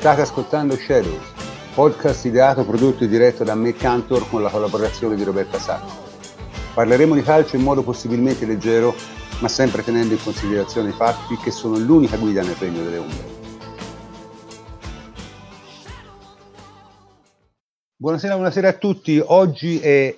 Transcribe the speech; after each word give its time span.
State 0.00 0.22
ascoltando 0.22 0.76
Shadows, 0.76 1.30
podcast 1.74 2.24
ideato, 2.24 2.64
prodotto 2.64 3.04
e 3.04 3.06
diretto 3.06 3.44
da 3.44 3.54
me 3.54 3.74
Cantor 3.74 4.30
con 4.30 4.40
la 4.40 4.48
collaborazione 4.48 5.14
di 5.14 5.24
Roberta 5.24 5.58
Sacco. 5.58 5.90
Parleremo 6.72 7.14
di 7.14 7.20
calcio 7.20 7.56
in 7.56 7.62
modo 7.62 7.82
possibilmente 7.82 8.46
leggero, 8.46 8.94
ma 9.42 9.48
sempre 9.48 9.84
tenendo 9.84 10.14
in 10.14 10.22
considerazione 10.22 10.88
i 10.88 10.92
fatti 10.92 11.36
che 11.36 11.50
sono 11.50 11.76
l'unica 11.76 12.16
guida 12.16 12.40
nel 12.40 12.54
regno 12.54 12.82
delle 12.82 12.96
ombre. 12.96 13.24
Buonasera, 17.96 18.34
buonasera 18.36 18.68
a 18.68 18.78
tutti. 18.78 19.22
Oggi 19.22 19.80
è 19.80 20.16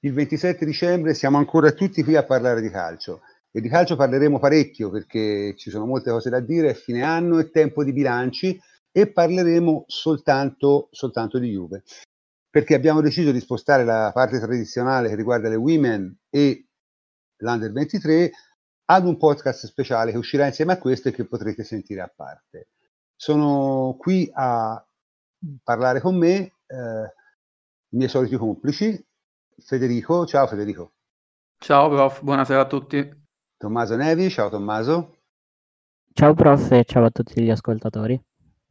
il 0.00 0.12
27 0.14 0.64
dicembre, 0.64 1.12
siamo 1.12 1.36
ancora 1.36 1.72
tutti 1.72 2.02
qui 2.02 2.16
a 2.16 2.24
parlare 2.24 2.62
di 2.62 2.70
calcio. 2.70 3.20
E 3.50 3.60
di 3.60 3.68
calcio 3.68 3.94
parleremo 3.94 4.38
parecchio 4.38 4.88
perché 4.88 5.54
ci 5.58 5.68
sono 5.68 5.84
molte 5.84 6.10
cose 6.10 6.30
da 6.30 6.40
dire, 6.40 6.70
è 6.70 6.74
fine 6.74 7.02
anno, 7.02 7.38
è 7.38 7.50
tempo 7.50 7.84
di 7.84 7.92
bilanci 7.92 8.58
e 8.90 9.10
parleremo 9.10 9.84
soltanto, 9.86 10.88
soltanto 10.90 11.38
di 11.38 11.50
Juve. 11.50 11.82
Perché 12.50 12.74
abbiamo 12.74 13.00
deciso 13.00 13.30
di 13.30 13.40
spostare 13.40 13.84
la 13.84 14.10
parte 14.12 14.38
tradizionale 14.38 15.08
che 15.08 15.14
riguarda 15.14 15.48
le 15.48 15.56
women 15.56 16.16
e 16.30 16.66
l'Under 17.38 17.72
23 17.72 18.32
ad 18.86 19.04
un 19.04 19.16
podcast 19.16 19.66
speciale 19.66 20.10
che 20.10 20.18
uscirà 20.18 20.46
insieme 20.46 20.72
a 20.72 20.78
questo 20.78 21.08
e 21.08 21.12
che 21.12 21.26
potrete 21.26 21.62
sentire 21.62 22.00
a 22.00 22.12
parte. 22.14 22.68
Sono 23.14 23.96
qui 23.98 24.30
a 24.32 24.82
parlare 25.62 26.00
con 26.00 26.16
me 26.16 26.36
eh, 26.66 27.14
i 27.90 27.96
miei 27.96 28.08
soliti 28.08 28.36
complici, 28.36 29.06
Federico, 29.58 30.26
ciao 30.26 30.46
Federico. 30.46 30.92
Ciao 31.58 31.88
prof, 31.88 32.22
buonasera 32.22 32.60
a 32.60 32.66
tutti. 32.66 33.26
Tommaso 33.56 33.96
Nevi, 33.96 34.30
ciao 34.30 34.48
Tommaso. 34.48 35.16
Ciao 36.12 36.34
prof 36.34 36.70
e 36.72 36.84
ciao 36.84 37.04
a 37.04 37.10
tutti 37.10 37.42
gli 37.42 37.50
ascoltatori. 37.50 38.20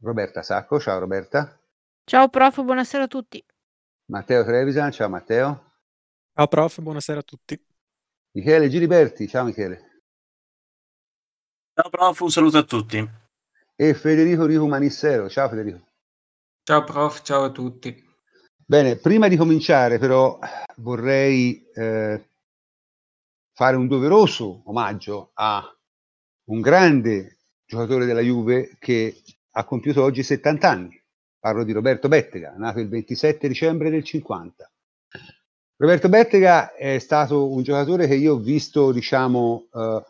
Roberta 0.00 0.42
Sacco, 0.42 0.78
ciao 0.78 0.98
Roberta. 0.98 1.58
Ciao 2.04 2.28
prof, 2.28 2.62
buonasera 2.62 3.04
a 3.04 3.08
tutti. 3.08 3.44
Matteo 4.06 4.44
Trevisan, 4.44 4.92
ciao 4.92 5.08
Matteo. 5.08 5.72
Ciao 6.32 6.46
prof, 6.46 6.80
buonasera 6.80 7.20
a 7.20 7.22
tutti. 7.22 7.60
Michele 8.32 8.68
Giliberti, 8.68 9.26
ciao 9.26 9.44
Michele. 9.44 10.02
Ciao 11.74 11.90
prof, 11.90 12.20
un 12.20 12.30
saluto 12.30 12.58
a 12.58 12.62
tutti. 12.62 13.10
E 13.74 13.94
Federico 13.94 14.46
Rico 14.46 14.66
Manissero, 14.68 15.28
ciao 15.28 15.48
Federico. 15.48 15.84
Ciao 16.62 16.84
prof, 16.84 17.22
ciao 17.22 17.44
a 17.44 17.50
tutti. 17.50 18.06
Bene, 18.56 18.96
prima 18.96 19.28
di 19.28 19.36
cominciare 19.36 19.98
però 19.98 20.38
vorrei 20.76 21.66
eh, 21.74 22.28
fare 23.52 23.76
un 23.76 23.88
doveroso 23.88 24.62
omaggio 24.66 25.30
a 25.34 25.64
un 26.50 26.60
grande 26.60 27.38
giocatore 27.64 28.06
della 28.06 28.20
Juve 28.20 28.76
che 28.78 29.22
ha 29.58 29.64
compiuto 29.64 30.04
oggi 30.04 30.22
70 30.22 30.70
anni. 30.70 31.02
Parlo 31.40 31.64
di 31.64 31.72
Roberto 31.72 32.08
Bettega, 32.08 32.54
nato 32.56 32.78
il 32.78 32.88
27 32.88 33.48
dicembre 33.48 33.90
del 33.90 34.04
50. 34.04 34.70
Roberto 35.76 36.08
Bettega 36.08 36.74
è 36.74 36.98
stato 36.98 37.50
un 37.50 37.62
giocatore 37.62 38.06
che 38.06 38.14
io 38.14 38.34
ho 38.34 38.38
visto, 38.38 38.92
diciamo, 38.92 39.68
eh, 39.72 40.04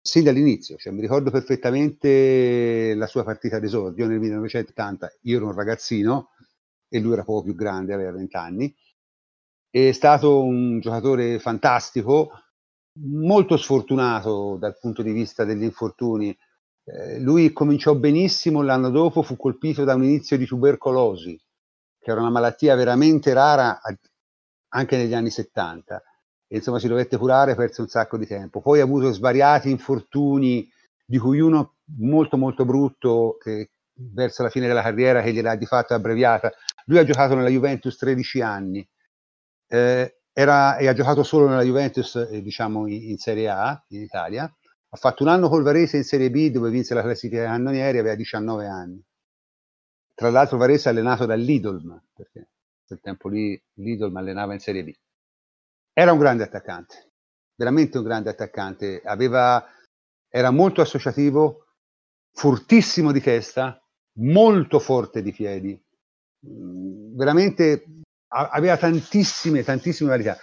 sin 0.00 0.24
dall'inizio, 0.24 0.76
cioè, 0.76 0.92
mi 0.92 1.00
ricordo 1.00 1.30
perfettamente 1.30 2.94
la 2.94 3.06
sua 3.06 3.22
partita 3.22 3.58
d'esordio 3.58 4.06
nel 4.06 4.18
1980. 4.18 5.12
Io 5.22 5.36
ero 5.36 5.46
un 5.46 5.54
ragazzino, 5.54 6.30
e 6.88 7.00
lui 7.00 7.12
era 7.12 7.24
poco 7.24 7.42
più 7.42 7.54
grande, 7.54 7.92
aveva 7.92 8.12
20 8.12 8.36
anni. 8.36 8.74
È 9.68 9.92
stato 9.92 10.42
un 10.42 10.80
giocatore 10.80 11.38
fantastico, 11.38 12.30
molto 13.00 13.56
sfortunato 13.56 14.56
dal 14.58 14.78
punto 14.78 15.02
di 15.02 15.12
vista 15.12 15.44
degli 15.44 15.64
infortuni. 15.64 16.36
Eh, 16.84 17.18
lui 17.20 17.52
cominciò 17.52 17.94
benissimo, 17.94 18.62
l'anno 18.62 18.90
dopo 18.90 19.22
fu 19.22 19.36
colpito 19.36 19.84
da 19.84 19.94
un 19.94 20.04
inizio 20.04 20.36
di 20.36 20.46
tubercolosi, 20.46 21.40
che 21.98 22.10
era 22.10 22.20
una 22.20 22.30
malattia 22.30 22.74
veramente 22.74 23.32
rara 23.32 23.80
anche 24.68 24.96
negli 24.96 25.14
anni 25.14 25.30
70. 25.30 26.02
E, 26.46 26.56
insomma, 26.56 26.78
si 26.78 26.88
dovette 26.88 27.16
curare, 27.16 27.54
perse 27.54 27.80
un 27.80 27.88
sacco 27.88 28.16
di 28.18 28.26
tempo. 28.26 28.60
Poi 28.60 28.80
ha 28.80 28.84
avuto 28.84 29.12
svariati 29.12 29.70
infortuni, 29.70 30.68
di 31.04 31.18
cui 31.18 31.40
uno 31.40 31.76
molto 31.98 32.36
molto 32.36 32.64
brutto, 32.64 33.36
che 33.40 33.70
verso 33.96 34.42
la 34.42 34.50
fine 34.50 34.66
della 34.66 34.82
carriera 34.82 35.22
che 35.22 35.32
gliel'ha 35.32 35.56
di 35.56 35.66
fatto 35.66 35.94
abbreviata. 35.94 36.52
Lui 36.86 36.98
ha 36.98 37.04
giocato 37.04 37.34
nella 37.34 37.48
Juventus 37.48 37.96
13 37.96 38.40
anni 38.40 38.86
eh, 39.68 40.16
era, 40.32 40.76
e 40.76 40.88
ha 40.88 40.92
giocato 40.92 41.22
solo 41.22 41.48
nella 41.48 41.62
Juventus, 41.62 42.16
eh, 42.16 42.42
diciamo, 42.42 42.86
in, 42.86 43.10
in, 43.10 43.18
Serie 43.18 43.48
A, 43.48 43.84
in 43.88 44.02
Italia. 44.02 44.52
Ha 44.94 44.96
fatto 44.96 45.24
un 45.24 45.28
anno 45.28 45.48
col 45.48 45.64
Varese 45.64 45.96
in 45.96 46.04
Serie 46.04 46.30
B 46.30 46.50
dove 46.50 46.70
vinse 46.70 46.94
la 46.94 47.02
classifica 47.02 47.40
dei 47.40 47.50
cannonieri, 47.50 47.98
aveva 47.98 48.14
19 48.14 48.68
anni. 48.68 49.04
Tra 50.14 50.30
l'altro 50.30 50.56
Varese 50.56 50.88
è 50.88 50.92
allenato 50.92 51.26
dall'Idolm, 51.26 52.00
perché 52.14 52.50
quel 52.86 53.00
tempo 53.00 53.28
lì 53.28 53.60
l'Idolm 53.78 54.16
allenava 54.16 54.52
in 54.52 54.60
Serie 54.60 54.84
B. 54.84 54.94
Era 55.92 56.12
un 56.12 56.20
grande 56.20 56.44
attaccante, 56.44 57.10
veramente 57.56 57.98
un 57.98 58.04
grande 58.04 58.30
attaccante. 58.30 59.02
Aveva, 59.04 59.66
era 60.28 60.52
molto 60.52 60.80
associativo, 60.80 61.66
fortissimo 62.30 63.10
di 63.10 63.20
testa, 63.20 63.84
molto 64.18 64.78
forte 64.78 65.22
di 65.22 65.32
piedi, 65.32 65.84
mm, 66.46 67.16
veramente 67.16 67.84
aveva 68.28 68.76
tantissime, 68.76 69.64
tantissime 69.64 70.10
varietà. 70.10 70.38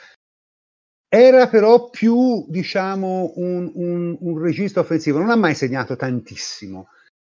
Era 1.13 1.49
però 1.49 1.89
più, 1.89 2.45
diciamo, 2.47 3.33
un, 3.35 3.69
un, 3.73 4.17
un, 4.17 4.41
regista 4.41 4.79
offensivo, 4.79 5.19
non 5.19 5.29
ha 5.29 5.35
mai 5.35 5.55
segnato 5.55 5.97
tantissimo. 5.97 6.87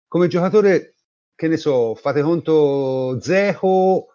Come 0.05 0.27
giocatore, 0.27 0.95
che 1.33 1.47
ne 1.47 1.55
so, 1.55 1.95
fate 1.95 2.21
conto 2.21 3.17
Zeco, 3.21 4.07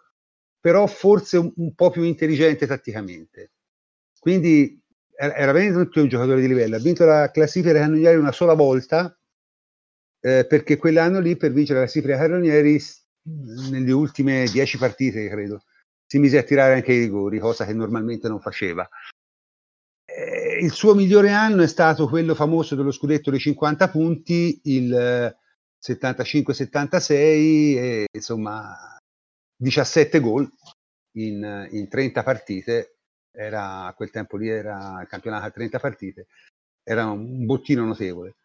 però 0.59 0.85
forse 0.85 1.37
un, 1.37 1.51
un 1.55 1.73
po' 1.73 1.89
più 1.89 2.03
intelligente 2.03 2.67
tatticamente. 2.67 3.53
Quindi 4.19 4.79
era 5.17 5.51
veramente 5.51 5.99
un 5.99 6.09
giocatore 6.09 6.41
di 6.41 6.47
livello. 6.47 6.75
Ha 6.75 6.79
vinto 6.79 7.03
la 7.03 7.31
classifica 7.31 7.73
cannonieri 7.73 8.17
una 8.17 8.31
sola 8.31 8.53
volta, 8.53 9.17
eh, 10.19 10.45
perché 10.47 10.77
quell'anno 10.77 11.19
lì 11.19 11.37
per 11.37 11.51
vincere 11.51 11.79
la 11.79 11.85
classifica 11.85 12.17
cannonieri 12.17 12.79
nelle 13.71 13.91
ultime 13.91 14.45
dieci 14.51 14.77
partite, 14.77 15.27
credo, 15.27 15.63
si 16.05 16.19
mise 16.19 16.37
a 16.37 16.43
tirare 16.43 16.75
anche 16.75 16.93
i 16.93 16.99
rigori, 16.99 17.39
cosa 17.39 17.65
che 17.65 17.73
normalmente 17.73 18.27
non 18.27 18.39
faceva. 18.39 18.87
Eh, 20.15 20.59
il 20.61 20.71
suo 20.71 20.93
migliore 20.95 21.31
anno 21.31 21.63
è 21.63 21.67
stato 21.67 22.07
quello 22.07 22.35
famoso 22.35 22.75
dello 22.75 22.91
scudetto 22.91 23.31
dei 23.31 23.39
50 23.39 23.89
punti, 23.89 24.61
il 24.65 25.35
75-76, 25.81 27.11
e, 27.11 28.05
insomma 28.11 28.97
17 29.57 30.19
gol 30.19 30.49
in, 31.17 31.67
in 31.71 31.87
30 31.89 32.23
partite, 32.23 32.97
era, 33.31 33.85
a 33.85 33.93
quel 33.93 34.11
tempo 34.11 34.37
lì 34.37 34.47
era 34.47 35.05
campionato 35.09 35.45
a 35.45 35.51
30 35.51 35.79
partite, 35.79 36.27
era 36.83 37.05
un 37.05 37.45
bottino 37.45 37.85
notevole 37.85 38.35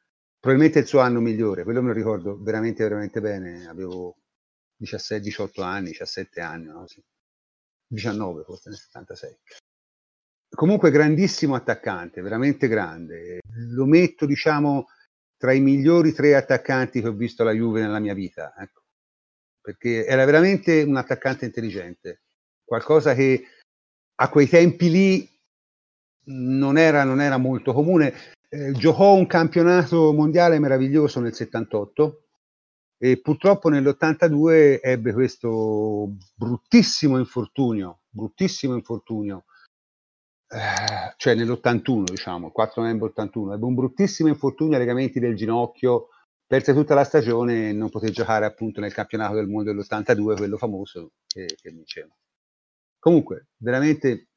probabilmente 0.40 0.80
il 0.80 0.86
suo 0.86 1.00
anno 1.00 1.20
migliore, 1.20 1.64
quello 1.64 1.82
me 1.82 1.88
lo 1.88 1.94
ricordo 1.94 2.42
veramente, 2.42 2.82
veramente 2.82 3.20
bene, 3.20 3.68
avevo 3.68 4.16
17, 4.76 5.20
18 5.20 5.62
anni, 5.62 5.90
17 5.90 6.40
anni, 6.40 6.64
no? 6.66 6.86
sì. 6.86 7.02
19 7.86 8.44
forse 8.44 8.70
nel 8.70 8.78
76. 8.78 9.38
Comunque 10.52 10.90
grandissimo 10.90 11.54
attaccante, 11.54 12.20
veramente 12.20 12.68
grande. 12.68 13.40
Lo 13.72 13.86
metto, 13.86 14.26
diciamo, 14.26 14.88
tra 15.36 15.52
i 15.52 15.60
migliori 15.60 16.12
tre 16.12 16.34
attaccanti 16.34 17.00
che 17.00 17.08
ho 17.08 17.12
visto 17.12 17.42
alla 17.42 17.52
Juve 17.52 17.80
nella 17.80 18.00
mia 18.00 18.14
vita, 18.14 18.54
ecco. 18.58 18.82
perché 19.60 20.04
era 20.04 20.24
veramente 20.24 20.82
un 20.82 20.96
attaccante 20.96 21.44
intelligente, 21.44 22.22
qualcosa 22.64 23.14
che 23.14 23.44
a 24.16 24.28
quei 24.28 24.48
tempi 24.48 24.90
lì 24.90 25.28
non 26.24 26.76
era, 26.76 27.04
non 27.04 27.20
era 27.20 27.38
molto 27.38 27.72
comune 27.72 28.14
eh, 28.52 28.72
giocò 28.72 29.14
un 29.14 29.26
campionato 29.26 30.12
mondiale 30.12 30.58
meraviglioso 30.58 31.20
nel 31.20 31.32
78 31.32 32.24
e 32.98 33.20
purtroppo 33.20 33.68
nell'82 33.68 34.80
ebbe 34.82 35.12
questo 35.12 36.16
bruttissimo 36.34 37.16
infortunio, 37.16 38.00
bruttissimo 38.08 38.74
infortunio, 38.74 39.44
eh, 40.52 41.14
cioè 41.16 41.34
nell'81 41.34 42.04
diciamo, 42.04 42.50
4 42.50 42.82
novembre 42.82 43.08
81, 43.08 43.54
ebbe 43.54 43.64
un 43.64 43.74
bruttissimo 43.74 44.28
infortunio 44.28 44.74
ai 44.74 44.80
legamenti 44.80 45.20
del 45.20 45.36
ginocchio, 45.36 46.08
perse 46.46 46.74
tutta 46.74 46.94
la 46.94 47.04
stagione 47.04 47.68
e 47.68 47.72
non 47.72 47.88
poté 47.88 48.10
giocare 48.10 48.44
appunto 48.44 48.80
nel 48.80 48.92
campionato 48.92 49.34
del 49.34 49.46
mondo 49.46 49.72
dell'82, 49.72 50.36
quello 50.36 50.56
famoso 50.56 51.12
che, 51.26 51.46
che 51.60 51.70
vinceva. 51.70 52.14
Comunque, 52.98 53.46
veramente 53.58 54.30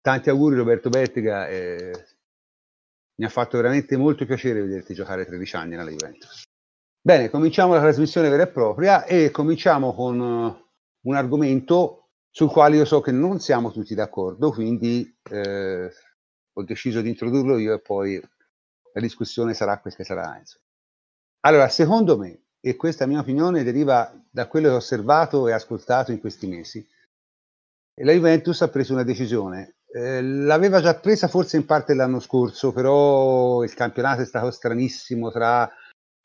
tanti 0.00 0.28
auguri 0.28 0.56
Roberto 0.56 0.90
Bettega. 0.90 1.48
Eh, 1.48 1.92
mi 3.16 3.24
ha 3.24 3.28
fatto 3.28 3.56
veramente 3.56 3.96
molto 3.96 4.26
piacere 4.26 4.60
vederti 4.60 4.92
giocare 4.92 5.24
13 5.24 5.56
anni 5.56 5.76
nella 5.76 5.90
Juventus. 5.90 6.42
Bene, 7.00 7.30
cominciamo 7.30 7.74
la 7.74 7.80
trasmissione 7.80 8.28
vera 8.28 8.42
e 8.44 8.48
propria 8.48 9.04
e 9.04 9.30
cominciamo 9.30 9.94
con 9.94 10.18
un 10.18 11.14
argomento 11.14 12.03
sul 12.36 12.50
quale 12.50 12.74
io 12.74 12.84
so 12.84 13.00
che 13.00 13.12
non 13.12 13.38
siamo 13.38 13.70
tutti 13.70 13.94
d'accordo, 13.94 14.50
quindi 14.50 15.08
eh, 15.30 15.88
ho 16.52 16.62
deciso 16.64 17.00
di 17.00 17.08
introdurlo 17.08 17.58
io 17.58 17.74
e 17.74 17.80
poi 17.80 18.20
la 18.92 19.00
discussione 19.00 19.54
sarà 19.54 19.78
quel 19.78 19.94
che 19.94 20.02
sarà. 20.02 20.36
Insomma. 20.36 20.64
Allora, 21.42 21.68
secondo 21.68 22.18
me, 22.18 22.46
e 22.60 22.74
questa 22.74 23.06
mia 23.06 23.20
opinione 23.20 23.62
deriva 23.62 24.12
da 24.28 24.48
quello 24.48 24.66
che 24.66 24.74
ho 24.74 24.78
osservato 24.78 25.46
e 25.46 25.52
ascoltato 25.52 26.10
in 26.10 26.18
questi 26.18 26.48
mesi. 26.48 26.84
La 28.02 28.10
Juventus 28.10 28.62
ha 28.62 28.68
preso 28.68 28.94
una 28.94 29.04
decisione. 29.04 29.76
Eh, 29.92 30.20
l'aveva 30.20 30.80
già 30.80 30.96
presa 30.96 31.28
forse 31.28 31.56
in 31.56 31.66
parte 31.66 31.94
l'anno 31.94 32.18
scorso, 32.18 32.72
però 32.72 33.62
il 33.62 33.72
campionato 33.74 34.22
è 34.22 34.26
stato 34.26 34.50
stranissimo 34.50 35.30
tra 35.30 35.70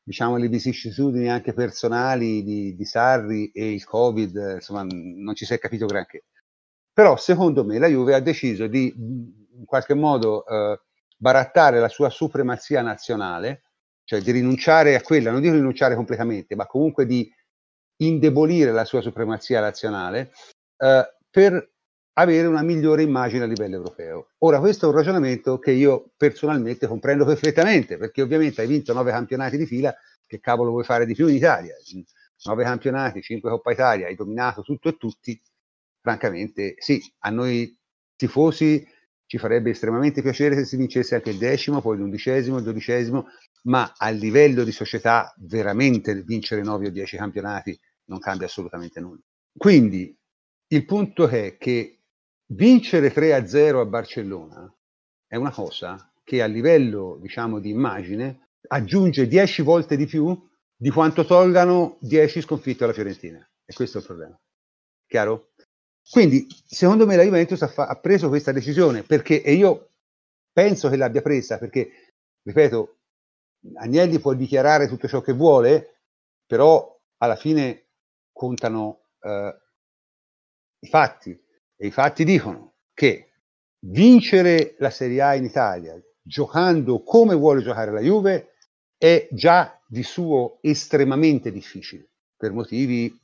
diciamo, 0.02 0.36
le 0.36 0.48
vicissitudini 0.48 1.28
anche 1.28 1.52
personali 1.52 2.42
di, 2.42 2.74
di 2.74 2.84
Sarri 2.84 3.50
e 3.52 3.72
il 3.72 3.84
Covid, 3.84 4.54
insomma, 4.56 4.84
non 4.84 5.34
ci 5.34 5.44
si 5.44 5.54
è 5.54 5.58
capito 5.58 5.86
granché. 5.86 6.24
Però 6.92 7.16
secondo 7.16 7.64
me 7.64 7.78
la 7.78 7.86
Juve 7.86 8.14
ha 8.14 8.20
deciso 8.20 8.66
di 8.66 8.92
in 8.96 9.64
qualche 9.64 9.94
modo 9.94 10.46
eh, 10.46 10.80
barattare 11.16 11.78
la 11.78 11.88
sua 11.88 12.08
supremazia 12.08 12.82
nazionale, 12.82 13.62
cioè 14.04 14.20
di 14.20 14.32
rinunciare 14.32 14.94
a 14.94 15.02
quella, 15.02 15.30
non 15.30 15.40
dico 15.40 15.54
rinunciare 15.54 15.94
completamente, 15.94 16.56
ma 16.56 16.66
comunque 16.66 17.06
di 17.06 17.30
indebolire 17.96 18.72
la 18.72 18.86
sua 18.86 19.02
supremazia 19.02 19.60
nazionale 19.60 20.32
eh, 20.78 21.16
per 21.30 21.72
avere 22.20 22.46
una 22.46 22.62
migliore 22.62 23.02
immagine 23.02 23.44
a 23.44 23.46
livello 23.46 23.76
europeo. 23.76 24.30
Ora, 24.38 24.58
questo 24.58 24.86
è 24.86 24.88
un 24.88 24.94
ragionamento 24.94 25.58
che 25.58 25.70
io 25.70 26.10
personalmente 26.16 26.86
comprendo 26.86 27.24
perfettamente, 27.24 27.96
perché 27.96 28.22
ovviamente 28.22 28.60
hai 28.60 28.66
vinto 28.66 28.92
nove 28.92 29.10
campionati 29.10 29.56
di 29.56 29.66
fila, 29.66 29.94
che 30.26 30.40
cavolo 30.40 30.70
vuoi 30.70 30.84
fare 30.84 31.06
di 31.06 31.14
più 31.14 31.28
in 31.28 31.34
Italia? 31.34 31.74
Nove 32.44 32.64
campionati, 32.64 33.20
cinque 33.20 33.50
Coppa 33.50 33.72
Italia, 33.72 34.06
hai 34.06 34.14
dominato 34.14 34.62
tutto 34.62 34.88
e 34.88 34.96
tutti, 34.96 35.40
francamente 36.00 36.74
sì, 36.78 37.02
a 37.18 37.30
noi 37.30 37.76
tifosi 38.16 38.86
ci 39.26 39.38
farebbe 39.38 39.70
estremamente 39.70 40.22
piacere 40.22 40.56
se 40.56 40.64
si 40.64 40.76
vincesse 40.76 41.14
anche 41.14 41.30
il 41.30 41.38
decimo, 41.38 41.80
poi 41.80 41.96
l'undicesimo, 41.98 42.58
il 42.58 42.64
dodicesimo, 42.64 43.28
ma 43.64 43.94
a 43.96 44.08
livello 44.10 44.64
di 44.64 44.72
società 44.72 45.32
veramente 45.38 46.14
vincere 46.22 46.62
nove 46.62 46.88
o 46.88 46.90
dieci 46.90 47.16
campionati 47.16 47.78
non 48.06 48.18
cambia 48.18 48.46
assolutamente 48.46 48.98
nulla. 48.98 49.20
Quindi 49.56 50.16
il 50.72 50.84
punto 50.84 51.28
è 51.28 51.56
che 51.58 51.99
vincere 52.52 53.12
3-0 53.12 53.78
a 53.78 53.84
Barcellona 53.84 54.74
è 55.26 55.36
una 55.36 55.52
cosa 55.52 56.12
che 56.24 56.42
a 56.42 56.46
livello, 56.46 57.18
diciamo, 57.20 57.58
di 57.58 57.70
immagine 57.70 58.48
aggiunge 58.68 59.26
10 59.26 59.62
volte 59.62 59.96
di 59.96 60.06
più 60.06 60.48
di 60.76 60.90
quanto 60.90 61.24
tolgano 61.24 61.98
10 62.00 62.40
sconfitte 62.40 62.84
alla 62.84 62.92
Fiorentina. 62.92 63.38
E 63.64 63.72
questo 63.72 63.98
è 63.98 64.00
il 64.00 64.06
problema. 64.06 64.40
Chiaro? 65.06 65.50
Quindi, 66.08 66.46
secondo 66.66 67.06
me, 67.06 67.16
la 67.16 67.22
Juventus 67.22 67.62
ha, 67.62 67.68
fa- 67.68 67.86
ha 67.86 67.96
preso 67.96 68.28
questa 68.28 68.52
decisione 68.52 69.02
perché, 69.02 69.42
e 69.42 69.52
io 69.52 69.90
penso 70.52 70.88
che 70.88 70.96
l'abbia 70.96 71.22
presa 71.22 71.58
perché, 71.58 72.14
ripeto, 72.42 72.96
Agnelli 73.74 74.18
può 74.18 74.32
dichiarare 74.34 74.88
tutto 74.88 75.06
ciò 75.06 75.20
che 75.20 75.32
vuole, 75.32 76.00
però 76.46 76.98
alla 77.18 77.36
fine 77.36 77.88
contano 78.32 79.10
eh, 79.20 79.60
i 80.80 80.88
fatti 80.88 81.38
e 81.82 81.86
i 81.86 81.90
fatti 81.90 82.24
dicono 82.24 82.74
che 82.92 83.30
vincere 83.86 84.74
la 84.80 84.90
Serie 84.90 85.22
A 85.22 85.34
in 85.34 85.44
Italia 85.44 85.98
giocando 86.20 87.02
come 87.02 87.34
vuole 87.34 87.62
giocare 87.62 87.90
la 87.90 88.00
Juve 88.00 88.52
è 88.98 89.26
già 89.30 89.80
di 89.86 90.02
suo 90.02 90.58
estremamente 90.60 91.50
difficile, 91.50 92.10
per 92.36 92.52
motivi 92.52 93.18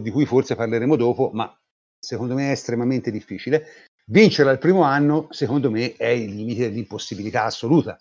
di 0.00 0.10
cui 0.10 0.26
forse 0.26 0.56
parleremo 0.56 0.96
dopo, 0.96 1.30
ma 1.32 1.56
secondo 1.96 2.34
me 2.34 2.48
è 2.48 2.50
estremamente 2.50 3.12
difficile. 3.12 3.86
Vincere 4.06 4.50
al 4.50 4.58
primo 4.58 4.82
anno, 4.82 5.28
secondo 5.30 5.70
me, 5.70 5.94
è 5.94 6.08
il 6.08 6.34
limite 6.34 6.68
dell'impossibilità 6.68 7.44
assoluta. 7.44 7.96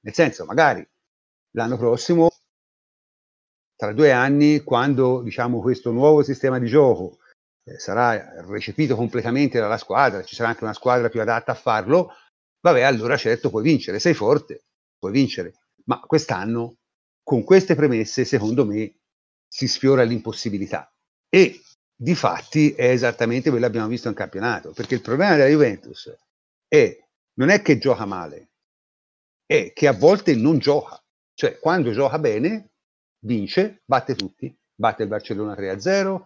Nel 0.00 0.12
senso, 0.12 0.44
magari 0.44 0.86
l'anno 1.52 1.78
prossimo, 1.78 2.28
tra 3.74 3.94
due 3.94 4.12
anni, 4.12 4.60
quando 4.60 5.22
diciamo, 5.22 5.62
questo 5.62 5.90
nuovo 5.92 6.22
sistema 6.22 6.58
di 6.58 6.66
gioco 6.66 7.20
sarà 7.76 8.42
recepito 8.46 8.94
completamente 8.94 9.58
dalla 9.58 9.78
squadra, 9.78 10.22
ci 10.22 10.34
sarà 10.34 10.50
anche 10.50 10.64
una 10.64 10.72
squadra 10.72 11.08
più 11.08 11.20
adatta 11.20 11.52
a 11.52 11.56
farlo, 11.56 12.12
vabbè, 12.60 12.82
allora 12.82 13.16
certo 13.16 13.50
puoi 13.50 13.62
vincere, 13.62 13.98
sei 13.98 14.14
forte, 14.14 14.64
puoi 14.98 15.12
vincere. 15.12 15.54
Ma 15.84 16.00
quest'anno, 16.00 16.76
con 17.22 17.42
queste 17.44 17.74
premesse, 17.74 18.24
secondo 18.24 18.64
me, 18.64 18.94
si 19.48 19.66
sfiora 19.66 20.02
l'impossibilità. 20.02 20.92
E 21.28 21.60
di 21.94 22.14
fatti 22.14 22.72
è 22.72 22.90
esattamente 22.90 23.50
quello 23.50 23.64
che 23.64 23.70
abbiamo 23.70 23.88
visto 23.88 24.08
in 24.08 24.14
campionato, 24.14 24.72
perché 24.72 24.94
il 24.94 25.02
problema 25.02 25.34
della 25.34 25.48
Juventus 25.48 26.14
è, 26.68 26.96
non 27.34 27.48
è 27.48 27.62
che 27.62 27.78
gioca 27.78 28.04
male, 28.04 28.50
è 29.44 29.72
che 29.72 29.88
a 29.88 29.92
volte 29.92 30.34
non 30.34 30.58
gioca. 30.58 31.00
Cioè, 31.34 31.58
quando 31.58 31.92
gioca 31.92 32.18
bene, 32.18 32.70
vince, 33.24 33.82
batte 33.84 34.14
tutti, 34.14 34.54
batte 34.74 35.02
il 35.02 35.08
Barcellona 35.08 35.54
3-0, 35.54 36.24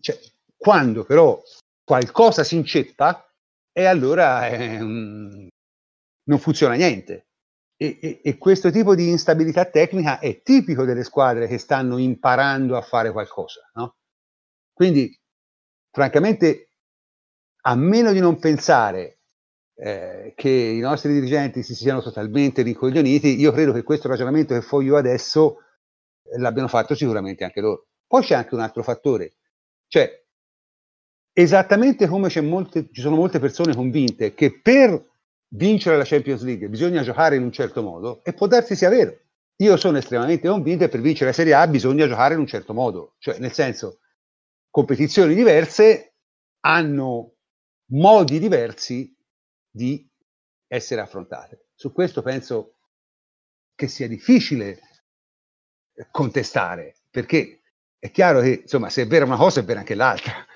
cioè, 0.00 0.18
quando 0.62 1.02
però 1.04 1.42
qualcosa 1.82 2.44
si 2.44 2.54
inceppa, 2.54 3.28
e 3.72 3.84
allora 3.84 4.46
eh, 4.46 4.78
non 4.78 6.38
funziona 6.38 6.74
niente. 6.74 7.26
E, 7.76 7.98
e, 8.00 8.20
e, 8.22 8.38
questo 8.38 8.70
tipo 8.70 8.94
di 8.94 9.08
instabilità 9.08 9.64
tecnica 9.64 10.20
è 10.20 10.40
tipico 10.42 10.84
delle 10.84 11.02
squadre 11.02 11.48
che 11.48 11.58
stanno 11.58 11.98
imparando 11.98 12.76
a 12.76 12.80
fare 12.80 13.10
qualcosa. 13.10 13.68
No? 13.74 13.96
Quindi, 14.72 15.18
francamente, 15.90 16.68
a 17.62 17.74
meno 17.74 18.12
di 18.12 18.20
non 18.20 18.38
pensare 18.38 19.18
eh, 19.74 20.32
che 20.36 20.48
i 20.48 20.78
nostri 20.78 21.12
dirigenti 21.12 21.64
si 21.64 21.74
siano 21.74 22.00
totalmente 22.00 22.62
ricoglioniti, 22.62 23.40
io 23.40 23.50
credo 23.50 23.72
che 23.72 23.82
questo 23.82 24.06
ragionamento 24.06 24.54
che 24.54 24.62
fo 24.62 24.80
io 24.80 24.96
adesso 24.96 25.56
eh, 26.22 26.38
l'abbiano 26.38 26.68
fatto 26.68 26.94
sicuramente 26.94 27.42
anche 27.42 27.60
loro. 27.60 27.88
Poi 28.06 28.22
c'è 28.22 28.36
anche 28.36 28.54
un 28.54 28.60
altro 28.60 28.84
fattore, 28.84 29.34
cioè 29.88 30.21
esattamente 31.32 32.06
come 32.06 32.30
molte, 32.42 32.88
ci 32.92 33.00
sono 33.00 33.16
molte 33.16 33.38
persone 33.38 33.74
convinte 33.74 34.34
che 34.34 34.60
per 34.60 35.10
vincere 35.54 35.96
la 35.96 36.04
Champions 36.04 36.42
League 36.42 36.68
bisogna 36.68 37.02
giocare 37.02 37.36
in 37.36 37.42
un 37.42 37.52
certo 37.52 37.82
modo, 37.82 38.22
e 38.24 38.32
può 38.32 38.46
darsi 38.46 38.74
sia 38.76 38.88
vero. 38.88 39.18
Io 39.56 39.76
sono 39.76 39.98
estremamente 39.98 40.48
convinto 40.48 40.84
che 40.84 40.90
per 40.90 41.00
vincere 41.00 41.26
la 41.26 41.36
Serie 41.36 41.54
A 41.54 41.66
bisogna 41.68 42.06
giocare 42.06 42.34
in 42.34 42.40
un 42.40 42.46
certo 42.46 42.72
modo, 42.72 43.14
cioè 43.18 43.38
nel 43.38 43.52
senso 43.52 44.00
competizioni 44.70 45.34
diverse 45.34 46.14
hanno 46.60 47.34
modi 47.90 48.38
diversi 48.38 49.14
di 49.70 50.08
essere 50.66 51.00
affrontate. 51.00 51.68
Su 51.74 51.92
questo 51.92 52.22
penso 52.22 52.76
che 53.74 53.88
sia 53.88 54.08
difficile 54.08 54.80
contestare, 56.10 56.96
perché 57.10 57.60
è 57.98 58.10
chiaro 58.10 58.40
che 58.40 58.60
insomma, 58.62 58.88
se 58.88 59.02
è 59.02 59.06
vera 59.06 59.26
una 59.26 59.36
cosa 59.36 59.60
è 59.60 59.64
vera 59.64 59.80
anche 59.80 59.94
l'altra 59.94 60.46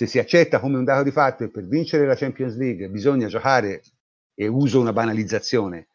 se 0.00 0.06
si 0.06 0.18
accetta 0.18 0.60
come 0.60 0.78
un 0.78 0.84
dato 0.84 1.02
di 1.02 1.10
fatto 1.10 1.44
che 1.44 1.50
per 1.50 1.66
vincere 1.66 2.06
la 2.06 2.14
Champions 2.14 2.56
League 2.56 2.88
bisogna 2.88 3.26
giocare, 3.26 3.82
e 4.34 4.46
uso 4.46 4.80
una 4.80 4.94
banalizzazione, 4.94 5.88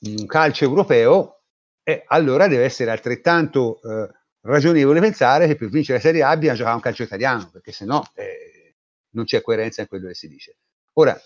in 0.00 0.16
un 0.18 0.26
calcio 0.26 0.64
europeo, 0.64 1.42
eh, 1.84 2.02
allora 2.08 2.48
deve 2.48 2.64
essere 2.64 2.90
altrettanto 2.90 3.80
eh, 3.82 4.10
ragionevole 4.40 4.98
pensare 4.98 5.46
che 5.46 5.54
per 5.54 5.68
vincere 5.68 5.98
la 5.98 6.02
Serie 6.02 6.24
A 6.24 6.36
bisogna 6.36 6.56
giocare 6.56 6.74
un 6.74 6.82
calcio 6.82 7.04
italiano, 7.04 7.50
perché 7.52 7.70
se 7.70 7.84
no 7.84 8.02
eh, 8.14 8.74
non 9.10 9.26
c'è 9.26 9.40
coerenza 9.42 9.82
in 9.82 9.86
quello 9.86 10.08
che 10.08 10.14
si 10.14 10.26
dice. 10.26 10.56
Ora, 10.94 11.16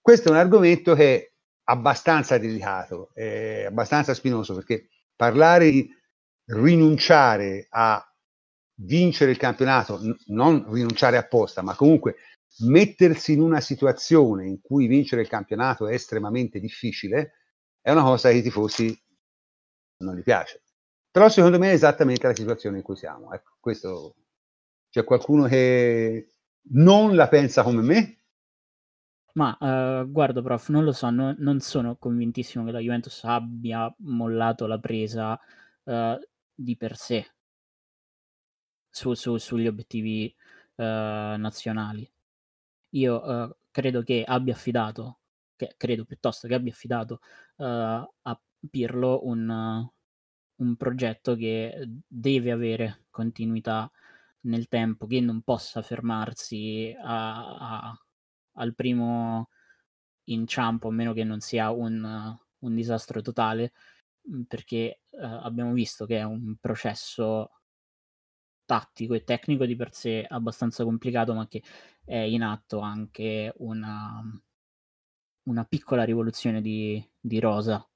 questo 0.00 0.28
è 0.28 0.32
un 0.32 0.38
argomento 0.38 0.96
che 0.96 1.16
è 1.16 1.32
abbastanza 1.68 2.38
delicato, 2.38 3.10
è 3.14 3.66
abbastanza 3.68 4.14
spinoso, 4.14 4.52
perché 4.52 4.88
parlare 5.14 5.70
di 5.70 5.88
rinunciare 6.46 7.68
a 7.70 8.04
vincere 8.76 9.30
il 9.30 9.36
campionato, 9.36 9.98
n- 10.00 10.16
non 10.26 10.72
rinunciare 10.72 11.16
apposta, 11.16 11.62
ma 11.62 11.74
comunque 11.74 12.16
mettersi 12.60 13.32
in 13.32 13.40
una 13.40 13.60
situazione 13.60 14.46
in 14.46 14.60
cui 14.60 14.86
vincere 14.86 15.22
il 15.22 15.28
campionato 15.28 15.86
è 15.86 15.94
estremamente 15.94 16.60
difficile, 16.60 17.32
è 17.80 17.90
una 17.90 18.02
cosa 18.02 18.28
che 18.28 18.36
ai 18.36 18.42
tifosi 18.42 18.96
non 19.98 20.16
gli 20.16 20.22
piace. 20.22 20.62
Però 21.10 21.28
secondo 21.28 21.58
me 21.58 21.70
è 21.70 21.74
esattamente 21.74 22.26
la 22.26 22.34
situazione 22.34 22.78
in 22.78 22.82
cui 22.82 22.96
siamo. 22.96 23.32
Ecco, 23.32 23.56
questo 23.60 24.16
c'è 24.90 25.04
qualcuno 25.04 25.44
che 25.46 26.28
non 26.72 27.14
la 27.14 27.28
pensa 27.28 27.62
come 27.62 27.82
me? 27.82 28.18
Ma 29.34 29.56
uh, 29.58 30.10
guarda, 30.10 30.42
prof, 30.42 30.68
non 30.68 30.84
lo 30.84 30.92
so, 30.92 31.10
no, 31.10 31.34
non 31.38 31.58
sono 31.60 31.96
convintissimo 31.96 32.64
che 32.64 32.70
la 32.70 32.78
Juventus 32.78 33.22
abbia 33.24 33.92
mollato 33.98 34.66
la 34.66 34.78
presa 34.78 35.38
uh, 35.84 36.18
di 36.54 36.76
per 36.76 36.96
sé 36.96 37.33
su, 38.94 39.12
su, 39.14 39.36
sugli 39.38 39.66
obiettivi 39.66 40.32
uh, 40.76 40.84
nazionali. 40.84 42.08
Io 42.90 43.20
uh, 43.20 43.56
credo 43.72 44.02
che 44.04 44.22
abbia 44.24 44.54
affidato, 44.54 45.18
che 45.56 45.74
credo 45.76 46.04
piuttosto 46.04 46.46
che 46.46 46.54
abbia 46.54 46.70
affidato 46.70 47.20
uh, 47.56 47.64
a 47.64 48.40
Pirlo 48.70 49.26
un, 49.26 49.90
un 50.56 50.76
progetto 50.76 51.34
che 51.34 51.88
deve 52.06 52.52
avere 52.52 53.06
continuità 53.10 53.90
nel 54.42 54.68
tempo, 54.68 55.06
che 55.08 55.20
non 55.20 55.42
possa 55.42 55.82
fermarsi 55.82 56.94
a, 56.96 57.56
a, 57.88 58.04
al 58.52 58.74
primo 58.76 59.48
inciampo, 60.24 60.88
a 60.88 60.92
meno 60.92 61.12
che 61.12 61.24
non 61.24 61.40
sia 61.40 61.70
un, 61.70 62.38
un 62.58 62.74
disastro 62.74 63.20
totale, 63.22 63.72
perché 64.46 65.00
uh, 65.10 65.18
abbiamo 65.20 65.72
visto 65.72 66.06
che 66.06 66.18
è 66.18 66.22
un 66.22 66.54
processo 66.60 67.50
tattico 68.64 69.14
e 69.14 69.24
tecnico 69.24 69.66
di 69.66 69.76
per 69.76 69.92
sé 69.94 70.24
abbastanza 70.28 70.84
complicato, 70.84 71.34
ma 71.34 71.46
che 71.46 71.62
è 72.04 72.16
in 72.16 72.42
atto 72.42 72.80
anche 72.80 73.52
una, 73.58 74.22
una 75.44 75.64
piccola 75.64 76.04
rivoluzione 76.04 76.60
di, 76.60 77.02
di 77.20 77.38
rosa. 77.40 77.86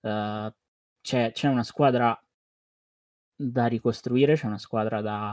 Uh, 0.00 0.52
c'è, 1.00 1.32
c'è, 1.32 1.48
una 1.48 1.64
squadra 1.64 2.20
da 3.34 3.66
ricostruire, 3.66 4.34
c'è 4.34 4.46
una 4.46 4.58
squadra 4.58 5.00
da 5.00 5.32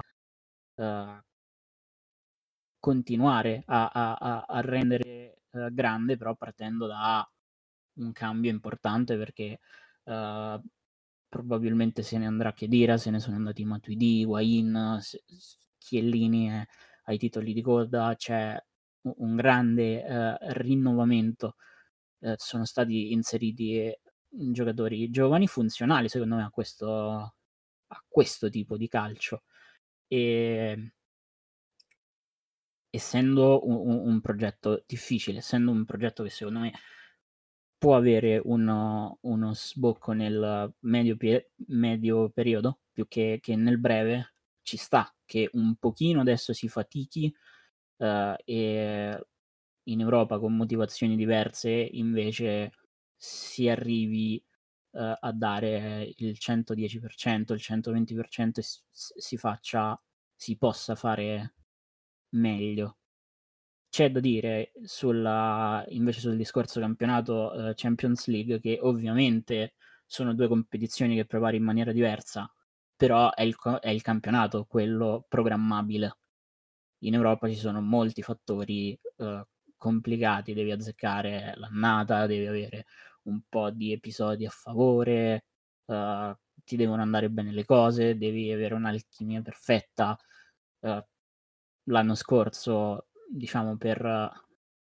uh, 0.75 1.24
continuare 2.80 3.63
a, 3.68 3.88
a, 3.88 4.46
a 4.48 4.62
rendere 4.62 5.42
uh, 5.51 5.74
grande, 5.74 6.18
però 6.18 6.36
partendo 6.36 6.88
da 6.88 7.27
un 7.98 8.12
cambio 8.12 8.51
importante 8.51 9.18
perché 9.18 9.60
probabilmente 11.36 12.01
se 12.01 12.18
ne 12.18 12.27
andrà 12.27 12.54
Chedira, 12.54 12.98
se 12.98 13.10
ne 13.10 13.20
sono 13.20 13.36
andati 13.36 13.65
Matuidi, 13.65 14.24
Guain, 14.24 14.98
Chiellini 15.77 16.50
eh, 16.50 16.68
ai 17.04 17.18
titoli 17.18 17.51
di 17.51 17.62
coda, 17.62 18.15
c'è 18.15 18.58
un 19.01 19.36
grande 19.36 20.06
eh, 20.06 20.38
rinnovamento, 20.54 21.58
eh, 22.20 22.36
sono 22.38 22.63
stati 22.63 23.12
inseriti 23.12 23.77
eh, 23.80 24.00
giocatori 24.30 25.10
giovani 25.10 25.48
funzionali 25.48 26.08
secondo 26.08 26.36
me 26.38 26.44
a 26.44 26.50
questo, 26.50 27.36
a 27.88 28.04
questo 28.08 28.50
tipo 28.50 28.77
di 28.77 28.88
calcio. 28.88 29.44
E 30.08 30.94
essendo 32.89 33.68
un, 33.68 34.08
un, 34.08 34.22
progetto 34.22 34.84
difficile, 34.88 35.39
essendo 35.39 35.72
un 35.72 35.84
progetto 35.84 36.24
che 36.24 36.30
secondo 36.30 36.60
me 36.60 36.72
può 37.86 37.96
avere 37.96 38.42
uno, 38.44 39.20
uno 39.22 39.54
sbocco 39.54 40.12
nel 40.13 40.74
medio, 40.80 41.15
medio 41.68 42.30
periodo 42.32 42.80
più 42.92 43.08
che, 43.08 43.38
che, 43.39 43.56
nel 43.56 43.77
breve, 43.77 44.34
ci 44.63 44.75
sta 44.75 45.13
che 45.24 45.51
un 45.54 45.75
pochino 45.75 46.22
adesso 46.22 46.51
si 46.51 46.68
fatichi 46.68 47.32
uh, 47.98 48.34
e 48.44 49.27
in 49.84 50.00
Europa 50.00 50.39
con 50.39 50.56
motivazioni 50.56 51.15
diverse 51.15 51.70
invece 51.70 52.72
si 53.15 53.70
arrivi 53.70 54.44
uh, 54.94 55.13
a 55.20 55.32
dare 55.32 56.12
il 56.18 56.36
110%, 56.39 57.54
il 57.54 57.62
120% 57.62 58.51
e 58.56 58.63
si 58.89 59.38
faccia, 59.38 60.01
si 60.36 60.58
possa 60.58 60.96
fare 60.96 61.54
meglio 62.30 62.98
c'è 63.96 64.12
da 64.12 64.20
dire 64.20 64.74
sulla, 64.84 65.82
invece 65.88 66.20
sul 66.20 66.36
discorso 66.36 66.82
campionato 66.82 67.54
uh, 67.54 67.72
Champions 67.75 68.28
League 68.28 68.60
che 68.60 68.78
ovviamente 68.82 69.75
sono 70.06 70.34
due 70.34 70.50
competizioni 70.50 71.16
che 71.16 71.24
prepari 71.24 71.56
in 71.56 71.64
maniera 71.64 71.94
diversa, 71.94 72.52
però 72.94 73.32
è 73.34 73.44
il, 73.44 73.56
è 73.80 73.90
il 73.90 74.02
campionato 74.02 74.66
quello 74.66 75.25
programmabile. 75.30 76.18
In 77.04 77.14
Europa 77.14 77.48
ci 77.48 77.56
sono 77.56 77.80
molti 77.80 78.22
fattori 78.22 79.00
uh, 79.16 79.42
complicati, 79.78 80.54
devi 80.54 80.72
azzeccare 80.72 81.54
l'annata, 81.56 82.25
devi 82.25 82.48
avere 82.48 82.88
un 83.24 83.44
po' 83.48 83.70
di 83.70 83.94
episodi 83.94 84.46
a 84.46 84.50
favore, 84.50 85.46
uh, 85.86 86.36
ti 86.66 86.75
devono 86.75 87.02
andare 87.02 87.30
bene 87.30 87.54
le 87.54 87.64
cose, 87.64 88.18
devi 88.18 88.52
avere 88.52 88.74
un'alchimia 88.74 89.42
perfetta. 89.42 90.18
Uh, 90.80 91.02
l'anno 91.84 92.16
scorso 92.16 93.08
diciamo, 93.29 93.77
per 93.77 94.01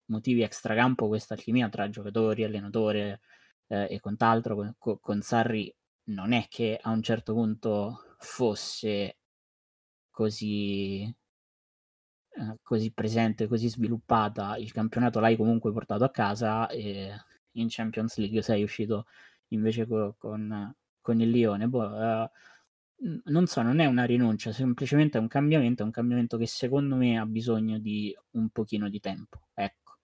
motivi 0.06 0.42
extracampo 0.44 1.08
questa 1.08 1.34
alchimia 1.34 1.70
tra 1.70 1.90
giocatori, 1.90 2.44
allenatore 2.44 3.22
eh, 3.68 3.88
e 3.90 4.00
quant'altro 4.00 4.56
con, 4.78 5.00
con 5.00 5.22
Sarri 5.22 5.74
non 6.06 6.34
è 6.34 6.48
che 6.50 6.78
a 6.82 6.92
un 6.92 7.02
certo 7.02 7.34
punto 7.34 8.16
fosse 8.20 9.18
così, 10.12 11.14
eh, 12.36 12.58
così 12.62 12.92
presente, 12.92 13.48
così 13.48 13.70
sviluppata. 13.70 14.58
Il 14.58 14.72
campionato 14.72 15.20
l'hai 15.20 15.36
comunque 15.38 15.72
portato 15.72 16.04
a 16.04 16.10
casa 16.12 16.68
e 16.70 17.12
in 17.54 17.68
Champions 17.70 18.18
League 18.18 18.42
sei 18.42 18.64
uscito 18.64 19.06
invece 19.50 19.86
co- 19.88 20.16
con, 20.18 20.74
con 21.02 21.20
il 21.22 21.30
Lione. 21.30 21.68
Boh, 21.68 21.96
eh, 22.02 22.32
non 23.26 23.48
so, 23.48 23.62
non 23.62 23.80
è 23.80 23.86
una 23.86 24.06
rinuncia, 24.06 24.52
semplicemente 24.52 25.18
è 25.18 25.22
un 25.22 25.28
cambiamento, 25.28 25.84
è 25.84 25.86
un 25.86 25.92
cambiamento 25.92 26.38
che 26.38 26.48
secondo 26.48 26.96
me 26.96 27.18
ha 27.18 27.26
bisogno 27.26 27.78
di 27.80 28.16
un 28.32 28.50
pochino 28.50 28.90
di 28.90 29.00
tempo. 29.00 29.42
Ecco. 29.54 29.98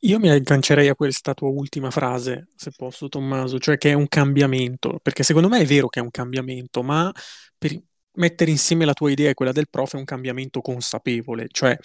Io 0.00 0.18
mi 0.18 0.28
aggancerei 0.28 0.88
a 0.88 0.94
questa 0.94 1.34
tua 1.34 1.48
ultima 1.48 1.90
frase, 1.90 2.48
se 2.54 2.72
posso, 2.76 3.08
Tommaso, 3.08 3.58
cioè 3.58 3.78
che 3.78 3.90
è 3.90 3.94
un 3.94 4.08
cambiamento, 4.08 4.98
perché 5.02 5.22
secondo 5.22 5.48
me 5.48 5.60
è 5.60 5.66
vero 5.66 5.88
che 5.88 6.00
è 6.00 6.02
un 6.02 6.10
cambiamento, 6.10 6.82
ma 6.82 7.12
per 7.56 7.80
mettere 8.14 8.50
insieme 8.50 8.84
la 8.84 8.92
tua 8.92 9.10
idea 9.10 9.30
e 9.30 9.34
quella 9.34 9.52
del 9.52 9.68
prof 9.70 9.94
è 9.94 9.98
un 9.98 10.04
cambiamento 10.04 10.60
consapevole, 10.60 11.46
cioè 11.50 11.76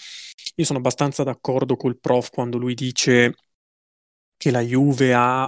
io 0.56 0.66
sono 0.66 0.80
abbastanza 0.80 1.24
d'accordo 1.24 1.76
col 1.76 2.00
prof 2.00 2.30
quando 2.32 2.58
lui 2.58 2.74
dice 2.74 3.36
che 4.38 4.52
la 4.52 4.62
Juve 4.62 5.14
ha 5.14 5.48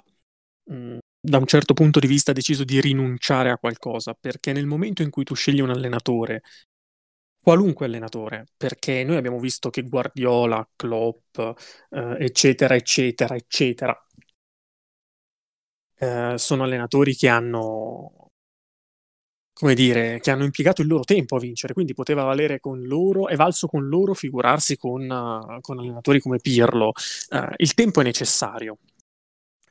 da 1.26 1.38
un 1.38 1.46
certo 1.46 1.74
punto 1.74 2.00
di 2.00 2.08
vista 2.08 2.32
deciso 2.34 2.64
di 2.64 2.80
rinunciare 2.80 3.50
a 3.50 3.58
qualcosa, 3.58 4.14
perché 4.14 4.54
nel 4.54 4.66
momento 4.66 5.02
in 5.02 5.10
cui 5.10 5.24
tu 5.24 5.34
scegli 5.36 5.60
un 5.62 5.72
allenatore, 5.72 6.42
qualunque 7.42 7.86
allenatore, 7.86 8.46
perché 8.58 9.04
noi 9.04 9.18
abbiamo 9.18 9.40
visto 9.40 9.70
che 9.70 9.84
Guardiola, 9.84 10.68
Klopp, 10.76 11.38
eh, 11.38 12.18
eccetera, 12.20 12.76
eccetera, 12.76 13.36
eccetera, 13.36 13.96
eh, 15.98 16.36
sono 16.38 16.64
allenatori 16.64 17.16
che 17.16 17.28
hanno, 17.30 18.30
come 19.54 19.74
dire, 19.74 20.20
che 20.20 20.32
hanno 20.32 20.44
impiegato 20.44 20.82
il 20.82 20.88
loro 20.88 21.04
tempo 21.04 21.38
a 21.38 21.40
vincere, 21.40 21.74
quindi 21.74 21.94
poteva 21.94 22.24
valere 22.24 22.60
con 22.60 22.82
loro, 22.82 23.28
è 23.30 23.36
valso 23.36 23.68
con 23.68 23.88
loro 23.88 24.14
figurarsi 24.14 24.78
con, 24.78 25.10
uh, 25.10 25.62
con 25.62 25.80
allenatori 25.80 26.20
come 26.20 26.40
Pirlo. 26.40 26.92
Uh, 27.30 27.54
il 27.58 27.74
tempo 27.74 28.02
è 28.02 28.04
necessario, 28.04 28.78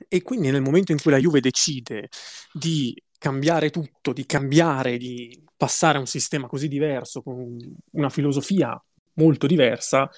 e 0.08 0.22
quindi 0.22 0.50
nel 0.50 0.62
momento 0.62 0.92
in 0.92 1.00
cui 1.00 1.10
la 1.10 1.18
Juve 1.18 1.40
decide 1.40 2.08
di 2.52 2.94
cambiare 3.18 3.70
tutto, 3.70 4.12
di 4.12 4.26
cambiare, 4.26 4.96
di 4.96 5.42
passare 5.56 5.96
a 5.96 6.00
un 6.00 6.06
sistema 6.06 6.46
così 6.46 6.68
diverso, 6.68 7.22
con 7.22 7.56
una 7.92 8.10
filosofia 8.10 8.80
molto 9.14 9.46
diversa, 9.46 10.10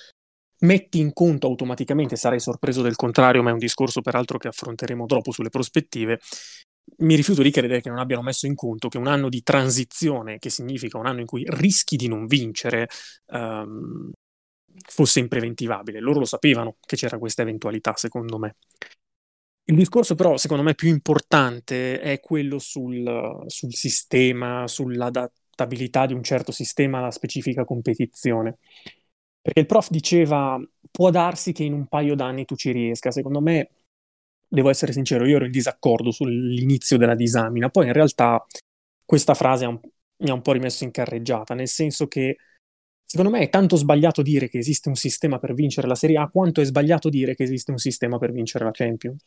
metti 0.60 0.98
in 0.98 1.12
conto 1.12 1.46
automaticamente, 1.46 2.16
sarei 2.16 2.40
sorpreso 2.40 2.82
del 2.82 2.96
contrario, 2.96 3.42
ma 3.42 3.50
è 3.50 3.52
un 3.52 3.58
discorso 3.58 4.00
peraltro 4.00 4.38
che 4.38 4.48
affronteremo 4.48 5.06
dopo 5.06 5.30
sulle 5.30 5.50
prospettive, 5.50 6.18
mi 6.98 7.14
rifiuto 7.14 7.42
di 7.42 7.50
credere 7.50 7.80
che 7.80 7.88
non 7.90 7.98
abbiano 7.98 8.22
messo 8.22 8.46
in 8.46 8.54
conto 8.54 8.88
che 8.88 8.98
un 8.98 9.08
anno 9.08 9.28
di 9.28 9.42
transizione, 9.42 10.38
che 10.38 10.50
significa 10.50 10.98
un 10.98 11.06
anno 11.06 11.20
in 11.20 11.26
cui 11.26 11.44
rischi 11.46 11.96
di 11.96 12.08
non 12.08 12.26
vincere, 12.26 12.88
um, 13.32 14.10
fosse 14.88 15.20
impreventivabile. 15.20 16.00
Loro 16.00 16.20
lo 16.20 16.24
sapevano 16.24 16.76
che 16.80 16.96
c'era 16.96 17.18
questa 17.18 17.42
eventualità, 17.42 17.94
secondo 17.96 18.38
me. 18.38 18.56
Il 19.68 19.74
discorso 19.74 20.14
però, 20.14 20.36
secondo 20.36 20.62
me, 20.62 20.76
più 20.76 20.88
importante 20.88 22.00
è 22.00 22.20
quello 22.20 22.60
sul, 22.60 23.42
sul 23.46 23.74
sistema, 23.74 24.68
sull'adattabilità 24.68 26.06
di 26.06 26.12
un 26.12 26.22
certo 26.22 26.52
sistema 26.52 26.98
alla 26.98 27.10
specifica 27.10 27.64
competizione. 27.64 28.58
Perché 29.40 29.60
il 29.60 29.66
prof 29.66 29.90
diceva, 29.90 30.56
può 30.88 31.10
darsi 31.10 31.50
che 31.52 31.64
in 31.64 31.72
un 31.72 31.88
paio 31.88 32.14
d'anni 32.14 32.44
tu 32.44 32.54
ci 32.54 32.70
riesca. 32.70 33.10
Secondo 33.10 33.40
me, 33.40 33.70
devo 34.46 34.70
essere 34.70 34.92
sincero, 34.92 35.26
io 35.26 35.36
ero 35.36 35.46
in 35.46 35.50
disaccordo 35.50 36.12
sull'inizio 36.12 36.96
della 36.96 37.16
disamina. 37.16 37.68
Poi 37.68 37.86
in 37.86 37.92
realtà 37.92 38.44
questa 39.04 39.34
frase 39.34 39.66
mi 40.18 40.30
ha 40.30 40.32
un 40.34 40.42
po' 40.42 40.52
rimesso 40.52 40.84
in 40.84 40.92
carreggiata, 40.92 41.54
nel 41.54 41.68
senso 41.68 42.06
che 42.06 42.36
secondo 43.04 43.32
me 43.32 43.40
è 43.40 43.48
tanto 43.48 43.74
sbagliato 43.74 44.22
dire 44.22 44.48
che 44.48 44.58
esiste 44.58 44.88
un 44.88 44.94
sistema 44.94 45.38
per 45.40 45.54
vincere 45.54 45.88
la 45.88 45.94
Serie 45.96 46.18
A 46.18 46.28
quanto 46.28 46.60
è 46.60 46.64
sbagliato 46.64 47.08
dire 47.08 47.34
che 47.34 47.42
esiste 47.42 47.72
un 47.72 47.78
sistema 47.78 48.18
per 48.18 48.30
vincere 48.32 48.64
la 48.64 48.70
Champions 48.70 49.22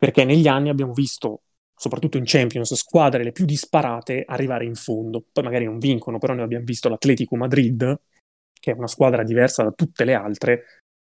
perché 0.00 0.24
negli 0.24 0.48
anni 0.48 0.70
abbiamo 0.70 0.94
visto, 0.94 1.42
soprattutto 1.76 2.16
in 2.16 2.24
Champions, 2.24 2.72
squadre 2.72 3.22
le 3.22 3.32
più 3.32 3.44
disparate 3.44 4.24
arrivare 4.26 4.64
in 4.64 4.74
fondo. 4.74 5.22
Poi 5.30 5.44
magari 5.44 5.66
non 5.66 5.78
vincono, 5.78 6.16
però 6.16 6.32
noi 6.32 6.44
abbiamo 6.44 6.64
visto 6.64 6.88
l'Atletico 6.88 7.36
Madrid, 7.36 8.00
che 8.58 8.70
è 8.70 8.74
una 8.74 8.86
squadra 8.86 9.22
diversa 9.22 9.62
da 9.62 9.72
tutte 9.72 10.04
le 10.04 10.14
altre, 10.14 10.64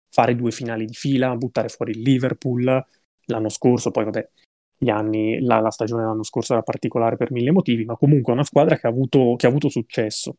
fare 0.10 0.38
due 0.38 0.52
finali 0.52 0.86
di 0.86 0.94
fila, 0.94 1.36
buttare 1.36 1.68
fuori 1.68 1.92
il 1.92 2.02
Liverpool 2.02 2.86
l'anno 3.26 3.50
scorso, 3.50 3.92
poi 3.92 4.06
vabbè, 4.06 4.30
gli 4.78 4.90
anni, 4.90 5.42
la, 5.42 5.60
la, 5.60 5.70
stagione 5.70 6.04
dell'anno 6.04 6.24
scorso 6.24 6.54
era 6.54 6.62
particolare 6.62 7.18
per 7.18 7.34
mille 7.34 7.52
motivi, 7.52 7.84
ma 7.84 7.98
comunque 7.98 8.32
è 8.32 8.36
una 8.36 8.46
squadra 8.46 8.78
che 8.78 8.88
ha 8.88 8.90
avuto, 8.90 9.36
che 9.36 9.48
ha 9.48 9.50
avuto 9.50 9.68
successo. 9.68 10.38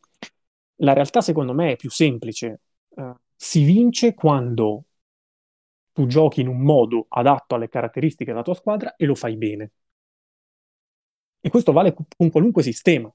La 0.76 0.94
realtà 0.94 1.20
secondo 1.20 1.52
me 1.52 1.72
è 1.72 1.76
più 1.76 1.90
semplice. 1.90 2.60
Uh, 2.88 3.14
si 3.36 3.62
vince 3.62 4.14
quando 4.14 4.84
tu 5.98 6.06
giochi 6.06 6.42
in 6.42 6.46
un 6.46 6.60
modo 6.60 7.06
adatto 7.08 7.56
alle 7.56 7.68
caratteristiche 7.68 8.30
della 8.30 8.44
tua 8.44 8.54
squadra 8.54 8.94
e 8.94 9.04
lo 9.04 9.16
fai 9.16 9.36
bene. 9.36 9.72
E 11.40 11.50
questo 11.50 11.72
vale 11.72 11.92
con 12.16 12.30
qualunque 12.30 12.62
sistema, 12.62 13.12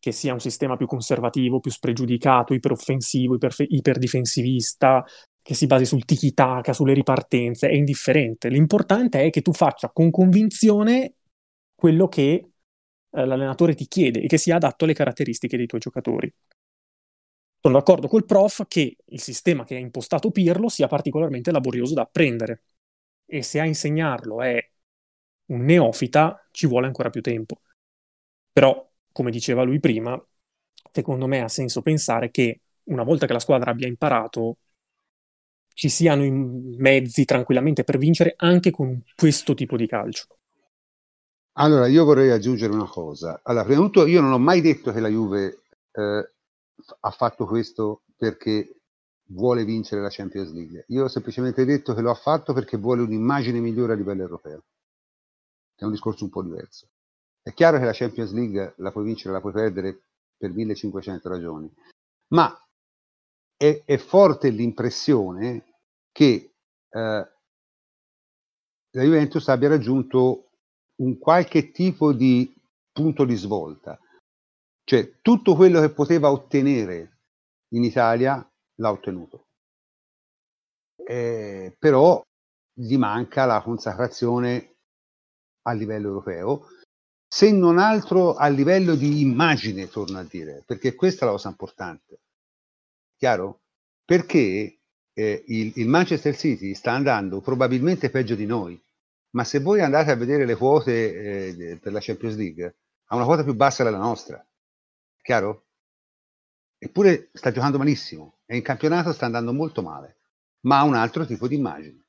che 0.00 0.10
sia 0.10 0.32
un 0.32 0.40
sistema 0.40 0.76
più 0.76 0.88
conservativo, 0.88 1.60
più 1.60 1.70
spregiudicato, 1.70 2.54
iperoffensivo, 2.54 3.36
iperfe- 3.36 3.68
iperdifensivista, 3.68 5.04
che 5.40 5.54
si 5.54 5.66
basi 5.66 5.84
sul 5.84 6.04
tiki-taka, 6.04 6.72
sulle 6.72 6.92
ripartenze, 6.92 7.68
è 7.68 7.72
indifferente. 7.72 8.48
L'importante 8.48 9.22
è 9.22 9.30
che 9.30 9.42
tu 9.42 9.52
faccia 9.52 9.88
con 9.90 10.10
convinzione 10.10 11.14
quello 11.72 12.08
che 12.08 12.50
eh, 13.10 13.24
l'allenatore 13.24 13.76
ti 13.76 13.86
chiede 13.86 14.22
e 14.22 14.26
che 14.26 14.38
sia 14.38 14.56
adatto 14.56 14.82
alle 14.84 14.94
caratteristiche 14.94 15.56
dei 15.56 15.66
tuoi 15.66 15.80
giocatori. 15.80 16.32
Sono 17.64 17.78
d'accordo 17.78 18.08
col 18.08 18.24
prof 18.24 18.64
che 18.66 18.96
il 19.04 19.20
sistema 19.20 19.62
che 19.62 19.76
ha 19.76 19.78
impostato 19.78 20.32
Pirlo 20.32 20.68
sia 20.68 20.88
particolarmente 20.88 21.52
laborioso 21.52 21.94
da 21.94 22.02
apprendere 22.02 22.64
e 23.24 23.42
se 23.42 23.60
a 23.60 23.64
insegnarlo 23.64 24.42
è 24.42 24.70
un 25.46 25.60
neofita 25.64 26.48
ci 26.50 26.66
vuole 26.66 26.86
ancora 26.88 27.08
più 27.08 27.20
tempo. 27.20 27.60
Però, 28.50 28.90
come 29.12 29.30
diceva 29.30 29.62
lui 29.62 29.78
prima, 29.78 30.20
secondo 30.90 31.28
me 31.28 31.40
ha 31.40 31.46
senso 31.46 31.82
pensare 31.82 32.32
che 32.32 32.62
una 32.86 33.04
volta 33.04 33.26
che 33.26 33.32
la 33.32 33.38
squadra 33.38 33.70
abbia 33.70 33.86
imparato 33.86 34.56
ci 35.72 35.88
siano 35.88 36.24
i 36.24 36.32
mezzi 36.32 37.24
tranquillamente 37.24 37.84
per 37.84 37.96
vincere 37.96 38.34
anche 38.38 38.72
con 38.72 39.04
questo 39.14 39.54
tipo 39.54 39.76
di 39.76 39.86
calcio. 39.86 40.26
Allora, 41.58 41.86
io 41.86 42.04
vorrei 42.04 42.30
aggiungere 42.30 42.72
una 42.72 42.88
cosa. 42.88 43.40
Allora, 43.44 43.64
prima 43.64 43.78
di 43.78 43.86
tutto, 43.86 44.06
io 44.06 44.20
non 44.20 44.32
ho 44.32 44.38
mai 44.40 44.60
detto 44.60 44.90
che 44.90 44.98
la 44.98 45.08
Juve 45.08 45.62
eh, 45.92 46.32
ha 47.00 47.10
fatto 47.10 47.46
questo 47.46 48.02
perché 48.16 48.82
vuole 49.26 49.64
vincere 49.64 50.02
la 50.02 50.08
Champions 50.10 50.52
League. 50.52 50.84
Io 50.88 51.04
ho 51.04 51.08
semplicemente 51.08 51.64
detto 51.64 51.94
che 51.94 52.00
lo 52.00 52.10
ha 52.10 52.14
fatto 52.14 52.52
perché 52.52 52.76
vuole 52.76 53.02
un'immagine 53.02 53.60
migliore 53.60 53.92
a 53.92 53.96
livello 53.96 54.22
europeo. 54.22 54.64
È 55.74 55.84
un 55.84 55.90
discorso 55.90 56.24
un 56.24 56.30
po' 56.30 56.42
diverso. 56.42 56.88
È 57.42 57.52
chiaro 57.52 57.78
che 57.78 57.84
la 57.84 57.92
Champions 57.92 58.32
League 58.32 58.74
la 58.76 58.92
puoi 58.92 59.04
vincere, 59.04 59.32
la 59.32 59.40
puoi 59.40 59.52
perdere 59.52 60.02
per 60.36 60.52
1500 60.52 61.28
ragioni, 61.28 61.72
ma 62.28 62.56
è, 63.56 63.82
è 63.84 63.96
forte 63.96 64.50
l'impressione 64.50 65.64
che 66.12 66.54
eh, 66.88 67.28
la 68.94 69.02
Juventus 69.02 69.48
abbia 69.48 69.68
raggiunto 69.68 70.50
un 70.96 71.18
qualche 71.18 71.72
tipo 71.72 72.12
di 72.12 72.54
punto 72.92 73.24
di 73.24 73.34
svolta. 73.34 73.98
Cioè, 74.84 75.20
tutto 75.20 75.54
quello 75.54 75.80
che 75.80 75.90
poteva 75.90 76.30
ottenere 76.30 77.18
in 77.74 77.84
Italia 77.84 78.46
l'ha 78.76 78.90
ottenuto. 78.90 79.46
Eh, 81.06 81.74
però 81.78 82.22
gli 82.74 82.96
manca 82.96 83.44
la 83.44 83.62
consacrazione 83.62 84.76
a 85.62 85.72
livello 85.72 86.08
europeo, 86.08 86.66
se 87.26 87.50
non 87.50 87.78
altro 87.78 88.34
a 88.34 88.48
livello 88.48 88.94
di 88.94 89.20
immagine, 89.20 89.88
torno 89.88 90.18
a 90.18 90.24
dire, 90.24 90.62
perché 90.66 90.94
questa 90.94 91.22
è 91.22 91.26
la 91.26 91.32
cosa 91.32 91.48
importante. 91.48 92.20
Chiaro? 93.16 93.60
Perché 94.04 94.80
eh, 95.14 95.44
il, 95.46 95.72
il, 95.76 95.88
Manchester 95.88 96.36
City 96.36 96.74
sta 96.74 96.92
andando 96.92 97.40
probabilmente 97.40 98.10
peggio 98.10 98.34
di 98.34 98.46
noi, 98.46 98.80
ma 99.30 99.44
se 99.44 99.60
voi 99.60 99.80
andate 99.80 100.10
a 100.10 100.16
vedere 100.16 100.44
le 100.44 100.56
quote 100.56 101.46
eh, 101.48 101.78
per 101.80 101.92
la 101.92 102.00
Champions 102.00 102.36
League, 102.36 102.74
ha 103.06 103.16
una 103.16 103.24
quota 103.24 103.44
più 103.44 103.54
bassa 103.54 103.84
della 103.84 103.98
nostra. 103.98 104.44
Chiaro? 105.22 105.66
Eppure 106.78 107.30
sta 107.32 107.52
giocando 107.52 107.78
malissimo 107.78 108.40
e 108.44 108.56
in 108.56 108.62
campionato 108.62 109.12
sta 109.12 109.26
andando 109.26 109.52
molto 109.52 109.82
male, 109.82 110.18
ma 110.62 110.80
ha 110.80 110.84
un 110.84 110.94
altro 110.94 111.24
tipo 111.24 111.46
di 111.46 111.54
immagine. 111.54 112.06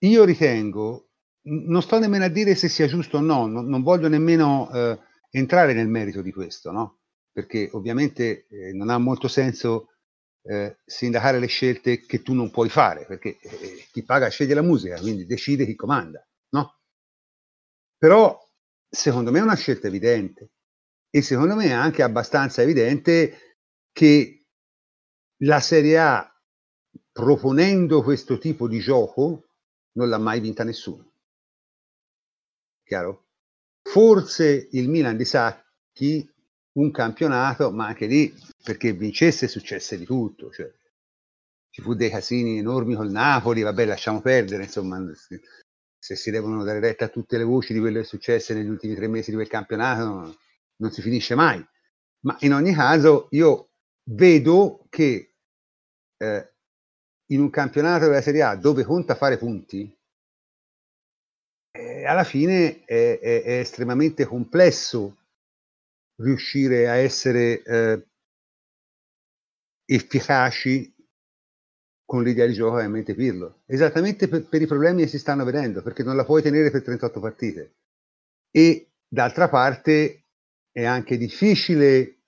Io 0.00 0.24
ritengo, 0.24 1.08
non 1.44 1.80
sto 1.80 1.98
nemmeno 1.98 2.24
a 2.24 2.28
dire 2.28 2.54
se 2.54 2.68
sia 2.68 2.86
giusto 2.86 3.16
o 3.16 3.20
no, 3.20 3.46
non, 3.46 3.66
non 3.66 3.82
voglio 3.82 4.08
nemmeno 4.08 4.70
eh, 4.70 4.98
entrare 5.30 5.72
nel 5.72 5.88
merito 5.88 6.20
di 6.20 6.30
questo, 6.30 6.70
no? 6.70 6.98
Perché 7.32 7.70
ovviamente 7.72 8.46
eh, 8.48 8.72
non 8.74 8.90
ha 8.90 8.98
molto 8.98 9.28
senso 9.28 9.92
eh, 10.42 10.76
sindacare 10.84 11.38
le 11.38 11.46
scelte 11.46 12.00
che 12.02 12.20
tu 12.22 12.34
non 12.34 12.50
puoi 12.50 12.68
fare, 12.68 13.06
perché 13.06 13.38
eh, 13.40 13.86
chi 13.90 14.02
paga 14.02 14.28
sceglie 14.28 14.54
la 14.54 14.62
musica, 14.62 15.00
quindi 15.00 15.24
decide 15.24 15.64
chi 15.64 15.74
comanda, 15.74 16.22
no? 16.50 16.80
Però 17.96 18.38
secondo 18.86 19.30
me 19.30 19.38
è 19.38 19.42
una 19.42 19.56
scelta 19.56 19.86
evidente 19.86 20.50
e 21.14 21.20
secondo 21.20 21.54
me 21.54 21.66
è 21.66 21.72
anche 21.72 22.02
abbastanza 22.02 22.62
evidente 22.62 23.58
che 23.92 24.46
la 25.42 25.60
Serie 25.60 25.98
A 25.98 26.40
proponendo 27.12 28.02
questo 28.02 28.38
tipo 28.38 28.66
di 28.66 28.78
gioco 28.78 29.48
non 29.92 30.08
l'ha 30.08 30.16
mai 30.16 30.40
vinta 30.40 30.64
nessuno. 30.64 31.12
Chiaro? 32.82 33.26
Forse 33.82 34.68
il 34.72 34.88
Milan 34.88 35.18
di 35.18 35.26
Sacchi 35.26 36.26
un 36.78 36.90
campionato, 36.90 37.70
ma 37.70 37.88
anche 37.88 38.06
lì 38.06 38.34
perché 38.64 38.94
vincesse 38.94 39.48
successe 39.48 39.98
di 39.98 40.06
tutto, 40.06 40.50
cioè, 40.50 40.72
ci 41.68 41.82
fu 41.82 41.92
dei 41.92 42.08
casini 42.08 42.56
enormi 42.56 42.94
col 42.94 43.10
Napoli, 43.10 43.60
vabbè 43.60 43.84
lasciamo 43.84 44.22
perdere, 44.22 44.62
insomma, 44.62 44.98
se 45.98 46.16
si 46.16 46.30
devono 46.30 46.64
dare 46.64 46.80
retta 46.80 47.04
a 47.04 47.08
tutte 47.08 47.36
le 47.36 47.44
voci 47.44 47.74
di 47.74 47.80
quello 47.80 47.96
che 47.96 48.04
è 48.04 48.08
successo 48.08 48.54
negli 48.54 48.68
ultimi 48.68 48.94
tre 48.94 49.08
mesi 49.08 49.28
di 49.28 49.36
quel 49.36 49.48
campionato, 49.48 50.38
non, 50.76 50.90
si 50.90 51.02
finisce 51.02 51.34
mai. 51.34 51.64
Ma 52.20 52.36
in 52.40 52.52
ogni 52.52 52.72
caso 52.74 53.28
io 53.30 53.70
vedo 54.10 54.86
che 54.88 55.34
eh, 56.16 56.52
in 57.26 57.40
un 57.40 57.50
campionato 57.50 58.06
della 58.06 58.22
Serie 58.22 58.42
A 58.42 58.56
dove 58.56 58.84
conta 58.84 59.14
fare 59.14 59.38
punti, 59.38 59.96
eh, 61.72 62.04
alla 62.04 62.24
fine 62.24 62.84
è, 62.84 63.18
è, 63.18 63.42
è 63.42 63.58
estremamente 63.58 64.24
complesso 64.24 65.16
riuscire 66.16 66.88
a 66.88 66.96
essere 66.96 67.62
eh, 67.62 68.06
efficaci 69.86 70.92
con 72.04 72.22
l'idea 72.22 72.46
di 72.46 72.52
gioco 72.52 72.76
che 72.76 72.82
ha 72.82 72.84
in 72.84 72.92
mente 72.92 73.14
Pirlo. 73.14 73.62
Esattamente 73.66 74.28
per, 74.28 74.46
per, 74.46 74.60
i 74.60 74.66
problemi 74.66 75.02
che 75.02 75.08
si 75.08 75.18
stanno 75.18 75.44
vedendo, 75.44 75.82
perché 75.82 76.02
non 76.02 76.16
la 76.16 76.24
puoi 76.24 76.42
tenere 76.42 76.70
per 76.70 76.82
38 76.82 77.20
partite. 77.20 77.74
E 78.50 78.90
d'altra 79.08 79.48
parte 79.48 80.21
è 80.72 80.84
anche 80.84 81.16
difficile 81.16 82.22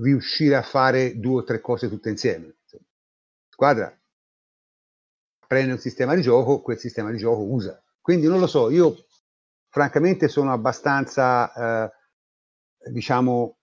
riuscire 0.00 0.56
a 0.56 0.62
fare 0.62 1.18
due 1.18 1.42
o 1.42 1.44
tre 1.44 1.60
cose 1.60 1.88
tutte 1.88 2.08
insieme. 2.08 2.56
Squadra 3.48 3.96
prende 5.46 5.72
un 5.72 5.78
sistema 5.78 6.14
di 6.14 6.22
gioco, 6.22 6.60
quel 6.60 6.78
sistema 6.78 7.10
di 7.10 7.18
gioco 7.18 7.42
usa. 7.42 7.80
Quindi 8.00 8.26
non 8.26 8.40
lo 8.40 8.46
so, 8.46 8.70
io 8.70 9.06
francamente 9.68 10.26
sono 10.28 10.52
abbastanza... 10.52 11.84
Eh, 11.86 12.04
diciamo, 12.90 13.58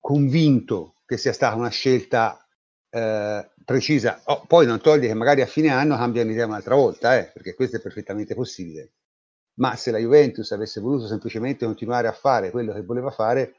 convinto 0.00 0.96
che 1.06 1.16
sia 1.16 1.32
stata 1.32 1.56
una 1.56 1.70
scelta 1.70 2.46
eh, 2.90 3.50
precisa. 3.64 4.20
Oh, 4.24 4.44
poi 4.46 4.66
non 4.66 4.80
toglie 4.80 5.08
che 5.08 5.14
magari 5.14 5.40
a 5.42 5.46
fine 5.46 5.68
anno 5.68 5.96
cambiano 5.96 6.30
idea 6.30 6.46
un'altra 6.46 6.74
volta, 6.74 7.18
eh, 7.18 7.30
perché 7.32 7.54
questo 7.54 7.76
è 7.76 7.80
perfettamente 7.80 8.34
possibile. 8.34 8.92
Ma 9.54 9.76
se 9.76 9.90
la 9.90 9.98
Juventus 9.98 10.50
avesse 10.52 10.80
voluto 10.80 11.06
semplicemente 11.06 11.64
continuare 11.64 12.08
a 12.08 12.12
fare 12.12 12.50
quello 12.50 12.72
che 12.72 12.82
voleva 12.82 13.10
fare, 13.10 13.54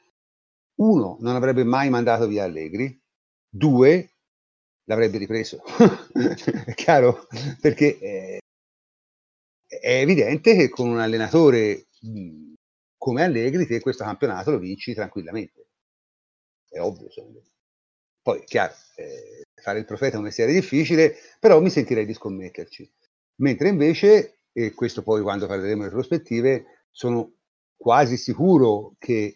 uno, 0.75 1.17
non 1.21 1.35
avrebbe 1.35 1.63
mai 1.63 1.89
mandato 1.89 2.27
via 2.27 2.43
Allegri, 2.43 3.01
due, 3.47 4.09
l'avrebbe 4.85 5.17
ripreso. 5.17 5.61
è 6.65 6.73
chiaro? 6.73 7.27
Perché 7.61 7.97
eh, 7.99 8.39
è 9.67 9.99
evidente 9.99 10.55
che 10.55 10.69
con 10.69 10.89
un 10.89 10.99
allenatore 10.99 11.87
come 12.97 13.23
Allegri 13.23 13.65
te 13.65 13.79
questo 13.79 14.03
campionato 14.03 14.51
lo 14.51 14.59
vinci 14.59 14.93
tranquillamente. 14.93 15.67
È 16.67 16.79
ovvio, 16.79 17.07
me. 17.31 17.41
Poi, 18.21 18.43
chiaro, 18.43 18.73
eh, 18.95 19.43
fare 19.61 19.79
il 19.79 19.85
profeta 19.85 20.15
è 20.15 20.17
un 20.17 20.23
mestiere 20.23 20.51
difficile, 20.51 21.15
però 21.39 21.61
mi 21.61 21.69
sentirei 21.69 22.05
di 22.05 22.13
scommetterci. 22.13 22.91
Mentre 23.41 23.69
invece, 23.69 24.34
e 24.57 24.73
questo 24.73 25.03
poi 25.03 25.21
quando 25.21 25.47
parleremo 25.47 25.81
delle 25.81 25.91
prospettive, 25.91 26.85
sono 26.89 27.33
quasi 27.75 28.15
sicuro 28.15 28.95
che 28.97 29.35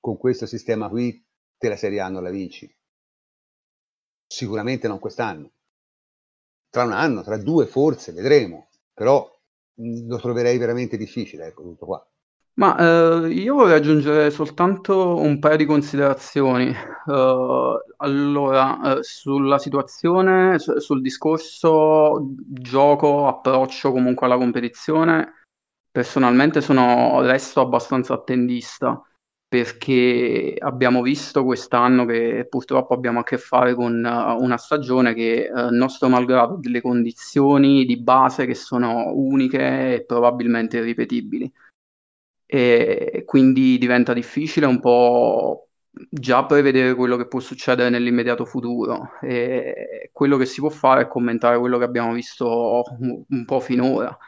con 0.00 0.16
questo 0.16 0.46
sistema 0.46 0.88
qui 0.88 1.22
te 1.58 1.68
la 1.68 1.76
Serie 1.76 2.00
A 2.00 2.08
non 2.08 2.22
la 2.22 2.30
vinci. 2.30 2.74
Sicuramente 4.26 4.88
non 4.88 4.98
quest'anno. 4.98 5.52
Tra 6.70 6.84
un 6.84 6.92
anno, 6.92 7.22
tra 7.22 7.36
due 7.36 7.66
forse, 7.66 8.12
vedremo, 8.12 8.70
però 8.94 9.30
lo 9.74 10.18
troverei 10.18 10.56
veramente 10.56 10.96
difficile, 10.96 11.48
ecco, 11.48 11.62
tutto 11.62 11.84
qua. 11.84 12.09
Ma 12.60 12.76
eh, 13.24 13.32
io 13.32 13.54
vorrei 13.54 13.76
aggiungere 13.78 14.30
soltanto 14.30 15.16
un 15.16 15.38
paio 15.38 15.56
di 15.56 15.64
considerazioni. 15.64 16.68
Eh, 16.68 17.78
allora, 17.96 18.98
eh, 18.98 19.02
sulla 19.02 19.58
situazione, 19.58 20.58
su- 20.58 20.78
sul 20.78 21.00
discorso 21.00 22.34
gioco, 22.36 23.28
approccio 23.28 23.92
comunque 23.92 24.26
alla 24.26 24.36
competizione, 24.36 25.46
personalmente 25.90 26.60
sono, 26.60 27.22
resto 27.22 27.62
abbastanza 27.62 28.12
attendista 28.14 29.02
perché 29.48 30.54
abbiamo 30.58 31.00
visto 31.02 31.44
quest'anno 31.44 32.04
che 32.04 32.46
purtroppo 32.48 32.92
abbiamo 32.94 33.20
a 33.20 33.22
che 33.24 33.38
fare 33.38 33.74
con 33.74 34.04
eh, 34.04 34.10
una 34.38 34.58
stagione 34.58 35.14
che, 35.14 35.44
eh, 35.46 35.70
nostro 35.70 36.08
malgrado, 36.10 36.54
ha 36.54 36.58
delle 36.58 36.82
condizioni 36.82 37.86
di 37.86 37.98
base 38.00 38.44
che 38.46 38.54
sono 38.54 39.12
uniche 39.14 39.94
e 39.94 40.04
probabilmente 40.04 40.76
irripetibili 40.76 41.50
e 42.52 43.22
quindi 43.24 43.78
diventa 43.78 44.12
difficile 44.12 44.66
un 44.66 44.80
po' 44.80 45.68
già 45.88 46.44
prevedere 46.46 46.96
quello 46.96 47.16
che 47.16 47.28
può 47.28 47.38
succedere 47.38 47.90
nell'immediato 47.90 48.44
futuro 48.44 49.12
e 49.20 50.10
quello 50.12 50.36
che 50.36 50.46
si 50.46 50.58
può 50.58 50.68
fare 50.68 51.02
è 51.02 51.06
commentare 51.06 51.60
quello 51.60 51.78
che 51.78 51.84
abbiamo 51.84 52.12
visto 52.12 52.82
un 52.98 53.44
po' 53.44 53.60
finora. 53.60 54.18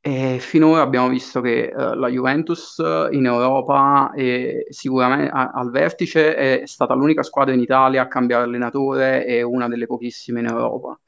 E 0.00 0.38
finora 0.40 0.82
abbiamo 0.82 1.08
visto 1.08 1.40
che 1.40 1.72
uh, 1.72 1.94
la 1.94 2.08
Juventus 2.08 2.78
in 3.12 3.26
Europa 3.26 4.10
è 4.12 4.64
sicuramente 4.70 5.30
a, 5.30 5.50
al 5.50 5.70
vertice 5.70 6.34
è 6.34 6.66
stata 6.66 6.94
l'unica 6.94 7.22
squadra 7.22 7.54
in 7.54 7.60
Italia 7.60 8.02
a 8.02 8.08
cambiare 8.08 8.44
allenatore 8.44 9.24
e 9.24 9.42
una 9.42 9.68
delle 9.68 9.86
pochissime 9.86 10.40
in 10.40 10.46
Europa. 10.46 10.98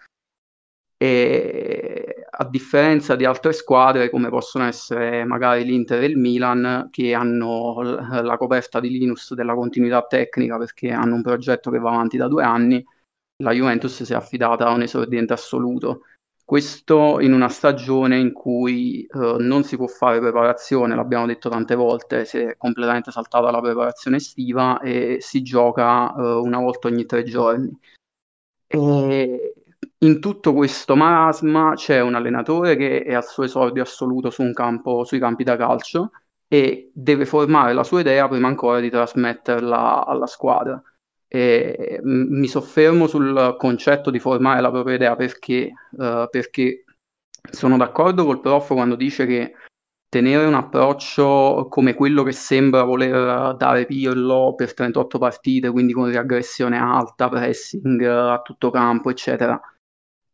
E 0.96 2.19
a 2.30 2.44
differenza 2.48 3.16
di 3.16 3.24
altre 3.24 3.52
squadre 3.52 4.10
come 4.10 4.28
possono 4.28 4.64
essere 4.64 5.24
magari 5.24 5.64
l'Inter 5.64 6.02
e 6.02 6.06
il 6.06 6.18
Milan 6.18 6.88
che 6.90 7.14
hanno 7.14 7.82
l- 7.82 8.22
la 8.22 8.36
coperta 8.36 8.80
di 8.80 8.90
Linus 8.90 9.34
della 9.34 9.54
continuità 9.54 10.02
tecnica 10.06 10.56
perché 10.58 10.90
hanno 10.90 11.16
un 11.16 11.22
progetto 11.22 11.70
che 11.70 11.78
va 11.78 11.90
avanti 11.90 12.16
da 12.16 12.28
due 12.28 12.44
anni, 12.44 12.84
la 13.42 13.52
Juventus 13.52 14.02
si 14.02 14.12
è 14.12 14.16
affidata 14.16 14.66
a 14.66 14.72
un 14.72 14.82
esordiente 14.82 15.32
assoluto 15.32 16.02
questo 16.50 17.20
in 17.20 17.32
una 17.32 17.48
stagione 17.48 18.18
in 18.18 18.32
cui 18.32 19.04
eh, 19.04 19.36
non 19.38 19.62
si 19.62 19.76
può 19.76 19.86
fare 19.86 20.18
preparazione, 20.18 20.96
l'abbiamo 20.96 21.24
detto 21.24 21.48
tante 21.48 21.76
volte, 21.76 22.24
si 22.24 22.38
è 22.38 22.56
completamente 22.56 23.12
saltata 23.12 23.52
la 23.52 23.60
preparazione 23.60 24.16
estiva 24.16 24.80
e 24.80 25.18
si 25.20 25.42
gioca 25.42 26.12
eh, 26.12 26.20
una 26.20 26.58
volta 26.58 26.88
ogni 26.88 27.06
tre 27.06 27.22
giorni. 27.22 27.70
E 28.66 29.54
in 30.02 30.20
tutto 30.20 30.54
questo 30.54 30.96
marasma 30.96 31.74
c'è 31.74 32.00
un 32.00 32.14
allenatore 32.14 32.76
che 32.76 33.02
è 33.02 33.14
al 33.14 33.24
suo 33.26 33.44
esordio 33.44 33.82
assoluto 33.82 34.30
su 34.30 34.50
campo, 34.52 35.04
sui 35.04 35.18
campi 35.18 35.44
da 35.44 35.56
calcio 35.56 36.12
e 36.48 36.90
deve 36.94 37.26
formare 37.26 37.72
la 37.74 37.84
sua 37.84 38.00
idea 38.00 38.26
prima 38.28 38.48
ancora 38.48 38.80
di 38.80 38.90
trasmetterla 38.90 40.06
alla 40.06 40.26
squadra. 40.26 40.82
E 41.28 42.00
mi 42.02 42.48
soffermo 42.48 43.06
sul 43.06 43.56
concetto 43.58 44.10
di 44.10 44.18
formare 44.18 44.60
la 44.60 44.70
propria 44.70 44.96
idea 44.96 45.16
perché, 45.16 45.70
uh, 45.90 46.28
perché 46.28 46.84
sono 47.50 47.76
d'accordo 47.76 48.24
col 48.24 48.40
prof 48.40 48.68
quando 48.68 48.96
dice 48.96 49.26
che 49.26 49.52
tenere 50.08 50.44
un 50.46 50.54
approccio 50.54 51.68
come 51.70 51.94
quello 51.94 52.24
che 52.24 52.32
sembra 52.32 52.82
voler 52.82 53.54
dare 53.56 53.86
Pirlo 53.86 54.54
per 54.56 54.74
38 54.74 55.18
partite, 55.18 55.70
quindi 55.70 55.92
con 55.92 56.06
riaggressione 56.08 56.78
alta, 56.78 57.28
pressing 57.28 58.02
a 58.02 58.40
tutto 58.42 58.70
campo, 58.70 59.10
eccetera, 59.10 59.60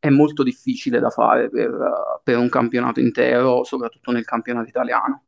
è 0.09 0.11
molto 0.11 0.42
difficile 0.42 0.99
da 1.01 1.11
fare 1.11 1.49
per, 1.51 2.21
per 2.23 2.37
un 2.38 2.49
campionato 2.49 3.01
intero, 3.01 3.64
soprattutto 3.64 4.12
nel 4.12 4.25
campionato 4.25 4.69
italiano. 4.69 5.25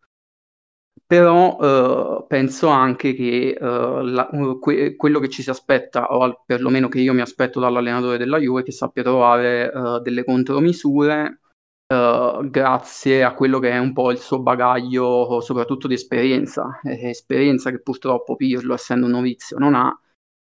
Però 1.06 1.58
eh, 1.60 2.26
penso 2.28 2.68
anche 2.68 3.14
che 3.14 3.56
eh, 3.58 4.02
la, 4.02 4.28
que- 4.60 4.94
quello 4.96 5.20
che 5.20 5.28
ci 5.28 5.42
si 5.42 5.48
aspetta, 5.48 6.12
o 6.12 6.42
perlomeno 6.44 6.88
che 6.88 7.00
io 7.00 7.14
mi 7.14 7.22
aspetto 7.22 7.60
dall'allenatore 7.60 8.18
della 8.18 8.38
Juve, 8.38 8.62
che 8.62 8.72
sappia 8.72 9.02
trovare 9.02 9.72
eh, 9.72 10.00
delle 10.02 10.24
contromisure 10.24 11.40
eh, 11.86 12.38
grazie 12.50 13.24
a 13.24 13.32
quello 13.32 13.58
che 13.58 13.70
è 13.70 13.78
un 13.78 13.94
po' 13.94 14.10
il 14.10 14.18
suo 14.18 14.40
bagaglio, 14.40 15.40
soprattutto 15.40 15.88
di 15.88 15.94
esperienza, 15.94 16.80
esperienza 16.84 17.70
che 17.70 17.80
purtroppo 17.80 18.36
Pirlo, 18.36 18.74
essendo 18.74 19.06
un 19.06 19.12
novizio, 19.12 19.56
non 19.58 19.74
ha 19.74 19.98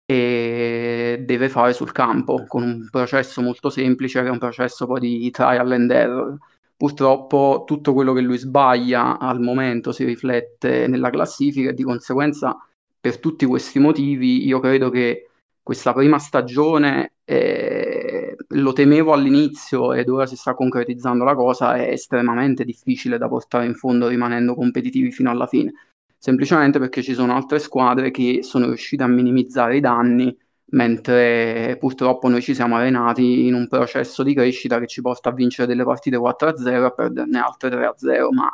e 0.09 1.21
deve 1.25 1.49
fare 1.49 1.73
sul 1.73 1.91
campo 1.91 2.45
con 2.47 2.63
un 2.63 2.87
processo 2.89 3.41
molto 3.41 3.69
semplice 3.69 4.21
che 4.21 4.27
è 4.27 4.31
un 4.31 4.37
processo 4.37 4.85
poi 4.85 5.01
di 5.01 5.29
trial 5.31 5.71
and 5.73 5.91
error. 5.91 6.37
Purtroppo 6.77 7.63
tutto 7.67 7.93
quello 7.93 8.13
che 8.13 8.21
lui 8.21 8.37
sbaglia 8.37 9.19
al 9.19 9.41
momento 9.41 9.91
si 9.91 10.05
riflette 10.05 10.87
nella 10.87 11.09
classifica 11.09 11.71
e 11.71 11.73
di 11.73 11.83
conseguenza 11.83 12.55
per 12.99 13.19
tutti 13.19 13.45
questi 13.45 13.79
motivi 13.79 14.45
io 14.45 14.59
credo 14.61 14.89
che 14.89 15.29
questa 15.61 15.91
prima 15.91 16.19
stagione 16.19 17.15
eh, 17.25 18.37
lo 18.49 18.71
temevo 18.71 19.11
all'inizio 19.11 19.91
ed 19.93 20.07
ora 20.07 20.25
si 20.25 20.37
sta 20.37 20.53
concretizzando 20.53 21.25
la 21.25 21.35
cosa 21.35 21.75
è 21.75 21.89
estremamente 21.89 22.63
difficile 22.63 23.17
da 23.17 23.27
portare 23.27 23.65
in 23.65 23.75
fondo 23.75 24.07
rimanendo 24.07 24.55
competitivi 24.55 25.11
fino 25.11 25.29
alla 25.29 25.47
fine 25.47 25.73
semplicemente 26.17 26.79
perché 26.79 27.01
ci 27.01 27.13
sono 27.13 27.35
altre 27.35 27.59
squadre 27.59 28.11
che 28.11 28.39
sono 28.43 28.65
riuscite 28.65 29.03
a 29.03 29.07
minimizzare 29.07 29.77
i 29.77 29.79
danni 29.79 30.35
mentre 30.69 31.77
purtroppo 31.79 32.27
noi 32.27 32.41
ci 32.41 32.53
siamo 32.53 32.75
arenati 32.75 33.45
in 33.45 33.53
un 33.53 33.67
processo 33.67 34.23
di 34.23 34.33
crescita 34.33 34.79
che 34.79 34.87
ci 34.87 35.01
porta 35.01 35.29
a 35.29 35.33
vincere 35.33 35.67
delle 35.67 35.83
partite 35.83 36.17
4-0 36.17 36.67
e 36.67 36.75
a 36.75 36.89
perderne 36.89 37.39
altre 37.39 37.69
3-0, 37.69 38.33
ma 38.33 38.49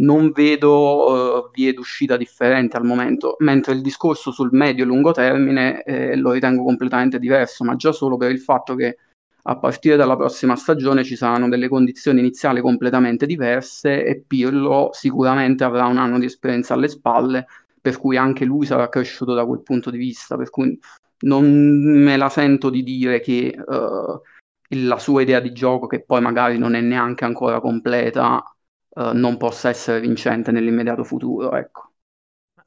non 0.00 0.30
vedo 0.30 1.42
uh, 1.42 1.50
vie 1.52 1.72
d'uscita 1.72 2.16
differenti 2.16 2.76
al 2.76 2.84
momento, 2.84 3.36
mentre 3.40 3.74
il 3.74 3.82
discorso 3.82 4.30
sul 4.30 4.50
medio 4.52 4.84
e 4.84 4.86
lungo 4.86 5.12
termine 5.12 5.82
eh, 5.82 6.16
lo 6.16 6.32
ritengo 6.32 6.62
completamente 6.62 7.18
diverso, 7.18 7.64
ma 7.64 7.76
già 7.76 7.92
solo 7.92 8.16
per 8.16 8.30
il 8.30 8.40
fatto 8.40 8.74
che 8.74 8.96
a 9.42 9.58
partire 9.58 9.96
dalla 9.96 10.16
prossima 10.16 10.56
stagione 10.56 11.04
ci 11.04 11.16
saranno 11.16 11.48
delle 11.48 11.68
condizioni 11.68 12.20
iniziali 12.20 12.60
completamente 12.60 13.26
diverse 13.26 14.04
e 14.04 14.20
Pirlo 14.26 14.90
sicuramente 14.92 15.64
avrà 15.64 15.86
un 15.86 15.98
anno 15.98 16.18
di 16.18 16.26
esperienza 16.26 16.74
alle 16.74 16.88
spalle, 16.88 17.46
per 17.80 17.96
cui 17.96 18.16
anche 18.16 18.44
lui 18.44 18.66
sarà 18.66 18.88
cresciuto 18.88 19.34
da 19.34 19.46
quel 19.46 19.62
punto 19.62 19.90
di 19.90 19.98
vista, 19.98 20.36
per 20.36 20.50
cui 20.50 20.78
non 21.20 21.44
me 21.46 22.16
la 22.16 22.28
sento 22.28 22.70
di 22.70 22.82
dire 22.82 23.20
che 23.20 23.54
uh, 23.56 24.20
la 24.68 24.98
sua 24.98 25.22
idea 25.22 25.40
di 25.40 25.52
gioco, 25.52 25.86
che 25.86 26.02
poi 26.02 26.20
magari 26.20 26.58
non 26.58 26.74
è 26.74 26.80
neanche 26.80 27.24
ancora 27.24 27.60
completa, 27.60 28.42
uh, 28.88 29.12
non 29.12 29.36
possa 29.36 29.68
essere 29.68 30.00
vincente 30.00 30.50
nell'immediato 30.50 31.04
futuro. 31.04 31.54
Ecco. 31.56 31.92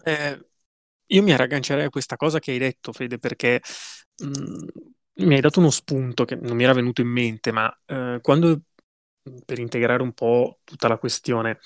Eh, 0.03 0.45
io 1.07 1.23
mi 1.23 1.35
raggancerei 1.35 1.85
a 1.85 1.89
questa 1.89 2.17
cosa 2.17 2.39
che 2.39 2.51
hai 2.51 2.57
detto, 2.57 2.91
Fede, 2.91 3.17
perché 3.17 3.61
mh, 4.17 4.27
mm, 4.27 4.67
mi 5.15 5.35
hai 5.35 5.41
dato 5.41 5.59
uno 5.59 5.69
spunto 5.69 6.25
che 6.25 6.35
non 6.35 6.55
mi 6.55 6.63
era 6.63 6.73
venuto 6.73 7.01
in 7.01 7.07
mente, 7.07 7.51
ma 7.51 7.71
eh, 7.85 8.19
quando 8.21 8.61
per 9.45 9.59
integrare 9.59 10.01
un 10.01 10.13
po' 10.13 10.59
tutta 10.63 10.87
la 10.87 10.97
questione, 10.97 11.59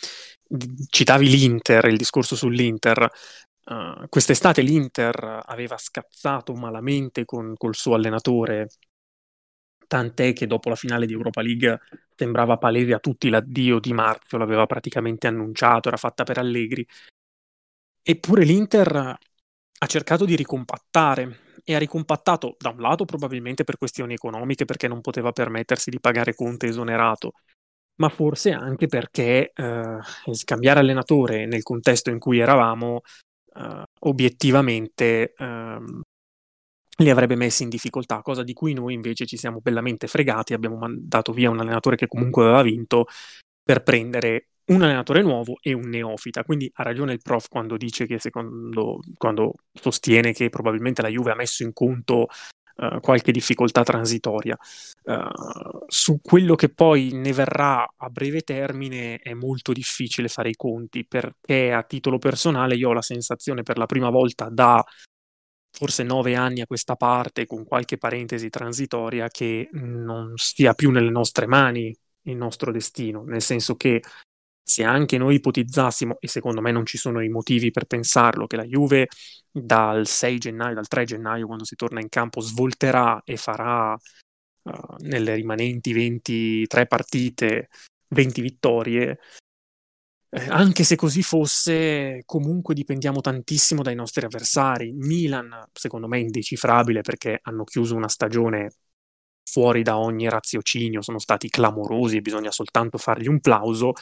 citavi 0.90 1.30
l'Inter, 1.30 1.86
il 1.86 1.98
discorso 1.98 2.36
sull'Inter, 2.36 3.10
Uh, 3.68 4.08
quest'estate 4.08 4.62
l'Inter 4.62 5.42
aveva 5.46 5.78
scazzato 5.78 6.54
malamente 6.54 7.26
con, 7.26 7.54
col 7.58 7.76
suo 7.76 7.96
allenatore, 7.96 8.70
tant'è 9.88 10.32
che 10.32 10.48
dopo 10.48 10.70
la 10.70 10.76
finale 10.76 11.06
di 11.06 11.12
Europa 11.12 11.42
League 11.42 11.80
sembrava 12.16 12.58
palese 12.58 12.94
a 12.94 13.00
tutti 13.00 13.28
l'addio 13.28 13.80
di 13.80 13.92
Marzio, 13.92 14.38
l'aveva 14.38 14.66
praticamente 14.66 15.28
annunciato, 15.28 15.90
era 15.90 15.98
fatta 15.98 16.24
per 16.24 16.38
Allegri. 16.38 16.88
Eppure 18.02 18.46
l'Inter 18.46 18.96
ha 18.96 19.86
cercato 19.86 20.24
di 20.24 20.38
ricompattare 20.38 21.47
e 21.70 21.76
ha 21.76 21.80
ricompattato 21.80 22.56
da 22.58 22.70
un 22.70 22.80
lato 22.80 23.04
probabilmente 23.04 23.66
per 23.66 23.78
questioni 23.78 24.14
economiche 24.14 24.64
perché 24.64 24.88
non 24.88 25.02
poteva 25.02 25.34
permettersi 25.34 25.90
di 25.90 26.00
pagare 26.00 26.34
Conte 26.34 26.68
esonerato, 26.68 27.34
ma 27.96 28.08
forse 28.08 28.52
anche 28.54 28.88
perché 28.88 29.52
eh, 29.54 29.98
scambiare 30.32 30.80
allenatore 30.80 31.46
nel 31.46 31.64
contesto 31.64 32.10
in 32.10 32.20
cui 32.20 32.40
eravamo 32.40 33.02
uh, 33.56 33.84
obiettivamente 34.00 35.34
um, 35.40 36.02
li 37.00 37.10
avrebbe 37.10 37.36
messi 37.36 37.64
in 37.64 37.70
difficoltà, 37.70 38.22
cosa 38.22 38.44
di 38.44 38.54
cui 38.54 38.72
noi 38.72 38.94
invece 38.94 39.26
ci 39.26 39.36
siamo 39.36 39.60
bellamente 39.60 40.08
fregati, 40.08 40.54
abbiamo 40.54 40.78
mandato 40.78 41.34
via 41.34 41.50
un 41.50 41.60
allenatore 41.60 41.98
che 41.98 42.08
comunque 42.08 42.44
aveva 42.44 42.62
vinto 42.62 43.08
per 43.62 43.84
prendere 43.84 44.52
un 44.68 44.82
allenatore 44.82 45.22
nuovo 45.22 45.58
e 45.62 45.74
un 45.74 45.88
neofita. 45.90 46.44
Quindi 46.44 46.70
ha 46.76 46.84
ragione 46.84 47.14
il 47.14 47.22
prof 47.22 47.48
quando 47.48 47.78
dice 47.78 48.06
che 48.06 48.20
secondo, 48.20 49.00
quando 49.18 49.54
sostiene 49.74 50.34
che 50.34 50.50
probabilmente 50.50 51.02
la 51.02 51.10
Juve 51.10 51.32
ha 51.32 51.36
messo 51.36 51.64
in 51.64 51.74
conto 51.74 52.28
uh, 52.76 53.00
qualche 53.00 53.32
difficoltà 53.32 53.84
transitoria. 53.84 54.58
Uh, 55.04 55.86
su 55.88 56.20
quello 56.22 56.56
che 56.56 56.70
poi 56.70 57.12
ne 57.14 57.32
verrà 57.34 57.88
a 57.96 58.10
breve 58.10 58.42
termine 58.42 59.18
è 59.18 59.34
molto 59.34 59.72
difficile 59.72 60.28
fare 60.28 60.50
i 60.50 60.56
conti 60.56 61.06
perché 61.06 61.72
a 61.72 61.84
titolo 61.84 62.18
personale 62.18 62.76
io 62.76 62.90
ho 62.90 62.94
la 62.94 63.02
sensazione 63.02 63.64
per 63.64 63.78
la 63.78 63.86
prima 63.86 64.10
volta 64.10 64.50
da 64.50 64.84
forse 65.70 66.02
nove 66.04 66.36
anni 66.36 66.62
a 66.62 66.66
questa 66.66 66.96
parte, 66.96 67.46
con 67.46 67.64
qualche 67.64 67.98
parentesi 67.98 68.50
transitoria, 68.50 69.28
che 69.30 69.70
non 69.74 70.34
stia 70.36 70.74
più 70.74 70.90
nelle 70.90 71.12
nostre 71.12 71.46
mani 71.46 71.96
il 72.24 72.36
nostro 72.36 72.72
destino, 72.72 73.24
nel 73.24 73.44
senso 73.44 73.76
che 73.76 74.02
se 74.68 74.84
anche 74.84 75.18
noi 75.18 75.36
ipotizzassimo, 75.36 76.18
e 76.20 76.28
secondo 76.28 76.60
me 76.60 76.72
non 76.72 76.86
ci 76.86 76.98
sono 76.98 77.22
i 77.22 77.30
motivi 77.30 77.72
per 77.72 77.86
pensarlo, 77.86 78.48
che 78.48 78.58
la 78.58 78.66
Juve 78.66 79.08
dal 79.50 80.06
6 80.06 80.38
gennaio, 80.38 80.76
dal 80.76 80.88
3 80.88 81.06
gennaio, 81.06 81.46
quando 81.46 81.64
si 81.64 81.76
torna 81.76 82.02
in 82.02 82.10
campo, 82.10 82.42
svolterà 82.42 83.22
e 83.24 83.38
farà 83.38 83.94
uh, 83.94 84.96
nelle 85.00 85.36
rimanenti 85.36 85.94
23 85.94 86.86
partite 86.86 87.70
20 88.10 88.42
vittorie, 88.42 89.20
eh, 90.30 90.48
anche 90.50 90.84
se 90.84 90.98
così 90.98 91.24
fosse, 91.24 92.24
comunque 92.26 92.74
dipendiamo 92.74 93.22
tantissimo 93.22 93.82
dai 93.82 93.96
nostri 93.96 94.26
avversari. 94.26 94.92
Milan, 94.92 95.70
secondo 95.72 96.08
me, 96.10 96.18
è 96.18 96.22
indecifrabile 96.22 97.02
perché 97.02 97.40
hanno 97.42 97.64
chiuso 97.64 97.96
una 97.96 98.10
stagione 98.10 98.72
fuori 99.50 99.82
da 99.82 99.98
ogni 99.98 100.28
raziocinio, 100.28 101.02
sono 101.02 101.20
stati 101.20 101.48
clamorosi, 101.48 102.20
bisogna 102.20 102.52
soltanto 102.52 102.98
fargli 102.98 103.30
un 103.30 103.40
plauso 103.40 103.94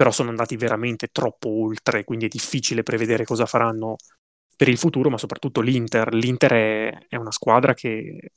però 0.00 0.12
sono 0.12 0.30
andati 0.30 0.56
veramente 0.56 1.08
troppo 1.08 1.50
oltre, 1.50 2.04
quindi 2.04 2.24
è 2.24 2.28
difficile 2.28 2.82
prevedere 2.82 3.26
cosa 3.26 3.44
faranno 3.44 3.96
per 4.56 4.66
il 4.70 4.78
futuro, 4.78 5.10
ma 5.10 5.18
soprattutto 5.18 5.60
l'Inter. 5.60 6.14
L'Inter 6.14 6.52
è, 6.52 7.06
è 7.06 7.16
una 7.16 7.30
squadra 7.30 7.74
che 7.74 8.30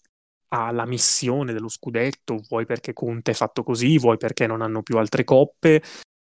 ha 0.49 0.71
la 0.71 0.86
missione 0.86 1.54
dello 1.54 1.69
scudetto, 1.69 2.43
vuoi 2.49 2.65
perché 2.65 2.91
Conte 2.91 3.32
è 3.32 3.34
fatto 3.34 3.63
così, 3.63 3.97
vuoi 3.97 4.17
perché 4.17 4.45
non 4.45 4.62
hanno 4.62 4.82
più 4.82 4.97
altre 4.97 5.23
coppe, 5.23 5.82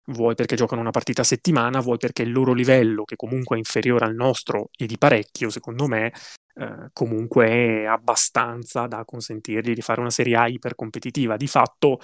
vuoi 0.06 0.34
perché 0.34 0.56
giocano 0.56 0.80
una 0.80 0.90
partita 0.90 1.20
a 1.20 1.24
settimana, 1.24 1.78
vuoi 1.78 1.98
perché 1.98 2.22
il 2.22 2.32
loro 2.32 2.52
livello, 2.52 3.04
che 3.04 3.14
comunque 3.14 3.54
è 3.54 3.58
inferiore 3.60 4.06
al 4.06 4.16
nostro 4.16 4.70
e 4.76 4.86
di 4.86 4.98
parecchio, 4.98 5.50
secondo 5.50 5.86
me, 5.86 6.12
eh, 6.54 6.88
comunque 6.92 7.46
è 7.46 7.84
abbastanza 7.84 8.88
da 8.88 9.04
consentirgli 9.04 9.72
di 9.72 9.82
fare 9.82 10.00
una 10.00 10.10
Serie 10.10 10.34
A 10.34 10.48
ipercompetitiva. 10.48 11.36
Di 11.36 11.46
fatto, 11.46 12.00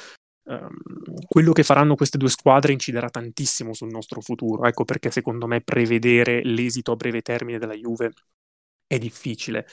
quello 1.27 1.53
che 1.53 1.63
faranno 1.63 1.95
queste 1.95 2.19
due 2.19 2.29
squadre 2.29 2.73
inciderà 2.73 3.09
tantissimo 3.09 3.73
sul 3.73 3.91
nostro 3.91 4.21
futuro. 4.21 4.65
Ecco 4.67 4.85
perché 4.85 5.11
secondo 5.11 5.47
me 5.47 5.63
prevedere 5.63 6.43
l'esito 6.45 6.93
a 6.93 6.97
breve 6.97 7.23
termine 7.23 7.59
della 7.59 7.75
Juve 7.75 8.13
è 8.87 8.99
difficile. 8.99 9.67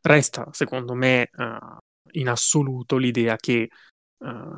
Resta, 0.00 0.48
secondo 0.52 0.94
me, 0.94 1.28
uh, 1.36 1.76
in 2.12 2.28
assoluto 2.28 2.96
l'idea 2.96 3.36
che 3.36 3.68
uh, 4.18 4.56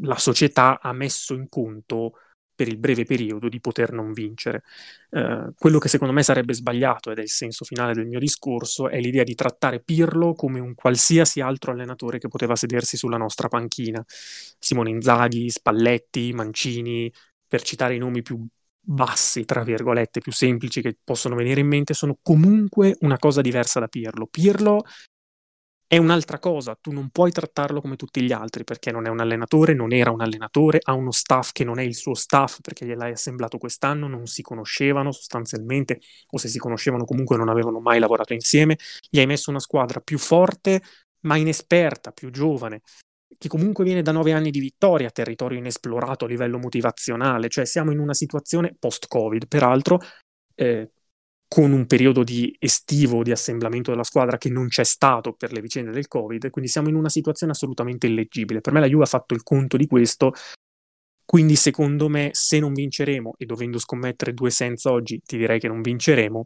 la 0.00 0.18
società 0.18 0.80
ha 0.80 0.92
messo 0.92 1.34
in 1.34 1.48
conto 1.48 2.12
per 2.58 2.66
il 2.66 2.76
breve 2.76 3.04
periodo 3.04 3.48
di 3.48 3.60
poter 3.60 3.92
non 3.92 4.12
vincere. 4.12 4.64
Uh, 5.10 5.52
quello 5.56 5.78
che 5.78 5.86
secondo 5.86 6.12
me 6.12 6.24
sarebbe 6.24 6.54
sbagliato, 6.54 7.12
ed 7.12 7.18
è 7.18 7.22
il 7.22 7.28
senso 7.28 7.64
finale 7.64 7.94
del 7.94 8.08
mio 8.08 8.18
discorso, 8.18 8.88
è 8.88 8.98
l'idea 8.98 9.22
di 9.22 9.36
trattare 9.36 9.78
Pirlo 9.80 10.34
come 10.34 10.58
un 10.58 10.74
qualsiasi 10.74 11.40
altro 11.40 11.70
allenatore 11.70 12.18
che 12.18 12.26
poteva 12.26 12.56
sedersi 12.56 12.96
sulla 12.96 13.16
nostra 13.16 13.46
panchina. 13.46 14.04
Simone 14.58 14.90
Inzaghi, 14.90 15.48
Spalletti, 15.50 16.32
Mancini, 16.32 17.08
per 17.46 17.62
citare 17.62 17.94
i 17.94 17.98
nomi 17.98 18.22
più 18.22 18.44
bassi, 18.80 19.44
tra 19.44 19.62
virgolette, 19.62 20.18
più 20.18 20.32
semplici 20.32 20.82
che 20.82 20.96
possono 21.04 21.36
venire 21.36 21.60
in 21.60 21.68
mente, 21.68 21.94
sono 21.94 22.18
comunque 22.20 22.96
una 23.02 23.18
cosa 23.18 23.40
diversa 23.40 23.78
da 23.78 23.86
Pirlo. 23.86 24.26
Pirlo 24.26 24.82
è 25.88 25.96
un'altra 25.96 26.38
cosa, 26.38 26.76
tu 26.78 26.92
non 26.92 27.08
puoi 27.08 27.32
trattarlo 27.32 27.80
come 27.80 27.96
tutti 27.96 28.20
gli 28.20 28.30
altri 28.30 28.62
perché 28.62 28.90
non 28.92 29.06
è 29.06 29.08
un 29.08 29.20
allenatore, 29.20 29.72
non 29.72 29.90
era 29.94 30.10
un 30.10 30.20
allenatore, 30.20 30.80
ha 30.82 30.92
uno 30.92 31.10
staff 31.10 31.52
che 31.52 31.64
non 31.64 31.78
è 31.78 31.82
il 31.82 31.94
suo 31.94 32.12
staff 32.12 32.60
perché 32.60 32.84
gliel'hai 32.84 33.12
assemblato 33.12 33.56
quest'anno, 33.56 34.06
non 34.06 34.26
si 34.26 34.42
conoscevano 34.42 35.12
sostanzialmente 35.12 36.00
o 36.32 36.36
se 36.36 36.48
si 36.48 36.58
conoscevano 36.58 37.06
comunque 37.06 37.38
non 37.38 37.48
avevano 37.48 37.80
mai 37.80 37.98
lavorato 38.00 38.34
insieme, 38.34 38.76
gli 39.08 39.18
hai 39.18 39.24
messo 39.24 39.48
una 39.48 39.60
squadra 39.60 40.00
più 40.00 40.18
forte 40.18 40.82
ma 41.20 41.36
inesperta, 41.36 42.10
più 42.12 42.30
giovane, 42.30 42.82
che 43.38 43.48
comunque 43.48 43.82
viene 43.82 44.02
da 44.02 44.12
nove 44.12 44.32
anni 44.32 44.50
di 44.50 44.60
vittoria, 44.60 45.10
territorio 45.10 45.58
inesplorato 45.58 46.26
a 46.26 46.28
livello 46.28 46.58
motivazionale, 46.58 47.48
cioè 47.48 47.64
siamo 47.64 47.92
in 47.92 47.98
una 47.98 48.14
situazione 48.14 48.76
post-Covid, 48.78 49.48
peraltro 49.48 50.00
eh, 50.54 50.90
con 51.48 51.72
un 51.72 51.86
periodo 51.86 52.22
di 52.22 52.54
estivo 52.58 53.22
di 53.22 53.30
assemblamento 53.30 53.90
della 53.90 54.04
squadra 54.04 54.36
che 54.36 54.50
non 54.50 54.68
c'è 54.68 54.84
stato 54.84 55.32
per 55.32 55.52
le 55.52 55.62
vicende 55.62 55.90
del 55.90 56.06
Covid, 56.06 56.50
quindi 56.50 56.70
siamo 56.70 56.90
in 56.90 56.94
una 56.94 57.08
situazione 57.08 57.52
assolutamente 57.52 58.06
illeggibile. 58.06 58.60
Per 58.60 58.72
me 58.72 58.80
la 58.80 58.86
Juve 58.86 59.04
ha 59.04 59.06
fatto 59.06 59.32
il 59.34 59.42
conto 59.42 59.78
di 59.78 59.86
questo, 59.86 60.32
quindi 61.24 61.56
secondo 61.56 62.08
me 62.08 62.30
se 62.32 62.58
non 62.58 62.74
vinceremo, 62.74 63.34
e 63.38 63.46
dovendo 63.46 63.78
scommettere 63.78 64.34
due 64.34 64.50
senza 64.50 64.90
oggi, 64.92 65.20
ti 65.24 65.38
direi 65.38 65.58
che 65.58 65.68
non 65.68 65.80
vinceremo, 65.80 66.44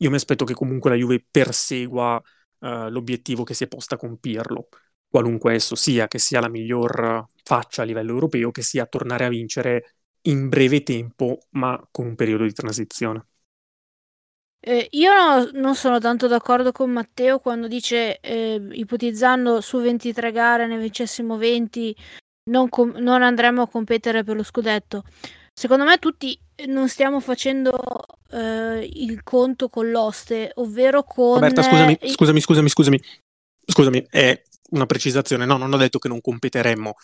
io 0.00 0.10
mi 0.10 0.16
aspetto 0.16 0.44
che 0.44 0.54
comunque 0.54 0.90
la 0.90 0.96
Juve 0.96 1.24
persegua 1.28 2.22
uh, 2.58 2.88
l'obiettivo 2.88 3.42
che 3.42 3.54
si 3.54 3.64
è 3.64 3.68
posta 3.68 3.96
con 3.96 4.18
Pirlo, 4.18 4.68
qualunque 5.08 5.54
esso 5.54 5.74
sia, 5.74 6.08
che 6.08 6.18
sia 6.18 6.40
la 6.40 6.48
miglior 6.48 7.26
faccia 7.42 7.82
a 7.82 7.84
livello 7.84 8.12
europeo, 8.12 8.50
che 8.50 8.62
sia 8.62 8.86
tornare 8.86 9.24
a 9.24 9.28
vincere 9.28 9.96
in 10.22 10.48
breve 10.48 10.82
tempo, 10.82 11.38
ma 11.52 11.82
con 11.90 12.06
un 12.06 12.14
periodo 12.14 12.44
di 12.44 12.52
transizione. 12.52 13.26
Eh, 14.60 14.88
io 14.92 15.12
no, 15.12 15.50
non 15.52 15.76
sono 15.76 15.98
tanto 16.00 16.26
d'accordo 16.26 16.72
con 16.72 16.90
Matteo 16.90 17.38
quando 17.38 17.68
dice, 17.68 18.18
eh, 18.20 18.60
ipotizzando 18.72 19.60
su 19.60 19.78
23 19.78 20.32
gare 20.32 20.66
ne 20.66 20.78
vincessimo 20.78 21.36
20, 21.36 21.94
non, 22.50 22.68
com- 22.68 22.96
non 22.96 23.22
andremo 23.22 23.62
a 23.62 23.68
competere 23.68 24.24
per 24.24 24.36
lo 24.36 24.42
scudetto. 24.42 25.04
Secondo 25.52 25.84
me 25.84 25.98
tutti 25.98 26.38
non 26.66 26.88
stiamo 26.88 27.20
facendo 27.20 28.04
eh, 28.30 28.88
il 28.92 29.22
conto 29.22 29.68
con 29.68 29.90
l'oste, 29.90 30.50
ovvero 30.54 31.04
con... 31.04 31.34
Roberta, 31.34 31.62
scusami, 31.62 31.98
scusami, 32.04 32.40
scusami, 32.40 32.68
scusami, 32.68 33.02
scusami, 33.64 34.06
è 34.10 34.42
una 34.70 34.86
precisazione, 34.86 35.44
no, 35.44 35.56
non 35.56 35.72
ho 35.72 35.76
detto 35.76 35.98
che 35.98 36.08
non 36.08 36.20
competeremmo, 36.20 36.94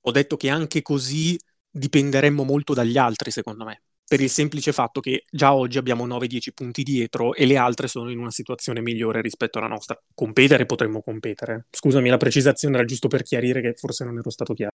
ho 0.00 0.10
detto 0.10 0.36
che 0.36 0.48
anche 0.48 0.82
così 0.82 1.38
dipenderemmo 1.70 2.42
molto 2.42 2.74
dagli 2.74 2.96
altri, 2.96 3.30
secondo 3.30 3.64
me 3.64 3.82
per 4.08 4.20
il 4.20 4.30
semplice 4.30 4.72
fatto 4.72 5.00
che 5.00 5.24
già 5.30 5.54
oggi 5.54 5.78
abbiamo 5.78 6.06
9-10 6.06 6.48
punti 6.54 6.82
dietro 6.82 7.34
e 7.34 7.44
le 7.44 7.56
altre 7.56 7.88
sono 7.88 8.10
in 8.10 8.18
una 8.18 8.30
situazione 8.30 8.80
migliore 8.80 9.20
rispetto 9.20 9.58
alla 9.58 9.66
nostra. 9.66 10.00
Competere 10.14 10.64
potremmo 10.64 11.02
competere. 11.02 11.66
Scusami, 11.70 12.08
la 12.08 12.16
precisazione 12.16 12.76
era 12.76 12.84
giusto 12.84 13.08
per 13.08 13.22
chiarire 13.22 13.60
che 13.60 13.74
forse 13.74 14.04
non 14.04 14.18
ero 14.18 14.30
stato 14.30 14.54
chiaro. 14.54 14.72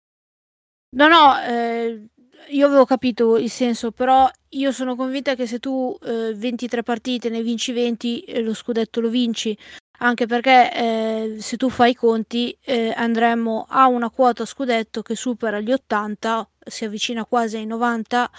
No, 0.90 1.08
no, 1.08 1.40
eh, 1.40 2.06
io 2.50 2.66
avevo 2.66 2.84
capito 2.84 3.36
il 3.36 3.50
senso, 3.50 3.90
però 3.90 4.30
io 4.50 4.70
sono 4.70 4.94
convinta 4.94 5.34
che 5.34 5.46
se 5.46 5.58
tu 5.58 5.96
eh, 6.02 6.32
23 6.34 6.82
partite 6.84 7.28
ne 7.28 7.42
vinci 7.42 7.72
20, 7.72 8.20
eh, 8.20 8.40
lo 8.42 8.54
scudetto 8.54 9.00
lo 9.00 9.08
vinci. 9.08 9.56
Anche 9.98 10.26
perché 10.26 10.72
eh, 10.72 11.36
se 11.40 11.56
tu 11.56 11.68
fai 11.70 11.90
i 11.92 11.94
conti 11.94 12.56
eh, 12.62 12.92
andremo 12.94 13.66
a 13.68 13.88
una 13.88 14.10
quota 14.10 14.44
scudetto 14.44 15.02
che 15.02 15.16
supera 15.16 15.58
gli 15.58 15.72
80, 15.72 16.48
si 16.66 16.84
avvicina 16.84 17.24
quasi 17.24 17.56
ai 17.56 17.66
90 17.66 18.30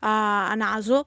a, 0.00 0.50
a 0.50 0.54
naso 0.54 1.04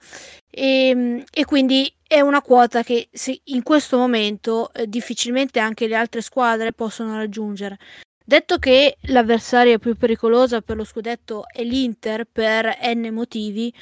e, 0.50 0.90
ehm, 0.90 1.24
e, 1.32 1.46
quindi 1.46 1.94
è 2.08 2.22
una 2.22 2.42
quota 2.42 2.84
che 2.84 3.10
in 3.46 3.64
questo 3.64 3.98
momento 3.98 4.72
eh, 4.74 4.88
difficilmente 4.88 5.60
anche 5.60 5.88
le 5.88 5.96
altre 5.96 6.22
squadre 6.22 6.74
possono 6.74 7.16
raggiungere. 7.16 7.78
Detto 8.24 8.58
che 8.58 8.98
l'avversaria 9.08 9.80
più 9.80 9.96
pericolosa 9.96 10.62
per 10.62 10.76
lo 10.76 10.84
scudetto 10.84 11.46
è 11.52 11.64
l'Inter 11.64 12.26
per 12.32 12.78
n 12.84 13.10
motivi, 13.12 13.74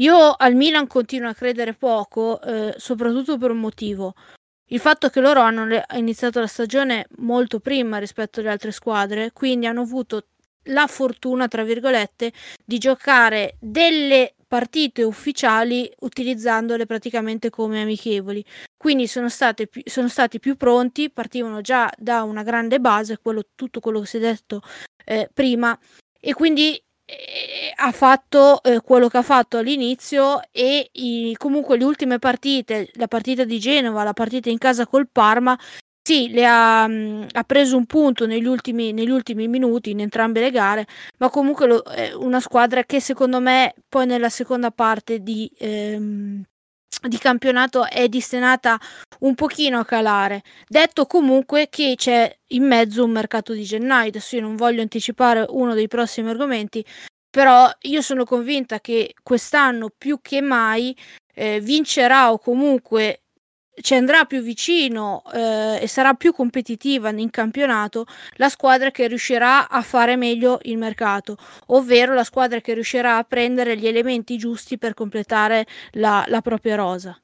io 0.00 0.34
al 0.36 0.54
Milan 0.54 0.86
continuo 0.86 1.28
a 1.28 1.34
credere 1.34 1.72
poco, 1.72 2.40
eh, 2.42 2.74
soprattutto 2.76 3.38
per 3.38 3.50
un 3.50 3.60
motivo. 3.60 4.14
Il 4.68 4.80
fatto 4.80 5.08
che 5.08 5.20
loro 5.20 5.40
hanno 5.40 5.80
iniziato 5.94 6.40
la 6.40 6.46
stagione 6.46 7.06
molto 7.18 7.60
prima 7.60 7.98
rispetto 7.98 8.40
alle 8.40 8.50
altre 8.50 8.72
squadre, 8.72 9.30
quindi 9.32 9.66
hanno 9.66 9.82
avuto 9.82 10.26
la 10.68 10.86
fortuna, 10.86 11.48
tra 11.48 11.62
virgolette, 11.62 12.32
di 12.64 12.78
giocare 12.78 13.56
delle 13.60 14.34
partite 14.54 15.02
ufficiali 15.02 15.92
utilizzandole 16.02 16.86
praticamente 16.86 17.50
come 17.50 17.82
amichevoli. 17.82 18.44
Quindi 18.76 19.08
sono, 19.08 19.28
state, 19.28 19.68
sono 19.84 20.06
stati 20.06 20.38
più 20.38 20.54
pronti, 20.54 21.10
partivano 21.10 21.60
già 21.60 21.92
da 21.98 22.22
una 22.22 22.44
grande 22.44 22.78
base, 22.78 23.18
quello, 23.20 23.42
tutto 23.56 23.80
quello 23.80 23.98
che 23.98 24.06
si 24.06 24.18
è 24.18 24.20
detto 24.20 24.62
eh, 25.04 25.28
prima, 25.34 25.76
e 26.20 26.34
quindi 26.34 26.80
eh, 27.04 27.72
ha 27.74 27.90
fatto 27.90 28.62
eh, 28.62 28.80
quello 28.80 29.08
che 29.08 29.16
ha 29.16 29.22
fatto 29.22 29.58
all'inizio 29.58 30.40
e 30.52 30.88
i, 30.92 31.34
comunque 31.36 31.76
le 31.76 31.84
ultime 31.84 32.20
partite, 32.20 32.90
la 32.92 33.08
partita 33.08 33.42
di 33.42 33.58
Genova, 33.58 34.04
la 34.04 34.12
partita 34.12 34.50
in 34.50 34.58
casa 34.58 34.86
col 34.86 35.08
Parma, 35.10 35.58
sì, 36.06 36.28
le 36.30 36.44
ha, 36.44 36.82
ha 36.84 37.44
preso 37.46 37.78
un 37.78 37.86
punto 37.86 38.26
negli 38.26 38.44
ultimi, 38.44 38.92
negli 38.92 39.08
ultimi 39.08 39.48
minuti 39.48 39.90
in 39.90 40.00
entrambe 40.00 40.40
le 40.40 40.50
gare, 40.50 40.86
ma 41.18 41.30
comunque 41.30 41.66
lo, 41.66 41.82
è 41.82 42.12
una 42.12 42.40
squadra 42.40 42.84
che 42.84 43.00
secondo 43.00 43.40
me 43.40 43.74
poi 43.88 44.04
nella 44.04 44.28
seconda 44.28 44.70
parte 44.70 45.20
di, 45.20 45.50
ehm, 45.58 46.42
di 47.08 47.18
campionato 47.18 47.86
è 47.86 48.06
destinata 48.08 48.78
un 49.20 49.34
pochino 49.34 49.78
a 49.78 49.86
calare. 49.86 50.42
Detto 50.68 51.06
comunque 51.06 51.68
che 51.70 51.94
c'è 51.96 52.30
in 52.48 52.66
mezzo 52.66 53.02
un 53.02 53.10
mercato 53.10 53.54
di 53.54 53.64
gennaio, 53.64 54.08
adesso 54.08 54.36
io 54.36 54.42
non 54.42 54.56
voglio 54.56 54.82
anticipare 54.82 55.46
uno 55.48 55.72
dei 55.72 55.88
prossimi 55.88 56.28
argomenti, 56.28 56.84
però 57.30 57.70
io 57.82 58.02
sono 58.02 58.24
convinta 58.24 58.78
che 58.80 59.14
quest'anno 59.22 59.90
più 59.96 60.20
che 60.20 60.42
mai 60.42 60.94
eh, 61.34 61.60
vincerà 61.60 62.30
o 62.30 62.38
comunque 62.38 63.23
ci 63.80 63.94
andrà 63.94 64.24
più 64.24 64.40
vicino 64.40 65.22
eh, 65.32 65.78
e 65.82 65.86
sarà 65.86 66.14
più 66.14 66.32
competitiva 66.32 67.10
in 67.10 67.30
campionato 67.30 68.06
la 68.36 68.48
squadra 68.48 68.90
che 68.90 69.06
riuscirà 69.08 69.68
a 69.68 69.82
fare 69.82 70.16
meglio 70.16 70.58
il 70.62 70.78
mercato, 70.78 71.36
ovvero 71.66 72.14
la 72.14 72.24
squadra 72.24 72.60
che 72.60 72.74
riuscirà 72.74 73.16
a 73.16 73.24
prendere 73.24 73.76
gli 73.76 73.86
elementi 73.86 74.36
giusti 74.36 74.78
per 74.78 74.94
completare 74.94 75.66
la, 75.92 76.24
la 76.28 76.40
propria 76.40 76.76
rosa. 76.76 77.18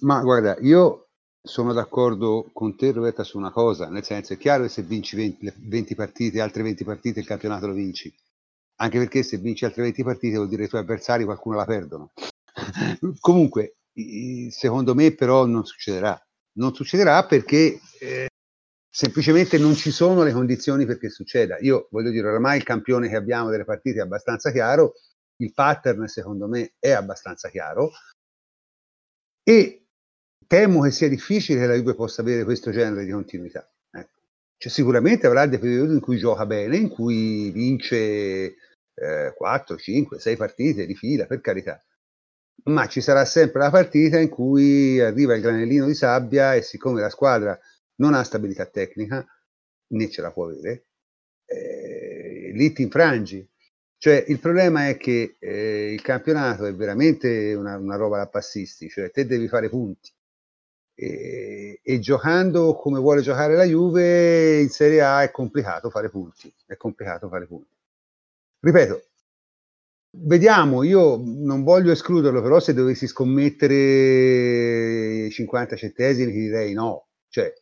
Ma 0.00 0.20
guarda, 0.20 0.56
io 0.60 1.08
sono 1.42 1.72
d'accordo 1.72 2.50
con 2.52 2.76
te 2.76 2.92
Roberta 2.92 3.22
su 3.22 3.38
una 3.38 3.50
cosa, 3.50 3.88
nel 3.88 4.04
senso 4.04 4.32
è 4.32 4.36
chiaro 4.36 4.64
che 4.64 4.68
se 4.68 4.82
vinci 4.82 5.16
20, 5.16 5.52
20 5.56 5.94
partite, 5.94 6.40
altre 6.40 6.62
20 6.62 6.84
partite 6.84 7.20
il 7.20 7.26
campionato 7.26 7.66
lo 7.66 7.72
vinci, 7.72 8.12
anche 8.76 8.98
perché 8.98 9.22
se 9.22 9.38
vinci 9.38 9.64
altre 9.64 9.82
20 9.82 10.02
partite 10.02 10.36
vuol 10.36 10.48
dire 10.48 10.60
che 10.62 10.66
i 10.66 10.70
tuoi 10.70 10.82
avversari 10.82 11.24
qualcuno 11.24 11.56
la 11.56 11.64
perdono. 11.64 12.12
Comunque, 13.20 13.76
secondo 14.50 14.94
me 14.94 15.14
però 15.14 15.46
non 15.46 15.64
succederà. 15.64 16.20
Non 16.58 16.74
succederà 16.74 17.24
perché 17.26 17.80
eh, 18.00 18.28
semplicemente 18.88 19.58
non 19.58 19.74
ci 19.74 19.90
sono 19.90 20.22
le 20.22 20.32
condizioni 20.32 20.86
perché 20.86 21.10
succeda. 21.10 21.58
Io 21.60 21.88
voglio 21.90 22.10
dire, 22.10 22.28
oramai 22.28 22.58
il 22.58 22.64
campione 22.64 23.08
che 23.08 23.16
abbiamo 23.16 23.50
delle 23.50 23.64
partite 23.64 23.98
è 23.98 24.02
abbastanza 24.02 24.50
chiaro, 24.50 24.94
il 25.38 25.52
pattern 25.52 26.06
secondo 26.06 26.48
me 26.48 26.74
è 26.78 26.92
abbastanza 26.92 27.50
chiaro 27.50 27.90
e 29.42 29.86
temo 30.46 30.82
che 30.82 30.90
sia 30.90 31.08
difficile 31.08 31.60
che 31.60 31.66
la 31.66 31.74
Juve 31.74 31.94
possa 31.94 32.22
avere 32.22 32.44
questo 32.44 32.70
genere 32.70 33.04
di 33.04 33.10
continuità. 33.10 33.70
Ecco. 33.90 34.20
Cioè, 34.56 34.72
sicuramente 34.72 35.26
avrà 35.26 35.46
dei 35.46 35.58
periodi 35.58 35.92
in 35.92 36.00
cui 36.00 36.18
gioca 36.18 36.46
bene, 36.46 36.76
in 36.76 36.88
cui 36.88 37.50
vince 37.50 38.56
eh, 38.94 39.34
4, 39.36 39.76
5, 39.76 40.18
6 40.18 40.36
partite 40.36 40.86
di 40.86 40.94
fila, 40.94 41.26
per 41.26 41.40
carità. 41.40 41.84
Ma 42.64 42.86
ci 42.88 43.00
sarà 43.00 43.24
sempre 43.24 43.60
la 43.60 43.70
partita 43.70 44.18
in 44.18 44.28
cui 44.28 45.00
arriva 45.00 45.34
il 45.34 45.42
granellino 45.42 45.86
di 45.86 45.94
sabbia 45.94 46.54
e 46.54 46.62
siccome 46.62 47.00
la 47.00 47.10
squadra 47.10 47.58
non 47.96 48.14
ha 48.14 48.22
stabilità 48.24 48.66
tecnica, 48.66 49.24
né 49.88 50.10
ce 50.10 50.20
la 50.20 50.32
può 50.32 50.46
avere, 50.46 50.86
eh, 51.44 52.50
lì 52.52 52.72
ti 52.72 52.82
infrangi. 52.82 53.48
Cioè, 53.98 54.24
il 54.28 54.38
problema 54.40 54.88
è 54.88 54.96
che 54.96 55.36
eh, 55.38 55.92
il 55.92 56.02
campionato 56.02 56.66
è 56.66 56.74
veramente 56.74 57.54
una, 57.54 57.76
una, 57.78 57.96
roba 57.96 58.18
da 58.18 58.26
passisti, 58.28 58.88
cioè 58.88 59.10
te 59.10 59.26
devi 59.26 59.48
fare 59.48 59.68
punti. 59.68 60.12
E, 60.98 61.80
e, 61.82 61.98
giocando 61.98 62.74
come 62.74 62.98
vuole 62.98 63.20
giocare 63.20 63.54
la 63.54 63.64
Juve 63.64 64.60
in 64.60 64.70
Serie 64.70 65.02
A 65.02 65.22
è 65.22 65.30
complicato 65.30 65.90
fare 65.90 66.08
punti. 66.08 66.52
È 66.66 66.76
complicato 66.76 67.28
fare 67.28 67.46
punti. 67.46 67.74
Ripeto, 68.60 69.02
vediamo, 70.10 70.82
io 70.82 71.20
non 71.24 71.62
voglio 71.62 71.92
escluderlo, 71.92 72.42
però 72.42 72.60
se 72.60 72.74
dovessi 72.74 73.06
scommettere 73.06 73.70
50 75.30 75.76
centesimi 75.76 76.32
ti 76.32 76.38
direi 76.38 76.72
no. 76.72 77.08
Cioè, 77.28 77.52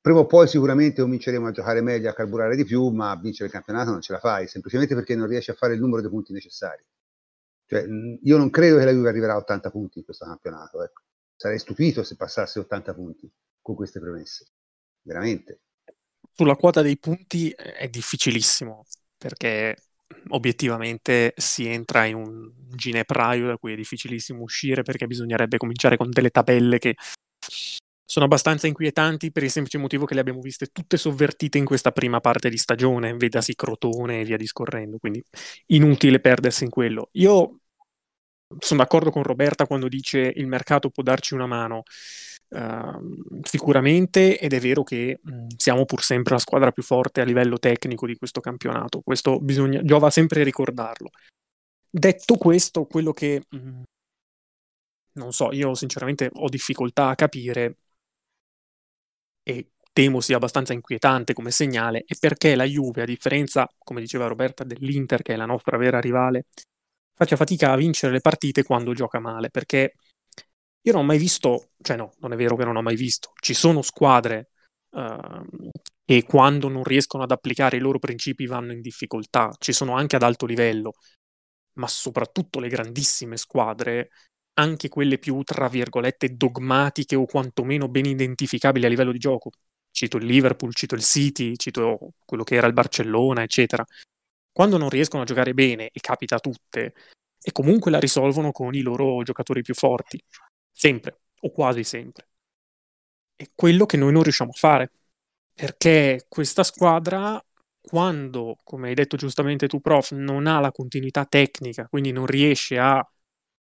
prima 0.00 0.20
o 0.20 0.26
poi 0.26 0.48
sicuramente 0.48 1.02
cominceremo 1.02 1.46
a 1.46 1.50
giocare 1.50 1.80
meglio, 1.80 2.08
a 2.10 2.14
carburare 2.14 2.56
di 2.56 2.64
più, 2.64 2.88
ma 2.88 3.14
vincere 3.20 3.46
il 3.46 3.52
campionato 3.52 3.90
non 3.90 4.00
ce 4.00 4.12
la 4.12 4.18
fai, 4.18 4.48
semplicemente 4.48 4.94
perché 4.94 5.14
non 5.14 5.26
riesci 5.26 5.50
a 5.50 5.54
fare 5.54 5.74
il 5.74 5.80
numero 5.80 6.02
di 6.02 6.08
punti 6.08 6.32
necessari. 6.32 6.84
Cioè, 7.66 7.84
io 8.22 8.36
non 8.36 8.50
credo 8.50 8.78
che 8.78 8.84
la 8.84 8.90
Juve 8.92 9.08
arriverà 9.10 9.34
a 9.34 9.36
80 9.36 9.70
punti 9.70 9.98
in 9.98 10.04
questo 10.04 10.24
campionato. 10.24 10.82
Ecco. 10.82 11.02
Sarei 11.36 11.58
stupito 11.58 12.02
se 12.02 12.16
passasse 12.16 12.58
80 12.58 12.94
punti 12.94 13.32
con 13.60 13.76
queste 13.76 14.00
premesse. 14.00 14.46
Veramente. 15.02 15.60
Sulla 16.32 16.56
quota 16.56 16.82
dei 16.82 16.98
punti 16.98 17.50
è 17.50 17.88
difficilissimo, 17.88 18.84
perché 19.16 19.76
obiettivamente 20.28 21.32
si 21.36 21.66
entra 21.66 22.04
in 22.04 22.14
un 22.14 22.50
ginepraio 22.74 23.46
da 23.46 23.56
cui 23.56 23.72
è 23.72 23.76
difficilissimo 23.76 24.42
uscire, 24.42 24.82
perché 24.82 25.06
bisognerebbe 25.06 25.56
cominciare 25.56 25.96
con 25.96 26.10
delle 26.10 26.30
tabelle 26.30 26.78
che 26.78 26.94
sono 28.04 28.24
abbastanza 28.24 28.66
inquietanti 28.66 29.30
per 29.30 29.44
il 29.44 29.50
semplice 29.50 29.78
motivo 29.78 30.04
che 30.04 30.14
le 30.14 30.20
abbiamo 30.20 30.40
viste 30.40 30.66
tutte 30.66 30.96
sovvertite 30.96 31.58
in 31.58 31.64
questa 31.64 31.92
prima 31.92 32.18
parte 32.18 32.50
di 32.50 32.56
stagione, 32.56 33.14
vedasi 33.14 33.54
Crotone 33.54 34.20
e 34.20 34.24
via 34.24 34.36
discorrendo, 34.36 34.98
quindi 34.98 35.22
inutile 35.66 36.18
perdersi 36.18 36.64
in 36.64 36.70
quello. 36.70 37.10
Io 37.12 37.60
sono 38.58 38.80
d'accordo 38.80 39.10
con 39.10 39.22
Roberta 39.22 39.66
quando 39.66 39.86
dice 39.86 40.32
il 40.34 40.48
mercato 40.48 40.90
può 40.90 41.04
darci 41.04 41.34
una 41.34 41.46
mano. 41.46 41.84
Uh, 42.52 43.40
sicuramente 43.42 44.36
ed 44.36 44.52
è 44.52 44.58
vero 44.58 44.82
che 44.82 45.20
mh, 45.22 45.46
siamo 45.56 45.84
pur 45.84 46.02
sempre 46.02 46.32
la 46.32 46.40
squadra 46.40 46.72
più 46.72 46.82
forte 46.82 47.20
a 47.20 47.24
livello 47.24 47.60
tecnico 47.60 48.06
di 48.06 48.16
questo 48.16 48.40
campionato, 48.40 49.02
questo 49.02 49.38
bisogna, 49.38 49.82
giova 49.84 50.10
sempre 50.10 50.42
ricordarlo. 50.42 51.10
Detto 51.88 52.36
questo, 52.36 52.86
quello 52.86 53.12
che 53.12 53.42
mh, 53.48 53.82
non 55.12 55.32
so, 55.32 55.52
io 55.52 55.74
sinceramente 55.74 56.28
ho 56.32 56.48
difficoltà 56.48 57.08
a 57.08 57.14
capire 57.14 57.76
e 59.44 59.70
temo 59.92 60.20
sia 60.20 60.36
abbastanza 60.36 60.72
inquietante 60.72 61.34
come 61.34 61.50
segnale, 61.52 62.04
è 62.04 62.14
perché 62.18 62.54
la 62.56 62.64
Juve, 62.64 63.02
a 63.02 63.04
differenza, 63.06 63.68
come 63.78 64.00
diceva 64.00 64.26
Roberta, 64.26 64.64
dell'Inter, 64.64 65.22
che 65.22 65.34
è 65.34 65.36
la 65.36 65.46
nostra 65.46 65.76
vera 65.76 66.00
rivale, 66.00 66.46
faccia 67.14 67.36
fatica 67.36 67.72
a 67.72 67.76
vincere 67.76 68.12
le 68.12 68.20
partite 68.20 68.64
quando 68.64 68.92
gioca 68.92 69.20
male, 69.20 69.50
perché 69.50 69.94
io 70.82 70.92
non 70.92 71.02
ho 71.02 71.04
mai 71.04 71.18
visto, 71.18 71.70
cioè 71.82 71.96
no, 71.96 72.12
non 72.18 72.32
è 72.32 72.36
vero 72.36 72.56
che 72.56 72.64
non 72.64 72.76
ho 72.76 72.82
mai 72.82 72.96
visto, 72.96 73.32
ci 73.40 73.54
sono 73.54 73.82
squadre 73.82 74.50
uh, 74.90 75.68
che 76.04 76.24
quando 76.24 76.68
non 76.68 76.84
riescono 76.84 77.22
ad 77.22 77.30
applicare 77.30 77.76
i 77.76 77.80
loro 77.80 77.98
principi 77.98 78.46
vanno 78.46 78.72
in 78.72 78.80
difficoltà, 78.80 79.50
ci 79.58 79.72
sono 79.72 79.94
anche 79.94 80.16
ad 80.16 80.22
alto 80.22 80.46
livello, 80.46 80.92
ma 81.74 81.86
soprattutto 81.86 82.60
le 82.60 82.68
grandissime 82.68 83.36
squadre 83.36 84.10
anche 84.54 84.88
quelle 84.88 85.18
più, 85.18 85.42
tra 85.42 85.68
virgolette, 85.68 86.36
dogmatiche 86.36 87.16
o 87.16 87.24
quantomeno 87.24 87.88
ben 87.88 88.04
identificabili 88.06 88.84
a 88.84 88.88
livello 88.88 89.12
di 89.12 89.18
gioco. 89.18 89.50
Cito 89.90 90.18
il 90.18 90.26
Liverpool, 90.26 90.74
cito 90.74 90.94
il 90.94 91.02
City, 91.02 91.56
cito 91.56 92.12
quello 92.24 92.42
che 92.42 92.56
era 92.56 92.66
il 92.66 92.72
Barcellona, 92.72 93.42
eccetera. 93.42 93.84
Quando 94.52 94.76
non 94.76 94.90
riescono 94.90 95.22
a 95.22 95.26
giocare 95.26 95.54
bene, 95.54 95.88
e 95.92 96.00
capita 96.00 96.36
a 96.36 96.40
tutte, 96.40 96.92
e 97.42 97.52
comunque 97.52 97.90
la 97.90 97.98
risolvono 97.98 98.52
con 98.52 98.74
i 98.74 98.82
loro 98.82 99.22
giocatori 99.22 99.62
più 99.62 99.74
forti. 99.74 100.22
Sempre, 100.80 101.20
o 101.40 101.50
quasi 101.50 101.84
sempre. 101.84 102.26
È 103.36 103.44
quello 103.54 103.84
che 103.84 103.98
noi 103.98 104.12
non 104.12 104.22
riusciamo 104.22 104.50
a 104.50 104.58
fare. 104.58 104.90
Perché 105.52 106.24
questa 106.26 106.62
squadra, 106.62 107.38
quando, 107.78 108.56
come 108.64 108.88
hai 108.88 108.94
detto 108.94 109.18
giustamente 109.18 109.68
tu, 109.68 109.80
prof, 109.80 110.12
non 110.12 110.46
ha 110.46 110.58
la 110.58 110.72
continuità 110.72 111.26
tecnica, 111.26 111.86
quindi 111.86 112.12
non 112.12 112.24
riesce 112.24 112.78
a 112.78 113.06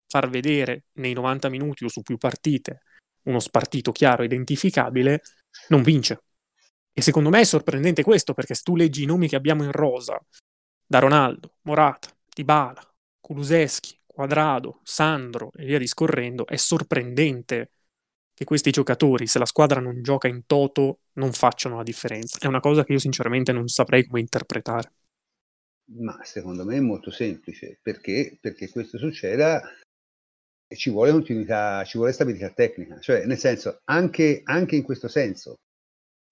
far 0.08 0.30
vedere 0.30 0.86
nei 0.94 1.12
90 1.12 1.50
minuti 1.50 1.84
o 1.84 1.90
su 1.90 2.02
più 2.02 2.16
partite 2.16 2.84
uno 3.24 3.42
spartito 3.42 3.92
chiaro, 3.92 4.24
identificabile, 4.24 5.22
non 5.68 5.84
vince. 5.84 6.24
E 6.94 7.02
secondo 7.02 7.28
me 7.28 7.42
è 7.42 7.44
sorprendente 7.44 8.04
questo, 8.04 8.34
perché 8.34 8.54
se 8.54 8.62
tu 8.64 8.78
leggi 8.78 9.04
i 9.04 9.06
nomi 9.06 9.28
che 9.28 9.36
abbiamo 9.36 9.66
in 9.66 9.74
rosa, 9.74 10.18
da 10.86 11.00
Ronaldo, 11.00 11.58
Morata, 11.64 12.08
Dybala, 12.34 12.82
Kuluseschi, 13.20 14.01
Quadrado, 14.14 14.80
Sandro 14.84 15.52
e 15.56 15.66
via 15.66 15.78
discorrendo, 15.78 16.46
è 16.46 16.56
sorprendente 16.58 17.72
che 18.34 18.46
questi 18.46 18.72
giocatori, 18.72 19.28
se 19.28 19.40
la 19.40 19.46
squadra 19.46 19.80
non 19.80 20.02
gioca 20.02 20.28
in 20.28 20.46
toto, 20.46 21.02
non 21.14 21.32
facciano 21.32 21.78
la 21.78 21.84
differenza. 21.84 22.40
È 22.40 22.48
una 22.48 22.60
cosa 22.60 22.84
che 22.84 22.94
io 22.94 23.00
sinceramente 23.00 23.52
non 23.52 23.68
saprei 23.68 24.06
come 24.06 24.20
interpretare. 24.20 24.94
Ma 25.94 26.18
secondo 26.24 26.64
me 26.64 26.78
è 26.78 26.80
molto 26.80 27.12
semplice, 27.12 27.80
perché? 27.82 28.38
Perché 28.40 28.70
questo 28.70 28.98
succeda 28.98 29.62
ci 30.76 30.90
vuole 30.90 31.12
continuità, 31.12 31.84
ci 31.84 31.98
vuole 31.98 32.14
stabilità 32.14 32.50
tecnica, 32.50 33.00
cioè 33.00 33.26
nel 33.26 33.38
senso 33.38 33.82
anche, 33.86 34.42
anche 34.46 34.76
in 34.76 34.84
questo 34.84 35.08
senso, 35.08 35.56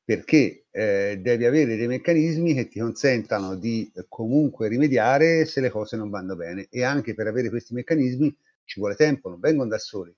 perché 0.09 0.65
eh, 0.71 1.19
devi 1.21 1.45
avere 1.45 1.75
dei 1.75 1.85
meccanismi 1.85 2.55
che 2.55 2.67
ti 2.67 2.79
consentano 2.79 3.55
di 3.55 3.91
eh, 3.93 4.07
comunque 4.09 4.67
rimediare 4.67 5.45
se 5.45 5.61
le 5.61 5.69
cose 5.69 5.97
non 5.97 6.09
vanno 6.09 6.35
bene 6.35 6.65
e 6.71 6.81
anche 6.81 7.13
per 7.13 7.27
avere 7.27 7.49
questi 7.49 7.75
meccanismi 7.75 8.35
ci 8.63 8.79
vuole 8.79 8.95
tempo, 8.95 9.29
non 9.29 9.39
vengono 9.39 9.69
da 9.69 9.77
soli, 9.77 10.11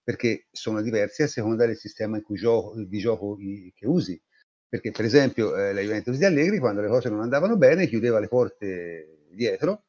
perché 0.00 0.46
sono 0.52 0.80
diversi 0.80 1.24
a 1.24 1.26
seconda 1.26 1.66
del 1.66 1.76
sistema 1.76 2.22
gioco, 2.24 2.80
di 2.84 2.98
gioco 3.00 3.36
che 3.36 3.84
usi. 3.84 4.22
Perché 4.68 4.92
per 4.92 5.06
esempio 5.06 5.56
eh, 5.56 5.72
la 5.72 5.80
Juventus 5.80 6.16
di 6.18 6.24
Allegri 6.24 6.60
quando 6.60 6.80
le 6.80 6.86
cose 6.86 7.08
non 7.08 7.20
andavano 7.20 7.56
bene 7.56 7.88
chiudeva 7.88 8.20
le 8.20 8.28
porte 8.28 9.26
dietro, 9.32 9.86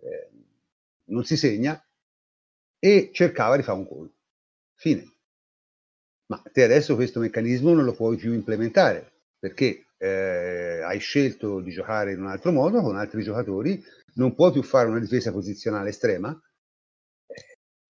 eh, 0.00 0.30
non 1.08 1.22
si 1.22 1.36
segna, 1.36 1.78
e 2.78 3.10
cercava 3.12 3.56
di 3.58 3.62
fare 3.62 3.76
un 3.76 3.84
gol. 3.84 4.10
Fine. 4.74 5.17
Ma 6.30 6.42
te 6.52 6.62
adesso 6.62 6.94
questo 6.94 7.20
meccanismo 7.20 7.72
non 7.74 7.84
lo 7.84 7.92
puoi 7.92 8.16
più 8.16 8.32
implementare 8.32 9.12
perché 9.38 9.86
eh, 9.98 10.80
hai 10.82 10.98
scelto 11.00 11.60
di 11.60 11.70
giocare 11.70 12.12
in 12.12 12.20
un 12.20 12.28
altro 12.28 12.52
modo 12.52 12.80
con 12.82 12.96
altri 12.96 13.22
giocatori, 13.22 13.82
non 14.14 14.34
puoi 14.34 14.52
più 14.52 14.62
fare 14.62 14.88
una 14.88 14.98
difesa 15.00 15.32
posizionale 15.32 15.90
estrema 15.90 16.38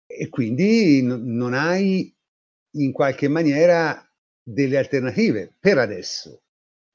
e 0.07 0.28
quindi 0.28 1.03
n- 1.03 1.34
non 1.37 1.53
hai 1.55 2.12
in 2.76 2.93
qualche 2.93 3.28
maniera 3.28 4.03
delle 4.43 4.78
alternative 4.78 5.57
per 5.59 5.78
adesso. 5.78 6.43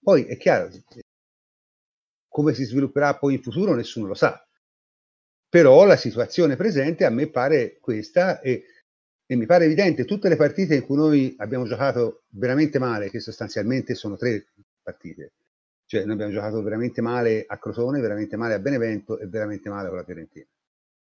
Poi 0.02 0.24
è 0.26 0.38
chiaro, 0.38 0.70
come 2.28 2.56
si 2.56 2.64
svilupperà 2.64 3.16
poi 3.16 3.36
in 3.36 3.44
futuro 3.44 3.76
nessuno 3.76 4.08
lo 4.08 4.16
sa 4.16 4.44
però 5.50 5.86
la 5.86 5.98
situazione 5.98 6.56
presente 6.56 7.06
a 7.06 7.10
me 7.10 7.28
pare 7.28 7.78
questa 7.80 8.40
e, 8.40 8.64
e, 9.32 9.36
mi 9.38 9.46
pare 9.46 9.64
evidente 9.64 10.04
tutte 10.04 10.28
le 10.28 10.36
partite 10.36 10.76
in 10.76 10.84
cui 10.84 10.98
noi 10.98 11.36
abbiamo 11.38 11.64
giocato 11.64 12.24
veramente 12.32 12.80
male, 12.80 13.10
che 13.10 13.22
sostanzialmente 13.22 13.96
sono 13.96 14.18
tre 14.18 14.48
partite, 14.84 15.32
cioè 15.86 16.04
noi 16.04 16.16
abbiamo 16.16 16.34
giocato 16.34 16.62
veramente 16.62 17.00
male 17.00 17.46
a 17.48 17.58
Crotone, 17.58 18.02
veramente 18.02 18.36
male 18.36 18.56
a 18.56 18.60
Benevento 18.60 19.18
e 19.18 19.28
veramente 19.28 19.70
male 19.70 19.88
con 19.88 19.96
la 19.96 20.04
Fiorentina. 20.04 20.46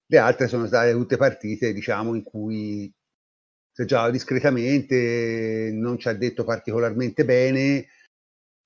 Le 0.07 0.19
altre 0.19 0.49
sono 0.49 0.66
state 0.66 0.91
tutte 0.91 1.16
partite, 1.16 1.73
diciamo, 1.73 2.16
in 2.16 2.25
cui 2.25 2.93
si 3.71 3.85
giocava 3.85 4.11
discretamente, 4.11 5.71
non 5.73 5.97
ci 5.97 6.09
ha 6.09 6.12
detto 6.12 6.43
particolarmente 6.43 7.25
bene, 7.25 7.87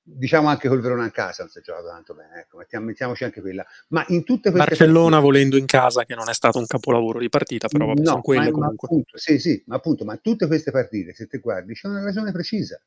diciamo 0.05 0.49
anche 0.49 0.69
col 0.69 0.81
Verona 0.81 1.05
in 1.05 1.13
casa 1.13 1.43
non 1.43 1.51
si 1.51 1.61
è 1.61 1.63
giocato 1.63 1.87
tanto 1.87 2.15
bene, 2.15 2.41
ecco, 2.41 2.59
mettiamo, 2.59 2.87
mettiamoci 2.87 3.25
anche 3.25 3.41
quella. 3.41 3.65
Ma 3.89 4.05
in 4.09 4.25
tutte 4.25 4.51
queste 4.51 4.69
Barcellona 4.69 5.21
partite... 5.21 5.23
volendo 5.23 5.57
in 5.57 5.67
casa, 5.67 6.05
che 6.05 6.15
non 6.15 6.29
è 6.29 6.35
stato 6.35 6.59
un 6.59 6.67
capolavoro 6.67 7.21
di 7.21 7.29
partita, 7.29 7.69
però 7.69 7.87
vabbè, 7.87 8.01
no, 8.01 8.07
sono 8.07 8.21
quelle 8.23 8.45
ma, 8.45 8.51
comunque. 8.51 8.89
Ma 8.89 8.97
appunto, 8.97 9.19
sì, 9.19 9.39
sì, 9.39 9.63
ma 9.67 9.77
appunto, 9.77 10.05
ma 10.05 10.17
tutte 10.17 10.47
queste 10.47 10.71
partite, 10.71 11.15
se 11.15 11.27
ti 11.27 11.39
guardi, 11.39 11.75
c'è 11.75 11.89
una 11.89 12.03
ragione 12.03 12.33
precisa. 12.33 12.81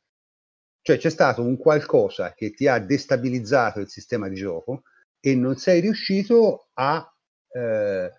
Cioè 0.81 0.97
c'è 0.97 1.09
stato 1.09 1.41
un 1.41 1.57
qualcosa 1.57 2.33
che 2.33 2.51
ti 2.51 2.67
ha 2.67 2.77
destabilizzato 2.77 3.79
il 3.79 3.89
sistema 3.89 4.27
di 4.27 4.35
gioco 4.35 4.83
e 5.19 5.33
non 5.33 5.55
sei 5.55 5.81
riuscito 5.81 6.67
a, 6.73 7.11
eh, 7.49 8.11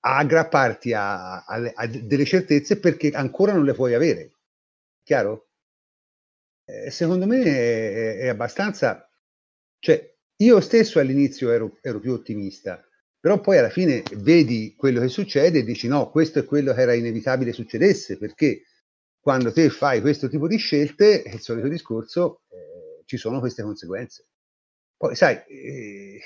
a 0.00 0.16
aggrapparti 0.16 0.92
a, 0.92 1.44
a, 1.44 1.72
a 1.74 1.86
delle 1.88 2.24
certezze 2.24 2.78
perché 2.78 3.10
ancora 3.10 3.52
non 3.52 3.64
le 3.64 3.74
puoi 3.74 3.94
avere. 3.94 4.30
Chiaro? 5.02 5.49
Eh, 6.70 6.90
secondo 6.90 7.26
me 7.26 7.42
è, 7.42 8.16
è 8.18 8.28
abbastanza, 8.28 9.08
cioè 9.78 10.14
io 10.36 10.60
stesso 10.60 11.00
all'inizio 11.00 11.50
ero, 11.50 11.78
ero 11.82 11.98
più 11.98 12.12
ottimista, 12.12 12.82
però 13.18 13.40
poi 13.40 13.58
alla 13.58 13.70
fine 13.70 14.02
vedi 14.16 14.74
quello 14.76 15.00
che 15.00 15.08
succede 15.08 15.58
e 15.58 15.64
dici 15.64 15.88
no, 15.88 16.10
questo 16.10 16.38
è 16.38 16.44
quello 16.44 16.72
che 16.72 16.80
era 16.80 16.94
inevitabile 16.94 17.52
succedesse, 17.52 18.16
perché 18.18 18.62
quando 19.18 19.52
te 19.52 19.68
fai 19.68 20.00
questo 20.00 20.28
tipo 20.28 20.46
di 20.48 20.56
scelte, 20.56 21.22
è 21.22 21.34
il 21.34 21.40
solito 21.40 21.68
discorso, 21.68 22.42
eh, 22.48 23.02
ci 23.04 23.16
sono 23.18 23.40
queste 23.40 23.62
conseguenze. 23.62 24.28
Poi 24.96 25.14
sai, 25.14 25.36
eh, 25.46 26.20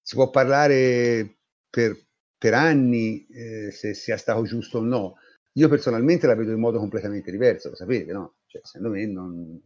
si 0.00 0.14
può 0.14 0.30
parlare 0.30 1.38
per, 1.70 1.96
per 2.36 2.54
anni 2.54 3.26
eh, 3.28 3.70
se 3.70 3.94
sia 3.94 4.16
stato 4.16 4.42
giusto 4.44 4.78
o 4.78 4.82
no. 4.82 5.16
Io 5.54 5.68
personalmente 5.68 6.26
la 6.26 6.34
vedo 6.34 6.52
in 6.52 6.60
modo 6.60 6.78
completamente 6.78 7.30
diverso, 7.30 7.68
lo 7.70 7.76
sapete, 7.76 8.12
no? 8.12 8.35
Cioè, 8.56 8.66
secondo 8.66 8.96
me 8.96 9.06
non... 9.06 9.60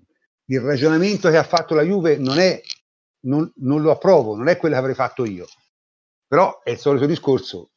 il 0.47 0.61
ragionamento 0.61 1.31
che 1.31 1.37
ha 1.37 1.45
fatto 1.45 1.75
la 1.75 1.83
Juve 1.83 2.17
non 2.17 2.39
è, 2.39 2.61
non, 3.27 3.51
non 3.57 3.83
lo 3.83 3.91
approvo, 3.91 4.35
non 4.35 4.49
è 4.49 4.57
quello 4.57 4.75
che 4.75 4.81
avrei 4.81 4.95
fatto 4.95 5.25
io. 5.25 5.47
Però 6.27 6.63
è 6.63 6.71
il 6.71 6.79
solito 6.79 7.07
discorso, 7.07 7.71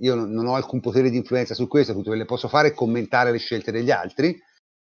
io 0.00 0.14
non, 0.14 0.46
ho 0.46 0.54
alcun 0.54 0.80
potere 0.80 1.10
di 1.10 1.18
influenza 1.18 1.54
su 1.54 1.68
questo, 1.68 1.92
tutto 1.92 2.08
quello 2.08 2.22
che 2.22 2.28
posso 2.28 2.48
fare 2.48 2.68
è 2.68 2.74
commentare 2.74 3.30
le 3.30 3.38
scelte 3.38 3.72
degli 3.72 3.90
altri 3.90 4.40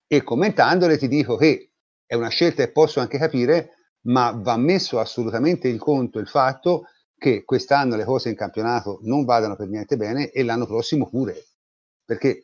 e 0.07 0.23
commentandole 0.23 0.99
ti 0.99 1.09
dico 1.09 1.37
che 1.37 1.73
è 2.05 2.15
una 2.15 2.29
scelta 2.29 2.65
che 2.65 2.71
posso 2.71 3.01
anche 3.01 3.19
capire, 3.19 3.93
ma 4.03 4.33
va 4.33 4.57
messo 4.59 4.99
assolutamente 4.99 5.69
in 5.69 5.79
conto 5.79 6.19
il 6.19 6.29
fatto 6.29 6.89
che 7.17 7.45
quest'anno 7.45 7.97
le 7.97 8.05
cose 8.05 8.29
in 8.29 8.37
campionato 8.37 8.99
non 9.03 9.25
vadano 9.25 9.57
per 9.57 9.69
niente 9.69 9.97
bene 9.97 10.31
e 10.31 10.43
l'anno 10.43 10.67
prossimo 10.67 11.09
pure. 11.09 11.47
Perché 12.05 12.43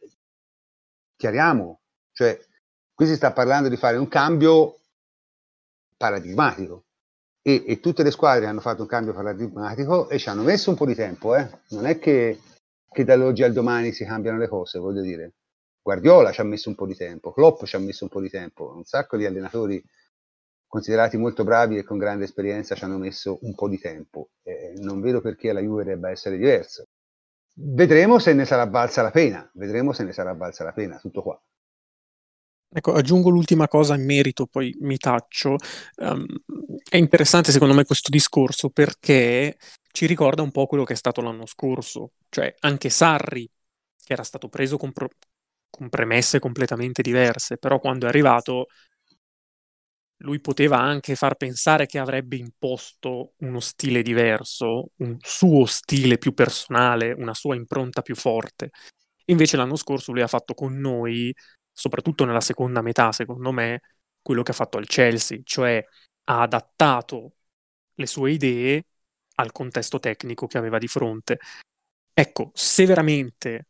chiariamo, 1.16 1.80
cioè 2.12 2.38
qui 3.00 3.08
si 3.08 3.16
sta 3.16 3.32
parlando 3.32 3.70
di 3.70 3.78
fare 3.78 3.96
un 3.96 4.08
cambio 4.08 4.76
paradigmatico 5.96 6.84
e, 7.40 7.64
e, 7.66 7.80
tutte 7.80 8.02
le 8.02 8.10
squadre 8.10 8.44
hanno 8.44 8.60
fatto 8.60 8.82
un 8.82 8.88
cambio 8.88 9.14
paradigmatico 9.14 10.10
e 10.10 10.18
ci 10.18 10.28
hanno 10.28 10.42
messo 10.42 10.68
un 10.68 10.76
po' 10.76 10.84
di 10.84 10.94
tempo, 10.94 11.34
eh? 11.34 11.48
non 11.70 11.86
è 11.86 11.98
che, 11.98 12.38
che 12.90 13.04
dall'oggi 13.04 13.42
al 13.42 13.54
domani 13.54 13.92
si 13.92 14.04
cambiano 14.04 14.36
le 14.36 14.48
cose, 14.48 14.78
voglio 14.78 15.00
dire. 15.00 15.32
Guardiola 15.80 16.30
ci 16.30 16.42
ha 16.42 16.44
messo 16.44 16.68
un 16.68 16.74
po' 16.74 16.84
di 16.84 16.94
tempo, 16.94 17.32
Klopp 17.32 17.64
ci 17.64 17.74
ha 17.74 17.78
messo 17.78 18.04
un 18.04 18.10
po' 18.10 18.20
di 18.20 18.28
tempo, 18.28 18.70
un 18.76 18.84
sacco 18.84 19.16
di 19.16 19.24
allenatori 19.24 19.82
considerati 20.66 21.16
molto 21.16 21.42
bravi 21.42 21.78
e 21.78 21.84
con 21.84 21.96
grande 21.96 22.24
esperienza 22.24 22.74
ci 22.74 22.84
hanno 22.84 22.98
messo 22.98 23.38
un 23.40 23.54
po' 23.54 23.70
di 23.70 23.78
tempo. 23.78 24.28
Eh, 24.42 24.74
non 24.76 25.00
vedo 25.00 25.22
perché 25.22 25.54
la 25.54 25.60
Juve 25.60 25.84
debba 25.84 26.10
essere 26.10 26.36
diversa. 26.36 26.84
Vedremo 27.54 28.18
se 28.18 28.34
ne 28.34 28.44
sarà 28.44 28.66
valsa 28.66 29.00
la 29.00 29.10
pena, 29.10 29.50
vedremo 29.54 29.94
se 29.94 30.04
ne 30.04 30.12
sarà 30.12 30.34
valsa 30.34 30.64
la 30.64 30.72
pena, 30.72 30.98
tutto 30.98 31.22
qua. 31.22 31.42
Ecco, 32.72 32.92
aggiungo 32.92 33.30
l'ultima 33.30 33.66
cosa 33.66 33.96
in 33.96 34.04
merito, 34.04 34.46
poi 34.46 34.74
mi 34.80 34.96
taccio. 34.96 35.56
Um, 35.96 36.24
è 36.88 36.96
interessante 36.96 37.50
secondo 37.50 37.74
me 37.74 37.84
questo 37.84 38.10
discorso 38.10 38.70
perché 38.70 39.56
ci 39.90 40.06
ricorda 40.06 40.42
un 40.42 40.52
po' 40.52 40.66
quello 40.66 40.84
che 40.84 40.92
è 40.92 40.96
stato 40.96 41.20
l'anno 41.20 41.46
scorso, 41.46 42.12
cioè 42.28 42.54
anche 42.60 42.88
Sarri, 42.88 43.48
che 44.04 44.12
era 44.12 44.22
stato 44.22 44.48
preso 44.48 44.76
con, 44.76 44.92
pro- 44.92 45.08
con 45.68 45.88
premesse 45.88 46.38
completamente 46.38 47.02
diverse, 47.02 47.56
però 47.56 47.80
quando 47.80 48.06
è 48.06 48.08
arrivato 48.08 48.66
lui 50.22 50.40
poteva 50.40 50.78
anche 50.78 51.14
far 51.14 51.36
pensare 51.36 51.86
che 51.86 51.98
avrebbe 51.98 52.36
imposto 52.36 53.32
uno 53.38 53.58
stile 53.60 54.02
diverso, 54.02 54.90
un 54.96 55.16
suo 55.20 55.64
stile 55.64 56.18
più 56.18 56.34
personale, 56.34 57.12
una 57.12 57.32
sua 57.32 57.54
impronta 57.54 58.02
più 58.02 58.14
forte. 58.14 58.70
Invece 59.26 59.56
l'anno 59.56 59.76
scorso 59.76 60.12
lui 60.12 60.20
ha 60.22 60.26
fatto 60.26 60.52
con 60.54 60.76
noi 60.78 61.34
soprattutto 61.80 62.26
nella 62.26 62.42
seconda 62.42 62.82
metà, 62.82 63.10
secondo 63.10 63.52
me, 63.52 63.80
quello 64.20 64.42
che 64.42 64.50
ha 64.50 64.54
fatto 64.54 64.76
al 64.76 64.86
Chelsea, 64.86 65.38
cioè 65.44 65.82
ha 66.24 66.42
adattato 66.42 67.36
le 67.94 68.06
sue 68.06 68.32
idee 68.32 68.84
al 69.36 69.50
contesto 69.50 69.98
tecnico 69.98 70.46
che 70.46 70.58
aveva 70.58 70.76
di 70.76 70.88
fronte. 70.88 71.38
Ecco, 72.12 72.50
se 72.52 72.84
veramente, 72.84 73.68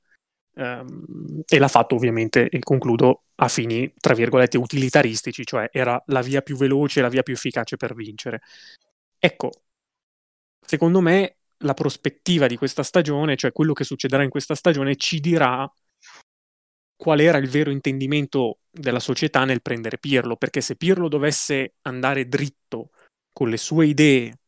um, 0.57 1.05
e 1.47 1.59
l'ha 1.61 1.69
fatto 1.69 1.95
ovviamente, 1.95 2.49
e 2.49 2.59
concludo, 2.59 3.27
a 3.37 3.47
fini, 3.47 3.95
tra 3.97 4.15
virgolette, 4.15 4.59
utilitaristici, 4.59 5.45
cioè 5.45 5.69
era 5.71 6.03
la 6.07 6.21
via 6.21 6.43
più 6.43 6.57
veloce, 6.57 7.01
la 7.03 7.09
via 7.09 7.23
più 7.23 7.35
efficace 7.35 7.77
per 7.77 7.95
vincere. 7.95 8.41
Ecco, 9.21 9.51
secondo 10.61 11.01
me 11.01 11.37
la 11.59 11.75
prospettiva 11.75 12.49
di 12.49 12.57
questa 12.57 12.83
stagione, 12.83 13.37
cioè 13.37 13.53
quello 13.53 13.73
che 13.73 13.85
succederà 13.85 14.25
in 14.25 14.31
questa 14.31 14.57
stagione, 14.57 14.97
ci 14.97 15.21
dirà 15.21 15.71
qual 17.01 17.21
era 17.21 17.39
il 17.39 17.49
vero 17.49 17.71
intendimento 17.71 18.59
della 18.71 19.01
società 19.01 19.47
nel 19.47 19.63
prendere 19.63 19.97
Pirlo, 19.97 20.37
perché 20.37 20.61
se 20.61 20.77
Pirlo 20.77 21.09
dovesse 21.09 21.77
andare 21.87 22.29
dritto 22.29 22.91
con 23.33 23.49
le 23.49 23.57
sue 23.57 23.87
idee, 23.87 24.39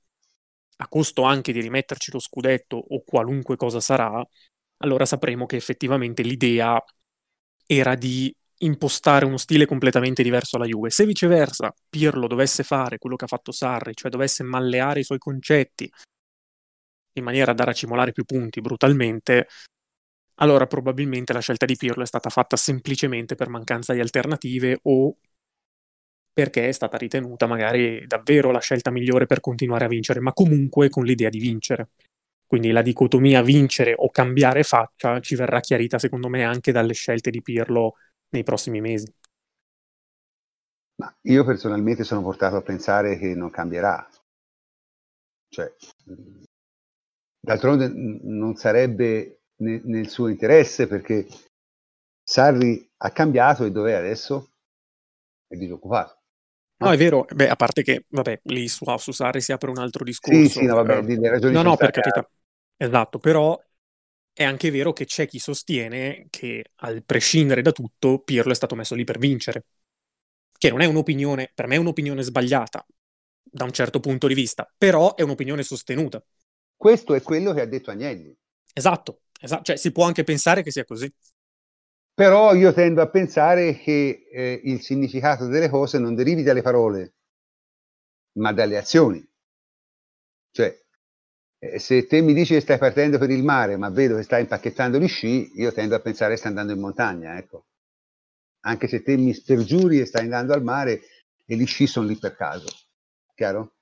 a 0.76 0.86
costo 0.86 1.22
anche 1.22 1.50
di 1.54 1.62
rimetterci 1.62 2.12
lo 2.12 2.18
scudetto 2.18 2.76
o 2.76 3.02
qualunque 3.04 3.56
cosa 3.56 3.80
sarà, 3.80 4.22
allora 4.82 5.06
sapremo 5.06 5.46
che 5.46 5.56
effettivamente 5.56 6.22
l'idea 6.22 6.78
era 7.66 7.94
di 7.94 8.30
impostare 8.58 9.24
uno 9.24 9.38
stile 9.38 9.64
completamente 9.64 10.22
diverso 10.22 10.56
alla 10.56 10.66
Juve. 10.66 10.90
Se 10.90 11.06
viceversa 11.06 11.74
Pirlo 11.88 12.26
dovesse 12.26 12.64
fare 12.64 12.98
quello 12.98 13.16
che 13.16 13.24
ha 13.24 13.28
fatto 13.28 13.50
Sarri, 13.50 13.94
cioè 13.94 14.10
dovesse 14.10 14.42
malleare 14.42 15.00
i 15.00 15.04
suoi 15.04 15.18
concetti 15.18 15.90
in 17.14 17.24
maniera 17.24 17.54
da 17.54 17.64
racimolare 17.64 18.12
più 18.12 18.24
punti 18.24 18.60
brutalmente, 18.60 19.48
allora 20.36 20.66
probabilmente 20.66 21.32
la 21.32 21.40
scelta 21.40 21.66
di 21.66 21.76
Pirlo 21.76 22.02
è 22.02 22.06
stata 22.06 22.30
fatta 22.30 22.56
semplicemente 22.56 23.34
per 23.34 23.48
mancanza 23.48 23.92
di 23.92 24.00
alternative 24.00 24.78
o 24.82 25.16
perché 26.32 26.68
è 26.68 26.72
stata 26.72 26.96
ritenuta 26.96 27.46
magari 27.46 28.06
davvero 28.06 28.50
la 28.50 28.60
scelta 28.60 28.90
migliore 28.90 29.26
per 29.26 29.40
continuare 29.40 29.84
a 29.84 29.88
vincere, 29.88 30.20
ma 30.20 30.32
comunque 30.32 30.88
con 30.88 31.04
l'idea 31.04 31.28
di 31.28 31.38
vincere. 31.38 31.90
Quindi 32.46 32.70
la 32.70 32.82
dicotomia 32.82 33.42
vincere 33.42 33.94
o 33.96 34.10
cambiare 34.10 34.62
faccia 34.62 35.20
ci 35.20 35.34
verrà 35.34 35.60
chiarita 35.60 35.98
secondo 35.98 36.28
me 36.28 36.44
anche 36.44 36.72
dalle 36.72 36.94
scelte 36.94 37.30
di 37.30 37.42
Pirlo 37.42 37.94
nei 38.30 38.42
prossimi 38.42 38.80
mesi. 38.80 39.12
Ma 40.96 41.14
io 41.22 41.44
personalmente 41.44 42.04
sono 42.04 42.22
portato 42.22 42.56
a 42.56 42.62
pensare 42.62 43.18
che 43.18 43.34
non 43.34 43.50
cambierà. 43.50 44.06
Cioè, 45.48 45.74
d'altronde 47.40 47.90
non 48.22 48.54
sarebbe 48.54 49.41
ne, 49.62 49.80
nel 49.84 50.08
suo 50.08 50.28
interesse 50.28 50.86
perché 50.86 51.26
Sarri 52.22 52.88
ha 52.98 53.10
cambiato 53.10 53.64
e 53.64 53.70
dov'è 53.70 53.92
adesso? 53.92 54.50
È 55.46 55.56
disoccupato. 55.56 56.20
No, 56.78 56.90
è 56.90 56.96
vero, 56.96 57.24
beh, 57.32 57.48
a 57.48 57.54
parte 57.54 57.82
che, 57.82 58.06
vabbè, 58.08 58.40
lì 58.44 58.66
su, 58.66 58.84
su 58.98 59.12
Sarri 59.12 59.40
si 59.40 59.52
apre 59.52 59.70
un 59.70 59.78
altro 59.78 60.02
discorso. 60.02 60.40
Sì, 60.40 60.48
sì, 60.48 60.66
no, 60.66 60.74
vabbè, 60.74 60.98
eh, 60.98 61.16
le 61.18 61.28
ragioni 61.28 61.54
No, 61.54 61.62
no, 61.62 61.76
per 61.76 61.90
carità. 61.92 62.28
Esatto, 62.76 63.18
però 63.18 63.60
è 64.32 64.42
anche 64.42 64.70
vero 64.70 64.92
che 64.92 65.04
c'è 65.04 65.26
chi 65.26 65.38
sostiene 65.38 66.26
che, 66.30 66.64
al 66.76 67.04
prescindere 67.04 67.62
da 67.62 67.70
tutto, 67.70 68.18
Pirlo 68.20 68.50
è 68.50 68.56
stato 68.56 68.74
messo 68.74 68.94
lì 68.94 69.04
per 69.04 69.18
vincere. 69.18 69.64
Che 70.58 70.70
non 70.70 70.80
è 70.80 70.86
un'opinione, 70.86 71.52
per 71.54 71.66
me 71.66 71.76
è 71.76 71.78
un'opinione 71.78 72.22
sbagliata, 72.22 72.84
da 73.42 73.64
un 73.64 73.72
certo 73.72 74.00
punto 74.00 74.26
di 74.26 74.34
vista, 74.34 74.68
però 74.76 75.14
è 75.14 75.22
un'opinione 75.22 75.62
sostenuta. 75.62 76.24
Questo 76.74 77.14
è 77.14 77.22
quello 77.22 77.52
che 77.52 77.60
ha 77.60 77.66
detto 77.66 77.90
Agnelli. 77.90 78.34
Esatto, 78.72 79.20
Esatto, 79.42 79.64
cioè 79.64 79.76
si 79.76 79.90
può 79.90 80.04
anche 80.06 80.22
pensare 80.22 80.62
che 80.62 80.70
sia 80.70 80.84
così. 80.84 81.12
Però 82.14 82.54
io 82.54 82.72
tendo 82.72 83.02
a 83.02 83.08
pensare 83.08 83.76
che 83.78 84.28
eh, 84.30 84.60
il 84.64 84.80
significato 84.80 85.46
delle 85.46 85.68
cose 85.68 85.98
non 85.98 86.14
derivi 86.14 86.44
dalle 86.44 86.62
parole, 86.62 87.14
ma 88.38 88.52
dalle 88.52 88.76
azioni. 88.78 89.26
Cioè, 90.52 90.78
eh, 91.58 91.78
se 91.80 92.06
te 92.06 92.20
mi 92.20 92.34
dici 92.34 92.54
che 92.54 92.60
stai 92.60 92.78
partendo 92.78 93.18
per 93.18 93.30
il 93.30 93.42
mare, 93.42 93.76
ma 93.76 93.90
vedo 93.90 94.16
che 94.16 94.22
stai 94.22 94.42
impacchettando 94.42 94.98
gli 94.98 95.08
sci, 95.08 95.50
io 95.56 95.72
tendo 95.72 95.96
a 95.96 96.00
pensare 96.00 96.32
che 96.32 96.38
stai 96.38 96.50
andando 96.50 96.72
in 96.72 96.80
montagna, 96.80 97.36
ecco. 97.36 97.66
Anche 98.64 98.86
se 98.86 99.02
te 99.02 99.16
mi 99.16 99.34
spergiuri 99.34 99.98
e 99.98 100.06
stai 100.06 100.22
andando 100.22 100.52
al 100.52 100.62
mare 100.62 101.00
e 101.44 101.56
gli 101.56 101.66
sci 101.66 101.88
sono 101.88 102.06
lì 102.06 102.16
per 102.16 102.36
caso. 102.36 102.68
Chiaro? 103.34 103.72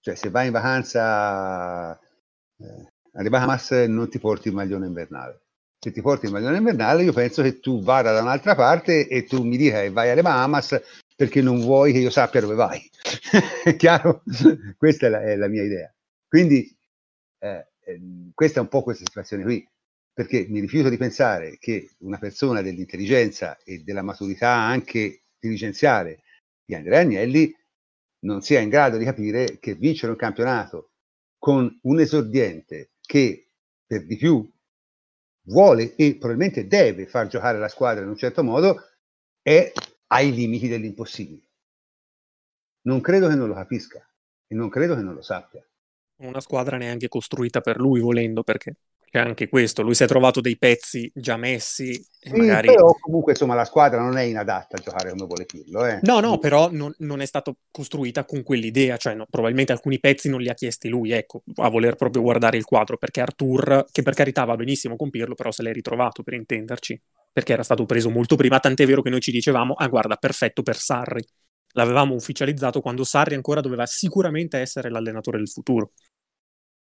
Cioè, 0.00 0.14
se 0.14 0.30
vai 0.30 0.46
in 0.46 0.52
vacanza 0.52 1.98
eh, 1.98 2.92
alle 3.16 3.30
Bahamas 3.30 3.70
non 3.88 4.08
ti 4.08 4.18
porti 4.18 4.48
il 4.48 4.54
maglione 4.54 4.86
invernale. 4.86 5.40
Se 5.78 5.90
ti 5.90 6.00
porti 6.00 6.26
il 6.26 6.32
maglione 6.32 6.58
invernale, 6.58 7.02
io 7.02 7.12
penso 7.12 7.42
che 7.42 7.60
tu 7.60 7.82
vada 7.82 8.12
da 8.12 8.20
un'altra 8.20 8.54
parte 8.54 9.08
e 9.08 9.24
tu 9.24 9.42
mi 9.42 9.56
dica 9.56 9.80
che 9.80 9.90
vai 9.90 10.10
alle 10.10 10.22
Bahamas 10.22 10.80
perché 11.14 11.40
non 11.40 11.60
vuoi 11.60 11.92
che 11.92 11.98
io 11.98 12.10
sappia 12.10 12.40
dove 12.40 12.54
vai. 12.54 12.80
è 13.64 13.74
chiaro? 13.76 14.22
questa 14.76 15.06
è 15.06 15.10
la, 15.10 15.22
è 15.22 15.36
la, 15.36 15.48
mia 15.48 15.64
idea. 15.64 15.92
Quindi 16.28 16.76
eh, 17.38 17.68
eh, 17.80 18.00
questa 18.34 18.58
è 18.58 18.62
un 18.62 18.68
po' 18.68 18.82
questa 18.82 19.04
situazione 19.06 19.42
qui, 19.42 19.66
perché 20.12 20.46
mi 20.48 20.60
rifiuto 20.60 20.88
di 20.88 20.96
pensare 20.96 21.56
che 21.58 21.94
una 21.98 22.18
persona 22.18 22.60
dell'intelligenza 22.60 23.58
e 23.64 23.82
della 23.82 24.02
maturità 24.02 24.50
anche 24.50 25.22
dirigenziale 25.38 26.22
di 26.64 26.74
Andrea 26.74 27.00
Agnelli 27.00 27.54
non 28.20 28.42
sia 28.42 28.60
in 28.60 28.68
grado 28.68 28.96
di 28.96 29.04
capire 29.04 29.58
che 29.58 29.74
vincere 29.74 30.12
un 30.12 30.18
campionato 30.18 30.90
con 31.38 31.78
un 31.82 32.00
esordiente 32.00 32.90
che 33.06 33.52
per 33.86 34.04
di 34.04 34.16
più 34.16 34.48
vuole 35.46 35.94
e 35.94 36.16
probabilmente 36.16 36.66
deve 36.66 37.06
far 37.06 37.28
giocare 37.28 37.58
la 37.58 37.68
squadra 37.68 38.02
in 38.02 38.10
un 38.10 38.16
certo 38.16 38.42
modo 38.42 38.82
è 39.40 39.72
ai 40.08 40.32
limiti 40.32 40.68
dell'impossibile. 40.68 41.44
non 42.82 43.00
credo 43.00 43.28
che 43.28 43.34
non 43.34 43.48
lo 43.48 43.54
capisca 43.54 44.06
e 44.46 44.54
non 44.54 44.68
credo 44.68 44.94
che 44.94 45.02
non 45.02 45.14
lo 45.14 45.22
sappia. 45.22 45.64
Una 46.18 46.40
squadra 46.40 46.76
neanche 46.76 47.08
costruita 47.08 47.60
per 47.60 47.78
lui, 47.78 48.00
volendo, 48.00 48.42
perché 48.42 48.76
c'è 49.16 49.20
anche 49.20 49.48
questo. 49.48 49.82
Lui 49.82 49.94
si 49.94 50.02
è 50.02 50.06
trovato 50.06 50.42
dei 50.42 50.58
pezzi 50.58 51.10
già 51.14 51.38
messi. 51.38 51.94
Sì, 51.94 52.32
magari... 52.32 52.68
però 52.68 52.94
comunque 53.00 53.32
insomma 53.32 53.54
la 53.54 53.64
squadra 53.64 54.00
non 54.00 54.18
è 54.18 54.22
inadatta 54.22 54.76
a 54.76 54.80
giocare 54.80 55.10
come 55.10 55.24
vuole 55.24 55.46
Pirlo. 55.46 55.86
Eh. 55.86 56.00
No, 56.02 56.20
no, 56.20 56.38
però 56.38 56.68
non, 56.70 56.92
non 56.98 57.22
è 57.22 57.24
stata 57.24 57.54
costruita 57.70 58.26
con 58.26 58.42
quell'idea, 58.42 58.98
cioè 58.98 59.14
no, 59.14 59.26
probabilmente 59.30 59.72
alcuni 59.72 59.98
pezzi 60.00 60.28
non 60.28 60.40
li 60.40 60.50
ha 60.50 60.54
chiesti 60.54 60.88
lui, 60.88 61.12
ecco, 61.12 61.42
a 61.56 61.70
voler 61.70 61.94
proprio 61.94 62.22
guardare 62.22 62.58
il 62.58 62.64
quadro, 62.64 62.98
perché 62.98 63.22
Artur, 63.22 63.86
che 63.90 64.02
per 64.02 64.14
carità 64.14 64.44
va 64.44 64.56
benissimo 64.56 64.96
con 64.96 65.08
Pirlo, 65.08 65.34
però 65.34 65.50
se 65.50 65.62
l'è 65.62 65.72
ritrovato 65.72 66.22
per 66.22 66.34
intenderci, 66.34 67.00
perché 67.32 67.52
era 67.54 67.62
stato 67.62 67.86
preso 67.86 68.10
molto 68.10 68.36
prima, 68.36 68.60
tant'è 68.60 68.86
vero 68.86 69.00
che 69.02 69.10
noi 69.10 69.20
ci 69.20 69.30
dicevamo, 69.30 69.74
ah 69.74 69.88
guarda, 69.88 70.16
perfetto 70.16 70.62
per 70.62 70.76
Sarri. 70.76 71.24
L'avevamo 71.72 72.14
ufficializzato 72.14 72.80
quando 72.80 73.04
Sarri 73.04 73.34
ancora 73.34 73.60
doveva 73.60 73.84
sicuramente 73.86 74.58
essere 74.58 74.90
l'allenatore 74.90 75.36
del 75.38 75.48
futuro. 75.48 75.92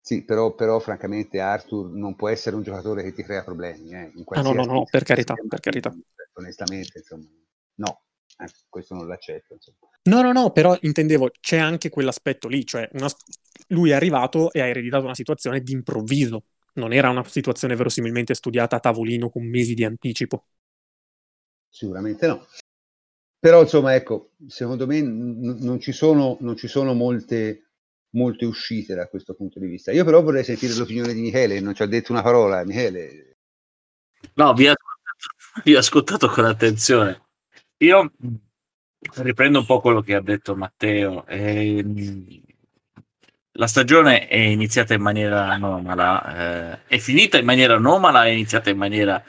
Sì, 0.06 0.26
però, 0.26 0.54
però 0.54 0.80
francamente 0.80 1.39
Arthur 1.39 1.89
non 1.89 2.16
può 2.16 2.28
essere 2.28 2.58
un 2.58 2.62
giocatore 2.62 3.04
che 3.04 3.14
ti 3.14 3.24
crea 3.24 3.41
problemi. 3.41 3.91
Eh, 3.93 4.12
Ah 4.36 4.41
no, 4.43 4.51
no, 4.54 4.66
no, 4.66 4.84
per 4.91 5.04
carità, 5.04 5.34
per 5.47 5.62
carità. 5.62 5.95
Onestamente, 6.34 6.97
insomma, 6.97 7.26
no, 7.76 8.01
eh, 8.39 8.45
questo 8.68 8.95
non 8.95 9.08
l'accetto. 9.08 9.54
Insomma. 9.54 9.78
No, 10.04 10.22
no, 10.22 10.34
no, 10.34 10.51
però 10.51 10.78
intendevo, 10.82 11.32
c'è 11.39 11.58
anche 11.58 11.89
quell'aspetto 11.89 12.49
lì, 12.49 12.66
cioè 12.66 12.89
una- 12.93 13.08
lui 13.70 13.91
è 13.91 13.93
arrivato 13.93 14.51
e 14.51 14.60
ha 14.60 14.68
ereditato 14.68 15.06
una 15.06 15.16
situazione 15.16 15.62
di 15.62 15.72
improvviso, 15.72 16.43
non 16.74 16.91
era 16.91 17.10
una 17.10 17.24
situazione 17.24 17.76
verosimilmente 17.78 18.34
studiata 18.34 18.76
a 18.76 18.80
tavolino 18.82 19.30
con 19.30 19.47
mesi 19.47 19.74
di 19.74 19.86
anticipo. 19.86 20.43
Sicuramente 21.70 22.28
no. 22.28 22.45
Però 23.39 23.62
insomma, 23.62 23.95
ecco, 23.95 24.32
secondo 24.47 24.88
me 24.88 25.01
n- 25.01 25.58
non 25.60 25.80
ci 25.80 25.91
sono, 25.91 26.38
non 26.41 26.56
ci 26.58 26.68
sono 26.68 26.93
molte, 26.93 27.62
molte 28.14 28.45
uscite 28.45 28.95
da 28.95 29.07
questo 29.07 29.34
punto 29.34 29.59
di 29.59 29.68
vista. 29.68 29.91
Io 29.91 30.05
però 30.05 30.22
vorrei 30.22 30.43
sentire 30.43 30.74
l'opinione 30.74 31.14
di 31.14 31.22
Michele, 31.22 31.59
non 31.59 31.74
ci 31.74 31.84
ha 31.84 31.88
detto 31.88 32.11
una 32.11 32.22
parola. 32.22 32.64
Michele, 32.66 33.34
No, 34.36 34.53
vi 34.53 34.68
ho 34.68 34.74
ascoltato, 34.74 35.78
ascoltato 35.78 36.28
con 36.30 36.45
attenzione. 36.45 37.22
Io 37.78 38.11
riprendo 39.16 39.59
un 39.59 39.66
po' 39.66 39.80
quello 39.82 40.01
che 40.01 40.16
ha 40.16 40.22
detto 40.22 40.55
Matteo. 40.55 41.26
Ehm, 41.28 42.41
la 43.55 43.68
stagione 43.68 44.28
è 44.28 44.38
iniziata 44.38 44.95
in 44.95 45.01
maniera 45.01 45.49
anomala, 45.49 46.72
eh, 46.72 46.88
è 46.88 46.97
finita 46.97 47.38
in 47.38 47.45
maniera 47.45 47.76
anomala, 47.76 48.26
è 48.26 48.30
iniziata 48.30 48.72
in 48.72 48.78
maniera 48.78 49.24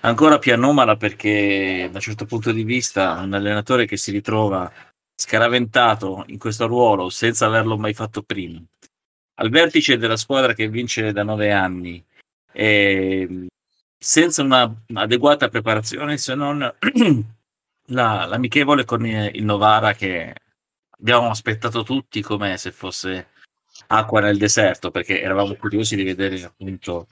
ancora 0.00 0.38
più 0.38 0.52
anomala 0.52 0.96
perché 0.96 1.88
da 1.90 1.98
un 1.98 2.02
certo 2.02 2.24
punto 2.24 2.52
di 2.52 2.64
vista 2.64 3.20
un 3.20 3.34
allenatore 3.34 3.86
che 3.86 3.96
si 3.96 4.10
ritrova 4.10 4.72
scaraventato 5.20 6.24
in 6.28 6.38
questo 6.38 6.66
ruolo 6.66 7.10
senza 7.10 7.44
averlo 7.44 7.76
mai 7.76 7.92
fatto 7.92 8.22
prima, 8.22 8.58
al 9.34 9.50
vertice 9.50 9.98
della 9.98 10.16
squadra 10.16 10.54
che 10.54 10.68
vince 10.68 11.12
da 11.12 11.22
nove 11.22 11.52
anni, 11.52 12.02
e 12.50 13.46
senza 13.98 14.42
una 14.42 14.74
adeguata 14.94 15.48
preparazione 15.48 16.16
se 16.16 16.34
non 16.34 16.58
la, 17.88 18.24
l'amichevole 18.24 18.86
con 18.86 19.04
il 19.04 19.44
Novara 19.44 19.92
che 19.92 20.34
abbiamo 20.88 21.28
aspettato 21.28 21.82
tutti 21.82 22.22
come 22.22 22.56
se 22.56 22.72
fosse 22.72 23.28
acqua 23.88 24.20
nel 24.20 24.38
deserto 24.38 24.90
perché 24.90 25.20
eravamo 25.20 25.54
curiosi 25.54 25.96
di 25.96 26.02
vedere 26.04 26.42
appunto 26.42 27.08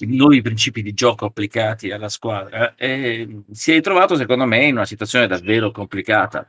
i 0.00 0.16
nuovi 0.16 0.42
principi 0.42 0.82
di 0.82 0.92
gioco 0.92 1.24
applicati 1.24 1.90
alla 1.90 2.10
squadra. 2.10 2.74
E 2.76 3.42
si 3.52 3.70
è 3.70 3.74
ritrovato 3.74 4.16
secondo 4.16 4.44
me 4.44 4.66
in 4.66 4.74
una 4.74 4.84
situazione 4.84 5.26
davvero 5.26 5.70
complicata 5.70 6.46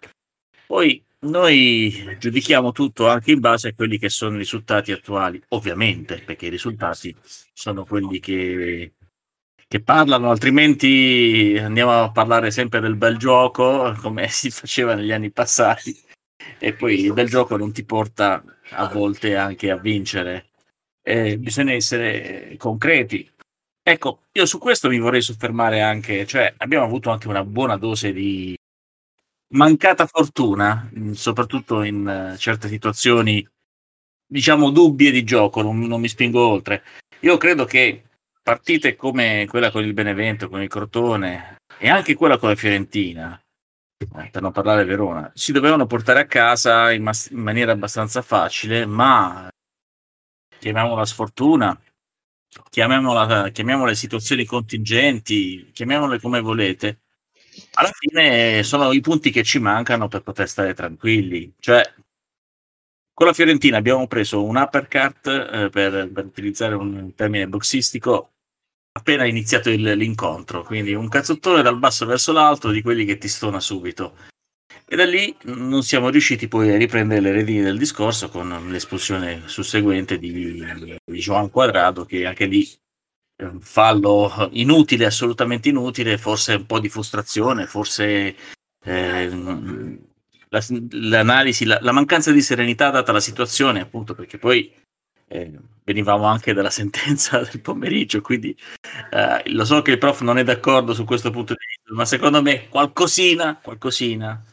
poi 0.69 1.03
noi 1.21 2.15
giudichiamo 2.19 2.71
tutto 2.71 3.07
anche 3.07 3.31
in 3.31 3.39
base 3.39 3.69
a 3.69 3.73
quelli 3.73 3.97
che 3.97 4.09
sono 4.09 4.35
i 4.35 4.37
risultati 4.37 4.91
attuali 4.91 5.41
ovviamente 5.49 6.21
perché 6.23 6.45
i 6.45 6.49
risultati 6.49 7.15
sono 7.51 7.85
quelli 7.85 8.19
che 8.19 8.93
che 9.67 9.81
parlano, 9.81 10.31
altrimenti 10.31 11.55
andiamo 11.59 11.91
a 11.91 12.11
parlare 12.11 12.49
sempre 12.51 12.79
del 12.79 12.95
bel 12.95 13.17
gioco 13.17 13.95
come 14.01 14.27
si 14.29 14.49
faceva 14.51 14.93
negli 14.95 15.11
anni 15.11 15.31
passati 15.31 15.95
e 16.59 16.73
poi 16.73 17.01
il 17.03 17.13
bel 17.13 17.27
gioco 17.29 17.57
non 17.57 17.71
ti 17.71 17.83
porta 17.83 18.43
a 18.71 18.87
volte 18.87 19.35
anche 19.35 19.71
a 19.71 19.77
vincere. 19.77 20.49
Eh, 21.03 21.37
bisogna 21.37 21.73
essere 21.73 22.55
concreti. 22.57 23.29
Ecco, 23.83 24.23
io 24.33 24.45
su 24.45 24.57
questo 24.59 24.89
mi 24.89 24.99
vorrei 24.99 25.21
soffermare 25.21 25.81
anche, 25.81 26.25
cioè 26.25 26.53
abbiamo 26.57 26.85
avuto 26.85 27.11
anche 27.11 27.27
una 27.27 27.43
buona 27.43 27.77
dose 27.77 28.11
di 28.13 28.58
mancata 29.49 30.05
fortuna, 30.05 30.89
soprattutto 31.13 31.83
in 31.83 32.07
eh, 32.07 32.37
certe 32.37 32.67
situazioni, 32.67 33.47
diciamo, 34.25 34.69
dubbie 34.69 35.11
di 35.11 35.23
gioco, 35.23 35.61
non, 35.61 35.79
non 35.79 36.01
mi 36.01 36.07
spingo 36.07 36.45
oltre. 36.45 36.83
Io 37.21 37.37
credo 37.37 37.65
che 37.65 38.03
partite 38.41 38.95
come 38.95 39.45
quella 39.49 39.71
con 39.71 39.83
il 39.83 39.93
Benevento, 39.93 40.49
con 40.49 40.61
il 40.61 40.69
Crotone 40.69 41.57
e 41.77 41.89
anche 41.89 42.15
quella 42.15 42.37
con 42.37 42.49
la 42.49 42.55
Fiorentina, 42.55 43.39
eh, 43.97 44.29
per 44.31 44.41
non 44.41 44.51
parlare 44.51 44.85
Verona, 44.85 45.31
si 45.33 45.51
dovevano 45.51 45.85
portare 45.85 46.21
a 46.21 46.25
casa 46.25 46.91
in, 46.91 47.03
mas- 47.03 47.29
in 47.31 47.39
maniera 47.39 47.71
abbastanza 47.71 48.21
facile, 48.21 48.85
ma 48.85 49.49
chiamiamola 50.59 51.05
sfortuna, 51.05 51.79
chiamiamola, 52.69 53.49
chiamiamole 53.49 53.95
situazioni 53.95 54.45
contingenti, 54.45 55.71
chiamiamole 55.71 56.19
come 56.19 56.39
volete. 56.41 57.01
Alla 57.73 57.91
fine 57.91 58.63
sono 58.63 58.91
i 58.91 59.01
punti 59.01 59.31
che 59.31 59.43
ci 59.43 59.59
mancano 59.59 60.07
per 60.07 60.21
poter 60.21 60.47
stare 60.47 60.73
tranquilli. 60.73 61.53
Cioè, 61.59 61.81
con 63.13 63.27
la 63.27 63.33
Fiorentina 63.33 63.77
abbiamo 63.77 64.07
preso 64.07 64.43
un 64.43 64.55
uppercut, 64.55 65.27
eh, 65.27 65.69
per, 65.69 66.09
per 66.11 66.25
utilizzare 66.25 66.75
un 66.75 67.13
termine 67.15 67.47
boxistico, 67.47 68.31
appena 68.91 69.25
iniziato 69.25 69.69
il- 69.69 69.97
l'incontro. 69.97 70.63
Quindi 70.63 70.93
un 70.93 71.09
cazzottone 71.09 71.61
dal 71.61 71.77
basso 71.77 72.05
verso 72.05 72.31
l'alto 72.31 72.69
di 72.71 72.81
quelli 72.81 73.05
che 73.05 73.17
ti 73.17 73.27
stona 73.27 73.59
subito. 73.59 74.15
E 74.85 74.95
da 74.95 75.05
lì 75.05 75.35
non 75.43 75.83
siamo 75.83 76.09
riusciti 76.09 76.47
poi 76.47 76.71
a 76.71 76.77
riprendere 76.77 77.21
le 77.21 77.31
redini 77.31 77.61
del 77.61 77.77
discorso 77.77 78.29
con 78.29 78.69
l'espulsione 78.71 79.43
susseguente 79.45 80.17
di, 80.17 80.63
di 81.05 81.19
Joan 81.19 81.49
Quadrado, 81.51 82.05
che 82.05 82.25
anche 82.25 82.45
lì 82.45 82.67
un 83.45 83.61
fallo 83.61 84.49
inutile, 84.51 85.05
assolutamente 85.05 85.69
inutile, 85.69 86.17
forse 86.17 86.53
un 86.55 86.65
po' 86.65 86.79
di 86.79 86.89
frustrazione, 86.89 87.65
forse 87.65 88.35
ehm, 88.83 89.99
la- 90.49 90.63
l'analisi, 90.91 91.65
la, 91.65 91.79
la 91.81 91.91
mancanza 91.91 92.31
di 92.31 92.41
serenità 92.41 92.89
data 92.89 93.11
la 93.11 93.19
situazione, 93.19 93.81
appunto 93.81 94.13
perché 94.13 94.37
poi 94.37 94.71
eh, 95.27 95.51
venivamo 95.83 96.25
anche 96.25 96.53
dalla 96.53 96.69
sentenza 96.71 97.39
del 97.39 97.61
pomeriggio, 97.61 98.21
quindi 98.21 98.55
eh, 99.11 99.43
lo 99.51 99.65
so 99.65 99.81
che 99.81 99.91
il 99.91 99.97
prof 99.97 100.21
non 100.21 100.37
è 100.37 100.43
d'accordo 100.43 100.93
su 100.93 101.05
questo 101.05 101.31
punto 101.31 101.53
di 101.53 101.65
vista, 101.65 101.93
ma 101.93 102.05
secondo 102.05 102.41
me 102.41 102.67
qualcosina, 102.69 103.59
qualcosina 103.61 104.43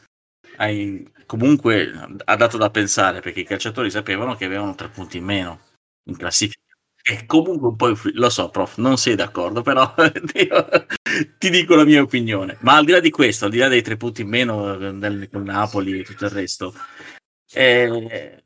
hai- 0.57 1.05
comunque 1.25 1.91
ha 2.23 2.35
dato 2.35 2.57
da 2.57 2.69
pensare 2.69 3.19
perché 3.19 3.41
i 3.41 3.45
calciatori 3.45 3.91
sapevano 3.91 4.35
che 4.35 4.45
avevano 4.45 4.75
tre 4.75 4.87
punti 4.89 5.17
in 5.17 5.25
meno 5.25 5.59
in 6.05 6.15
classifica. 6.15 6.66
E 7.09 7.25
comunque 7.25 7.69
un 7.69 7.77
po' 7.77 7.87
influ- 7.87 8.13
lo 8.15 8.29
so, 8.29 8.49
prof, 8.49 8.77
non 8.79 8.97
sei 8.97 9.15
d'accordo, 9.15 9.61
però 9.61 9.93
ti 11.39 11.49
dico 11.49 11.75
la 11.75 11.85
mia 11.85 12.01
opinione. 12.01 12.57
Ma 12.61 12.75
al 12.75 12.83
di 12.83 12.91
là 12.91 12.99
di 12.99 13.11
questo, 13.11 13.45
al 13.45 13.51
di 13.51 13.59
là 13.59 13.69
dei 13.69 13.81
tre 13.81 13.95
punti 13.95 14.23
in 14.23 14.27
meno 14.27 14.73
eh, 14.73 14.93
del, 14.93 15.29
con 15.31 15.43
Napoli 15.43 15.99
e 15.99 16.03
tutto 16.03 16.25
il 16.25 16.31
resto, 16.31 16.73
eh, 17.53 18.43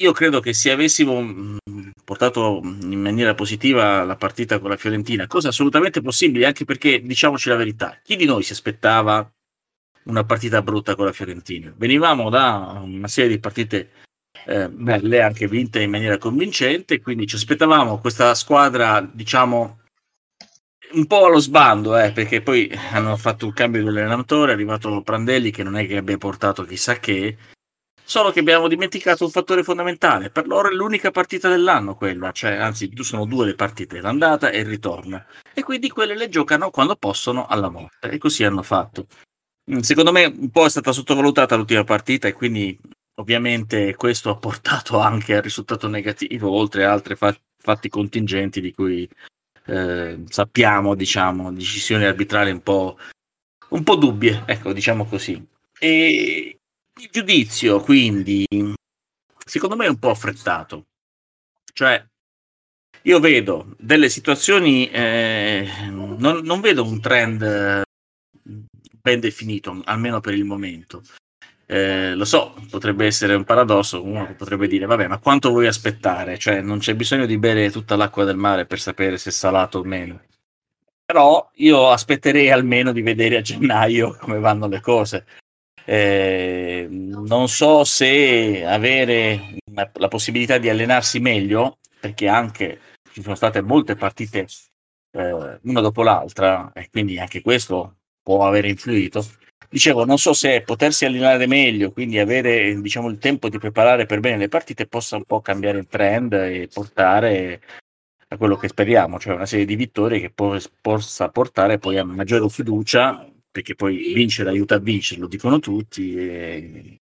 io 0.00 0.12
credo 0.12 0.40
che 0.40 0.52
se 0.52 0.70
avessimo 0.70 1.18
mh, 1.22 1.58
portato 2.04 2.60
in 2.62 3.00
maniera 3.00 3.34
positiva 3.34 4.04
la 4.04 4.16
partita 4.16 4.58
con 4.58 4.68
la 4.68 4.76
Fiorentina, 4.76 5.26
cosa 5.26 5.48
assolutamente 5.48 6.02
possibile, 6.02 6.44
anche 6.44 6.66
perché 6.66 7.00
diciamoci 7.00 7.48
la 7.48 7.56
verità, 7.56 7.98
chi 8.02 8.16
di 8.16 8.26
noi 8.26 8.42
si 8.42 8.52
aspettava 8.52 9.26
una 10.04 10.24
partita 10.24 10.60
brutta 10.60 10.94
con 10.94 11.06
la 11.06 11.12
Fiorentina? 11.12 11.72
Venivamo 11.74 12.28
da 12.28 12.80
una 12.84 13.08
serie 13.08 13.30
di 13.30 13.40
partite 13.40 13.90
eh, 14.46 14.68
belle, 14.68 15.22
anche 15.22 15.48
vinte 15.48 15.80
in 15.80 15.90
maniera 15.90 16.18
convincente, 16.18 17.00
quindi 17.00 17.26
ci 17.26 17.36
aspettavamo 17.36 17.98
questa 17.98 18.34
squadra, 18.34 19.00
diciamo, 19.00 19.80
un 20.92 21.06
po' 21.06 21.26
allo 21.26 21.38
sbando, 21.38 21.98
eh, 21.98 22.12
perché 22.12 22.40
poi 22.40 22.70
hanno 22.92 23.16
fatto 23.16 23.44
un 23.46 23.52
cambio 23.52 23.82
di 23.82 23.88
allenatore, 23.88 24.52
è 24.52 24.54
arrivato 24.54 25.02
Prandelli 25.02 25.50
che 25.50 25.62
non 25.62 25.76
è 25.76 25.86
che 25.86 25.98
abbia 25.98 26.16
portato 26.16 26.64
chissà 26.64 26.98
che, 26.98 27.36
solo 28.02 28.30
che 28.30 28.40
abbiamo 28.40 28.68
dimenticato 28.68 29.24
un 29.24 29.30
fattore 29.30 29.62
fondamentale, 29.62 30.30
per 30.30 30.46
loro 30.46 30.70
è 30.70 30.72
l'unica 30.72 31.10
partita 31.10 31.50
dell'anno 31.50 31.94
quella, 31.94 32.32
cioè 32.32 32.52
anzi 32.52 32.90
sono 33.00 33.26
due 33.26 33.44
le 33.44 33.54
partite, 33.54 34.00
l'andata 34.00 34.48
e 34.48 34.60
il 34.60 34.66
ritorno, 34.66 35.24
e 35.52 35.62
quindi 35.62 35.90
quelle 35.90 36.16
le 36.16 36.30
giocano 36.30 36.70
quando 36.70 36.96
possono 36.96 37.46
alla 37.46 37.68
morte, 37.68 38.08
e 38.08 38.16
così 38.16 38.44
hanno 38.44 38.62
fatto. 38.62 39.06
Secondo 39.80 40.12
me 40.12 40.24
un 40.24 40.48
po' 40.48 40.64
è 40.64 40.70
stata 40.70 40.92
sottovalutata 40.92 41.54
l'ultima 41.54 41.84
partita 41.84 42.26
e 42.26 42.32
quindi 42.32 42.78
ovviamente 43.18 43.94
questo 43.94 44.30
ha 44.30 44.36
portato 44.36 44.98
anche 44.98 45.36
al 45.36 45.42
risultato 45.42 45.88
negativo, 45.88 46.50
oltre 46.50 46.84
a 46.84 46.92
altri 46.92 47.16
fa- 47.16 47.36
fatti 47.56 47.88
contingenti 47.88 48.60
di 48.60 48.72
cui 48.72 49.08
eh, 49.66 50.24
sappiamo, 50.28 50.94
diciamo, 50.94 51.52
decisioni 51.52 52.04
arbitrali 52.04 52.50
un 52.50 52.62
po', 52.62 52.98
un 53.70 53.82
po' 53.82 53.96
dubbie, 53.96 54.42
ecco, 54.46 54.72
diciamo 54.72 55.04
così. 55.04 55.46
E 55.78 56.58
Il 57.00 57.08
giudizio, 57.12 57.80
quindi, 57.80 58.44
secondo 59.44 59.76
me 59.76 59.86
è 59.86 59.88
un 59.88 59.98
po' 59.98 60.10
affrettato. 60.10 60.86
Cioè, 61.72 62.04
io 63.02 63.20
vedo 63.20 63.74
delle 63.78 64.08
situazioni, 64.08 64.90
eh, 64.90 65.68
non, 65.90 66.40
non, 66.42 66.60
vedo 66.60 66.82
un 66.82 67.00
trend 67.00 67.82
ben 69.00 69.20
definito, 69.20 69.80
almeno 69.84 70.20
per 70.20 70.34
il 70.34 70.44
momento. 70.44 71.02
Eh, 71.70 72.14
lo 72.14 72.24
so, 72.24 72.54
potrebbe 72.70 73.04
essere 73.04 73.34
un 73.34 73.44
paradosso, 73.44 74.02
uno 74.02 74.34
potrebbe 74.36 74.66
dire, 74.66 74.86
vabbè, 74.86 75.06
ma 75.06 75.18
quanto 75.18 75.50
vuoi 75.50 75.66
aspettare? 75.66 76.38
Cioè, 76.38 76.62
non 76.62 76.78
c'è 76.78 76.94
bisogno 76.94 77.26
di 77.26 77.36
bere 77.36 77.70
tutta 77.70 77.94
l'acqua 77.94 78.24
del 78.24 78.38
mare 78.38 78.64
per 78.64 78.80
sapere 78.80 79.18
se 79.18 79.28
è 79.28 79.32
salato 79.32 79.80
o 79.80 79.84
meno. 79.84 80.22
Però 81.04 81.50
io 81.56 81.90
aspetterei 81.90 82.50
almeno 82.50 82.90
di 82.92 83.02
vedere 83.02 83.36
a 83.36 83.42
gennaio 83.42 84.16
come 84.20 84.38
vanno 84.38 84.66
le 84.66 84.80
cose. 84.80 85.26
Eh, 85.84 86.86
non 86.90 87.48
so 87.48 87.84
se 87.84 88.64
avere 88.64 89.56
la 89.74 90.08
possibilità 90.08 90.56
di 90.56 90.70
allenarsi 90.70 91.20
meglio, 91.20 91.80
perché 92.00 92.28
anche 92.28 92.80
ci 93.12 93.20
sono 93.22 93.34
state 93.34 93.60
molte 93.60 93.94
partite 93.94 94.46
eh, 95.12 95.58
una 95.62 95.80
dopo 95.82 96.02
l'altra, 96.02 96.72
e 96.72 96.88
quindi 96.90 97.18
anche 97.18 97.42
questo 97.42 97.96
può 98.22 98.46
aver 98.46 98.64
influito. 98.64 99.22
Dicevo, 99.70 100.04
non 100.06 100.18
so 100.18 100.32
se 100.32 100.62
potersi 100.62 101.04
allenare 101.04 101.46
meglio, 101.46 101.92
quindi 101.92 102.18
avere 102.18 102.80
diciamo, 102.80 103.08
il 103.08 103.18
tempo 103.18 103.50
di 103.50 103.58
preparare 103.58 104.06
per 104.06 104.20
bene 104.20 104.38
le 104.38 104.48
partite, 104.48 104.86
possa 104.86 105.16
un 105.16 105.24
po' 105.24 105.42
cambiare 105.42 105.78
il 105.78 105.86
trend 105.86 106.32
e 106.32 106.68
portare 106.72 107.60
a 108.28 108.36
quello 108.36 108.56
che 108.56 108.68
speriamo, 108.68 109.18
cioè 109.18 109.34
una 109.34 109.46
serie 109.46 109.66
di 109.66 109.76
vittorie 109.76 110.20
che 110.20 110.30
po- 110.30 110.58
possa 110.80 111.28
portare 111.28 111.78
poi 111.78 111.98
a 111.98 112.04
maggiore 112.04 112.48
fiducia 112.48 113.30
perché 113.50 113.74
poi 113.74 114.12
vincere 114.14 114.50
aiuta 114.50 114.76
a 114.76 114.78
vincere, 114.78 115.20
lo 115.20 115.26
dicono 115.26 115.58
tutti, 115.58 116.14
e, 116.14 116.96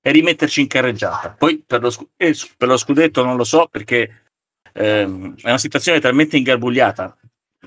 e 0.00 0.10
rimetterci 0.10 0.60
in 0.60 0.66
carreggiata. 0.66 1.32
Poi 1.32 1.62
per 1.66 1.82
lo, 1.82 1.92
eh, 2.16 2.34
per 2.56 2.68
lo 2.68 2.76
scudetto 2.76 3.24
non 3.24 3.36
lo 3.36 3.44
so 3.44 3.66
perché 3.70 4.24
ehm, 4.72 5.36
è 5.40 5.48
una 5.48 5.58
situazione 5.58 6.00
talmente 6.00 6.36
ingarbugliata. 6.36 7.18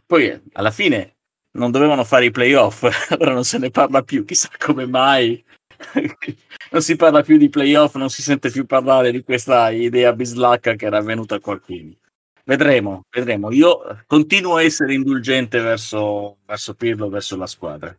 Poi 0.05 0.27
eh, 0.29 0.41
alla 0.53 0.71
fine 0.71 1.17
non 1.53 1.71
dovevano 1.71 2.03
fare 2.03 2.25
i 2.25 2.31
playoff, 2.31 2.83
ora 3.19 3.33
non 3.33 3.43
se 3.43 3.57
ne 3.57 3.69
parla 3.69 4.03
più, 4.03 4.23
chissà 4.25 4.49
come 4.57 4.85
mai. 4.85 5.43
non 6.71 6.81
si 6.81 6.95
parla 6.95 7.23
più 7.23 7.37
di 7.37 7.49
playoff, 7.49 7.95
non 7.95 8.09
si 8.09 8.21
sente 8.21 8.51
più 8.51 8.65
parlare 8.65 9.11
di 9.11 9.23
questa 9.23 9.69
idea 9.71 10.13
bislacca 10.13 10.75
che 10.75 10.85
era 10.85 11.01
venuta 11.01 11.35
a 11.35 11.39
qualcuno. 11.39 11.95
Vedremo, 12.43 13.05
vedremo. 13.09 13.51
Io 13.51 14.03
continuo 14.07 14.55
a 14.55 14.63
essere 14.63 14.93
indulgente 14.93 15.59
verso, 15.59 16.37
verso 16.45 16.73
Pirlo, 16.75 17.09
verso 17.09 17.37
la 17.37 17.47
squadra. 17.47 17.95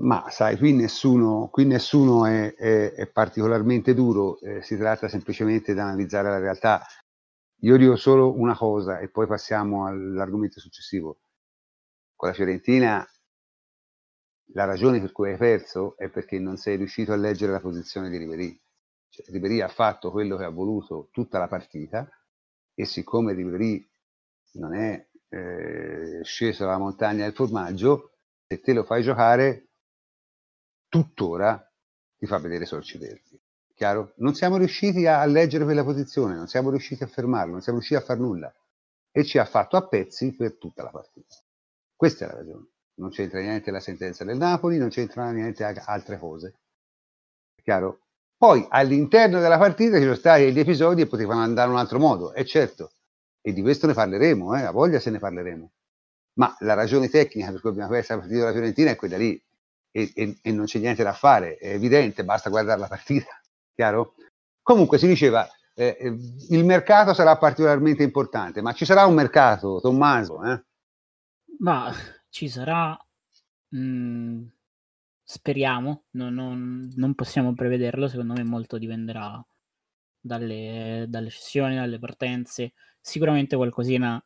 Ma 0.00 0.30
sai, 0.30 0.56
qui 0.56 0.72
nessuno, 0.72 1.48
qui 1.50 1.64
nessuno 1.64 2.24
è, 2.24 2.54
è, 2.54 2.92
è, 2.92 3.06
particolarmente 3.08 3.94
duro, 3.94 4.38
eh, 4.40 4.62
si 4.62 4.76
tratta 4.76 5.08
semplicemente 5.08 5.74
di 5.74 5.80
analizzare 5.80 6.28
la 6.28 6.38
realtà. 6.38 6.86
Io 7.62 7.76
dico 7.76 7.96
solo 7.96 8.38
una 8.38 8.56
cosa 8.56 9.00
e 9.00 9.08
poi 9.08 9.26
passiamo 9.26 9.86
all'argomento 9.86 10.60
successivo. 10.60 11.18
Con 12.18 12.30
la 12.30 12.34
Fiorentina 12.34 13.08
la 14.54 14.64
ragione 14.64 15.00
per 15.00 15.12
cui 15.12 15.30
hai 15.30 15.36
perso 15.36 15.96
è 15.96 16.08
perché 16.08 16.40
non 16.40 16.56
sei 16.56 16.76
riuscito 16.76 17.12
a 17.12 17.16
leggere 17.16 17.52
la 17.52 17.60
posizione 17.60 18.10
di 18.10 18.16
Ribery. 18.16 18.60
Cioè, 19.08 19.26
Ribery 19.30 19.60
ha 19.60 19.68
fatto 19.68 20.10
quello 20.10 20.36
che 20.36 20.42
ha 20.42 20.48
voluto 20.48 21.10
tutta 21.12 21.38
la 21.38 21.46
partita 21.46 22.10
e 22.74 22.84
siccome 22.86 23.34
Ribery 23.34 23.88
non 24.54 24.74
è 24.74 25.06
eh, 25.28 26.20
sceso 26.24 26.64
dalla 26.64 26.78
montagna 26.78 27.22
del 27.22 27.34
formaggio, 27.34 28.14
se 28.48 28.58
te 28.58 28.72
lo 28.72 28.82
fai 28.82 29.04
giocare 29.04 29.68
tuttora 30.88 31.72
ti 32.16 32.26
fa 32.26 32.38
vedere 32.38 32.66
sorci 32.66 32.98
verdi. 32.98 33.40
Chiaro? 33.74 34.14
Non 34.16 34.34
siamo 34.34 34.56
riusciti 34.56 35.06
a 35.06 35.24
leggere 35.24 35.62
quella 35.62 35.84
posizione, 35.84 36.34
non 36.34 36.48
siamo 36.48 36.70
riusciti 36.70 37.04
a 37.04 37.06
fermarlo, 37.06 37.52
non 37.52 37.62
siamo 37.62 37.78
riusciti 37.78 38.02
a 38.02 38.04
far 38.04 38.18
nulla 38.18 38.52
e 39.12 39.24
ci 39.24 39.38
ha 39.38 39.44
fatto 39.44 39.76
a 39.76 39.86
pezzi 39.86 40.34
per 40.34 40.58
tutta 40.58 40.82
la 40.82 40.90
partita. 40.90 41.36
Questa 41.98 42.26
è 42.26 42.28
la 42.28 42.34
ragione. 42.36 42.68
Non 43.00 43.10
c'entra 43.10 43.40
niente 43.40 43.72
la 43.72 43.80
sentenza 43.80 44.22
del 44.22 44.36
Napoli, 44.36 44.78
non 44.78 44.88
c'entra 44.88 45.32
niente 45.32 45.64
altre 45.64 46.16
cose. 46.16 46.54
Chiaro? 47.60 48.02
Poi 48.36 48.64
all'interno 48.68 49.40
della 49.40 49.58
partita 49.58 49.96
ci 49.96 50.04
sono 50.04 50.14
stati 50.14 50.52
gli 50.52 50.60
episodi 50.60 51.00
e 51.00 51.08
potevano 51.08 51.40
andare 51.40 51.66
in 51.66 51.74
un 51.74 51.80
altro 51.80 51.98
modo, 51.98 52.32
è 52.32 52.44
certo, 52.44 52.92
e 53.40 53.52
di 53.52 53.62
questo 53.62 53.88
ne 53.88 53.94
parleremo, 53.94 54.54
eh, 54.54 54.62
a 54.62 54.70
voglia 54.70 55.00
se 55.00 55.10
ne 55.10 55.18
parleremo. 55.18 55.72
Ma 56.34 56.54
la 56.60 56.74
ragione 56.74 57.08
tecnica 57.08 57.50
per 57.50 57.60
cui 57.60 57.70
abbiamo 57.70 57.90
perso 57.90 58.12
la 58.12 58.20
partita 58.20 58.38
della 58.42 58.52
Fiorentina 58.52 58.90
è 58.92 58.96
quella 58.96 59.16
lì, 59.16 59.42
e, 59.90 60.12
e, 60.14 60.38
e 60.40 60.52
non 60.52 60.66
c'è 60.66 60.78
niente 60.78 61.02
da 61.02 61.12
fare, 61.12 61.56
è 61.56 61.72
evidente, 61.72 62.24
basta 62.24 62.48
guardare 62.48 62.78
la 62.78 62.86
partita, 62.86 63.40
chiaro? 63.74 64.14
Comunque 64.62 64.98
si 64.98 65.08
diceva, 65.08 65.44
eh, 65.74 65.96
eh, 65.98 66.16
il 66.50 66.64
mercato 66.64 67.12
sarà 67.12 67.36
particolarmente 67.38 68.04
importante, 68.04 68.62
ma 68.62 68.72
ci 68.72 68.84
sarà 68.84 69.04
un 69.04 69.14
mercato, 69.14 69.80
Tommaso? 69.80 70.44
Eh? 70.44 70.62
Ma 71.60 71.90
ci 72.30 72.48
sarà, 72.48 72.96
mh, 73.70 73.78
mm, 73.78 74.42
speriamo, 75.22 76.04
non, 76.12 76.34
non, 76.34 76.92
non, 76.96 77.14
possiamo 77.14 77.54
prevederlo, 77.54 78.08
secondo 78.08 78.34
me 78.34 78.44
molto 78.44 78.78
dipenderà 78.78 79.44
dalle, 80.20 81.06
dalle 81.08 81.30
cessioni, 81.30 81.76
dalle 81.76 81.98
partenze, 81.98 82.74
sicuramente 83.00 83.56
qualcosina 83.56 84.22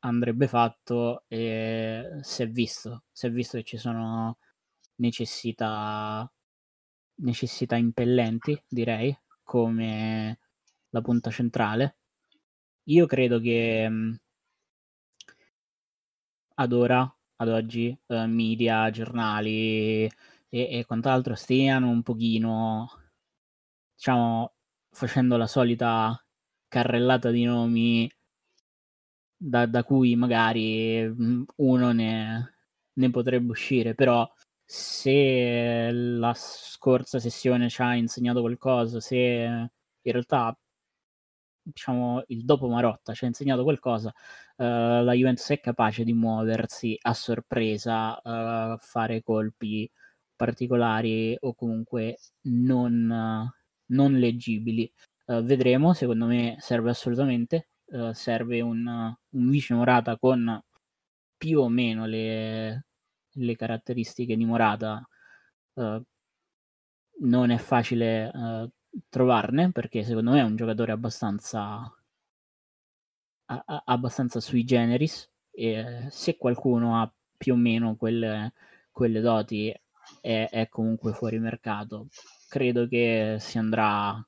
andrebbe 0.00 0.46
fatto 0.48 1.24
e 1.28 2.18
si 2.22 2.42
è 2.42 2.48
visto, 2.48 3.04
si 3.12 3.26
è 3.26 3.30
visto 3.30 3.58
che 3.58 3.64
ci 3.64 3.76
sono 3.78 4.38
necessità, 4.96 6.30
necessità 7.16 7.76
impellenti, 7.76 8.62
direi, 8.68 9.16
come 9.42 10.38
la 10.90 11.00
punta 11.02 11.30
centrale. 11.30 11.96
Io 12.84 13.06
credo 13.06 13.40
che 13.40 13.88
mh, 13.88 14.20
ad 16.56 16.72
ora, 16.72 17.00
ad 17.36 17.48
oggi, 17.48 17.96
eh, 18.06 18.26
media, 18.26 18.90
giornali 18.90 20.04
e, 20.04 20.10
e 20.50 20.84
quant'altro 20.86 21.34
stiano 21.34 21.88
un 21.90 22.02
pochino, 22.02 22.88
diciamo, 23.94 24.54
facendo 24.90 25.36
la 25.36 25.46
solita 25.46 26.18
carrellata 26.68 27.30
di 27.30 27.44
nomi 27.44 28.10
da, 29.36 29.66
da 29.66 29.84
cui 29.84 30.16
magari 30.16 31.04
uno 31.56 31.92
ne, 31.92 32.54
ne 32.92 33.10
potrebbe 33.10 33.50
uscire, 33.50 33.94
però 33.94 34.28
se 34.64 35.90
la 35.92 36.32
scorsa 36.34 37.18
sessione 37.20 37.68
ci 37.68 37.82
ha 37.82 37.94
insegnato 37.94 38.40
qualcosa, 38.40 39.00
se 39.00 39.16
in 39.16 40.12
realtà 40.12 40.56
diciamo 41.66 42.22
il 42.28 42.44
dopo 42.44 42.68
Marotta 42.68 43.12
ci 43.12 43.24
ha 43.24 43.26
insegnato 43.28 43.62
qualcosa, 43.64 44.08
uh, 44.56 44.64
la 44.64 45.12
Juventus 45.12 45.48
è 45.50 45.60
capace 45.60 46.04
di 46.04 46.12
muoversi 46.12 46.96
a 47.00 47.12
sorpresa, 47.14 48.20
uh, 48.22 48.78
fare 48.78 49.22
colpi 49.22 49.90
particolari 50.36 51.36
o 51.40 51.54
comunque 51.54 52.18
non, 52.42 53.50
non 53.86 54.12
leggibili. 54.18 54.90
vedremo, 55.42 55.92
secondo 55.94 56.26
me 56.26 56.56
serve 56.60 56.90
assolutamente, 56.90 57.70
serve 58.12 58.60
un, 58.60 58.86
un 59.30 59.50
vice 59.50 59.74
Morata 59.74 60.18
con 60.18 60.62
più 61.36 61.60
o 61.60 61.68
meno 61.68 62.06
le, 62.06 62.86
le 63.32 63.56
caratteristiche 63.56 64.36
di 64.36 64.44
Morata 64.44 65.06
non 67.18 67.50
è 67.50 67.56
facile 67.58 68.30
trovarne 69.08 69.72
perché 69.72 70.02
secondo 70.04 70.32
me 70.32 70.40
è 70.40 70.44
un 70.44 70.56
giocatore 70.56 70.92
abbastanza 70.92 71.92
a, 73.46 73.62
a, 73.66 73.82
abbastanza 73.86 74.40
sui 74.40 74.64
generis 74.64 75.30
e 75.50 76.06
se 76.10 76.36
qualcuno 76.36 77.00
ha 77.00 77.12
più 77.36 77.54
o 77.54 77.56
meno 77.56 77.96
quelle, 77.96 78.52
quelle 78.90 79.20
doti 79.20 79.70
è, 80.20 80.48
è 80.50 80.68
comunque 80.68 81.12
fuori 81.12 81.38
mercato. 81.38 82.08
Credo 82.48 82.86
che 82.88 83.36
si 83.40 83.58
andrà 83.58 84.24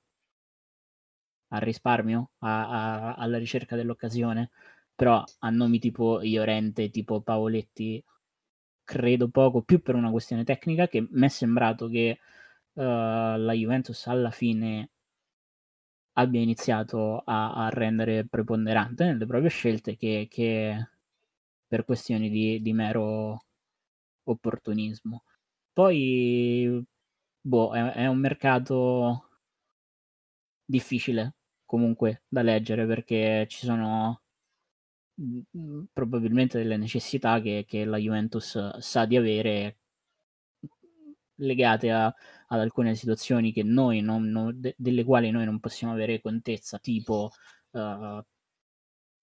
al 1.50 1.60
risparmio 1.60 2.30
a, 2.40 3.14
alla 3.14 3.38
ricerca 3.38 3.76
dell'occasione 3.76 4.50
però 4.94 5.22
a 5.38 5.50
nomi 5.50 5.78
tipo 5.78 6.20
Iorente 6.22 6.90
tipo 6.90 7.20
Paoletti 7.20 8.02
credo 8.84 9.28
poco, 9.28 9.62
più 9.62 9.80
per 9.80 9.94
una 9.94 10.10
questione 10.10 10.44
tecnica 10.44 10.88
che 10.88 11.06
mi 11.10 11.26
è 11.26 11.28
sembrato 11.28 11.88
che 11.88 12.18
la 12.82 13.52
Juventus 13.52 14.06
alla 14.06 14.30
fine 14.30 14.90
abbia 16.14 16.40
iniziato 16.40 17.18
a, 17.24 17.66
a 17.66 17.68
rendere 17.70 18.26
preponderante 18.26 19.04
nelle 19.04 19.26
proprie 19.26 19.50
scelte 19.50 19.96
che, 19.96 20.26
che 20.30 20.88
per 21.66 21.84
questioni 21.84 22.30
di, 22.30 22.60
di, 22.62 22.72
mero 22.72 23.44
opportunismo. 24.24 25.24
Poi, 25.72 26.84
boh, 27.40 27.72
è, 27.74 27.92
è 27.94 28.06
un 28.06 28.18
mercato 28.18 29.28
difficile 30.64 31.34
comunque 31.64 32.22
da 32.28 32.42
leggere 32.42 32.86
perché 32.86 33.46
ci 33.48 33.64
sono 33.66 34.22
Mhmm, 35.20 35.86
probabilmente 35.92 36.58
delle 36.58 36.76
necessità 36.76 37.40
che, 37.40 37.64
che 37.66 37.84
la 37.84 37.96
Juventus 37.96 38.78
sa 38.78 39.04
di 39.04 39.16
avere 39.16 39.78
legate 41.38 41.90
a, 41.90 42.06
ad 42.06 42.60
alcune 42.60 42.94
situazioni 42.94 43.52
non, 43.64 44.24
non, 44.26 44.52
de, 44.60 44.74
delle 44.78 45.04
quali 45.04 45.30
noi 45.30 45.44
non 45.44 45.60
possiamo 45.60 45.92
avere 45.92 46.20
contezza, 46.20 46.78
tipo 46.78 47.30
uh, 47.70 48.22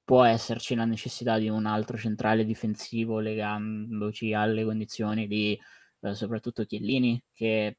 può 0.03 0.24
esserci 0.24 0.76
la 0.76 0.86
necessità 0.86 1.38
di 1.38 1.49
un 1.49 1.66
altro 1.66 1.97
centrale 1.97 2.45
difensivo 2.45 3.20
legandoci 3.20 4.34
alle 4.34 4.63
condizioni 4.63 5.28
di 5.28 5.59
uh, 5.99 6.13
soprattutto 6.13 6.66
Chiellini, 6.66 7.22
che 7.34 7.78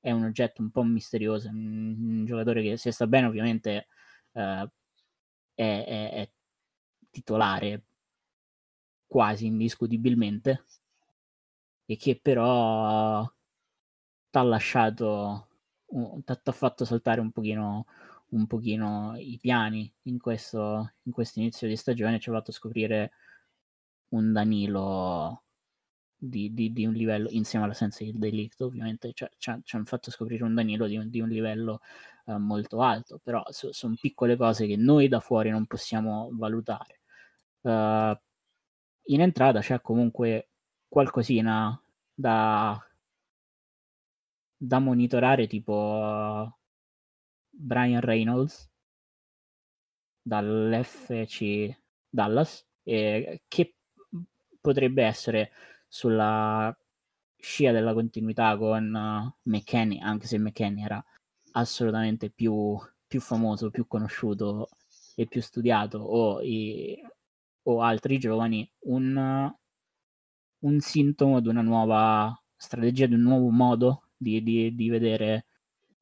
è 0.00 0.10
un 0.12 0.24
oggetto 0.24 0.62
un 0.62 0.70
po' 0.70 0.82
misterioso, 0.84 1.48
un, 1.48 1.96
un 1.98 2.24
giocatore 2.24 2.62
che 2.62 2.76
se 2.76 2.92
sta 2.92 3.06
bene 3.06 3.26
ovviamente 3.26 3.88
uh, 4.32 4.68
è, 5.54 5.84
è, 5.86 6.10
è 6.12 6.30
titolare 7.10 7.84
quasi 9.06 9.46
indiscutibilmente 9.46 10.64
e 11.86 11.96
che 11.96 12.18
però 12.20 13.24
ti 14.30 14.38
ha 14.38 14.42
lasciato, 14.42 15.48
ti 15.86 16.32
ha 16.44 16.52
fatto 16.52 16.84
saltare 16.84 17.20
un 17.20 17.30
pochino, 17.32 17.86
un 18.30 18.46
pochino 18.46 19.14
i 19.16 19.38
piani 19.40 19.92
in 20.02 20.18
questo, 20.18 20.92
in 21.04 21.12
inizio 21.34 21.68
di 21.68 21.76
stagione, 21.76 22.18
ci 22.18 22.28
ha 22.28 22.32
fatto 22.32 22.52
scoprire 22.52 23.12
un 24.10 24.32
Danilo 24.32 25.42
di, 26.16 26.52
di, 26.52 26.72
di, 26.72 26.86
un 26.86 26.92
livello, 26.94 27.28
insieme 27.30 27.64
all'assenza 27.64 28.02
di 28.02 28.12
Delict 28.16 28.60
ovviamente, 28.62 29.12
cioè, 29.12 29.30
ci, 29.38 29.50
hanno 29.50 29.84
fatto 29.84 30.10
scoprire 30.10 30.44
un 30.44 30.54
Danilo 30.54 30.86
di 30.86 30.96
un, 30.96 31.08
di 31.10 31.20
un 31.20 31.28
livello 31.28 31.80
uh, 32.26 32.36
molto 32.36 32.80
alto, 32.80 33.20
però 33.22 33.44
so, 33.50 33.72
sono 33.72 33.94
piccole 34.00 34.36
cose 34.36 34.66
che 34.66 34.76
noi 34.76 35.08
da 35.08 35.20
fuori 35.20 35.50
non 35.50 35.66
possiamo 35.66 36.30
valutare. 36.32 37.00
Uh, 37.60 38.16
in 39.08 39.20
entrata 39.20 39.60
c'è 39.60 39.80
comunque 39.80 40.48
qualcosina 40.88 41.80
da, 42.14 42.78
da 44.56 44.78
monitorare 44.78 45.46
tipo 45.46 46.58
Brian 47.50 48.00
Reynolds 48.00 48.70
dall'FC 50.22 51.78
Dallas 52.08 52.66
eh, 52.82 53.42
che 53.48 53.74
potrebbe 54.60 55.04
essere 55.04 55.52
sulla 55.86 56.76
scia 57.38 57.72
della 57.72 57.92
continuità 57.92 58.56
con 58.56 58.92
uh, 58.92 59.50
McKenny 59.50 60.00
anche 60.00 60.26
se 60.26 60.38
McKenny 60.38 60.82
era 60.82 61.04
assolutamente 61.52 62.30
più, 62.30 62.76
più 63.06 63.20
famoso, 63.20 63.70
più 63.70 63.86
conosciuto 63.86 64.68
e 65.14 65.26
più 65.26 65.40
studiato 65.40 65.98
o, 65.98 66.42
i, 66.42 67.00
o 67.62 67.80
altri 67.82 68.18
giovani 68.18 68.68
un, 68.80 69.54
un 70.60 70.80
sintomo 70.80 71.40
di 71.40 71.48
una 71.48 71.62
nuova 71.62 72.38
strategia, 72.56 73.06
di 73.06 73.14
un 73.14 73.22
nuovo 73.22 73.50
modo 73.50 74.08
di, 74.16 74.42
di, 74.42 74.74
di 74.74 74.88
vedere 74.88 75.46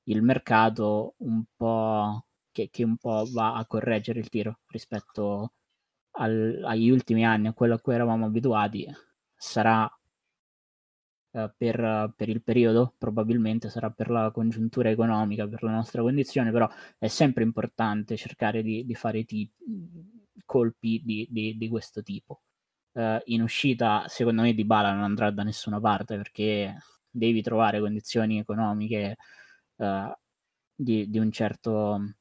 il 0.05 0.23
mercato 0.23 1.15
un 1.19 1.45
po' 1.57 2.27
che, 2.53 2.69
che, 2.71 2.85
un 2.85 2.97
po' 2.97 3.27
va 3.33 3.55
a 3.57 3.67
correggere 3.67 4.21
il 4.21 4.29
tiro 4.29 4.61
rispetto 4.69 5.53
al, 6.13 6.63
agli 6.65 6.91
ultimi 6.91 7.25
anni, 7.25 7.49
a 7.49 7.53
quello 7.53 7.75
a 7.75 7.81
cui 7.81 7.95
eravamo 7.95 8.27
abituati. 8.27 8.87
Sarà 9.37 9.91
eh, 11.33 11.53
per, 11.57 12.13
per, 12.17 12.29
il 12.29 12.43
periodo, 12.43 12.95
probabilmente 12.97 13.69
sarà 13.69 13.91
per 13.91 14.11
la 14.11 14.31
congiuntura 14.31 14.91
economica, 14.91 15.47
per 15.49 15.63
la 15.63 15.73
nostra 15.73 16.03
condizione, 16.03 16.51
però 16.53 16.69
è 16.99 17.09
sempre 17.09 17.43
importante 17.43 18.17
cercare 18.17 18.63
di, 18.63 18.85
di 18.85 18.95
fare 18.95 19.25
t- 19.25 19.51
colpi 20.45 21.03
di, 21.05 21.27
di, 21.31 21.57
di 21.57 21.69
questo 21.69 22.03
tipo 22.03 22.43
uh, 22.95 23.21
in 23.27 23.43
uscita 23.43 24.05
secondo 24.09 24.43
me 24.43 24.55
Di 24.55 24.65
Bala 24.65 24.93
non 24.93 25.03
andrà 25.03 25.31
da 25.31 25.43
nessuna 25.43 25.81
parte 25.81 26.17
perché 26.17 26.77
devi 27.11 27.43
trovare 27.43 27.81
condizioni 27.81 28.39
economiche 28.39 29.17
uh, 29.77 30.13
di, 30.75 31.09
di, 31.09 31.19
un 31.19 31.31
certo, 31.31 32.15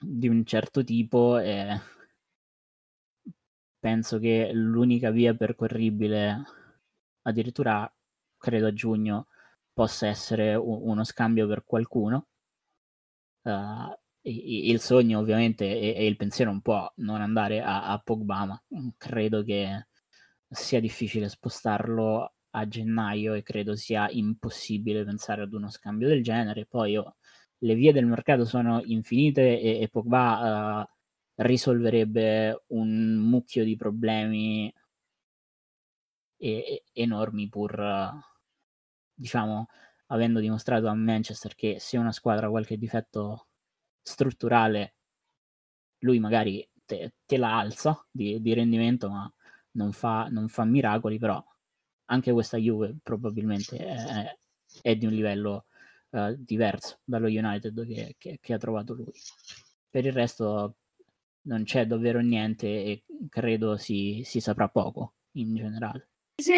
di 0.00 0.28
un 0.28 0.44
certo 0.44 0.82
tipo 0.84 1.38
e 1.38 1.80
penso 3.78 4.18
che 4.18 4.50
l'unica 4.52 5.10
via 5.10 5.34
percorribile 5.34 6.42
addirittura 7.22 7.90
credo 8.38 8.66
a 8.68 8.72
giugno 8.72 9.28
possa 9.72 10.06
essere 10.06 10.54
uno 10.54 11.04
scambio 11.04 11.46
per 11.46 11.64
qualcuno. 11.64 12.28
Uh, 13.42 13.94
il 14.26 14.80
sogno 14.80 15.18
ovviamente 15.18 15.66
e, 15.66 16.06
il 16.06 16.16
pensiero 16.16 16.50
un 16.50 16.62
po' 16.62 16.92
non 16.96 17.20
andare 17.20 17.60
a, 17.60 17.84
a 17.88 17.98
Pogba 17.98 18.46
ma 18.46 18.62
credo 18.96 19.42
che 19.42 19.86
sia 20.54 20.80
difficile 20.80 21.28
spostarlo 21.28 22.32
a 22.50 22.68
gennaio 22.68 23.34
e 23.34 23.42
credo 23.42 23.74
sia 23.76 24.08
impossibile 24.10 25.04
pensare 25.04 25.42
ad 25.42 25.52
uno 25.52 25.70
scambio 25.70 26.08
del 26.08 26.22
genere. 26.22 26.66
Poi 26.66 26.96
oh, 26.96 27.16
le 27.58 27.74
vie 27.74 27.92
del 27.92 28.06
mercato 28.06 28.44
sono 28.44 28.82
infinite 28.84 29.60
e, 29.60 29.80
e 29.80 29.88
Pogba 29.88 30.82
uh, 30.82 31.42
risolverebbe 31.42 32.64
un 32.68 33.16
mucchio 33.16 33.64
di 33.64 33.76
problemi 33.76 34.72
e, 36.36 36.48
e, 36.48 36.84
enormi 36.92 37.48
pur, 37.48 37.78
uh, 37.78 38.20
diciamo, 39.14 39.66
avendo 40.08 40.40
dimostrato 40.40 40.86
a 40.86 40.94
Manchester 40.94 41.54
che 41.54 41.78
se 41.80 41.96
una 41.96 42.12
squadra 42.12 42.46
ha 42.46 42.50
qualche 42.50 42.76
difetto 42.76 43.48
strutturale, 44.02 44.94
lui 46.00 46.18
magari 46.20 46.68
te, 46.84 47.14
te 47.24 47.36
la 47.38 47.58
alza 47.58 48.06
di, 48.10 48.40
di 48.40 48.54
rendimento, 48.54 49.08
ma 49.08 49.32
non 49.74 49.92
fa, 49.92 50.28
non 50.30 50.48
fa 50.48 50.64
miracoli, 50.64 51.18
però 51.18 51.42
anche 52.06 52.32
questa 52.32 52.56
Juve 52.56 52.96
probabilmente 53.02 53.76
è, 53.76 54.36
è 54.82 54.96
di 54.96 55.06
un 55.06 55.12
livello 55.12 55.66
uh, 56.10 56.34
diverso 56.38 56.98
dallo 57.04 57.26
United 57.26 57.86
che, 57.86 58.16
che, 58.18 58.38
che, 58.40 58.52
ha 58.52 58.58
trovato 58.58 58.94
lui. 58.94 59.12
Per 59.88 60.04
il 60.04 60.12
resto 60.12 60.76
non 61.42 61.64
c'è 61.64 61.86
davvero 61.86 62.20
niente 62.20 62.66
e 62.66 63.04
credo 63.28 63.76
si, 63.76 64.22
si 64.24 64.40
saprà 64.40 64.68
poco 64.68 65.14
in 65.32 65.54
generale. 65.54 66.08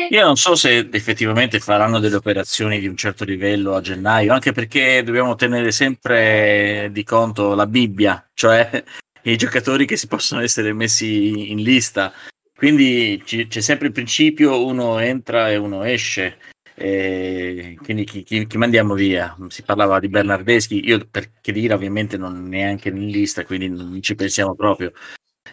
Io 0.08 0.24
non 0.24 0.36
so 0.36 0.54
se 0.54 0.88
effettivamente 0.90 1.60
faranno 1.60 1.98
delle 1.98 2.16
operazioni 2.16 2.80
di 2.80 2.88
un 2.88 2.96
certo 2.96 3.24
livello 3.24 3.74
a 3.74 3.82
gennaio, 3.82 4.32
anche 4.32 4.52
perché 4.52 5.02
dobbiamo 5.02 5.34
tenere 5.34 5.70
sempre 5.70 6.88
di 6.92 7.04
conto 7.04 7.54
la 7.54 7.66
Bibbia, 7.66 8.26
cioè 8.32 8.82
i 9.22 9.36
giocatori 9.36 9.84
che 9.84 9.96
si 9.96 10.06
possono 10.06 10.40
essere 10.40 10.72
messi 10.72 11.50
in 11.50 11.62
lista. 11.62 12.12
Quindi 12.56 13.22
c- 13.24 13.46
c'è 13.48 13.60
sempre 13.60 13.88
il 13.88 13.92
principio, 13.92 14.64
uno 14.64 14.98
entra 14.98 15.50
e 15.50 15.56
uno 15.56 15.82
esce. 15.84 16.38
E 16.74 17.76
quindi 17.82 18.04
chi, 18.04 18.22
chi, 18.22 18.46
chi, 18.46 18.56
mandiamo 18.58 18.94
via? 18.94 19.36
Si 19.48 19.62
parlava 19.62 20.00
di 20.00 20.08
Bernardeschi, 20.08 20.86
io 20.86 21.06
per 21.10 21.30
dire 21.42 21.74
ovviamente 21.74 22.16
non 22.16 22.48
neanche 22.48 22.88
in 22.88 23.06
lista, 23.08 23.44
quindi 23.44 23.68
non 23.68 24.00
ci 24.02 24.14
pensiamo 24.14 24.54
proprio. 24.54 24.92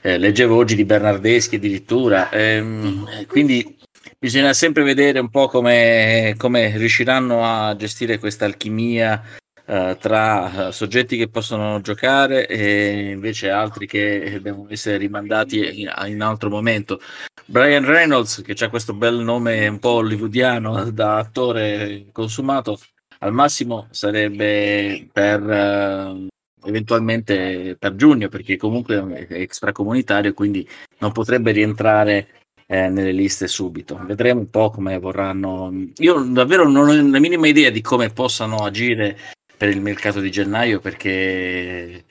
Eh, 0.01 0.17
leggevo 0.17 0.55
oggi 0.55 0.75
di 0.75 0.85
Bernardeschi 0.85 1.55
addirittura, 1.55 2.29
ehm, 2.31 3.25
quindi 3.27 3.77
bisogna 4.19 4.51
sempre 4.53 4.83
vedere 4.83 5.19
un 5.19 5.29
po' 5.29 5.47
come, 5.47 6.35
come 6.37 6.75
riusciranno 6.77 7.43
a 7.45 7.75
gestire 7.75 8.17
questa 8.17 8.45
alchimia 8.45 9.21
Uh, 9.65 9.95
tra 9.97 10.67
uh, 10.67 10.71
soggetti 10.71 11.15
che 11.15 11.29
possono 11.29 11.79
giocare 11.79 12.47
e 12.47 13.11
invece 13.11 13.49
altri 13.49 13.87
che 13.87 14.39
devono 14.41 14.67
essere 14.69 14.97
rimandati 14.97 15.81
in, 15.81 15.93
in 16.07 16.21
altro 16.21 16.49
momento. 16.49 16.99
Brian 17.45 17.85
Reynolds, 17.85 18.41
che 18.41 18.61
ha 18.61 18.69
questo 18.69 18.93
bel 18.93 19.19
nome 19.19 19.65
un 19.67 19.79
po' 19.79 19.91
hollywoodiano 19.91 20.89
da 20.91 21.17
attore 21.17 22.07
consumato, 22.11 22.77
al 23.19 23.31
massimo 23.31 23.87
sarebbe 23.91 25.07
per 25.11 25.41
uh, 25.41 26.27
eventualmente 26.65 27.75
per 27.79 27.95
giugno, 27.95 28.27
perché 28.29 28.57
comunque 28.57 29.27
è 29.27 29.33
extracomunitario, 29.35 30.33
quindi 30.33 30.67
non 30.99 31.11
potrebbe 31.11 31.51
rientrare 31.51 32.27
eh, 32.65 32.89
nelle 32.89 33.11
liste 33.11 33.47
subito. 33.47 33.99
Vedremo 34.03 34.39
un 34.41 34.49
po' 34.49 34.69
come 34.69 34.97
vorranno. 34.99 35.71
Io 35.97 36.21
davvero 36.23 36.67
non 36.67 36.89
ho 36.89 36.93
la 36.93 37.19
minima 37.19 37.47
idea 37.47 37.69
di 37.69 37.81
come 37.81 38.09
possano 38.09 38.57
agire 38.57 39.17
per 39.63 39.71
il 39.73 39.79
mercato 39.81 40.19
di 40.19 40.29
gennaio 40.29 40.81
perché 40.81 42.03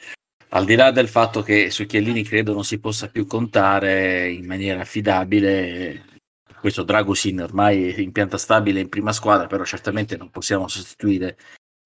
al 0.52 0.64
di 0.64 0.74
là 0.74 0.90
del 0.90 1.06
fatto 1.06 1.42
che 1.42 1.68
su 1.68 1.84
Chiellini 1.84 2.22
credo 2.22 2.54
non 2.54 2.64
si 2.64 2.80
possa 2.80 3.10
più 3.10 3.26
contare 3.26 4.30
in 4.30 4.46
maniera 4.46 4.80
affidabile 4.80 6.20
questo 6.58 6.82
Dragusin 6.82 7.42
ormai 7.42 7.92
è 7.92 8.00
in 8.00 8.10
pianta 8.10 8.38
stabile 8.38 8.80
in 8.80 8.88
prima 8.88 9.12
squadra 9.12 9.48
però 9.48 9.64
certamente 9.64 10.16
non 10.16 10.30
possiamo 10.30 10.66
sostituire 10.66 11.36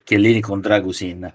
Chiellini 0.05 0.41
con 0.41 0.61
Dragusin 0.61 1.33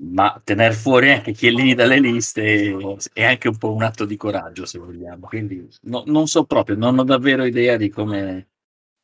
ma 0.00 0.40
tenere 0.42 0.72
fuori 0.72 1.10
anche 1.10 1.32
Chiellini 1.32 1.74
dalle 1.74 2.00
liste 2.00 2.74
è 3.12 3.24
anche 3.24 3.48
un 3.48 3.58
po' 3.58 3.74
un 3.74 3.82
atto 3.82 4.06
di 4.06 4.16
coraggio 4.16 4.64
se 4.64 4.78
vogliamo. 4.78 5.26
Quindi 5.26 5.68
no, 5.82 6.04
non 6.06 6.26
so 6.26 6.44
proprio 6.44 6.76
non 6.76 6.98
ho 6.98 7.04
davvero 7.04 7.44
idea 7.44 7.76
di 7.76 7.90
come 7.90 8.48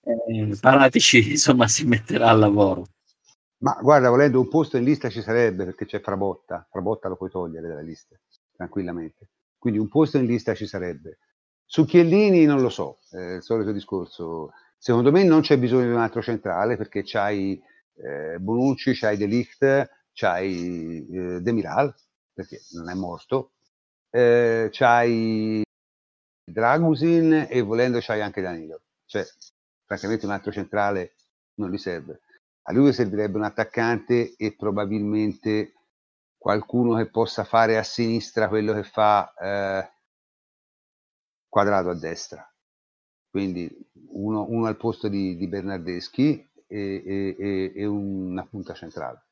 eh, 0.00 0.56
Paratici 0.58 1.32
insomma 1.32 1.68
si 1.68 1.84
metterà 1.84 2.30
al 2.30 2.38
lavoro 2.38 2.86
ma 3.58 3.78
guarda, 3.80 4.10
volendo 4.10 4.40
un 4.40 4.48
posto 4.48 4.76
in 4.76 4.84
lista 4.84 5.08
ci 5.08 5.22
sarebbe 5.22 5.64
perché 5.64 5.86
c'è 5.86 6.00
Frabotta, 6.00 6.66
Frabotta 6.70 7.08
lo 7.08 7.16
puoi 7.16 7.30
togliere 7.30 7.68
dalle 7.68 7.82
liste 7.82 8.20
tranquillamente. 8.54 9.28
Quindi 9.58 9.78
un 9.80 9.88
posto 9.88 10.18
in 10.18 10.26
lista 10.26 10.54
ci 10.54 10.66
sarebbe. 10.66 11.18
Su 11.64 11.84
Chiellini 11.86 12.44
non 12.44 12.60
lo 12.60 12.68
so, 12.68 12.98
è 13.10 13.36
il 13.36 13.42
solito 13.42 13.72
discorso. 13.72 14.52
Secondo 14.78 15.10
me 15.10 15.24
non 15.24 15.40
c'è 15.40 15.58
bisogno 15.58 15.86
di 15.86 15.92
un 15.92 16.00
altro 16.00 16.20
centrale 16.22 16.76
perché 16.76 17.02
c'hai 17.04 17.60
eh, 17.96 18.38
Bonucci, 18.38 18.92
c'hai 18.94 19.16
De 19.16 19.26
Ligt, 19.26 19.90
c'hai 20.12 21.06
eh, 21.10 21.40
Demiral, 21.40 21.94
perché 22.32 22.60
non 22.72 22.90
è 22.90 22.94
morto, 22.94 23.52
eh, 24.10 24.68
c'hai 24.70 25.62
Dragusin 26.44 27.46
e 27.48 27.60
volendo 27.62 27.98
c'hai 28.00 28.20
anche 28.20 28.42
Danilo. 28.42 28.82
Cioè, 29.06 29.24
francamente 29.86 30.26
un 30.26 30.32
altro 30.32 30.52
centrale 30.52 31.14
non 31.54 31.70
gli 31.70 31.78
serve. 31.78 32.20
A 32.66 32.72
lui 32.72 32.92
servirebbe 32.92 33.36
un 33.36 33.44
attaccante 33.44 34.34
e 34.36 34.54
probabilmente 34.56 35.74
qualcuno 36.36 36.96
che 36.96 37.10
possa 37.10 37.44
fare 37.44 37.78
a 37.78 37.82
sinistra 37.82 38.48
quello 38.48 38.72
che 38.72 38.82
fa 38.82 39.32
eh, 39.34 39.90
quadrato 41.48 41.90
a 41.90 41.94
destra. 41.94 42.46
Quindi 43.30 43.68
uno, 44.08 44.46
uno 44.48 44.66
al 44.66 44.76
posto 44.76 45.08
di, 45.08 45.36
di 45.36 45.46
Bernardeschi 45.46 46.50
e, 46.66 47.34
e, 47.38 47.72
e, 47.74 47.84
una 47.86 48.44
punta 48.44 48.74
centrale. 48.74 49.26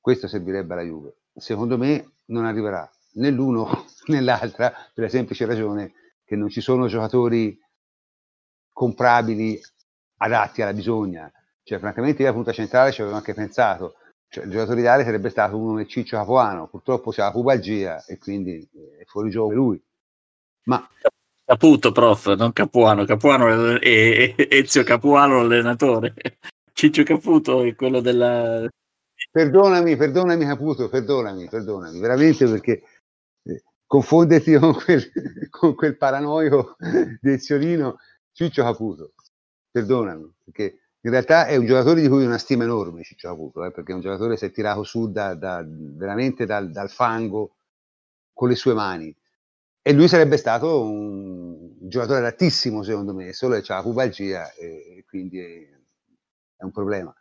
Questo 0.00 0.28
servirebbe 0.28 0.72
alla 0.72 0.82
Juve. 0.82 1.16
Secondo 1.34 1.78
me 1.78 2.14
non 2.26 2.44
arriverà 2.44 2.90
né 3.14 3.30
l'uno 3.30 3.86
né 4.08 4.20
l'altra 4.20 4.70
per 4.70 5.04
la 5.04 5.08
semplice 5.08 5.46
ragione 5.46 5.92
che 6.24 6.36
non 6.36 6.48
ci 6.48 6.60
sono 6.60 6.86
giocatori 6.86 7.58
comprabili 8.72 9.60
adatti 10.18 10.62
alla 10.62 10.72
bisogna. 10.72 11.32
Cioè, 11.72 11.80
francamente, 11.80 12.20
io 12.20 12.28
la 12.28 12.34
punta 12.34 12.52
centrale 12.52 12.92
ci 12.92 13.00
avevo 13.00 13.16
anche 13.16 13.32
pensato. 13.32 13.94
Cioè, 14.28 14.44
il 14.44 14.50
giocatore 14.50 14.80
ideale 14.80 15.04
sarebbe 15.04 15.30
stato 15.30 15.56
uno 15.56 15.68
come 15.68 15.86
Ciccio 15.86 16.18
Capuano, 16.18 16.66
purtroppo 16.66 17.12
c'è 17.12 17.22
la 17.22 17.30
pubalgia 17.30 18.04
e 18.04 18.18
quindi 18.18 18.68
è 18.98 19.04
fuori 19.06 19.30
gioco 19.30 19.52
lui. 19.52 19.82
Ma 20.64 20.86
Caputo, 21.42 21.90
prof, 21.90 22.34
non 22.34 22.52
Capuano. 22.52 23.06
Capuano 23.06 23.78
è, 23.78 24.34
Ezio 24.36 24.84
Capuano, 24.84 25.40
l'allenatore. 25.40 26.14
Ciccio 26.74 27.04
Caputo 27.04 27.62
è 27.62 27.74
quello 27.74 28.00
della... 28.00 28.68
Perdonami, 29.30 29.96
perdonami 29.96 30.44
Caputo, 30.44 30.90
perdonami, 30.90 31.48
perdonami, 31.48 32.00
veramente 32.00 32.46
perché 32.46 32.82
eh, 33.44 33.62
confonderti 33.86 34.58
con 34.58 34.74
quel, 34.74 35.10
con 35.48 35.74
quel 35.74 35.96
paranoico 35.96 36.76
di 37.18 37.32
Eziolino, 37.32 37.96
Ciccio 38.30 38.62
Caputo, 38.62 39.14
perdonami, 39.70 40.30
perché 40.44 40.81
in 41.04 41.10
realtà 41.10 41.46
è 41.46 41.56
un 41.56 41.66
giocatore 41.66 42.00
di 42.00 42.08
cui 42.08 42.24
una 42.24 42.38
stima 42.38 42.62
enorme, 42.62 43.02
Ciccio 43.02 43.28
Caputo, 43.28 43.64
eh, 43.64 43.72
perché 43.72 43.92
è 43.92 43.94
un 43.94 44.00
giocatore 44.00 44.30
che 44.32 44.38
si 44.38 44.44
è 44.46 44.50
tirato 44.52 44.84
su 44.84 45.10
da, 45.10 45.34
da, 45.34 45.64
veramente 45.66 46.46
dal, 46.46 46.70
dal 46.70 46.90
fango 46.90 47.56
con 48.32 48.48
le 48.48 48.54
sue 48.54 48.74
mani 48.74 49.14
e 49.82 49.92
lui 49.92 50.06
sarebbe 50.06 50.36
stato 50.36 50.80
un 50.82 51.72
giocatore 51.88 52.20
adattissimo 52.20 52.84
secondo 52.84 53.12
me, 53.14 53.32
solo 53.32 53.60
che 53.60 53.72
ha 53.72 53.76
la 53.76 53.82
pubalgia 53.82 54.52
e, 54.52 54.98
e 54.98 55.04
quindi 55.04 55.40
è, 55.40 55.68
è, 56.56 56.62
un 56.62 56.70
problema. 56.70 57.12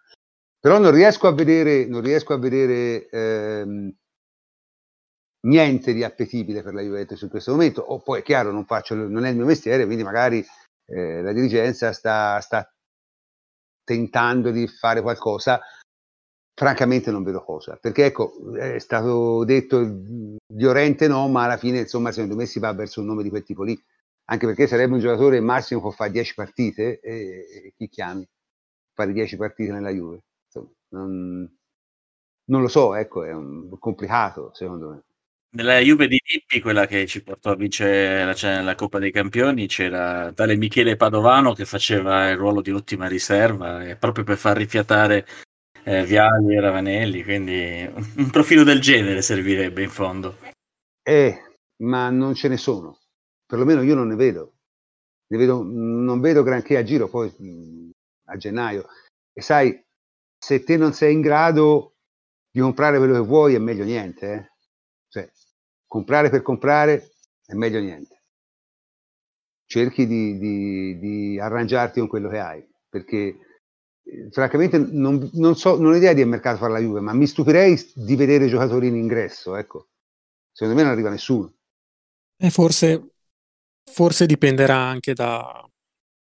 Però 0.59 0.77
non 0.77 0.91
riesco 0.91 1.27
a 1.27 1.34
vedere, 1.34 1.88
riesco 2.01 2.34
a 2.34 2.38
vedere 2.38 3.09
ehm, 3.09 3.91
niente 5.47 5.93
di 5.93 6.03
appetibile 6.03 6.61
per 6.61 6.75
la 6.75 6.82
Juventus 6.82 7.19
in 7.21 7.29
questo 7.29 7.51
momento, 7.51 7.82
o 7.82 7.99
poi 7.99 8.19
è 8.19 8.23
chiaro, 8.23 8.51
non, 8.51 8.65
faccio, 8.65 8.93
non 8.93 9.25
è 9.25 9.29
il 9.29 9.38
mio 9.38 9.45
mestiere, 9.45 9.86
quindi 9.86 10.03
magari 10.03 10.45
eh, 10.86 11.23
la 11.23 11.34
dirigenza 11.34 11.93
sta, 11.93 12.39
sta 12.41 12.71
tentando 13.84 14.51
di 14.51 14.67
fare 14.67 15.01
qualcosa, 15.01 15.59
francamente 16.53 17.11
non 17.11 17.23
vedo 17.23 17.43
cosa, 17.43 17.75
perché 17.75 18.05
ecco, 18.05 18.53
è 18.53 18.79
stato 18.79 19.43
detto 19.45 19.79
Llorente 20.47 21.07
no, 21.07 21.27
ma 21.27 21.45
alla 21.45 21.57
fine 21.57 21.79
insomma 21.79 22.11
secondo 22.11 22.36
me 22.36 22.45
si 22.45 22.59
va 22.59 22.73
verso 22.73 23.01
un 23.01 23.07
nome 23.07 23.23
di 23.23 23.29
quel 23.29 23.43
tipo 23.43 23.63
lì, 23.63 23.79
anche 24.25 24.45
perché 24.45 24.67
sarebbe 24.67 24.93
un 24.93 24.99
giocatore 24.99 25.39
massimo 25.39 25.82
può 25.82 25.91
fare 25.91 26.11
10 26.11 26.36
partite 26.36 26.99
e, 26.99 27.45
e, 27.65 27.73
chi 27.75 27.89
chiami? 27.89 28.27
Fare 28.93 29.11
10 29.11 29.38
partite 29.38 29.71
nella 29.71 29.89
Juve, 29.89 30.23
insomma, 30.45 30.71
non, 30.89 31.57
non, 32.45 32.61
lo 32.61 32.67
so, 32.67 32.95
ecco, 32.95 33.23
è 33.23 33.34
un, 33.34 33.77
complicato 33.79 34.51
secondo 34.53 34.89
me. 34.89 35.03
Nella 35.54 35.80
Juve 35.80 36.08
di 36.08 36.18
Lippi, 36.24 36.62
quella 36.62 36.86
che 36.86 37.06
ci 37.08 37.22
portò 37.22 37.52
a 37.52 37.56
vincere 37.56 38.24
la, 38.24 38.62
la, 38.62 38.76
Coppa 38.76 38.99
dei 38.99 39.12
Campioni, 39.12 39.68
c'era 39.68 40.32
tale 40.32 40.56
Michele 40.56 40.95
Padovano 40.95 41.54
che 41.54 41.66
faceva 41.66 42.30
il 42.30 42.38
ruolo 42.38 42.62
di 42.62 42.72
ottima 42.72 43.08
riserva, 43.08 43.86
eh, 43.86 43.97
proprio 43.97 44.24
per 44.24 44.38
far 44.38 44.56
rifiatare 44.56 45.28
eh, 45.84 46.06
Viali 46.06 46.56
e 46.56 46.62
Ravanelli, 46.62 47.22
quindi 47.26 47.86
un 48.16 48.30
profilo 48.32 48.64
del 48.64 48.80
genere 48.80 49.22
servirebbe 49.22 49.84
in 49.84 49.89
fondo. 49.89 50.38
Eh, 51.04 51.58
ma 51.84 52.10
non 52.10 52.34
ce 52.34 52.47
ne 52.47 52.56
sono, 52.56 52.99
perlomeno 53.45 53.82
io 53.82 53.95
non 53.95 54.08
ne 54.08 54.16
vedo. 54.16 54.54
Ne 55.28 55.38
vedo 55.38 55.64
non 55.64 56.22
vedo 56.22 56.43
granché 56.43 56.78
a 56.78 56.84
giro 56.84 57.10
poi 57.10 57.30
a 58.28 58.38
gennaio. 58.38 58.88
E 59.34 59.41
sai, 59.41 59.84
se 60.38 60.64
te 60.64 60.78
non 60.78 60.93
sei 60.93 61.14
in 61.14 61.20
grado 61.20 61.95
di 62.49 62.62
comprare 62.62 62.97
quello 62.99 63.14
che 63.14 63.28
vuoi 63.28 63.54
è 63.56 63.60
meglio 63.60 63.84
niente. 63.84 64.32
Eh? 64.34 64.51
Comprare 65.92 66.30
per 66.30 66.42
comprare 66.42 67.16
è 67.46 67.54
meglio 67.54 67.82
niente. 67.82 68.22
Cerchi 69.66 70.08
di, 70.08 70.38
di, 70.38 70.98
di 70.98 71.38
arrangiarti 71.38 72.00
con 72.00 72.08
quello 72.08 72.30
che 72.30 72.39
hai, 72.39 72.66
perché 72.88 73.36
francamente 74.30 74.78
non, 74.78 75.30
non, 75.34 75.58
so, 75.58 75.78
non 75.78 75.92
ho 75.92 75.96
idea 75.98 76.14
di 76.14 76.24
mercato 76.24 76.60
fare 76.60 76.72
la 76.72 76.80
Juve, 76.80 77.02
ma 77.02 77.12
mi 77.12 77.28
stupirei 77.28 77.78
di 77.94 78.16
vedere 78.16 78.48
giocatori 78.48 78.88
in 78.88 78.96
ingresso, 78.96 79.58
ecco. 79.58 79.89
Secondo 80.54 80.80
me 80.80 80.84
non 80.84 80.94
arriva 80.94 81.10
nessuno. 81.10 81.56
E 82.38 82.50
forse, 82.52 83.10
forse 83.84 84.26
dipenderà 84.26 84.78
anche 84.78 85.14
da... 85.14 85.70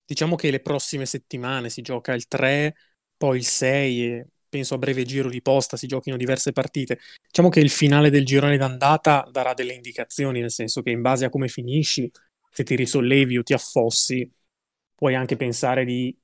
Diciamo 0.03 0.35
che 0.35 0.51
le 0.51 0.59
prossime 0.59 1.05
settimane 1.05 1.69
si 1.69 1.81
gioca 1.81 2.11
il 2.11 2.27
3, 2.27 2.75
poi 3.15 3.37
il 3.37 3.45
6 3.45 4.07
e 4.07 4.27
penso 4.53 4.75
a 4.75 4.77
breve 4.77 5.03
giro 5.03 5.29
di 5.29 5.41
posta 5.41 5.77
si 5.77 5.87
giochino 5.87 6.15
diverse 6.15 6.51
partite. 6.51 6.99
Diciamo 7.25 7.49
che 7.49 7.59
il 7.59 7.71
finale 7.71 8.11
del 8.11 8.23
girone 8.23 8.55
d'andata 8.55 9.27
darà 9.31 9.55
delle 9.55 9.73
indicazioni, 9.73 10.41
nel 10.41 10.51
senso 10.51 10.83
che 10.83 10.91
in 10.91 11.01
base 11.01 11.25
a 11.25 11.29
come 11.29 11.47
finisci, 11.47 12.11
se 12.51 12.63
ti 12.63 12.75
risollevi 12.75 13.39
o 13.39 13.41
ti 13.41 13.53
affossi, 13.53 14.31
puoi 14.93 15.15
anche 15.15 15.35
pensare 15.37 15.85
di 15.85 16.15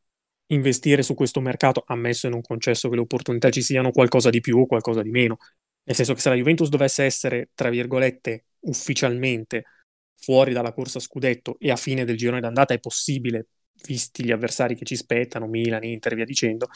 investire 0.52 1.02
su 1.02 1.16
questo 1.16 1.42
mercato, 1.42 1.84
ammesso 1.88 2.28
e 2.28 2.30
non 2.30 2.42
concesso 2.42 2.88
che 2.88 2.96
le 2.96 3.02
opportunità 3.02 3.50
ci 3.50 3.64
siano, 3.64 3.90
qualcosa 3.90 4.30
di 4.30 4.42
più 4.42 4.60
o 4.60 4.68
qualcosa 4.68 5.02
di 5.02 5.10
meno. 5.10 5.38
Nel 5.84 5.96
senso 5.96 6.14
che 6.14 6.22
se 6.22 6.30
la 6.30 6.36
Juventus 6.36 6.70
dovesse 6.70 7.04
essere, 7.04 7.50
tra 7.56 7.70
virgolette, 7.70 8.46
ufficialmente 8.62 9.64
fuori 10.16 10.54
dalla 10.54 10.72
corsa 10.72 11.00
scudetto 11.00 11.58
e 11.58 11.72
a 11.72 11.76
fine 11.76 12.06
del 12.06 12.16
girone 12.16 12.42
d'andata 12.42 12.76
è 12.76 12.80
possibile, 12.80 13.48
visti 13.88 14.24
gli 14.24 14.32
avversari 14.32 14.76
che 14.76 14.86
ci 14.86 14.96
spettano, 14.96 15.48
Milan, 15.48 15.84
Inter, 15.84 16.14
via 16.14 16.26
dicendo, 16.26 16.68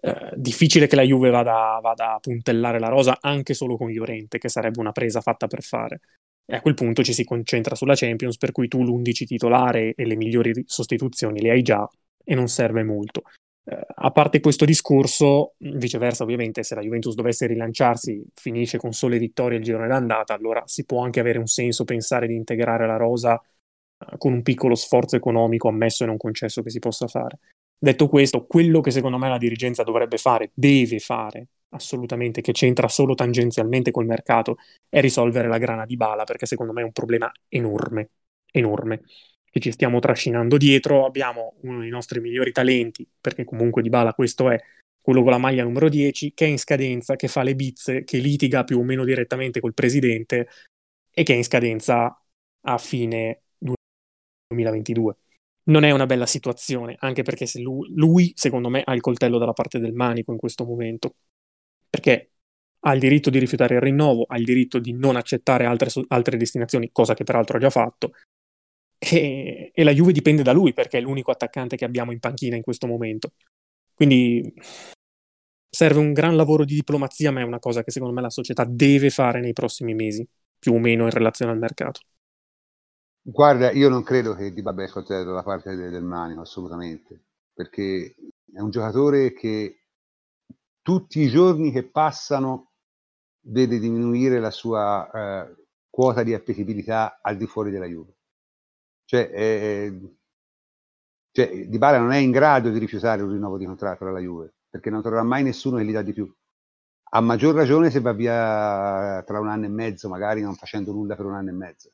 eh, 0.00 0.32
difficile 0.36 0.86
che 0.86 0.96
la 0.96 1.02
Juve 1.02 1.30
vada, 1.30 1.78
vada, 1.82 2.14
a 2.14 2.18
puntellare 2.20 2.78
la 2.78 2.88
rosa 2.88 3.18
anche 3.20 3.54
solo 3.54 3.76
con 3.76 3.90
Llorente, 3.90 4.38
che 4.38 4.48
sarebbe 4.48 4.80
una 4.80 4.92
presa 4.92 5.20
fatta 5.20 5.46
per 5.46 5.62
fare. 5.62 6.00
E 6.46 6.56
a 6.56 6.60
quel 6.60 6.74
punto 6.74 7.02
ci 7.02 7.12
si 7.12 7.24
concentra 7.24 7.74
sulla 7.74 7.94
Champions, 7.94 8.36
per 8.36 8.52
cui 8.52 8.68
tu 8.68 8.82
l'11 8.82 9.26
titolare 9.26 9.94
e 9.94 10.06
le 10.06 10.16
migliori 10.16 10.64
sostituzioni 10.66 11.40
le 11.40 11.50
hai 11.50 11.62
già, 11.62 11.88
e 12.24 12.34
non 12.34 12.48
serve 12.48 12.84
molto. 12.84 13.22
Eh, 13.64 13.78
a 13.96 14.10
parte 14.12 14.40
questo 14.40 14.64
discorso, 14.64 15.54
viceversa, 15.58 16.22
ovviamente, 16.22 16.62
se 16.62 16.74
la 16.74 16.80
Juventus 16.80 17.14
dovesse 17.14 17.46
rilanciarsi, 17.46 18.24
finisce 18.34 18.78
con 18.78 18.92
sole 18.92 19.18
vittorie 19.18 19.58
il 19.58 19.64
girone 19.64 19.88
d'andata, 19.88 20.32
allora 20.32 20.62
si 20.66 20.84
può 20.84 21.02
anche 21.02 21.20
avere 21.20 21.38
un 21.38 21.46
senso 21.48 21.84
pensare 21.84 22.26
di 22.26 22.34
integrare 22.34 22.86
la 22.86 22.96
rosa 22.96 23.38
eh, 23.98 24.16
con 24.16 24.32
un 24.32 24.42
piccolo 24.42 24.74
sforzo 24.74 25.16
economico, 25.16 25.68
ammesso 25.68 26.04
e 26.04 26.06
non 26.06 26.16
concesso 26.16 26.62
che 26.62 26.70
si 26.70 26.78
possa 26.78 27.08
fare. 27.08 27.38
Detto 27.78 28.08
questo, 28.08 28.44
quello 28.46 28.80
che 28.80 28.90
secondo 28.90 29.18
me 29.18 29.28
la 29.28 29.38
dirigenza 29.38 29.84
dovrebbe 29.84 30.18
fare, 30.18 30.50
deve 30.54 30.98
fare 30.98 31.48
assolutamente, 31.70 32.40
che 32.40 32.52
c'entra 32.52 32.88
solo 32.88 33.14
tangenzialmente 33.14 33.90
col 33.90 34.06
mercato, 34.06 34.56
è 34.88 35.00
risolvere 35.00 35.48
la 35.48 35.58
grana 35.58 35.84
di 35.84 35.96
bala, 35.96 36.24
perché 36.24 36.46
secondo 36.46 36.72
me 36.72 36.80
è 36.80 36.84
un 36.84 36.92
problema 36.92 37.30
enorme, 37.48 38.10
enorme 38.50 39.02
che 39.50 39.60
ci 39.60 39.70
stiamo 39.72 39.98
trascinando 39.98 40.56
dietro, 40.56 41.06
abbiamo 41.06 41.54
uno 41.62 41.80
dei 41.80 41.88
nostri 41.90 42.20
migliori 42.20 42.52
talenti, 42.52 43.06
perché 43.20 43.44
comunque 43.44 43.82
Di 43.82 43.88
Bala 43.88 44.14
questo 44.14 44.50
è, 44.50 44.58
quello 45.00 45.22
con 45.22 45.30
la 45.30 45.38
maglia 45.38 45.64
numero 45.64 45.88
10, 45.88 46.34
che 46.34 46.44
è 46.44 46.48
in 46.48 46.58
scadenza, 46.58 47.16
che 47.16 47.28
fa 47.28 47.42
le 47.42 47.54
bizze, 47.54 48.04
che 48.04 48.18
litiga 48.18 48.64
più 48.64 48.78
o 48.78 48.82
meno 48.82 49.04
direttamente 49.04 49.60
col 49.60 49.72
presidente 49.72 50.48
e 51.10 51.22
che 51.22 51.32
è 51.32 51.36
in 51.36 51.44
scadenza 51.44 52.22
a 52.62 52.78
fine 52.78 53.42
2022. 54.48 55.16
Non 55.68 55.84
è 55.84 55.90
una 55.90 56.06
bella 56.06 56.26
situazione, 56.26 56.96
anche 56.98 57.22
perché 57.22 57.46
se 57.46 57.60
lui, 57.60 57.92
lui, 57.94 58.32
secondo 58.34 58.68
me, 58.68 58.82
ha 58.84 58.94
il 58.94 59.00
coltello 59.00 59.38
dalla 59.38 59.52
parte 59.52 59.78
del 59.78 59.92
manico 59.92 60.32
in 60.32 60.38
questo 60.38 60.64
momento, 60.64 61.16
perché 61.88 62.32
ha 62.80 62.92
il 62.94 63.00
diritto 63.00 63.30
di 63.30 63.38
rifiutare 63.38 63.74
il 63.74 63.80
rinnovo, 63.80 64.24
ha 64.26 64.38
il 64.38 64.44
diritto 64.44 64.78
di 64.78 64.92
non 64.92 65.16
accettare 65.16 65.66
altre, 65.66 65.90
altre 66.08 66.36
destinazioni, 66.36 66.90
cosa 66.92 67.14
che 67.14 67.24
peraltro 67.24 67.56
ha 67.58 67.60
già 67.60 67.70
fatto, 67.70 68.12
e, 68.98 69.70
e, 69.72 69.84
la 69.84 69.92
Juve 69.92 70.12
dipende 70.12 70.42
da 70.42 70.52
lui 70.52 70.72
perché 70.72 70.98
è 70.98 71.00
l'unico 71.00 71.30
attaccante 71.30 71.76
che 71.76 71.84
abbiamo 71.84 72.12
in 72.12 72.18
panchina 72.18 72.56
in 72.56 72.62
questo 72.62 72.86
momento. 72.86 73.32
Quindi 73.94 74.52
serve 75.68 76.00
un 76.00 76.12
gran 76.12 76.36
lavoro 76.36 76.64
di 76.64 76.74
diplomazia, 76.74 77.30
ma 77.30 77.40
è 77.40 77.44
una 77.44 77.58
cosa 77.58 77.84
che 77.84 77.90
secondo 77.90 78.14
me 78.14 78.20
la 78.22 78.30
società 78.30 78.64
deve 78.64 79.10
fare 79.10 79.40
nei 79.40 79.52
prossimi 79.52 79.94
mesi, 79.94 80.26
più 80.58 80.74
o 80.74 80.78
meno 80.78 81.04
in 81.04 81.10
relazione 81.10 81.52
al 81.52 81.58
mercato. 81.58 82.00
Guarda, 83.22 83.70
io 83.72 83.88
non 83.88 84.02
credo 84.02 84.34
che 84.34 84.52
Di 84.52 84.62
Babè 84.62 84.88
sia 84.88 85.02
dalla 85.22 85.42
parte 85.42 85.74
del, 85.76 85.90
del 85.90 86.02
manico, 86.02 86.40
assolutamente, 86.40 87.26
perché 87.52 88.14
è 88.52 88.60
un 88.60 88.70
giocatore 88.70 89.32
che 89.32 89.82
tutti 90.82 91.20
i 91.20 91.28
giorni 91.28 91.70
che 91.70 91.88
passano 91.90 92.72
vede 93.48 93.78
diminuire 93.78 94.40
la 94.40 94.50
sua 94.50 95.10
eh, 95.46 95.66
quota 95.90 96.22
di 96.22 96.34
appetibilità 96.34 97.20
al 97.22 97.36
di 97.36 97.46
fuori 97.46 97.70
della 97.70 97.86
Juve. 97.86 98.16
Cioè, 99.04 99.30
eh, 99.34 100.16
cioè, 101.30 101.66
Dybala 101.68 101.98
non 101.98 102.12
è 102.12 102.18
in 102.18 102.30
grado 102.30 102.70
di 102.70 102.78
rifiutare 102.78 103.22
un 103.22 103.30
rinnovo 103.32 103.58
di 103.58 103.66
contratto 103.66 104.04
dalla 104.04 104.20
Juve, 104.20 104.54
perché 104.68 104.90
non 104.90 105.02
troverà 105.02 105.22
mai 105.22 105.42
nessuno 105.42 105.76
che 105.76 105.84
gli 105.84 105.92
dà 105.92 106.02
di 106.02 106.12
più. 106.12 106.30
A 107.10 107.20
maggior 107.20 107.54
ragione 107.54 107.90
se 107.90 108.00
va 108.00 108.12
via 108.12 109.22
tra 109.26 109.40
un 109.40 109.48
anno 109.48 109.66
e 109.66 109.68
mezzo, 109.68 110.08
magari 110.08 110.42
non 110.42 110.54
facendo 110.54 110.92
nulla 110.92 111.16
per 111.16 111.26
un 111.26 111.34
anno 111.34 111.50
e 111.50 111.52
mezzo. 111.52 111.92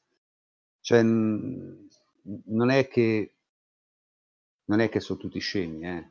Cioè, 0.84 1.02
non 1.02 2.68
è 2.70 2.86
che 2.88 3.32
non 4.66 4.80
è 4.80 4.90
che 4.90 5.00
sono 5.00 5.18
tutti 5.18 5.38
scemi, 5.38 5.86
eh. 5.86 6.10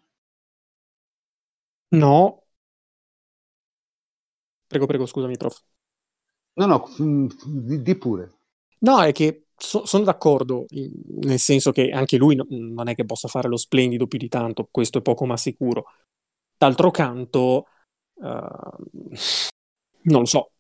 No. 1.91 2.43
Prego, 4.67 4.88
prego, 4.88 5.05
scusami, 5.05 5.38
prof. 5.38 5.61
No, 6.55 6.65
no, 6.65 6.89
di, 6.97 7.82
di 7.82 7.95
pure. 7.97 8.32
No, 8.80 9.01
è 9.01 9.11
che 9.11 9.45
so, 9.55 9.86
sono 9.86 10.03
d'accordo, 10.03 10.65
nel 10.69 11.39
senso 11.39 11.71
che 11.71 11.89
anche 11.89 12.17
lui 12.17 12.36
no, 12.36 12.45
non 12.49 12.88
è 12.88 12.95
che 12.95 13.05
possa 13.05 13.28
fare 13.28 13.47
lo 13.47 13.57
splendido 13.57 14.07
più 14.07 14.17
di 14.17 14.28
tanto, 14.28 14.67
questo 14.69 14.97
è 14.99 15.01
poco 15.01 15.26
ma 15.26 15.38
sicuro. 15.38 15.86
D'altro 16.57 16.91
canto, 16.91 17.67
uh, 18.15 18.24
non 20.03 20.19
lo 20.21 20.26
so, 20.26 20.51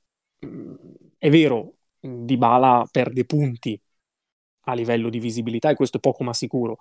è 1.17 1.29
vero, 1.29 1.77
Dybala 1.99 2.87
perde 2.91 3.25
punti 3.25 3.79
a 4.65 4.73
livello 4.73 5.09
di 5.09 5.19
visibilità 5.19 5.69
e 5.69 5.75
questo 5.75 5.97
è 5.97 5.99
poco 5.99 6.23
ma 6.23 6.33
sicuro. 6.33 6.77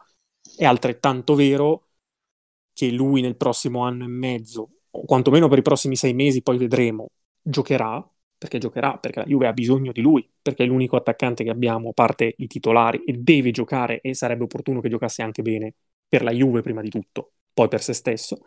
È 0.57 0.65
altrettanto 0.65 1.35
vero 1.35 1.89
che 2.73 2.91
lui 2.91 3.21
nel 3.21 3.37
prossimo 3.37 3.83
anno 3.83 4.05
e 4.05 4.09
mezzo, 4.09 4.71
o 4.91 5.05
quantomeno 5.05 5.49
per 5.49 5.59
i 5.59 5.63
prossimi 5.63 5.97
sei 5.97 6.15
mesi, 6.15 6.43
poi 6.43 6.59
vedremo, 6.59 7.09
giocherà, 7.41 8.07
perché 8.37 8.59
giocherà, 8.59 8.99
perché 8.99 9.21
la 9.21 9.27
Juve 9.27 9.47
ha 9.47 9.53
bisogno 9.53 9.93
di 9.93 10.01
lui, 10.01 10.29
perché 10.41 10.65
è 10.65 10.67
l'unico 10.67 10.97
attaccante 10.97 11.45
che 11.45 11.51
abbiamo, 11.51 11.91
a 11.91 11.93
parte 11.93 12.35
i 12.39 12.47
titolari, 12.47 13.05
e 13.05 13.13
deve 13.15 13.51
giocare, 13.51 14.01
e 14.01 14.15
sarebbe 14.15 14.45
opportuno 14.45 14.81
che 14.81 14.89
giocasse 14.89 15.23
anche 15.23 15.43
bene 15.43 15.75
per 16.09 16.23
la 16.23 16.33
Juve 16.33 16.61
prima 16.63 16.81
di 16.81 16.89
tutto, 16.89 17.33
poi 17.53 17.69
per 17.69 17.83
se 17.83 17.93
stesso. 17.93 18.39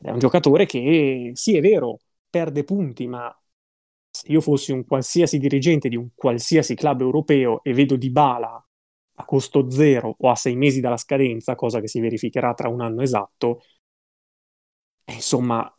È 0.00 0.10
un 0.10 0.18
giocatore 0.18 0.64
che, 0.64 1.32
sì, 1.34 1.56
è 1.56 1.60
vero, 1.60 1.98
perde 2.30 2.64
punti, 2.64 3.06
ma 3.06 3.36
se 4.18 4.32
io 4.32 4.40
fossi 4.40 4.72
un 4.72 4.84
qualsiasi 4.84 5.38
dirigente 5.38 5.88
di 5.88 5.96
un 5.96 6.08
qualsiasi 6.14 6.74
club 6.74 7.00
europeo 7.02 7.62
e 7.62 7.72
vedo 7.72 7.96
Di 7.96 8.10
Bala 8.10 8.62
a 9.20 9.24
costo 9.24 9.68
zero 9.70 10.16
o 10.18 10.30
a 10.30 10.34
sei 10.36 10.56
mesi 10.56 10.80
dalla 10.80 10.96
scadenza, 10.96 11.54
cosa 11.54 11.80
che 11.80 11.88
si 11.88 12.00
verificherà 12.00 12.54
tra 12.54 12.68
un 12.68 12.80
anno 12.80 13.02
esatto, 13.02 13.60
eh, 15.06 15.14
insomma, 15.14 15.72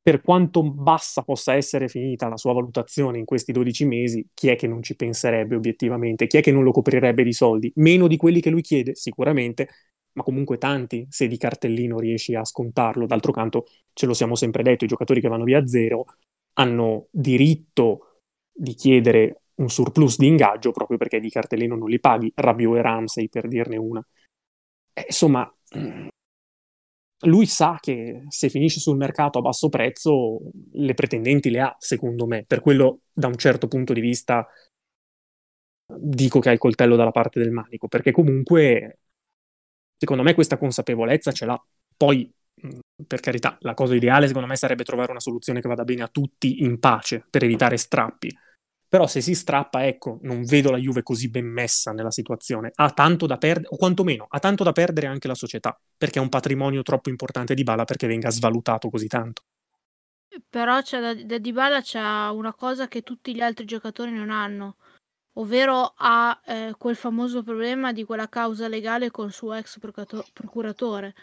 per 0.00 0.20
quanto 0.20 0.62
bassa 0.62 1.22
possa 1.22 1.54
essere 1.54 1.88
finita 1.88 2.28
la 2.28 2.36
sua 2.36 2.52
valutazione 2.52 3.18
in 3.18 3.24
questi 3.24 3.50
12 3.50 3.84
mesi, 3.84 4.24
chi 4.34 4.48
è 4.48 4.54
che 4.56 4.68
non 4.68 4.80
ci 4.82 4.94
penserebbe 4.94 5.56
obiettivamente? 5.56 6.28
Chi 6.28 6.36
è 6.36 6.42
che 6.42 6.52
non 6.52 6.62
lo 6.62 6.70
coprirebbe 6.70 7.24
di 7.24 7.32
soldi? 7.32 7.72
Meno 7.76 8.06
di 8.06 8.16
quelli 8.16 8.40
che 8.40 8.50
lui 8.50 8.62
chiede, 8.62 8.94
sicuramente, 8.94 9.68
ma 10.12 10.22
comunque 10.22 10.58
tanti, 10.58 11.06
se 11.10 11.26
di 11.26 11.36
cartellino 11.36 11.98
riesci 11.98 12.36
a 12.36 12.44
scontarlo. 12.44 13.06
D'altro 13.06 13.32
canto, 13.32 13.66
ce 13.92 14.06
lo 14.06 14.14
siamo 14.14 14.36
sempre 14.36 14.62
detto, 14.62 14.84
i 14.84 14.88
giocatori 14.88 15.20
che 15.20 15.28
vanno 15.28 15.42
via 15.44 15.58
a 15.58 15.66
zero 15.66 16.04
hanno 16.58 17.08
diritto 17.10 18.20
di 18.52 18.74
chiedere 18.74 19.42
un 19.56 19.68
surplus 19.68 20.18
di 20.18 20.26
ingaggio 20.26 20.70
proprio 20.70 20.98
perché 20.98 21.20
di 21.20 21.30
cartellino 21.30 21.76
non 21.76 21.88
li 21.88 22.00
paghi, 22.00 22.32
Rabiot 22.34 22.76
e 22.76 22.82
Ramsey 22.82 23.28
per 23.28 23.48
dirne 23.48 23.76
una. 23.76 24.06
Eh, 24.92 25.04
insomma, 25.06 25.50
lui 27.20 27.46
sa 27.46 27.78
che 27.80 28.24
se 28.28 28.48
finisce 28.50 28.80
sul 28.80 28.96
mercato 28.96 29.38
a 29.38 29.42
basso 29.42 29.68
prezzo 29.68 30.40
le 30.72 30.94
pretendenti 30.94 31.50
le 31.50 31.60
ha, 31.60 31.76
secondo 31.78 32.26
me. 32.26 32.44
Per 32.46 32.60
quello, 32.60 33.00
da 33.12 33.26
un 33.26 33.36
certo 33.36 33.68
punto 33.68 33.92
di 33.92 34.00
vista, 34.00 34.46
dico 35.98 36.40
che 36.40 36.48
ha 36.48 36.52
il 36.52 36.58
coltello 36.58 36.96
dalla 36.96 37.10
parte 37.10 37.38
del 37.40 37.50
manico, 37.50 37.88
perché 37.88 38.12
comunque, 38.12 38.98
secondo 39.96 40.22
me, 40.22 40.34
questa 40.34 40.58
consapevolezza 40.58 41.32
ce 41.32 41.46
l'ha. 41.46 41.66
Poi 41.96 42.30
per 43.06 43.20
carità, 43.20 43.56
la 43.60 43.74
cosa 43.74 43.94
ideale 43.94 44.26
secondo 44.26 44.48
me 44.48 44.56
sarebbe 44.56 44.84
trovare 44.84 45.10
una 45.10 45.20
soluzione 45.20 45.60
che 45.60 45.68
vada 45.68 45.84
bene 45.84 46.02
a 46.02 46.08
tutti 46.08 46.62
in 46.62 46.78
pace 46.78 47.24
per 47.28 47.44
evitare 47.44 47.76
strappi. 47.76 48.34
Però 48.88 49.06
se 49.06 49.20
si 49.20 49.34
strappa, 49.34 49.84
ecco, 49.84 50.18
non 50.22 50.44
vedo 50.44 50.70
la 50.70 50.78
Juve 50.78 51.02
così 51.02 51.28
ben 51.28 51.46
messa 51.46 51.92
nella 51.92 52.12
situazione. 52.12 52.70
Ha 52.72 52.90
tanto 52.92 53.26
da 53.26 53.36
perdere, 53.36 53.68
o 53.72 53.76
quantomeno 53.76 54.26
ha 54.28 54.38
tanto 54.38 54.62
da 54.62 54.72
perdere 54.72 55.08
anche 55.08 55.26
la 55.26 55.34
società, 55.34 55.78
perché 55.96 56.18
è 56.18 56.22
un 56.22 56.28
patrimonio 56.28 56.82
troppo 56.82 57.10
importante 57.10 57.54
di 57.54 57.64
Bala 57.64 57.84
perché 57.84 58.06
venga 58.06 58.30
svalutato 58.30 58.88
così 58.88 59.08
tanto. 59.08 59.42
Però 60.48 60.80
c'è 60.82 61.00
da, 61.00 61.14
da 61.14 61.38
Dybala 61.38 61.80
c'è 61.80 62.00
una 62.00 62.54
cosa 62.54 62.88
che 62.88 63.02
tutti 63.02 63.34
gli 63.34 63.40
altri 63.40 63.64
giocatori 63.64 64.12
non 64.12 64.30
hanno, 64.30 64.76
ovvero 65.34 65.94
ha 65.96 66.40
eh, 66.44 66.74
quel 66.78 66.96
famoso 66.96 67.42
problema 67.42 67.92
di 67.92 68.04
quella 68.04 68.28
causa 68.28 68.68
legale 68.68 69.10
con 69.10 69.26
il 69.26 69.32
suo 69.32 69.52
ex 69.54 69.78
procuratore. 69.78 71.14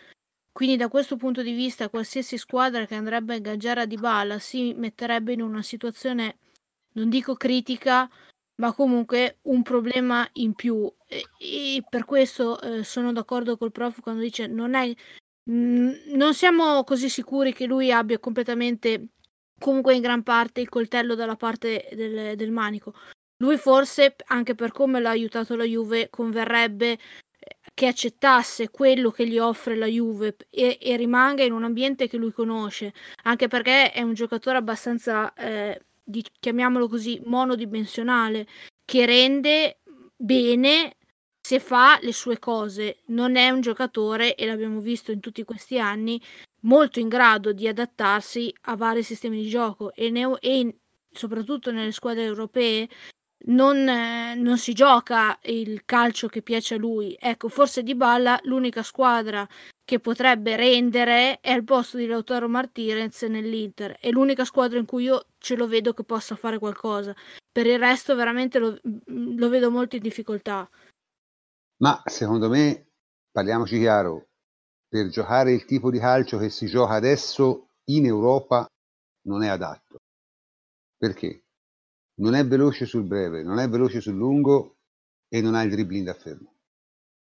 Quindi 0.53 0.77
da 0.77 0.87
questo 0.87 1.17
punto 1.17 1.41
di 1.41 1.51
vista 1.53 1.89
qualsiasi 1.89 2.37
squadra 2.37 2.85
che 2.85 2.93
andrebbe 2.93 3.33
a 3.33 3.37
ingaggiare 3.37 3.81
a 3.81 3.85
Dybala 3.85 4.37
si 4.37 4.73
metterebbe 4.75 5.33
in 5.33 5.41
una 5.41 5.63
situazione, 5.63 6.37
non 6.93 7.09
dico 7.09 7.33
critica, 7.33 8.07
ma 8.57 8.71
comunque 8.71 9.39
un 9.43 9.63
problema 9.63 10.27
in 10.33 10.53
più. 10.53 10.91
E, 11.07 11.25
e 11.39 11.83
per 11.89 12.05
questo 12.05 12.61
eh, 12.61 12.83
sono 12.83 13.11
d'accordo 13.11 13.57
col 13.57 13.71
prof 13.71 13.99
quando 13.99 14.21
dice 14.21 14.45
non 14.45 14.75
è 14.75 14.93
mh, 15.45 15.53
mm, 15.53 15.89
non 16.15 16.35
siamo 16.35 16.83
così 16.83 17.09
sicuri 17.09 17.51
che 17.51 17.65
lui 17.65 17.91
abbia 17.91 18.19
completamente 18.19 19.07
comunque 19.59 19.95
in 19.95 20.01
gran 20.01 20.23
parte 20.23 20.61
il 20.61 20.69
coltello 20.69 21.15
dalla 21.15 21.35
parte 21.35 21.89
del, 21.93 22.35
del 22.35 22.51
manico. 22.51 22.93
Lui 23.37 23.57
forse, 23.57 24.15
anche 24.27 24.55
per 24.55 24.71
come 24.71 24.99
l'ha 24.99 25.09
aiutato 25.09 25.55
la 25.55 25.63
Juve, 25.63 26.09
converrebbe 26.09 26.99
che 27.73 27.87
accettasse 27.87 28.69
quello 28.69 29.09
che 29.09 29.27
gli 29.27 29.39
offre 29.39 29.75
la 29.75 29.87
Juve 29.87 30.35
e, 30.49 30.77
e, 30.79 30.95
rimanga 30.95 31.43
in 31.43 31.51
un 31.51 31.63
ambiente 31.63 32.07
che 32.07 32.17
lui 32.17 32.31
conosce, 32.31 32.93
anche 33.23 33.47
perché 33.47 33.91
è 33.91 34.01
un 34.01 34.13
giocatore 34.13 34.57
abbastanza, 34.57 35.33
eh, 35.33 35.81
di, 36.03 36.23
chiamiamolo 36.39 36.87
così, 36.87 37.19
monodimensionale, 37.25 38.47
che 38.85 39.05
rende 39.05 39.79
bene 40.15 40.97
se 41.41 41.59
fa 41.59 41.97
le 42.01 42.13
sue 42.13 42.37
cose. 42.37 43.01
Non 43.07 43.35
è 43.35 43.49
un 43.49 43.61
giocatore, 43.61 44.35
e 44.35 44.45
l'abbiamo 44.45 44.79
visto 44.79 45.11
in 45.11 45.19
tutti 45.19 45.43
questi 45.43 45.79
anni, 45.79 46.21
molto 46.61 46.99
in 46.99 47.07
grado 47.07 47.53
di 47.53 47.67
adattarsi 47.67 48.53
a 48.61 48.75
vari 48.75 49.03
sistemi 49.03 49.41
di 49.41 49.49
gioco 49.49 49.93
e, 49.93 50.09
ne, 50.09 50.37
e 50.39 50.57
in, 50.57 50.73
soprattutto 51.11 51.71
nelle 51.71 51.91
squadre 51.91 52.23
europee 52.23 52.87
non, 53.45 53.87
eh, 53.87 54.35
non, 54.35 54.57
si 54.57 54.73
gioca 54.73 55.37
il 55.43 55.83
calcio 55.85 56.27
che 56.27 56.41
piace 56.41 56.75
a 56.75 56.77
lui. 56.77 57.15
Ecco, 57.19 57.49
forse 57.49 57.83
Di 57.83 57.95
Balla 57.95 58.39
l'unica 58.43 58.83
squadra 58.83 59.47
che 59.85 59.99
potrebbe 59.99 60.55
rendere 60.55 61.39
è 61.41 61.51
al 61.51 61.63
posto 61.63 61.97
di 61.97 62.05
Lautaro 62.05 62.47
Martinez 62.47 63.23
nell'Inter. 63.23 63.97
È 63.99 64.09
l'unica 64.09 64.45
squadra 64.45 64.79
in 64.79 64.85
cui 64.85 65.03
io 65.03 65.25
ce 65.39 65.55
lo 65.55 65.67
vedo 65.67 65.93
che 65.93 66.03
possa 66.03 66.35
fare 66.35 66.57
qualcosa. 66.57 67.13
Per 67.51 67.65
il 67.65 67.79
resto 67.79 68.15
veramente 68.15 68.59
lo, 68.59 68.79
mm, 68.87 69.37
lo 69.37 69.49
vedo 69.49 69.69
molto 69.69 69.95
in 69.95 70.01
difficoltà. 70.01 70.69
Ma 71.77 72.01
secondo 72.05 72.47
me, 72.49 72.91
parliamoci 73.31 73.77
chiaro, 73.77 74.27
per 74.87 75.09
giocare 75.09 75.51
il 75.51 75.65
tipo 75.65 75.91
di 75.91 75.99
calcio 75.99 76.37
che 76.37 76.49
si 76.49 76.67
gioca 76.67 76.93
adesso 76.93 77.67
in 77.85 78.05
Europa 78.05 78.65
non 79.23 79.43
è 79.43 79.47
adatto. 79.47 79.97
Perché? 80.97 81.42
Non 82.15 82.35
è 82.35 82.45
veloce 82.45 82.85
sul 82.85 83.03
breve, 83.03 83.43
non 83.43 83.59
è 83.59 83.67
veloce 83.67 84.01
sul 84.01 84.15
lungo 84.15 84.77
e 85.27 85.41
non 85.41 85.55
ha 85.55 85.63
il 85.63 85.71
dribbling 85.71 86.05
da 86.05 86.13
fermo. 86.13 86.53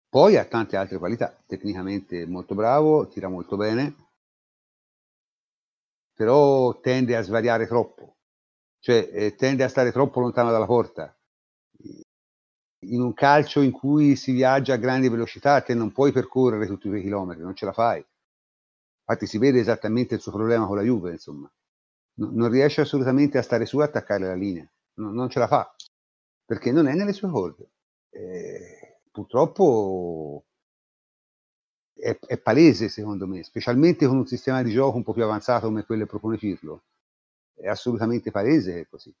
Poi 0.08 0.36
ha 0.36 0.44
tante 0.46 0.76
altre 0.76 0.98
qualità, 0.98 1.42
tecnicamente 1.46 2.26
molto 2.26 2.54
bravo, 2.54 3.08
tira 3.08 3.28
molto 3.28 3.56
bene, 3.56 3.94
però 6.14 6.78
tende 6.80 7.16
a 7.16 7.22
svariare 7.22 7.66
troppo, 7.66 8.16
cioè 8.78 9.08
eh, 9.12 9.34
tende 9.34 9.64
a 9.64 9.68
stare 9.68 9.92
troppo 9.92 10.20
lontano 10.20 10.50
dalla 10.50 10.66
porta. 10.66 11.14
In 12.82 13.02
un 13.02 13.12
calcio 13.12 13.60
in 13.60 13.72
cui 13.72 14.14
si 14.16 14.32
viaggia 14.32 14.74
a 14.74 14.78
grandi 14.78 15.08
velocità, 15.08 15.60
te 15.60 15.74
non 15.74 15.92
puoi 15.92 16.12
percorrere 16.12 16.66
tutti 16.66 16.88
quei 16.88 17.02
chilometri, 17.02 17.42
non 17.42 17.54
ce 17.54 17.66
la 17.66 17.72
fai. 17.72 18.04
Infatti 19.00 19.26
si 19.26 19.38
vede 19.38 19.58
esattamente 19.60 20.14
il 20.14 20.20
suo 20.20 20.32
problema 20.32 20.66
con 20.66 20.76
la 20.76 20.82
Juve, 20.82 21.12
insomma 21.12 21.50
non 22.18 22.50
riesce 22.50 22.80
assolutamente 22.80 23.38
a 23.38 23.42
stare 23.42 23.66
su 23.66 23.80
e 23.80 23.84
attaccare 23.84 24.26
la 24.26 24.34
linea, 24.34 24.68
no, 24.94 25.10
non 25.10 25.28
ce 25.28 25.38
la 25.38 25.46
fa, 25.46 25.74
perché 26.44 26.72
non 26.72 26.86
è 26.86 26.94
nelle 26.94 27.12
sue 27.12 27.30
corde. 27.30 27.70
Purtroppo 29.10 30.44
è, 31.94 32.16
è, 32.18 32.38
palese 32.38 32.88
secondo 32.88 33.26
me, 33.26 33.42
specialmente 33.42 34.06
con 34.06 34.16
un 34.16 34.26
sistema 34.26 34.62
di 34.62 34.70
gioco 34.70 34.96
un 34.96 35.02
po' 35.02 35.12
più 35.12 35.24
avanzato 35.24 35.66
come 35.66 35.84
quello 35.84 36.04
che 36.04 36.10
propone 36.10 36.36
Pirlo. 36.36 36.84
È 37.54 37.66
assolutamente 37.66 38.30
palese 38.30 38.86
così. 38.88 39.12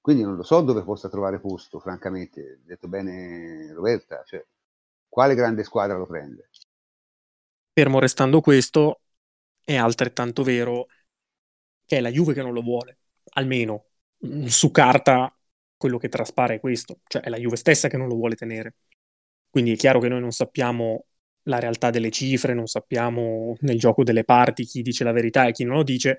Quindi 0.00 0.22
non 0.22 0.36
lo 0.36 0.42
so 0.42 0.60
dove 0.60 0.82
possa 0.82 1.08
trovare 1.08 1.40
posto, 1.40 1.80
francamente. 1.80 2.60
Detto 2.64 2.88
bene 2.88 3.72
Roberta, 3.72 4.22
cioè, 4.24 4.44
quale 5.08 5.34
grande 5.34 5.64
squadra 5.64 5.96
lo 5.96 6.06
prende? 6.06 6.50
Fermo 7.72 7.98
restando 7.98 8.40
questo, 8.40 9.00
è 9.64 9.76
altrettanto 9.76 10.44
vero 10.44 10.86
che 11.84 11.98
è 11.98 12.00
la 12.00 12.10
Juve 12.10 12.34
che 12.34 12.42
non 12.42 12.52
lo 12.52 12.62
vuole, 12.62 12.98
almeno 13.34 13.86
mm, 14.26 14.44
su 14.46 14.70
carta 14.70 15.34
quello 15.76 15.98
che 15.98 16.08
traspare 16.08 16.54
è 16.54 16.60
questo, 16.60 17.00
cioè 17.06 17.22
è 17.22 17.28
la 17.28 17.36
Juve 17.36 17.56
stessa 17.56 17.88
che 17.88 17.96
non 17.96 18.08
lo 18.08 18.14
vuole 18.14 18.34
tenere. 18.36 18.74
Quindi 19.50 19.72
è 19.72 19.76
chiaro 19.76 20.00
che 20.00 20.08
noi 20.08 20.20
non 20.20 20.32
sappiamo 20.32 21.06
la 21.44 21.58
realtà 21.58 21.90
delle 21.90 22.10
cifre, 22.10 22.54
non 22.54 22.66
sappiamo 22.66 23.56
nel 23.60 23.78
gioco 23.78 24.02
delle 24.02 24.24
parti 24.24 24.64
chi 24.64 24.82
dice 24.82 25.04
la 25.04 25.12
verità 25.12 25.46
e 25.46 25.52
chi 25.52 25.64
non 25.64 25.76
lo 25.76 25.82
dice, 25.82 26.18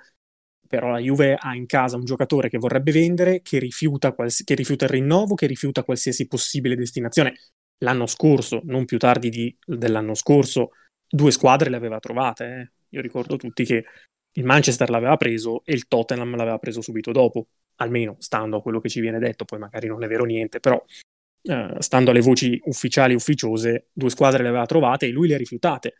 però 0.67 0.89
la 0.89 0.99
Juve 0.99 1.35
ha 1.39 1.55
in 1.55 1.65
casa 1.65 1.95
un 1.97 2.05
giocatore 2.05 2.49
che 2.49 2.57
vorrebbe 2.57 2.91
vendere, 2.91 3.41
che 3.41 3.59
rifiuta, 3.59 4.13
quals- 4.13 4.43
che 4.43 4.55
rifiuta 4.55 4.85
il 4.85 4.91
rinnovo, 4.91 5.35
che 5.35 5.47
rifiuta 5.47 5.83
qualsiasi 5.83 6.27
possibile 6.27 6.75
destinazione. 6.75 7.35
L'anno 7.79 8.05
scorso, 8.05 8.61
non 8.65 8.85
più 8.85 8.97
tardi 8.97 9.29
di, 9.29 9.55
dell'anno 9.65 10.13
scorso, 10.13 10.71
due 11.07 11.31
squadre 11.31 11.69
le 11.69 11.75
aveva 11.75 11.99
trovate. 11.99 12.45
Eh. 12.45 12.71
Io 12.89 13.01
ricordo 13.01 13.35
tutti 13.37 13.65
che 13.65 13.85
il 14.37 14.43
Manchester 14.43 14.89
l'aveva 14.89 15.17
preso 15.17 15.63
e 15.63 15.73
il 15.73 15.87
Tottenham 15.87 16.35
l'aveva 16.35 16.57
preso 16.57 16.81
subito 16.81 17.11
dopo, 17.11 17.47
almeno 17.75 18.15
stando 18.19 18.57
a 18.57 18.61
quello 18.61 18.79
che 18.79 18.89
ci 18.89 18.99
viene 18.99 19.19
detto, 19.19 19.45
poi 19.45 19.59
magari 19.59 19.87
non 19.87 20.03
è 20.03 20.07
vero 20.07 20.25
niente, 20.25 20.59
però 20.59 20.83
eh, 21.41 21.75
stando 21.79 22.11
alle 22.11 22.21
voci 22.21 22.59
ufficiali 22.65 23.13
ufficiose, 23.13 23.87
due 23.93 24.09
squadre 24.09 24.43
le 24.43 24.49
aveva 24.49 24.65
trovate 24.65 25.05
e 25.05 25.09
lui 25.09 25.27
le 25.27 25.35
ha 25.35 25.37
rifiutate. 25.37 25.93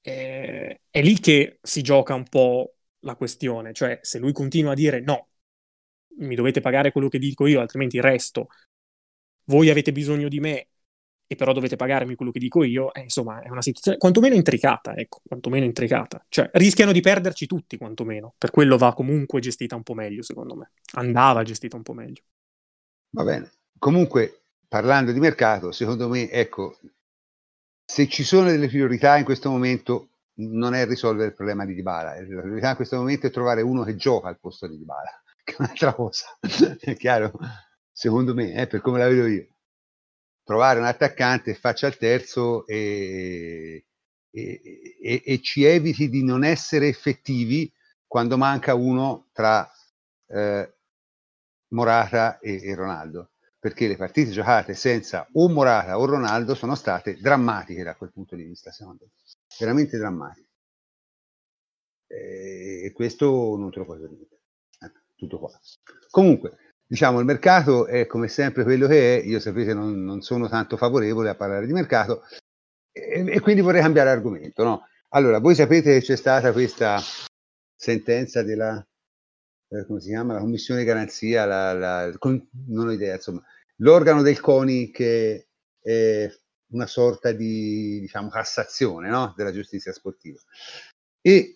Eh, 0.00 0.80
è 0.88 1.02
lì 1.02 1.18
che 1.18 1.58
si 1.62 1.82
gioca 1.82 2.14
un 2.14 2.28
po' 2.28 2.76
la 3.00 3.16
questione, 3.16 3.72
cioè 3.72 3.98
se 4.02 4.18
lui 4.18 4.32
continua 4.32 4.72
a 4.72 4.74
dire 4.74 5.00
no, 5.00 5.28
mi 6.18 6.34
dovete 6.34 6.60
pagare 6.60 6.92
quello 6.92 7.08
che 7.08 7.18
dico 7.18 7.46
io, 7.46 7.60
altrimenti 7.60 8.00
resto, 8.00 8.48
voi 9.44 9.68
avete 9.68 9.92
bisogno 9.92 10.28
di 10.28 10.40
me 10.40 10.68
e 11.26 11.34
però 11.34 11.52
dovete 11.52 11.76
pagarmi 11.76 12.14
quello 12.14 12.30
che 12.30 12.38
dico 12.38 12.62
io, 12.62 12.92
eh, 12.94 13.00
insomma 13.02 13.40
è 13.42 13.48
una 13.48 13.62
situazione 13.62 13.98
quantomeno 13.98 14.34
intricata, 14.34 14.94
ecco, 14.94 15.20
quantomeno 15.26 15.64
intricata. 15.64 16.24
Cioè 16.28 16.50
rischiano 16.54 16.92
di 16.92 17.00
perderci 17.00 17.46
tutti 17.46 17.76
quantomeno, 17.76 18.34
per 18.38 18.50
quello 18.50 18.76
va 18.76 18.94
comunque 18.94 19.40
gestita 19.40 19.74
un 19.76 19.82
po' 19.82 19.94
meglio 19.94 20.22
secondo 20.22 20.54
me, 20.54 20.70
andava 20.94 21.42
gestita 21.42 21.76
un 21.76 21.82
po' 21.82 21.92
meglio. 21.92 22.22
Va 23.10 23.24
bene, 23.24 23.50
comunque 23.78 24.42
parlando 24.68 25.12
di 25.12 25.20
mercato, 25.20 25.72
secondo 25.72 26.08
me, 26.08 26.30
ecco, 26.30 26.78
se 27.84 28.08
ci 28.08 28.24
sono 28.24 28.50
delle 28.50 28.68
priorità 28.68 29.16
in 29.16 29.24
questo 29.24 29.50
momento 29.50 30.08
non 30.38 30.74
è 30.74 30.86
risolvere 30.86 31.28
il 31.28 31.34
problema 31.34 31.64
di 31.64 31.74
Dybala, 31.74 32.20
la 32.20 32.42
priorità 32.42 32.70
in 32.70 32.76
questo 32.76 32.96
momento 32.96 33.26
è 33.26 33.30
trovare 33.30 33.62
uno 33.62 33.84
che 33.84 33.96
gioca 33.96 34.28
al 34.28 34.38
posto 34.38 34.66
di 34.66 34.76
Dybala, 34.76 35.22
che 35.42 35.52
è 35.52 35.56
un'altra 35.58 35.94
cosa, 35.94 36.26
è 36.80 36.96
chiaro? 36.96 37.32
Secondo 37.90 38.34
me, 38.34 38.52
eh, 38.54 38.66
per 38.66 38.80
come 38.82 38.98
la 38.98 39.08
vedo 39.08 39.26
io. 39.26 39.55
Trovare 40.46 40.78
un 40.78 40.84
attaccante, 40.84 41.54
faccia 41.54 41.88
il 41.88 41.96
terzo 41.96 42.64
e, 42.68 43.84
e, 44.30 44.60
e, 45.02 45.22
e 45.24 45.40
ci 45.42 45.64
eviti 45.64 46.08
di 46.08 46.22
non 46.22 46.44
essere 46.44 46.86
effettivi 46.86 47.70
quando 48.06 48.38
manca 48.38 48.74
uno 48.74 49.26
tra 49.32 49.68
eh, 50.28 50.72
Morata 51.70 52.38
e 52.38 52.72
Ronaldo 52.76 53.32
perché 53.66 53.88
le 53.88 53.96
partite 53.96 54.30
giocate 54.30 54.74
senza 54.74 55.26
o 55.32 55.48
Morata 55.48 55.98
o 55.98 56.04
Ronaldo 56.04 56.54
sono 56.54 56.76
state 56.76 57.18
drammatiche 57.20 57.82
da 57.82 57.96
quel 57.96 58.12
punto 58.12 58.36
di 58.36 58.44
vista, 58.44 58.70
secondo 58.70 59.06
me. 59.06 59.10
Veramente 59.58 59.98
drammatiche. 59.98 60.48
E 62.06 62.92
questo 62.94 63.56
non 63.56 63.72
te 63.72 63.80
lo 63.80 63.84
puoi 63.84 63.98
permettere. 63.98 64.40
Eh, 64.78 64.92
tutto 65.16 65.40
qua. 65.40 65.50
Comunque, 66.10 66.56
diciamo, 66.86 67.18
il 67.18 67.24
mercato 67.24 67.86
è 67.86 68.06
come 68.06 68.28
sempre 68.28 68.64
quello 68.64 68.86
che 68.86 69.18
è. 69.18 69.24
Io 69.24 69.40
sapete, 69.40 69.74
non, 69.74 70.04
non 70.04 70.22
sono 70.22 70.48
tanto 70.48 70.76
favorevole 70.76 71.28
a 71.28 71.34
parlare 71.34 71.66
di 71.66 71.72
mercato 71.72 72.22
e, 72.92 73.24
e 73.26 73.40
quindi 73.40 73.60
vorrei 73.60 73.82
cambiare 73.82 74.10
argomento. 74.10 74.64
No? 74.64 74.86
Allora, 75.10 75.38
voi 75.38 75.54
sapete 75.54 75.98
che 75.98 76.04
c'è 76.04 76.16
stata 76.16 76.52
questa 76.52 77.00
sentenza 77.74 78.42
della 78.42 78.84
eh, 79.68 79.84
come 79.86 80.00
si 80.00 80.08
chiama? 80.08 80.34
La 80.34 80.40
commissione 80.40 80.84
garanzia, 80.84 81.44
la, 81.44 81.72
la, 81.72 82.14
con, 82.18 82.48
non 82.68 82.88
ho 82.88 82.92
idea, 82.92 83.14
insomma, 83.14 83.42
l'organo 83.76 84.22
del 84.22 84.40
CONI 84.40 84.90
che 84.90 85.48
è 85.80 86.32
una 86.72 86.86
sorta 86.86 87.32
di 87.32 88.00
diciamo, 88.00 88.28
cassazione 88.28 89.08
no? 89.08 89.34
della 89.36 89.52
giustizia 89.52 89.92
sportiva. 89.92 90.40
E 91.20 91.55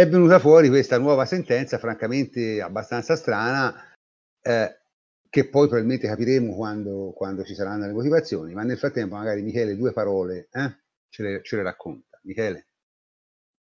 è 0.00 0.08
venuta 0.08 0.38
fuori 0.38 0.68
questa 0.68 0.98
nuova 0.98 1.26
sentenza, 1.26 1.78
francamente 1.78 2.62
abbastanza 2.62 3.16
strana, 3.16 3.94
eh, 4.40 4.78
che 5.28 5.48
poi 5.48 5.66
probabilmente 5.66 6.08
capiremo 6.08 6.54
quando, 6.54 7.12
quando, 7.14 7.44
ci 7.44 7.54
saranno 7.54 7.86
le 7.86 7.92
motivazioni, 7.92 8.54
ma 8.54 8.62
nel 8.62 8.78
frattempo 8.78 9.16
magari 9.16 9.42
Michele 9.42 9.76
due 9.76 9.92
parole 9.92 10.48
eh, 10.52 10.76
ce, 11.10 11.22
le, 11.22 11.40
ce 11.42 11.56
le 11.56 11.62
racconta. 11.62 12.18
Michele. 12.22 12.66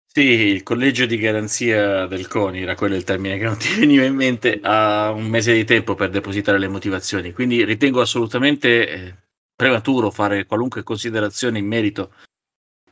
Sì, 0.06 0.22
il 0.22 0.64
collegio 0.64 1.06
di 1.08 1.18
garanzia 1.18 2.06
del 2.06 2.28
CONI, 2.28 2.62
era 2.62 2.76
quello 2.76 2.96
il 2.96 3.04
termine 3.04 3.38
che 3.38 3.44
non 3.44 3.58
ti 3.58 3.74
veniva 3.80 4.04
in 4.04 4.16
mente, 4.16 4.60
ha 4.62 5.12
un 5.12 5.28
mese 5.28 5.54
di 5.54 5.66
tempo 5.66 5.96
per 5.96 6.10
depositare 6.10 6.60
le 6.60 6.68
motivazioni, 6.68 7.34
quindi 7.34 7.64
ritengo 7.64 8.00
assolutamente 8.02 8.90
eh, 8.90 9.16
prematuro 9.56 10.12
fare 10.12 10.46
qualunque 10.46 10.84
considerazione 10.84 11.60
in 11.60 11.68
merito, 11.68 12.14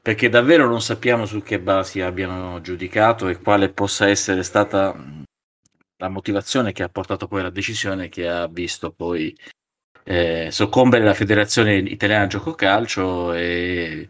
perché 0.06 0.30
davvero 0.30 0.68
non 0.68 0.84
sappiamo 0.84 1.26
su 1.26 1.42
che 1.42 1.60
basi 1.60 2.00
abbiano 2.00 2.62
giudicato 2.62 3.28
e 3.28 3.42
quale 3.42 3.70
possa 3.70 4.08
essere 4.08 4.44
stata 4.44 4.96
la 5.98 6.10
motivazione 6.10 6.74
che 6.74 6.84
ha 6.84 6.90
portato 6.90 7.28
poi 7.28 7.40
alla 7.40 7.50
decisione 7.50 8.08
che 8.08 8.30
ha 8.30 8.46
visto 8.46 8.92
poi 8.92 9.36
eh, 10.04 10.50
soccombere 10.52 11.04
la 11.04 11.16
Federazione 11.16 11.78
Italiana 11.78 12.28
Gioco 12.28 12.54
Calcio 12.54 13.34
e 13.34 14.10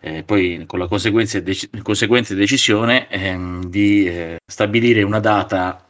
eh, 0.00 0.22
poi 0.24 0.64
con 0.64 0.78
la 0.78 0.88
conseguenza 0.88 1.38
dec- 1.40 1.82
conseguente 1.82 2.34
decisione 2.34 3.06
ehm, 3.10 3.66
di 3.66 4.08
eh, 4.08 4.38
stabilire 4.50 5.02
una 5.02 5.20
data 5.20 5.86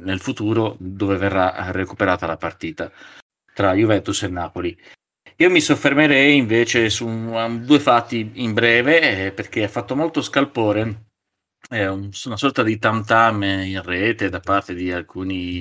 nel 0.00 0.20
futuro 0.20 0.76
dove 0.78 1.18
verrà 1.18 1.70
recuperata 1.72 2.26
la 2.26 2.38
partita 2.38 2.90
tra 3.52 3.74
Juventus 3.74 4.22
e 4.22 4.28
Napoli. 4.28 4.74
Io 5.42 5.50
mi 5.50 5.60
soffermerei 5.60 6.36
invece 6.36 6.88
su 6.88 7.04
un, 7.04 7.64
due 7.64 7.80
fatti 7.80 8.30
in 8.34 8.52
breve 8.52 9.26
eh, 9.26 9.32
perché 9.32 9.64
ha 9.64 9.68
fatto 9.68 9.96
molto 9.96 10.22
scalpore 10.22 11.06
è 11.68 11.84
un, 11.88 12.10
una 12.26 12.36
sorta 12.36 12.62
di 12.62 12.78
tam 12.78 13.04
tam 13.04 13.42
in 13.42 13.82
rete 13.82 14.28
da 14.28 14.38
parte 14.38 14.72
di 14.72 14.92
alcuni 14.92 15.60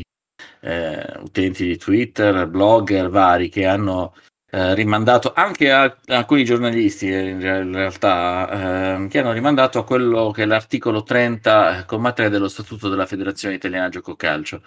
eh, 0.59 1.03
utenti 1.21 1.65
di 1.65 1.77
Twitter, 1.77 2.47
blogger 2.47 3.09
vari 3.09 3.49
che 3.49 3.65
hanno 3.65 4.13
eh, 4.51 4.75
rimandato 4.75 5.33
anche 5.33 5.71
a, 5.71 5.85
a, 5.85 5.97
alcuni 6.09 6.45
giornalisti 6.45 7.09
eh, 7.09 7.29
in 7.29 7.41
realtà 7.41 8.99
eh, 9.01 9.07
che 9.07 9.17
hanno 9.17 9.31
rimandato 9.31 9.79
a 9.79 9.83
quello 9.83 10.29
che 10.29 10.43
è 10.43 10.45
l'articolo 10.45 11.03
30,3 11.03 12.27
dello 12.27 12.49
statuto 12.49 12.87
della 12.87 13.07
Federazione 13.07 13.55
Italiana 13.55 13.89
Gioco 13.89 14.15
Calcio. 14.15 14.61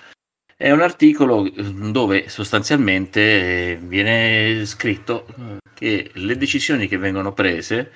È 0.56 0.70
un 0.70 0.80
articolo 0.80 1.42
mm, 1.42 1.90
dove 1.90 2.28
sostanzialmente 2.28 3.20
eh, 3.20 3.78
viene 3.80 4.64
scritto 4.66 5.26
che 5.74 6.10
le 6.14 6.36
decisioni 6.36 6.86
che 6.86 6.96
vengono 6.96 7.32
prese 7.32 7.90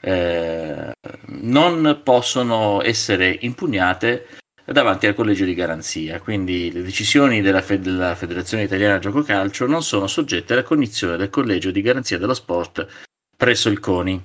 eh, 0.00 0.92
non 1.26 2.00
possono 2.04 2.82
essere 2.82 3.36
impugnate 3.40 4.26
davanti 4.64 5.06
al 5.06 5.14
collegio 5.14 5.44
di 5.44 5.54
garanzia. 5.54 6.20
Quindi 6.20 6.70
le 6.72 6.82
decisioni 6.82 7.40
della, 7.40 7.62
Fed- 7.62 7.82
della 7.82 8.14
Federazione 8.14 8.62
Italiana 8.62 8.98
Gioco 8.98 9.22
Calcio 9.22 9.66
non 9.66 9.82
sono 9.82 10.06
soggette 10.06 10.52
alla 10.52 10.62
cognizione 10.62 11.16
del 11.16 11.30
collegio 11.30 11.70
di 11.70 11.82
garanzia 11.82 12.18
dello 12.18 12.34
sport 12.34 12.86
presso 13.36 13.68
il 13.68 13.80
CONI. 13.80 14.22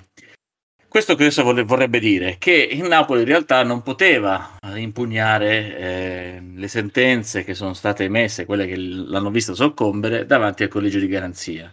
Questo 0.90 1.14
cosa 1.14 1.44
vorrebbe 1.44 2.00
dire? 2.00 2.34
Che 2.36 2.50
il 2.50 2.82
Napoli 2.82 3.20
in 3.20 3.26
realtà 3.26 3.62
non 3.62 3.80
poteva 3.80 4.56
impugnare 4.74 5.78
eh, 5.78 6.42
le 6.52 6.66
sentenze 6.66 7.44
che 7.44 7.54
sono 7.54 7.74
state 7.74 8.02
emesse, 8.02 8.44
quelle 8.44 8.66
che 8.66 8.74
l'hanno 8.76 9.30
vista 9.30 9.54
soccombere, 9.54 10.26
davanti 10.26 10.64
al 10.64 10.68
collegio 10.68 10.98
di 10.98 11.06
garanzia. 11.06 11.72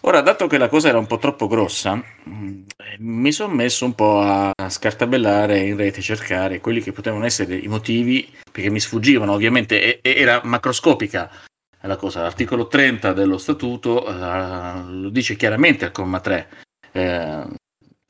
Ora, 0.00 0.22
dato 0.22 0.46
che 0.46 0.56
la 0.56 0.70
cosa 0.70 0.88
era 0.88 0.96
un 0.96 1.06
po' 1.06 1.18
troppo 1.18 1.48
grossa, 1.48 2.02
mm, 2.30 2.62
mi 3.00 3.30
sono 3.30 3.52
messo 3.52 3.84
un 3.84 3.94
po' 3.94 4.20
a 4.20 4.54
scartabellare 4.70 5.58
in 5.58 5.76
rete, 5.76 6.00
cercare 6.00 6.58
quelli 6.58 6.80
che 6.80 6.92
potevano 6.92 7.26
essere 7.26 7.56
i 7.56 7.68
motivi, 7.68 8.26
perché 8.50 8.70
mi 8.70 8.80
sfuggivano, 8.80 9.34
ovviamente, 9.34 10.00
era 10.00 10.40
macroscopica 10.42 11.30
la 11.82 11.96
cosa. 11.96 12.22
L'articolo 12.22 12.68
30 12.68 13.12
dello 13.12 13.36
statuto 13.36 14.02
uh, 14.08 14.88
lo 14.88 15.10
dice 15.10 15.36
chiaramente 15.36 15.84
al 15.84 15.92
comma 15.92 16.20
3. 16.20 16.48
Eh, 16.92 17.44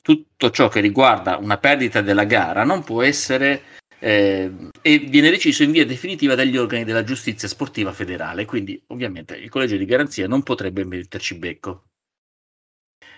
tutto 0.07 0.51
ciò 0.51 0.69
che 0.69 0.79
riguarda 0.79 1.35
una 1.35 1.57
perdita 1.57 1.99
della 1.99 2.23
gara 2.23 2.63
non 2.63 2.81
può 2.81 3.03
essere 3.03 3.61
eh, 3.99 4.49
e 4.81 4.99
viene 4.99 5.29
deciso 5.29 5.63
in 5.63 5.71
via 5.71 5.85
definitiva 5.85 6.33
dagli 6.33 6.55
organi 6.55 6.85
della 6.85 7.03
giustizia 7.03 7.49
sportiva 7.49 7.91
federale, 7.91 8.45
quindi 8.45 8.81
ovviamente 8.87 9.35
il 9.35 9.49
collegio 9.49 9.75
di 9.75 9.83
garanzia 9.83 10.25
non 10.25 10.43
potrebbe 10.43 10.85
metterci 10.85 11.35
becco. 11.35 11.87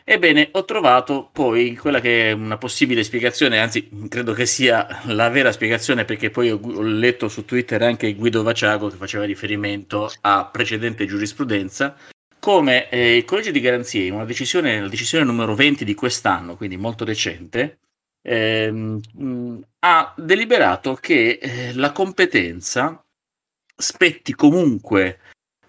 Ebbene, 0.04 0.50
ho 0.54 0.66
trovato 0.66 1.30
poi 1.32 1.76
quella 1.76 2.00
che 2.00 2.30
è 2.30 2.32
una 2.32 2.58
possibile 2.58 3.04
spiegazione, 3.04 3.60
anzi 3.60 3.88
credo 4.10 4.34
che 4.34 4.48
sia 4.48 4.88
la 5.06 5.30
vera 5.30 5.52
spiegazione 5.52 6.06
perché 6.06 6.32
poi 6.32 6.50
ho, 6.50 6.60
ho 6.60 6.82
letto 6.82 7.28
su 7.28 7.46
Twitter 7.46 7.84
anche 7.84 8.16
Guido 8.16 8.42
Vaciago 8.42 8.88
che 8.88 8.96
faceva 8.96 9.26
riferimento 9.26 10.12
a 10.22 10.50
precedente 10.52 11.06
giurisprudenza, 11.06 11.96
come 12.50 12.90
eh, 12.90 13.18
il 13.18 13.26
collegio 13.26 13.52
di 13.52 13.60
garanzie 13.60 14.06
in 14.08 14.14
una 14.14 14.26
decisione, 14.26 14.82
la 14.82 14.88
decisione 14.88 15.24
numero 15.24 15.54
20 15.54 15.86
di 15.86 15.94
quest'anno, 15.94 16.58
quindi 16.58 16.78
molto 16.78 17.06
recente, 17.06 17.78
ehm, 18.24 19.64
ha 19.78 20.14
deliberato 20.18 20.96
che 20.96 21.38
eh, 21.40 21.76
la 21.76 21.92
competenza 21.92 23.06
spetti 23.78 24.34
comunque 24.34 25.20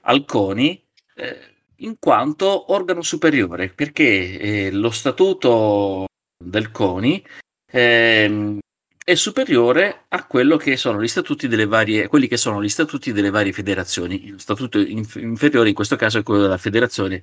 al 0.05 0.25
CONI 0.25 0.83
eh, 1.17 1.39
in 1.81 1.99
quanto 1.99 2.73
organo 2.73 3.03
superiore, 3.03 3.69
perché 3.69 4.39
eh, 4.39 4.71
lo 4.71 4.91
statuto 4.91 6.07
del 6.43 6.71
CONI 6.71 7.23
eh, 7.71 8.59
è 9.11 9.17
superiore 9.17 10.05
a 10.07 10.25
quello 10.25 10.57
che 10.57 10.77
sono 10.77 11.03
gli 11.03 11.09
statuti 11.09 11.49
delle 11.49 11.67
varie, 11.67 12.07
quelli 12.07 12.29
che 12.29 12.37
sono 12.37 12.63
gli 12.63 12.69
statuti 12.69 13.13
delle 13.13 13.31
varie 13.31 13.53
federazioni. 13.53 14.27
Il 14.27 14.41
statuto 14.41 14.79
inf- 14.79 15.17
inferiore 15.17 15.69
in 15.69 15.75
questo 15.75 15.97
caso 15.97 16.19
è 16.19 16.23
quello 16.23 16.43
della 16.43 16.59
Federazione 16.59 17.21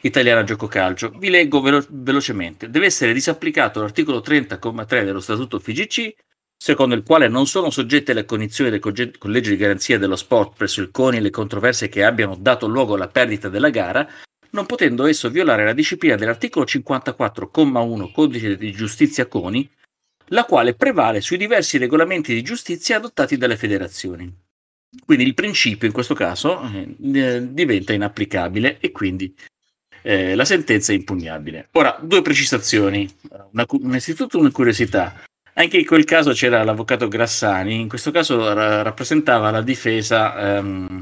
Italiana 0.00 0.42
Gioco 0.42 0.66
Calcio. 0.66 1.10
Vi 1.10 1.30
leggo 1.30 1.60
velo- 1.60 1.86
velocemente. 1.88 2.68
Deve 2.68 2.86
essere 2.86 3.12
disapplicato 3.12 3.80
l'articolo 3.80 4.18
30,3 4.18 5.04
dello 5.04 5.20
statuto 5.20 5.60
FIGC 5.60 6.14
secondo 6.56 6.96
il 6.96 7.04
quale 7.04 7.28
non 7.28 7.46
sono 7.46 7.70
soggette 7.70 8.10
alle 8.10 8.24
condizioni 8.24 8.68
del 8.68 8.80
collegio 9.16 9.50
di 9.50 9.56
garanzia 9.56 9.98
dello 9.98 10.16
sport 10.16 10.56
presso 10.56 10.80
il 10.80 10.90
CONI 10.90 11.20
le 11.20 11.30
controversie 11.30 11.88
che 11.88 12.02
abbiano 12.02 12.36
dato 12.38 12.66
luogo 12.66 12.94
alla 12.94 13.08
perdita 13.08 13.48
della 13.48 13.70
gara, 13.70 14.06
non 14.50 14.66
potendo 14.66 15.06
esso 15.06 15.30
violare 15.30 15.64
la 15.64 15.72
disciplina 15.72 16.16
dell'articolo 16.16 16.64
54,1 16.66 18.12
Codice 18.12 18.56
di 18.56 18.72
Giustizia 18.72 19.26
CONI, 19.26 19.70
la 20.30 20.44
quale 20.44 20.74
prevale 20.74 21.20
sui 21.20 21.36
diversi 21.36 21.78
regolamenti 21.78 22.34
di 22.34 22.42
giustizia 22.42 22.96
adottati 22.96 23.36
dalle 23.36 23.56
federazioni. 23.56 24.32
Quindi 25.04 25.24
il 25.24 25.34
principio 25.34 25.86
in 25.86 25.92
questo 25.92 26.14
caso 26.14 26.62
eh, 26.62 27.52
diventa 27.52 27.92
inapplicabile 27.92 28.78
e 28.80 28.90
quindi 28.90 29.32
eh, 30.02 30.34
la 30.34 30.44
sentenza 30.44 30.92
è 30.92 30.96
impugnabile. 30.96 31.68
Ora, 31.72 31.96
due 32.00 32.22
precisazioni, 32.22 33.08
una, 33.52 33.66
innanzitutto 33.70 34.38
una 34.38 34.50
curiosità. 34.50 35.22
Anche 35.54 35.78
in 35.78 35.84
quel 35.84 36.04
caso 36.04 36.32
c'era 36.32 36.62
l'avvocato 36.64 37.08
Grassani, 37.08 37.80
in 37.80 37.88
questo 37.88 38.10
caso 38.10 38.52
ra- 38.52 38.82
rappresentava 38.82 39.50
la 39.50 39.62
difesa 39.62 40.56
ehm, 40.56 40.98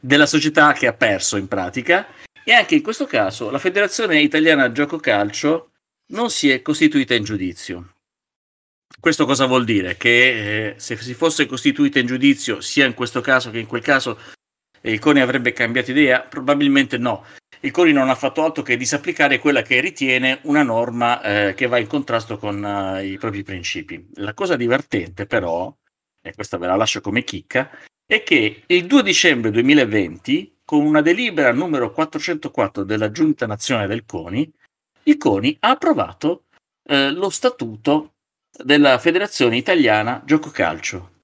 della 0.00 0.26
società 0.26 0.72
che 0.72 0.86
ha 0.86 0.92
perso 0.92 1.36
in 1.36 1.48
pratica 1.48 2.06
e 2.44 2.52
anche 2.52 2.74
in 2.74 2.82
questo 2.82 3.06
caso 3.06 3.50
la 3.50 3.58
Federazione 3.58 4.20
Italiana 4.20 4.72
Gioco 4.72 4.98
Calcio 4.98 5.70
non 6.08 6.30
si 6.30 6.50
è 6.50 6.62
costituita 6.62 7.14
in 7.14 7.24
giudizio. 7.24 7.92
Questo 8.98 9.26
cosa 9.26 9.46
vuol 9.46 9.64
dire? 9.64 9.96
Che 9.96 10.70
eh, 10.70 10.74
se 10.78 10.96
si 10.96 11.14
fosse 11.14 11.46
costituita 11.46 11.98
in 11.98 12.06
giudizio 12.06 12.60
sia 12.60 12.86
in 12.86 12.94
questo 12.94 13.20
caso 13.20 13.50
che 13.50 13.58
in 13.58 13.66
quel 13.66 13.82
caso 13.82 14.18
il 14.82 14.98
CONI 14.98 15.20
avrebbe 15.20 15.52
cambiato 15.52 15.90
idea? 15.90 16.20
Probabilmente 16.20 16.98
no 16.98 17.24
il 17.62 17.72
CONI 17.72 17.92
non 17.92 18.08
ha 18.08 18.14
fatto 18.14 18.42
altro 18.42 18.62
che 18.62 18.78
disapplicare 18.78 19.38
quella 19.38 19.60
che 19.60 19.80
ritiene 19.80 20.40
una 20.44 20.62
norma 20.62 21.20
eh, 21.20 21.54
che 21.54 21.66
va 21.66 21.78
in 21.78 21.86
contrasto 21.86 22.38
con 22.38 22.62
uh, 22.62 23.04
i 23.04 23.18
propri 23.18 23.42
principi. 23.42 24.08
La 24.14 24.32
cosa 24.32 24.56
divertente 24.56 25.26
però, 25.26 25.74
e 26.22 26.34
questa 26.34 26.56
ve 26.56 26.66
la 26.66 26.76
lascio 26.76 27.02
come 27.02 27.22
chicca, 27.22 27.70
è 28.06 28.22
che 28.22 28.62
il 28.66 28.86
2 28.86 29.02
dicembre 29.02 29.50
2020, 29.50 30.60
con 30.64 30.86
una 30.86 31.02
delibera 31.02 31.52
numero 31.52 31.92
404 31.92 32.82
della 32.84 33.10
Giunta 33.10 33.46
Nazionale 33.46 33.88
del 33.88 34.06
CONI, 34.06 34.50
il 35.02 35.18
CONI 35.18 35.58
ha 35.60 35.70
approvato 35.70 36.44
eh, 36.84 37.10
lo 37.10 37.28
statuto 37.28 38.14
della 38.62 38.98
Federazione 38.98 39.56
Italiana 39.56 40.22
Gioco 40.24 40.50
Calcio. 40.50 41.18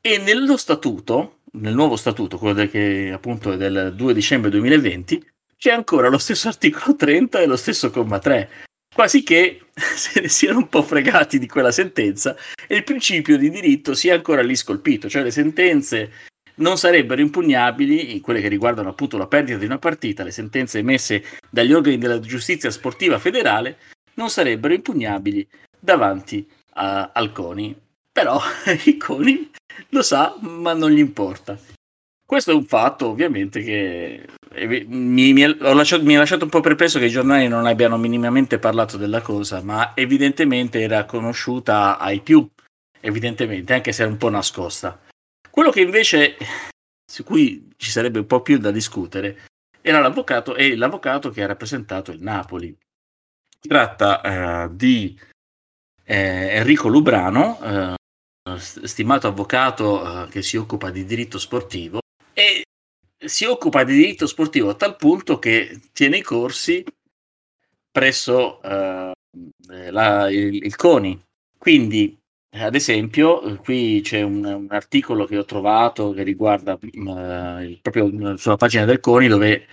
E 0.00 0.18
nello 0.18 0.56
statuto, 0.56 1.40
nel 1.52 1.74
nuovo 1.74 1.96
statuto, 1.96 2.38
quello 2.38 2.54
del, 2.54 2.70
che 2.70 3.10
appunto 3.12 3.52
è 3.52 3.56
del 3.56 3.94
2 3.94 4.14
dicembre 4.14 4.50
2020, 4.50 5.24
c'è 5.56 5.70
ancora 5.70 6.08
lo 6.08 6.18
stesso 6.18 6.48
articolo 6.48 6.94
30 6.96 7.40
e 7.40 7.46
lo 7.46 7.56
stesso 7.56 7.90
comma 7.90 8.18
3. 8.18 8.50
Quasi 8.94 9.22
che 9.22 9.62
se 9.74 10.20
ne 10.20 10.28
siano 10.28 10.58
un 10.58 10.68
po' 10.68 10.82
fregati 10.82 11.38
di 11.38 11.48
quella 11.48 11.72
sentenza 11.72 12.36
e 12.66 12.76
il 12.76 12.84
principio 12.84 13.36
di 13.38 13.50
diritto 13.50 13.94
sia 13.94 14.14
ancora 14.14 14.42
lì 14.42 14.54
scolpito, 14.54 15.08
cioè 15.08 15.22
le 15.22 15.30
sentenze 15.30 16.12
non 16.56 16.78
sarebbero 16.78 17.20
impugnabili, 17.20 18.20
quelle 18.20 18.40
che 18.40 18.48
riguardano 18.48 18.90
appunto 18.90 19.16
la 19.16 19.26
perdita 19.26 19.58
di 19.58 19.64
una 19.64 19.78
partita, 19.78 20.22
le 20.22 20.30
sentenze 20.30 20.78
emesse 20.78 21.24
dagli 21.50 21.72
organi 21.72 21.98
della 21.98 22.20
giustizia 22.20 22.70
sportiva 22.70 23.18
federale, 23.18 23.78
non 24.14 24.30
sarebbero 24.30 24.74
impugnabili 24.74 25.48
davanti 25.80 26.46
a, 26.74 27.10
al 27.12 27.32
CONI. 27.32 27.76
Però 28.12 28.40
il 28.84 28.96
CONI 28.96 29.50
lo 29.90 30.02
sa, 30.02 30.36
ma 30.40 30.72
non 30.72 30.90
gli 30.90 30.98
importa. 30.98 31.58
Questo 32.26 32.52
è 32.52 32.54
un 32.54 32.64
fatto 32.64 33.08
ovviamente 33.08 33.62
che 33.62 34.26
mi, 34.86 35.32
mi, 35.32 35.56
lasciato, 35.58 36.02
mi, 36.04 36.16
ha 36.16 36.20
lasciato 36.20 36.44
un 36.44 36.50
po' 36.50 36.60
perplesso 36.60 36.98
che 36.98 37.06
i 37.06 37.10
giornali 37.10 37.48
non 37.48 37.66
abbiano 37.66 37.98
minimamente 37.98 38.58
parlato 38.58 38.96
della 38.96 39.20
cosa, 39.20 39.62
ma 39.62 39.92
evidentemente 39.94 40.80
era 40.80 41.04
conosciuta 41.04 41.98
ai 41.98 42.20
più, 42.20 42.48
evidentemente, 43.00 43.74
anche 43.74 43.92
se 43.92 44.04
è 44.04 44.06
un 44.06 44.16
po' 44.16 44.30
nascosta. 44.30 45.00
Quello 45.50 45.70
che 45.70 45.80
invece, 45.80 46.36
su 47.04 47.24
cui 47.24 47.70
ci 47.76 47.90
sarebbe 47.90 48.20
un 48.20 48.26
po' 48.26 48.42
più 48.42 48.58
da 48.58 48.70
discutere, 48.70 49.44
era 49.80 50.00
l'avvocato 50.00 50.54
e 50.54 50.76
l'avvocato 50.76 51.30
che 51.30 51.42
ha 51.42 51.46
rappresentato 51.46 52.10
il 52.10 52.22
Napoli. 52.22 52.74
Si 53.60 53.68
tratta 53.68 54.20
eh, 54.22 54.74
di 54.74 55.18
eh, 56.04 56.56
Enrico 56.56 56.88
Lubrano, 56.88 57.58
eh, 57.62 57.94
stimato 58.58 59.26
avvocato 59.26 60.24
eh, 60.24 60.28
che 60.28 60.42
si 60.42 60.56
occupa 60.56 60.90
di 60.90 61.04
diritto 61.04 61.38
sportivo 61.38 62.00
e 62.32 62.64
si 63.24 63.44
occupa 63.44 63.84
di 63.84 63.94
diritto 63.94 64.26
sportivo 64.26 64.70
a 64.70 64.74
tal 64.74 64.96
punto 64.96 65.38
che 65.38 65.80
tiene 65.92 66.18
i 66.18 66.22
corsi 66.22 66.84
presso 67.90 68.60
uh, 68.62 69.12
la, 69.90 70.30
il, 70.30 70.64
il, 70.64 70.76
CONI. 70.76 71.18
Quindi, 71.56 72.18
ad 72.56 72.74
esempio, 72.74 73.56
qui 73.62 74.00
c'è 74.02 74.20
un, 74.22 74.44
un 74.44 74.66
articolo 74.68 75.26
che 75.26 75.38
ho 75.38 75.44
trovato 75.44 76.10
che 76.10 76.22
riguarda 76.22 76.74
uh, 76.74 77.58
il, 77.60 77.78
proprio 77.80 78.36
sulla 78.36 78.56
pagina 78.56 78.84
del 78.84 79.00
CONI 79.00 79.28
dove 79.28 79.66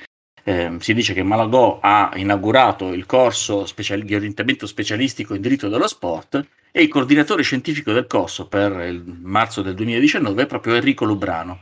eh, 0.44 0.76
si 0.80 0.94
dice 0.94 1.14
che 1.14 1.24
Malagò 1.24 1.80
ha 1.82 2.12
inaugurato 2.16 2.94
il 2.94 3.06
corso 3.06 3.66
special- 3.66 4.04
di 4.04 4.16
orientamento 4.16 4.66
specialistico 4.66 5.34
in 5.34 5.42
diritto 5.42 5.70
dello 5.70 5.88
sport 5.88 6.46
e 6.72 6.82
il 6.82 6.88
coordinatore 6.88 7.44
scientifico 7.44 7.92
del 7.92 8.08
corso 8.08 8.48
per 8.48 8.72
il 8.88 9.04
marzo 9.04 9.62
del 9.62 9.76
2019 9.76 10.44
è 10.44 10.46
proprio 10.48 10.76
Enrico 10.76 11.06
Lubrano. 11.06 11.60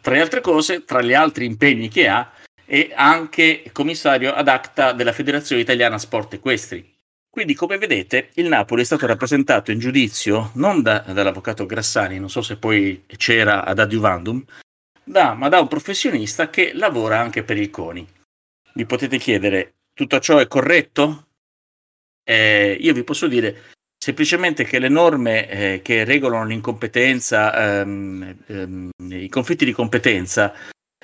Tra 0.00 0.14
le 0.14 0.20
altre 0.20 0.40
cose, 0.40 0.84
tra 0.84 1.02
gli 1.02 1.12
altri 1.12 1.44
impegni 1.44 1.88
che 1.88 2.08
ha, 2.08 2.30
è 2.64 2.90
anche 2.94 3.64
commissario 3.72 4.32
ad 4.32 4.48
acta 4.48 4.92
della 4.92 5.12
Federazione 5.12 5.62
Italiana 5.62 5.98
Sport 5.98 6.34
Equestri. 6.34 6.96
Quindi, 7.30 7.54
come 7.54 7.78
vedete, 7.78 8.30
il 8.34 8.48
Napoli 8.48 8.82
è 8.82 8.84
stato 8.84 9.06
rappresentato 9.06 9.70
in 9.70 9.78
giudizio 9.78 10.50
non 10.54 10.82
da, 10.82 11.04
dall'avvocato 11.06 11.66
Grassani, 11.66 12.18
non 12.18 12.30
so 12.30 12.42
se 12.42 12.56
poi 12.56 13.04
c'era 13.16 13.64
ad 13.64 13.78
adiuvandum, 13.78 14.44
da, 15.08 15.34
ma 15.34 15.48
da 15.48 15.60
un 15.60 15.68
professionista 15.68 16.50
che 16.50 16.72
lavora 16.74 17.18
anche 17.18 17.42
per 17.42 17.56
il 17.56 17.70
CONI. 17.70 18.06
Vi 18.74 18.86
potete 18.86 19.18
chiedere, 19.18 19.74
tutto 19.94 20.20
ciò 20.20 20.38
è 20.38 20.46
corretto? 20.46 21.26
Eh, 22.22 22.76
io 22.78 22.92
vi 22.92 23.02
posso 23.02 23.26
dire 23.26 23.72
semplicemente 23.98 24.64
che 24.64 24.78
le 24.78 24.88
norme 24.88 25.48
eh, 25.48 25.80
che 25.82 26.04
regolano 26.04 26.44
l'incompetenza, 26.44 27.80
ehm, 27.80 28.36
ehm, 28.46 28.90
i 29.08 29.28
conflitti 29.28 29.64
di 29.64 29.72
competenza, 29.72 30.52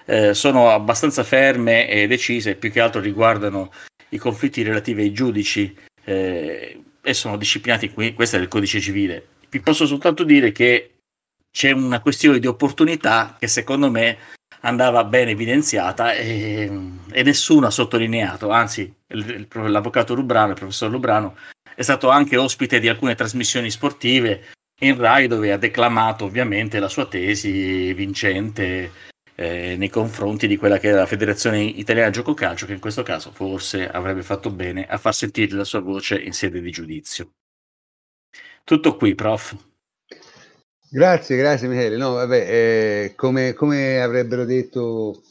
eh, 0.05 0.35
sono 0.35 0.71
abbastanza 0.71 1.25
ferme 1.25 1.89
e 1.89 2.07
decise, 2.07 2.57
più 2.57 2.71
che 2.71 2.81
altro 2.81 3.01
riguardano 3.01 3.73
i 4.11 4.19
conflitti 4.19 4.63
relativi 4.63 5.03
ai 5.03 5.13
giudici 5.13 5.77
eh, 6.05 6.83
e 7.01 7.15
sono 7.15 7.37
disciplinati 7.37 7.91
qui, 7.91 8.13
questo 8.13 8.37
è 8.37 8.39
il 8.39 8.49
codice 8.49 8.81
civile. 8.81 9.27
Vi 9.49 9.61
posso 9.61 9.87
soltanto 9.87 10.25
dire 10.25 10.53
che 10.53 10.94
c'è 11.57 11.71
una 11.71 12.01
questione 12.01 12.41
di 12.41 12.49
opportunità 12.49 13.37
che 13.39 13.47
secondo 13.47 13.89
me 13.89 14.19
andava 14.63 15.05
ben 15.05 15.29
evidenziata 15.29 16.13
e, 16.13 16.69
e 17.13 17.23
nessuno 17.23 17.69
ha 17.69 17.71
sottolineato, 17.71 18.51
anzi 18.51 18.93
il, 19.09 19.47
il, 19.55 19.71
l'avvocato 19.71 20.15
Lubrano, 20.15 20.51
il 20.51 20.59
professor 20.59 20.91
Lubrano, 20.91 21.37
è 21.77 21.83
stato 21.83 22.09
anche 22.09 22.37
ospite 22.37 22.81
di 22.81 22.89
alcune 22.89 23.15
trasmissioni 23.15 23.71
sportive 23.71 24.47
in 24.81 24.97
Rai 24.97 25.29
dove 25.29 25.53
ha 25.53 25.57
declamato 25.57 26.25
ovviamente 26.25 26.81
la 26.81 26.89
sua 26.89 27.07
tesi 27.07 27.93
vincente 27.93 28.91
eh, 29.37 29.77
nei 29.77 29.89
confronti 29.91 30.49
di 30.49 30.57
quella 30.57 30.79
che 30.79 30.91
è 30.91 30.93
la 30.93 31.07
Federazione 31.07 31.63
Italiana 31.63 32.11
Gioco 32.11 32.35
Calcio, 32.35 32.67
che 32.67 32.73
in 32.73 32.81
questo 32.81 33.05
caso 33.05 33.31
forse 33.31 33.89
avrebbe 33.89 34.25
fatto 34.25 34.51
bene 34.51 34.89
a 34.89 34.99
far 34.99 35.15
sentire 35.15 35.55
la 35.55 35.65
sua 35.65 35.81
voce 35.81 36.21
in 36.21 36.33
sede 36.33 36.61
di 36.61 36.73
giudizio. 36.73 37.31
Tutto 38.65 38.97
qui, 38.97 39.15
prof. 39.15 39.57
Grazie, 40.95 41.37
grazie 41.37 41.67
Michele. 41.67 41.97
No, 41.97 42.13
vabbè, 42.13 42.37
eh, 42.49 43.13
come, 43.17 43.53
come, 43.53 44.01
avrebbero 44.01 44.45
detto 44.45 45.25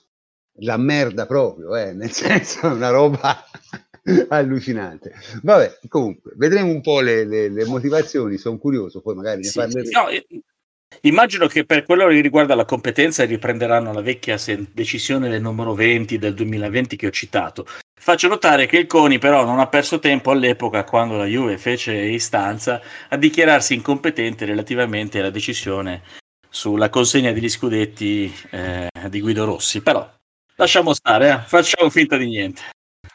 la 0.60 0.76
merda 0.76 1.26
proprio, 1.26 1.73
eh, 1.77 1.94
nel 1.94 2.11
senso 2.11 2.68
una 2.68 2.90
roba 2.90 3.45
allucinante. 4.27 5.14
Vabbè, 5.41 5.80
comunque, 5.88 6.34
vedremo 6.35 6.69
un 6.69 6.81
po' 6.81 6.99
le, 6.99 7.23
le, 7.23 7.48
le 7.48 7.64
motivazioni, 7.64 8.38
sono 8.38 8.57
curioso, 8.57 8.99
poi 8.99 9.15
magari 9.15 9.38
ne 9.38 9.48
Sì, 9.48 9.57
parleremo. 9.57 10.02
no, 10.02 10.44
immagino 11.02 11.48
che 11.48 11.65
per 11.65 11.84
quello 11.84 12.07
che 12.07 12.22
riguarda 12.22 12.56
la 12.56 12.65
competenza 12.65 13.26
riprenderanno 13.26 13.91
la 13.94 14.02
vecchia 14.02 14.38
sen- 14.38 14.68
decisione 14.72 15.30
del 15.30 15.41
numero 15.41 15.74
20 15.74 16.18
del 16.18 16.34
2020 16.34 16.95
che 16.95 17.07
ho 17.07 17.11
citato. 17.11 17.65
Faccio 18.03 18.28
notare 18.28 18.65
che 18.65 18.80
il 18.80 18.88
CONI 18.88 19.18
però 19.18 19.45
non 19.45 19.60
ha 19.60 19.68
perso 19.68 19.99
tempo 19.99 20.32
all'epoca, 20.32 20.84
quando 20.84 21.15
la 21.15 21.26
Juve 21.26 21.57
fece 21.57 21.94
istanza, 21.94 22.82
a 23.10 23.15
dichiararsi 23.15 23.74
incompetente 23.74 24.44
relativamente 24.44 25.20
alla 25.20 25.30
decisione 25.30 26.02
sulla 26.49 26.90
consegna 26.90 27.32
degli 27.32 27.49
scudetti 27.49 28.34
eh, 28.52 28.90
di 29.10 29.22
Guido 29.22 29.45
Rossi. 29.45 29.82
Però 29.82 30.07
lasciamo 30.56 30.94
stare, 30.94 31.30
eh, 31.30 31.38
facciamo 31.45 31.90
finta 31.90 32.18
di 32.18 32.28
niente. 32.28 32.61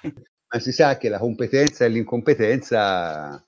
Ma 0.02 0.58
si 0.58 0.72
sa 0.72 0.96
che 0.96 1.10
la 1.10 1.18
competenza 1.18 1.84
e 1.84 1.88
l'incompetenza 1.88 3.44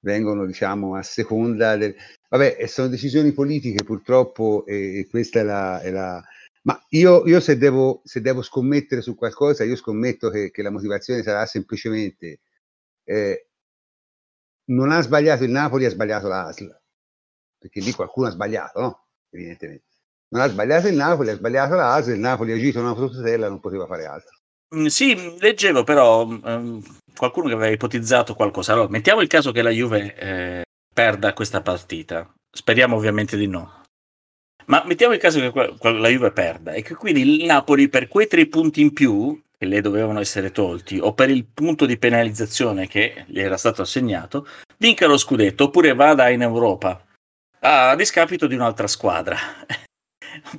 vengono, 0.00 0.46
diciamo, 0.46 0.96
a 0.96 1.02
seconda 1.02 1.76
del... 1.76 1.94
Vabbè, 2.28 2.66
sono 2.66 2.88
decisioni 2.88 3.32
politiche 3.32 3.84
purtroppo 3.84 4.64
e, 4.66 5.06
questa 5.10 5.40
è 5.40 5.42
la... 5.42 5.80
È 5.80 5.90
la... 5.90 6.22
Ma 6.62 6.78
io, 6.90 7.26
io 7.26 7.40
se, 7.40 7.56
devo, 7.56 8.02
se 8.04 8.20
devo 8.20 8.42
scommettere 8.42 9.00
su 9.00 9.14
qualcosa, 9.14 9.64
io 9.64 9.76
scommetto 9.76 10.28
che, 10.28 10.50
che 10.50 10.62
la 10.62 10.70
motivazione 10.70 11.22
sarà 11.22 11.46
semplicemente 11.46 12.40
eh, 13.04 13.48
non 14.66 14.90
ha 14.92 15.00
sbagliato 15.00 15.44
il 15.44 15.50
Napoli, 15.50 15.84
ha 15.84 15.90
sbagliato 15.90 16.28
l'ASL. 16.28 16.80
Perché 17.58 17.80
lì 17.80 17.92
qualcuno 17.92 18.28
ha 18.28 18.30
sbagliato, 18.30 18.80
no? 18.80 19.06
Evidentemente. 19.30 19.86
Non 20.28 20.42
ha 20.42 20.48
sbagliato 20.48 20.86
il 20.86 20.94
Napoli, 20.94 21.30
ha 21.30 21.34
sbagliato 21.34 21.74
l'ASL, 21.74 22.12
il 22.12 22.20
Napoli 22.20 22.52
ha 22.52 22.54
agito 22.54 22.80
una 22.80 22.94
fototutela, 22.94 23.48
non 23.48 23.60
poteva 23.60 23.86
fare 23.86 24.06
altro. 24.06 24.39
Mm, 24.74 24.86
Sì, 24.86 25.36
leggevo 25.38 25.84
però 25.84 26.22
ehm, 26.22 26.82
qualcuno 27.16 27.48
che 27.48 27.54
aveva 27.54 27.72
ipotizzato 27.72 28.34
qualcosa. 28.34 28.72
Allora, 28.72 28.88
mettiamo 28.88 29.20
il 29.20 29.28
caso 29.28 29.52
che 29.52 29.62
la 29.62 29.70
Juve 29.70 30.14
eh, 30.14 30.62
perda 30.92 31.32
questa 31.32 31.60
partita. 31.60 32.32
Speriamo 32.52 32.96
ovviamente 32.96 33.36
di 33.36 33.46
no. 33.46 33.82
Ma 34.66 34.82
mettiamo 34.86 35.14
il 35.14 35.20
caso 35.20 35.40
che 35.40 35.76
la 35.80 36.08
Juve 36.08 36.30
perda 36.30 36.72
e 36.72 36.82
che 36.82 36.94
quindi 36.94 37.22
il 37.22 37.44
Napoli 37.44 37.88
per 37.88 38.06
quei 38.06 38.28
tre 38.28 38.46
punti 38.46 38.80
in 38.80 38.92
più 38.92 39.40
che 39.58 39.66
le 39.66 39.80
dovevano 39.80 40.20
essere 40.20 40.52
tolti 40.52 40.98
o 40.98 41.12
per 41.12 41.28
il 41.28 41.44
punto 41.44 41.86
di 41.86 41.98
penalizzazione 41.98 42.86
che 42.86 43.24
gli 43.26 43.40
era 43.40 43.56
stato 43.56 43.82
assegnato, 43.82 44.46
vinca 44.78 45.06
lo 45.06 45.16
scudetto 45.16 45.64
oppure 45.64 45.92
vada 45.92 46.28
in 46.28 46.42
Europa 46.42 47.04
a 47.60 47.96
discapito 47.96 48.46
di 48.46 48.54
un'altra 48.54 48.86
squadra. 48.86 49.36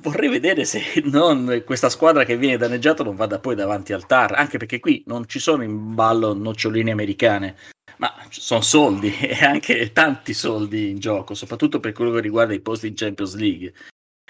Vorrei 0.00 0.28
vedere 0.28 0.64
se 0.64 0.82
non 1.04 1.62
questa 1.64 1.88
squadra 1.88 2.24
che 2.24 2.36
viene 2.36 2.56
danneggiata 2.56 3.04
non 3.04 3.16
vada 3.16 3.38
poi 3.38 3.54
davanti 3.54 3.92
al 3.92 4.06
TAR, 4.06 4.34
anche 4.34 4.58
perché 4.58 4.80
qui 4.80 5.02
non 5.06 5.26
ci 5.28 5.38
sono 5.38 5.62
in 5.62 5.94
ballo 5.94 6.34
noccioline 6.34 6.90
americane, 6.90 7.56
ma 7.98 8.14
sono 8.30 8.60
soldi 8.60 9.14
e 9.20 9.44
anche 9.44 9.92
tanti 9.92 10.34
soldi 10.34 10.90
in 10.90 10.98
gioco, 10.98 11.34
soprattutto 11.34 11.80
per 11.80 11.92
quello 11.92 12.12
che 12.12 12.20
riguarda 12.20 12.54
i 12.54 12.60
posti 12.60 12.88
in 12.88 12.94
Champions 12.94 13.34
League. 13.36 13.72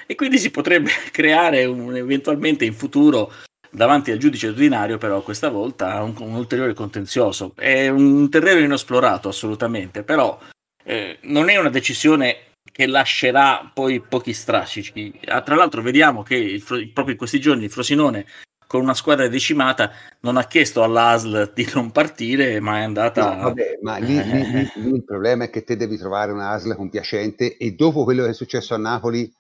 E 0.07 0.15
quindi 0.15 0.39
si 0.39 0.51
potrebbe 0.51 0.91
creare 1.11 1.65
un, 1.65 1.97
eventualmente 1.97 2.65
in 2.65 2.75
futuro 2.75 3.33
davanti 3.71 4.11
al 4.11 4.19
giudice 4.19 4.49
ordinario, 4.49 4.99
però 4.99 5.23
questa 5.23 5.49
volta 5.49 6.03
un, 6.03 6.15
un 6.19 6.35
ulteriore 6.35 6.75
contenzioso. 6.75 7.55
È 7.57 7.89
un 7.89 8.29
terreno 8.29 8.61
inesplorato 8.61 9.29
assolutamente, 9.29 10.03
però 10.03 10.39
eh, 10.85 11.19
non 11.23 11.49
è 11.49 11.57
una 11.57 11.71
decisione 11.71 12.52
che 12.73 12.87
lascerà 12.87 13.71
poi 13.73 14.01
pochi 14.01 14.33
strascici. 14.33 15.21
Ah, 15.27 15.43
tra 15.43 15.55
l'altro 15.55 15.83
vediamo 15.83 16.23
che 16.23 16.35
il 16.35 16.63
proprio 16.63 17.11
in 17.11 17.19
questi 17.19 17.39
giorni 17.39 17.65
il 17.65 17.71
Frosinone 17.71 18.27
con 18.67 18.81
una 18.81 18.95
squadra 18.95 19.29
decimata 19.29 19.93
non 20.21 20.39
ha 20.39 20.47
chiesto 20.47 20.83
all'ASL 20.83 21.53
di 21.55 21.71
non 21.75 21.91
partire, 21.91 22.59
ma 22.59 22.79
è 22.79 22.85
andata... 22.85 23.35
No, 23.35 23.43
vabbè, 23.43 23.81
ma 23.83 23.99
lì, 23.99 24.15
lì- 24.25 24.51
lì- 24.51 24.73
lì 24.77 24.95
il 24.95 25.05
problema 25.05 25.45
è 25.45 25.51
che 25.51 25.63
te 25.63 25.77
devi 25.77 25.99
trovare 25.99 26.33
una 26.33 26.53
ASL 26.53 26.75
compiacente 26.75 27.59
e 27.59 27.73
dopo 27.73 28.05
quello 28.05 28.25
che 28.25 28.31
è 28.31 28.35
successo 28.35 28.73
a 28.75 28.79
Napoli, 28.79 29.31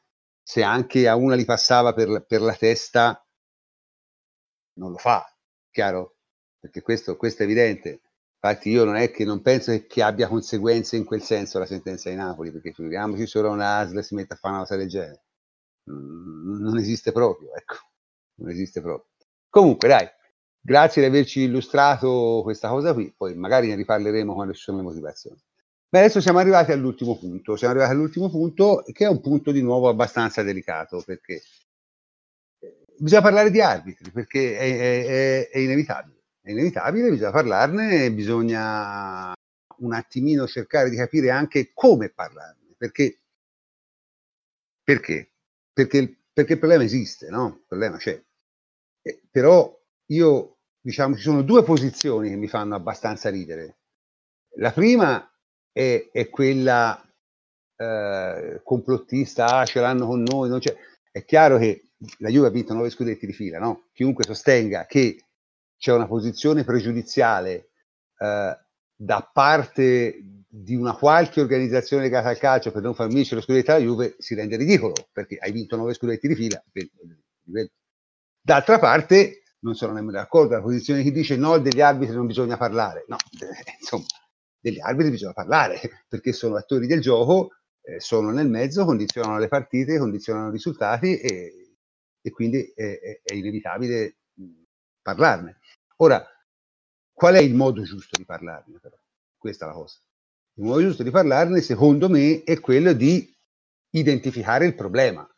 se 0.42 0.62
anche 0.62 1.08
a 1.08 1.16
una 1.16 1.34
gli 1.34 1.46
passava 1.46 1.94
per, 1.94 2.26
per 2.28 2.42
la 2.42 2.52
testa, 2.52 3.26
non 4.74 4.90
lo 4.90 4.98
fa, 4.98 5.24
chiaro? 5.70 6.16
Perché 6.60 6.82
questo, 6.82 7.16
questo 7.16 7.42
è 7.42 7.46
evidente. 7.46 8.00
Infatti 8.44 8.70
io 8.70 8.84
non 8.84 8.96
è 8.96 9.10
che 9.12 9.24
non 9.24 9.40
penso 9.40 9.72
che, 9.86 10.02
abbia 10.02 10.26
conseguenze 10.26 10.96
in 10.96 11.04
quel 11.04 11.22
senso 11.22 11.58
la 11.60 11.66
sentenza 11.66 12.10
di 12.10 12.16
Napoli, 12.16 12.50
perché 12.50 12.72
figuriamoci 12.72 13.24
solo 13.26 13.50
una 13.50 13.78
ASL 13.78 14.02
si 14.02 14.14
mette 14.16 14.34
a 14.34 14.36
fare 14.36 14.54
una 14.54 14.62
cosa 14.64 14.76
del 14.76 14.88
genere. 14.88 15.22
Non 15.84 16.76
esiste 16.78 17.12
proprio, 17.12 17.54
ecco. 17.54 17.76
Non 18.36 18.50
esiste 18.50 18.80
proprio. 18.80 19.10
Comunque, 19.48 19.88
dai, 19.88 20.08
grazie 20.60 21.02
di 21.02 21.08
averci 21.08 21.42
illustrato 21.42 22.40
questa 22.42 22.68
cosa 22.68 22.92
qui, 22.94 23.12
poi 23.16 23.34
magari 23.36 23.68
ne 23.68 23.76
riparleremo 23.76 24.34
quando 24.34 24.54
ci 24.54 24.62
sono 24.62 24.78
le 24.78 24.84
motivazioni. 24.84 25.38
Beh, 25.88 25.98
adesso 26.00 26.20
siamo 26.20 26.38
arrivati 26.38 26.72
all'ultimo 26.72 27.16
punto, 27.18 27.54
siamo 27.56 27.74
arrivati 27.74 27.94
all'ultimo 27.94 28.28
punto 28.30 28.82
che 28.92 29.04
è 29.04 29.08
un 29.08 29.20
punto 29.20 29.52
di 29.52 29.60
nuovo 29.62 29.88
abbastanza 29.88 30.42
delicato 30.42 31.02
perché 31.04 31.42
eh, 32.60 32.84
bisogna 32.98 33.22
parlare 33.22 33.50
di 33.50 33.60
arbitri 33.60 34.10
perché 34.10 34.56
è- 34.58 34.78
è- 34.78 35.50
è 35.50 35.58
inevitabile, 35.58 36.21
è 36.42 36.50
inevitabile, 36.50 37.10
bisogna 37.10 37.30
parlarne, 37.30 38.12
bisogna 38.12 39.32
un 39.78 39.92
attimino 39.92 40.46
cercare 40.46 40.90
di 40.90 40.96
capire 40.96 41.30
anche 41.30 41.70
come 41.72 42.10
parlarne, 42.10 42.74
perché, 42.76 43.20
perché? 44.82 45.30
Perché, 45.72 46.16
perché 46.32 46.52
il 46.54 46.58
problema 46.58 46.82
esiste, 46.82 47.30
no? 47.30 47.58
Il 47.60 47.64
problema 47.66 47.96
c'è. 47.96 48.20
Eh, 49.02 49.22
però 49.30 49.80
io, 50.06 50.58
diciamo, 50.80 51.16
ci 51.16 51.22
sono 51.22 51.42
due 51.42 51.62
posizioni 51.62 52.28
che 52.28 52.36
mi 52.36 52.48
fanno 52.48 52.74
abbastanza 52.74 53.30
ridere. 53.30 53.78
La 54.56 54.72
prima 54.72 55.32
è, 55.70 56.10
è 56.12 56.28
quella 56.28 57.00
eh, 57.76 58.60
complottista, 58.62 59.46
ah, 59.46 59.64
ce 59.64 59.80
l'hanno 59.80 60.06
con 60.06 60.22
noi. 60.22 60.60
È 61.10 61.24
chiaro 61.24 61.58
che 61.58 61.92
la 62.18 62.28
Juve 62.28 62.48
ha 62.48 62.50
vinto 62.50 62.74
nove 62.74 62.90
scudetti 62.90 63.26
di 63.26 63.32
fila, 63.32 63.58
no? 63.58 63.88
Chiunque 63.92 64.24
sostenga 64.24 64.86
che 64.86 65.24
c'è 65.82 65.92
una 65.92 66.06
posizione 66.06 66.62
pregiudiziale 66.62 67.70
eh, 68.18 68.56
da 68.94 69.30
parte 69.32 70.22
di 70.48 70.76
una 70.76 70.94
qualche 70.94 71.40
organizzazione 71.40 72.04
legata 72.04 72.28
al 72.28 72.38
calcio 72.38 72.70
per 72.70 72.82
non 72.82 72.94
far 72.94 73.08
vincere 73.08 73.36
lo 73.36 73.42
scudetto 73.42 73.72
alla 73.72 73.80
Juve 73.82 74.14
si 74.18 74.36
rende 74.36 74.56
ridicolo 74.56 74.92
perché 75.12 75.38
hai 75.40 75.50
vinto 75.50 75.74
nove 75.76 75.92
scudetti 75.94 76.28
di 76.28 76.36
fila. 76.36 76.62
per- 76.70 76.88
D'altra 78.40 78.78
parte, 78.78 79.42
non 79.60 79.74
sono 79.74 79.92
nemmeno 79.92 80.12
d'accordo 80.18 80.54
la 80.54 80.62
posizione 80.62 81.02
chi 81.02 81.10
dice 81.10 81.36
no, 81.36 81.58
degli 81.58 81.80
arbitri 81.80 82.14
non 82.14 82.26
bisogna 82.26 82.56
parlare. 82.56 83.04
No, 83.08 83.16
insomma, 83.80 84.06
degli 84.60 84.78
arbitri 84.80 85.10
bisogna 85.10 85.32
parlare 85.32 85.80
perché 86.08 86.32
sono 86.32 86.56
attori 86.56 86.86
del 86.86 87.00
gioco, 87.00 87.50
eh, 87.82 87.98
sono 87.98 88.30
nel 88.30 88.48
mezzo, 88.48 88.84
condizionano 88.84 89.38
le 89.38 89.48
partite, 89.48 89.98
condizionano 89.98 90.48
i 90.48 90.52
risultati 90.52 91.18
e, 91.18 91.74
e 92.20 92.30
quindi 92.30 92.72
è, 92.74 92.82
è- 93.00 93.20
è 93.24 93.34
inevitabile 93.34 94.16
parlarne. 95.02 95.58
Ora, 95.96 96.24
qual 97.12 97.34
è 97.34 97.40
il 97.40 97.54
modo 97.54 97.82
giusto 97.82 98.16
di 98.16 98.24
parlarne 98.24 98.78
però? 98.78 98.96
Questa 99.36 99.64
è 99.64 99.68
la 99.68 99.74
cosa. 99.74 99.98
Il 100.54 100.64
modo 100.64 100.80
giusto 100.80 101.02
di 101.02 101.10
parlarne, 101.10 101.60
secondo 101.60 102.08
me, 102.08 102.42
è 102.44 102.60
quello 102.60 102.92
di 102.92 103.34
identificare 103.90 104.66
il 104.66 104.74
problema. 104.74 105.28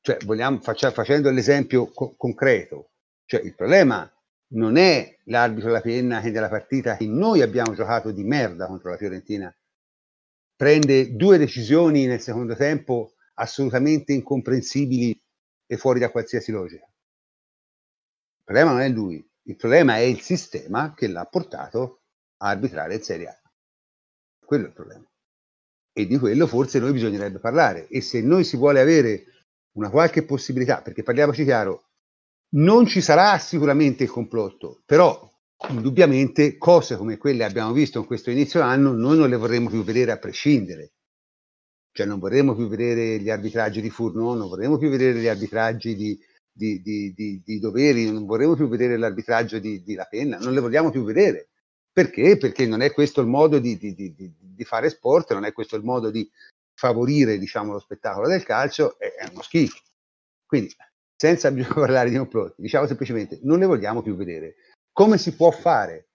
Cioè, 0.00 0.18
vogliamo, 0.24 0.60
faccia- 0.60 0.90
facendo 0.90 1.30
l'esempio 1.30 1.86
co- 1.86 2.14
concreto, 2.16 2.90
cioè 3.24 3.40
il 3.40 3.54
problema 3.54 4.10
non 4.48 4.76
è 4.76 5.18
l'arbitro 5.24 5.70
La 5.70 5.80
Penna 5.80 6.20
che 6.20 6.30
nella 6.30 6.48
partita 6.48 6.96
che 6.96 7.06
noi 7.06 7.40
abbiamo 7.40 7.74
giocato 7.74 8.10
di 8.10 8.22
merda 8.22 8.66
contro 8.66 8.90
la 8.90 8.96
Fiorentina 8.96 9.54
prende 10.56 11.16
due 11.16 11.38
decisioni 11.38 12.06
nel 12.06 12.20
secondo 12.20 12.54
tempo 12.54 13.14
assolutamente 13.34 14.12
incomprensibili 14.12 15.18
e 15.66 15.76
fuori 15.76 15.98
da 15.98 16.10
qualsiasi 16.10 16.52
logica. 16.52 16.86
Il 18.46 18.52
problema 18.52 18.72
non 18.72 18.80
è 18.82 18.88
lui, 18.90 19.26
il 19.46 19.56
problema 19.56 19.96
è 19.96 20.00
il 20.00 20.20
sistema 20.20 20.92
che 20.92 21.08
l'ha 21.08 21.24
portato 21.24 22.02
a 22.42 22.48
arbitrare 22.48 22.96
in 22.96 23.02
Serie 23.02 23.28
A. 23.28 23.40
Quello 24.44 24.64
è 24.64 24.66
il 24.66 24.74
problema. 24.74 25.10
E 25.94 26.06
di 26.06 26.18
quello 26.18 26.46
forse 26.46 26.78
noi 26.78 26.92
bisognerebbe 26.92 27.38
parlare. 27.38 27.88
E 27.88 28.02
se 28.02 28.20
noi 28.20 28.44
si 28.44 28.58
vuole 28.58 28.80
avere 28.80 29.24
una 29.76 29.88
qualche 29.88 30.24
possibilità, 30.24 30.82
perché 30.82 31.02
parliamoci 31.02 31.42
chiaro, 31.44 31.84
non 32.56 32.86
ci 32.86 33.00
sarà 33.00 33.38
sicuramente 33.38 34.04
il 34.04 34.10
complotto, 34.10 34.82
però 34.84 35.26
indubbiamente 35.70 36.58
cose 36.58 36.98
come 36.98 37.16
quelle 37.16 37.38
che 37.38 37.44
abbiamo 37.44 37.72
visto 37.72 37.98
in 38.00 38.04
questo 38.04 38.30
inizio 38.30 38.60
anno 38.60 38.92
noi 38.92 39.16
non 39.16 39.30
le 39.30 39.36
vorremmo 39.36 39.70
più 39.70 39.82
vedere 39.82 40.12
a 40.12 40.18
prescindere. 40.18 40.92
Cioè 41.92 42.04
non 42.04 42.18
vorremmo 42.18 42.54
più 42.54 42.68
vedere 42.68 43.20
gli 43.20 43.30
arbitraggi 43.30 43.80
di 43.80 43.88
Furno, 43.88 44.34
non 44.34 44.48
vorremmo 44.48 44.76
più 44.76 44.90
vedere 44.90 45.18
gli 45.18 45.28
arbitraggi 45.28 45.94
di, 45.94 46.18
di, 46.54 46.80
di, 46.80 47.12
di, 47.12 47.42
di 47.44 47.58
Doveri, 47.58 48.10
non 48.10 48.26
vorremmo 48.26 48.54
più 48.54 48.68
vedere 48.68 48.96
l'arbitraggio 48.96 49.58
di, 49.58 49.82
La 49.94 50.04
Penna, 50.04 50.38
non 50.38 50.52
le 50.52 50.60
vogliamo 50.60 50.90
più 50.90 51.02
vedere. 51.02 51.48
Perché? 51.92 52.36
Perché 52.36 52.66
non 52.66 52.80
è 52.80 52.92
questo 52.92 53.20
il 53.20 53.26
modo 53.26 53.58
di, 53.58 53.76
fare 54.64 54.88
sport, 54.88 55.32
non 55.32 55.44
è 55.44 55.52
questo 55.52 55.76
il 55.76 55.82
modo 55.82 56.10
di 56.10 56.28
favorire 56.74 57.38
diciamo, 57.38 57.72
lo 57.72 57.78
spettacolo 57.80 58.28
del 58.28 58.44
calcio, 58.44 58.98
è, 58.98 59.14
è 59.14 59.28
uno 59.30 59.42
schifo. 59.42 59.80
Quindi, 60.46 60.72
senza 61.16 61.50
bisogno 61.52 61.74
di 61.74 61.80
parlare 61.80 62.10
di 62.10 62.16
complotti, 62.16 62.62
diciamo 62.62 62.86
semplicemente 62.86 63.40
non 63.42 63.58
le 63.58 63.66
vogliamo 63.66 64.02
più 64.02 64.14
vedere. 64.14 64.54
come 64.92 65.18
si 65.18 65.34
può 65.34 65.50
fare 65.50 66.08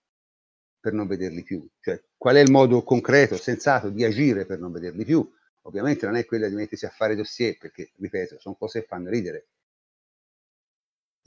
per 0.80 0.94
non 0.94 1.08
vederli 1.08 1.44
più? 1.44 1.68
Cioè, 1.82 2.02
qual 2.18 2.36
è 2.36 2.40
il 2.40 2.52
modo 2.52 2.84
concreto, 2.84 3.36
sensato 3.36 3.90
di 3.90 4.06
agire 4.06 4.46
per 4.46 4.60
non 4.60 4.72
vederli 4.72 5.04
più? 5.04 5.30
Ovviamente 5.64 6.06
non 6.06 6.16
è 6.16 6.26
quella 6.26 6.48
di 6.48 6.56
mettersi 6.56 6.86
a 6.86 6.90
fare 6.90 7.16
dossier, 7.16 7.58
perché, 7.58 7.92
ripeto, 7.98 8.40
sono 8.40 8.56
cose 8.56 8.82
che 8.82 8.88
fanno 8.88 9.10
ridere. 9.10 9.48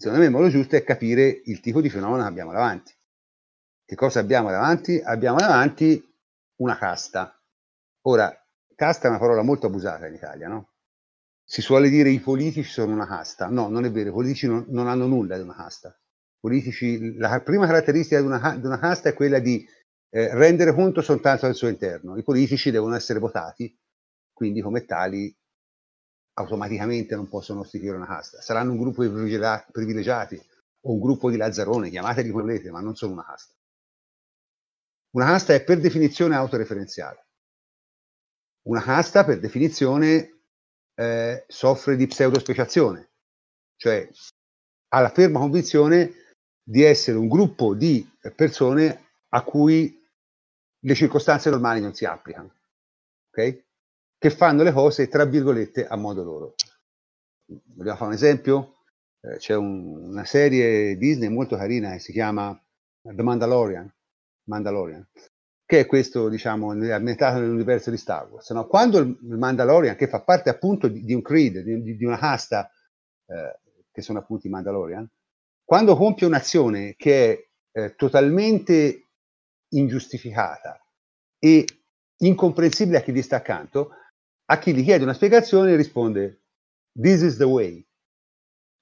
Secondo 0.03 0.19
me 0.19 0.31
il 0.31 0.35
modo 0.35 0.49
giusto 0.49 0.75
è 0.75 0.83
capire 0.83 1.43
il 1.45 1.61
tipo 1.61 1.81
di 1.81 1.89
fenomeno 1.89 2.23
che 2.23 2.29
abbiamo 2.29 2.51
davanti. 2.51 2.93
Che 3.85 3.95
cosa 3.95 4.19
abbiamo 4.19 4.51
davanti? 4.51 5.01
Abbiamo 5.01 5.39
davanti 5.39 6.05
una 6.57 6.77
casta. 6.77 7.41
Ora, 8.07 8.37
casta 8.75 9.07
è 9.07 9.11
una 9.11 9.21
parola 9.21 9.43
molto 9.43 9.67
abusata 9.69 10.09
in 10.09 10.15
Italia, 10.15 10.49
no? 10.49 10.73
Si 11.45 11.63
suole 11.63 11.89
dire 11.89 12.09
i 12.09 12.19
politici 12.19 12.69
sono 12.69 12.93
una 12.93 13.07
casta. 13.07 13.47
No, 13.47 13.69
non 13.69 13.85
è 13.85 13.93
vero, 13.93 14.09
i 14.09 14.13
politici 14.13 14.49
non, 14.49 14.65
non 14.71 14.89
hanno 14.89 15.07
nulla 15.07 15.37
di 15.37 15.43
una 15.43 15.55
casta. 15.55 15.97
Politici, 16.41 17.17
la 17.17 17.41
prima 17.41 17.67
caratteristica 17.67 18.19
di 18.19 18.27
una, 18.27 18.57
di 18.57 18.67
una 18.67 18.81
casta 18.81 19.11
è 19.11 19.15
quella 19.15 19.39
di 19.39 19.65
eh, 20.11 20.35
rendere 20.35 20.75
conto 20.75 21.01
soltanto 21.01 21.47
del 21.47 21.55
suo 21.55 21.69
interno. 21.69 22.17
I 22.17 22.25
politici 22.25 22.73
devono 22.73 22.97
essere 22.97 23.21
votati, 23.21 23.73
quindi 24.33 24.63
come 24.63 24.85
tali 24.85 25.33
automaticamente 26.35 27.15
non 27.15 27.29
possono 27.29 27.61
costituire 27.61 27.97
una 27.97 28.07
casta. 28.07 28.41
Saranno 28.41 28.73
un 28.73 28.79
gruppo 28.79 29.03
di 29.03 29.11
privilegiati 29.73 30.41
o 30.85 30.93
un 30.93 31.01
gruppo 31.01 31.31
di 31.31 31.37
lazzarone, 31.37 31.91
chiamateli 31.91 32.31
come 32.31 32.43
volete, 32.43 32.71
ma 32.71 32.81
non 32.81 32.97
sono 32.97 33.13
una 33.13 33.25
casta. 33.25 33.55
Una 35.11 35.27
casta 35.27 35.55
è 35.55 35.63
per 35.63 35.81
definizione 35.81 36.35
autoreferenziale. 36.35 37.27
Una 38.63 38.83
casta 38.83 39.25
per 39.25 39.41
definizione 39.41 40.43
eh, 40.95 41.45
soffre 41.49 41.97
di 41.97 42.07
pseudospeciazione, 42.07 43.11
cioè 43.77 44.09
ha 44.95 45.01
la 45.01 45.11
ferma 45.11 45.41
convinzione 45.41 46.13
di 46.63 46.83
essere 46.83 47.19
un 47.19 47.29
gruppo 47.29 47.75
di 47.75 48.09
persone 48.35 49.11
a 49.31 49.43
cui 49.43 50.01
le 50.85 50.95
circostanze 50.95 51.51
normali 51.51 51.81
non 51.81 51.95
si 51.95 52.05
applicano, 52.05 52.55
ok? 53.31 53.65
Che 54.23 54.31
fanno 54.31 54.63
le 54.63 54.71
cose 54.71 55.09
tra 55.09 55.25
virgolette 55.25 55.85
a 55.85 55.97
modo 55.97 56.23
loro. 56.23 56.55
Vogliamo 57.45 57.97
fare 57.97 58.11
un 58.11 58.15
esempio? 58.15 58.85
Eh, 59.21 59.39
c'è 59.39 59.57
un, 59.57 60.11
una 60.11 60.25
serie 60.25 60.97
Disney 60.97 61.29
molto 61.29 61.57
carina 61.57 61.91
che 61.91 61.99
si 61.99 62.13
chiama 62.13 62.57
The 63.03 63.21
Mandalorian, 63.21 63.93
Mandalorian 64.45 65.05
che 65.67 65.81
è 65.81 65.87
questo, 65.87 66.29
diciamo, 66.29 66.71
ambientato 66.71 67.41
nell'universo 67.41 67.91
di 67.91 67.97
Star 67.97 68.29
Wars. 68.31 68.49
No? 68.51 68.69
Quando 68.69 68.99
il 68.99 69.19
Mandalorian, 69.23 69.97
che 69.97 70.07
fa 70.07 70.21
parte 70.21 70.51
appunto 70.51 70.87
di, 70.87 71.03
di 71.03 71.15
un 71.15 71.23
creed, 71.23 71.59
di, 71.59 71.97
di 71.97 72.05
una 72.05 72.19
casta, 72.19 72.71
eh, 73.27 73.59
che 73.91 74.03
sono 74.03 74.21
appunto 74.21 74.47
i 74.47 74.51
Mandalorian, 74.51 75.05
quando 75.65 75.97
compie 75.97 76.29
un'azione 76.29 76.95
che 76.97 77.51
è 77.73 77.81
eh, 77.81 77.95
totalmente 77.97 79.09
ingiustificata 79.71 80.81
e 81.41 81.67
incomprensibile 82.19 82.99
a 82.99 83.01
chi 83.01 83.11
gli 83.11 83.23
sta 83.23 83.35
accanto, 83.35 83.97
a 84.53 84.59
chi 84.59 84.75
gli 84.75 84.85
chiede 84.85 85.05
una 85.05 85.15
spiegazione 85.15 85.77
risponde 85.77 86.43
This 86.93 87.23
is 87.23 87.37
the 87.39 87.45
way. 87.45 87.83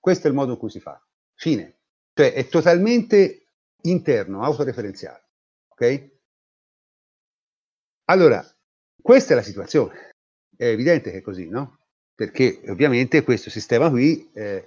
Questo 0.01 0.27
è 0.27 0.31
il 0.31 0.37
modo 0.37 0.53
in 0.53 0.59
cui 0.59 0.69
si 0.69 0.81
fa. 0.81 1.01
Fine. 1.35 1.79
Cioè 2.13 2.33
è 2.33 2.49
totalmente 2.49 3.47
interno, 3.83 4.43
autoreferenziale. 4.43 5.29
Ok? 5.69 6.11
Allora, 8.07 8.45
questa 9.01 9.33
è 9.33 9.37
la 9.37 9.43
situazione. 9.43 10.17
È 10.57 10.65
evidente 10.65 11.13
che 11.13 11.19
è 11.19 11.23
così, 11.23 11.49
no? 11.49 11.79
Perché 12.17 12.61
ovviamente 12.67 13.23
questo 13.23 13.49
sistema 13.49 13.89
qui 13.91 14.29
eh, 14.33 14.67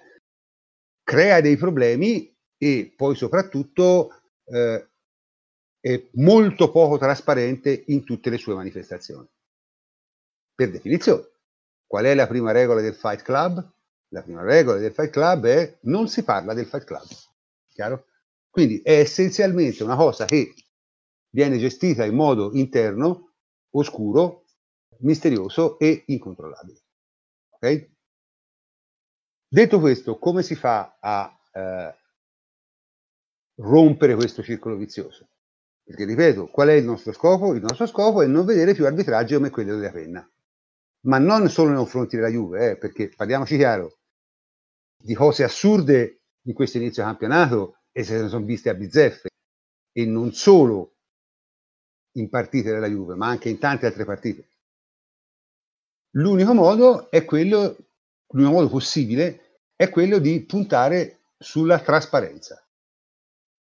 crea 1.04 1.42
dei 1.42 1.58
problemi 1.58 2.34
e 2.58 2.94
poi 2.96 3.16
soprattutto 3.16 4.22
eh, 4.46 4.90
è 5.82 6.10
molto 6.14 6.72
poco 6.72 6.98
trasparente 6.98 7.84
in 7.88 8.06
tutte 8.06 8.30
le 8.30 8.38
sue 8.38 8.56
manifestazioni. 8.56 9.28
Per 10.56 10.70
definizione, 10.70 11.28
qual 11.88 12.06
è 12.06 12.14
la 12.14 12.28
prima 12.28 12.52
regola 12.52 12.82
del 12.82 12.94
Fight 12.96 13.22
Club? 13.24 13.72
La 14.10 14.22
prima 14.22 14.44
regola 14.44 14.78
del 14.78 14.94
Fight 14.94 15.10
Club 15.10 15.46
è 15.46 15.78
non 15.84 16.08
si 16.08 16.24
parla 16.24 16.54
del 16.54 16.68
Fight 16.68 16.86
Club. 16.86 17.08
Chiaro? 17.70 18.06
Quindi 18.50 18.82
è 18.84 19.00
essenzialmente 19.00 19.84
una 19.84 19.96
cosa 19.96 20.26
che 20.26 20.54
viene 21.30 21.58
gestita 21.58 22.06
in 22.06 22.14
modo 22.14 22.52
interno 22.54 23.34
oscuro, 23.72 24.46
misterioso 25.00 25.80
e 25.80 26.04
incontrollabile. 26.06 26.80
Okay? 27.50 27.92
Detto 29.48 29.80
questo, 29.80 30.20
come 30.20 30.44
si 30.44 30.54
fa 30.54 30.98
a 31.00 31.40
eh, 31.52 31.96
rompere 33.56 34.16
questo 34.16 34.44
circolo 34.44 34.76
vizioso? 34.76 35.28
Perché 35.84 36.06
ripeto, 36.06 36.48
qual 36.48 36.70
è 36.70 36.74
il 36.74 36.86
nostro 36.86 37.12
scopo? 37.12 37.54
Il 37.54 37.62
nostro 37.62 37.86
scopo 37.88 38.22
è 38.22 38.28
non 38.28 38.46
vedere 38.46 38.74
più 38.74 38.86
arbitraggi 38.86 39.34
come 39.34 39.50
quello 39.50 39.76
della 39.76 39.92
penna. 39.92 40.28
Ma 41.06 41.18
non 41.18 41.50
solo 41.50 41.70
nei 41.70 41.78
confronti 41.78 42.16
della 42.16 42.30
Juve, 42.30 42.72
eh, 42.72 42.78
perché 42.78 43.10
parliamoci 43.10 43.58
chiaro, 43.58 44.00
di 44.96 45.14
cose 45.14 45.44
assurde 45.44 46.22
in 46.46 46.54
questo 46.54 46.78
inizio 46.78 47.04
campionato 47.04 47.84
e 47.92 48.04
se 48.04 48.22
ne 48.22 48.30
sono 48.30 48.46
viste 48.46 48.70
a 48.70 48.74
bizzeffe. 48.74 49.30
E 49.92 50.06
non 50.06 50.32
solo 50.34 50.96
in 52.14 52.30
partite 52.30 52.72
della 52.72 52.88
Juve, 52.88 53.16
ma 53.16 53.28
anche 53.28 53.50
in 53.50 53.60
tante 53.60 53.86
altre 53.86 54.06
partite. 54.06 54.48
L'unico 56.16 56.54
modo 56.54 57.10
è 57.10 57.26
quello, 57.26 57.76
l'unico 58.30 58.52
modo 58.52 58.70
possibile 58.70 59.60
è 59.76 59.90
quello 59.90 60.20
di 60.20 60.42
puntare 60.46 61.26
sulla 61.38 61.80
trasparenza. 61.80 62.66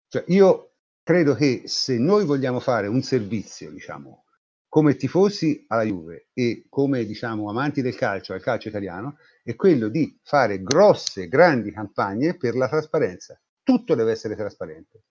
Cioè 0.07 0.23
io 0.27 0.73
credo 1.03 1.35
che 1.35 1.63
se 1.65 1.97
noi 1.97 2.25
vogliamo 2.25 2.59
fare 2.59 2.87
un 2.87 3.01
servizio, 3.01 3.71
diciamo, 3.71 4.25
come 4.69 4.95
tifosi 4.95 5.65
alla 5.67 5.83
Juve 5.83 6.27
e 6.31 6.67
come 6.69 7.03
diciamo 7.03 7.49
amanti 7.49 7.81
del 7.81 7.95
calcio 7.95 8.33
al 8.33 8.41
calcio 8.41 8.69
italiano, 8.69 9.17
è 9.43 9.55
quello 9.55 9.89
di 9.89 10.17
fare 10.23 10.61
grosse, 10.61 11.27
grandi 11.27 11.71
campagne 11.71 12.37
per 12.37 12.55
la 12.55 12.69
trasparenza. 12.69 13.39
Tutto 13.63 13.95
deve 13.95 14.11
essere 14.11 14.35
trasparente. 14.35 15.03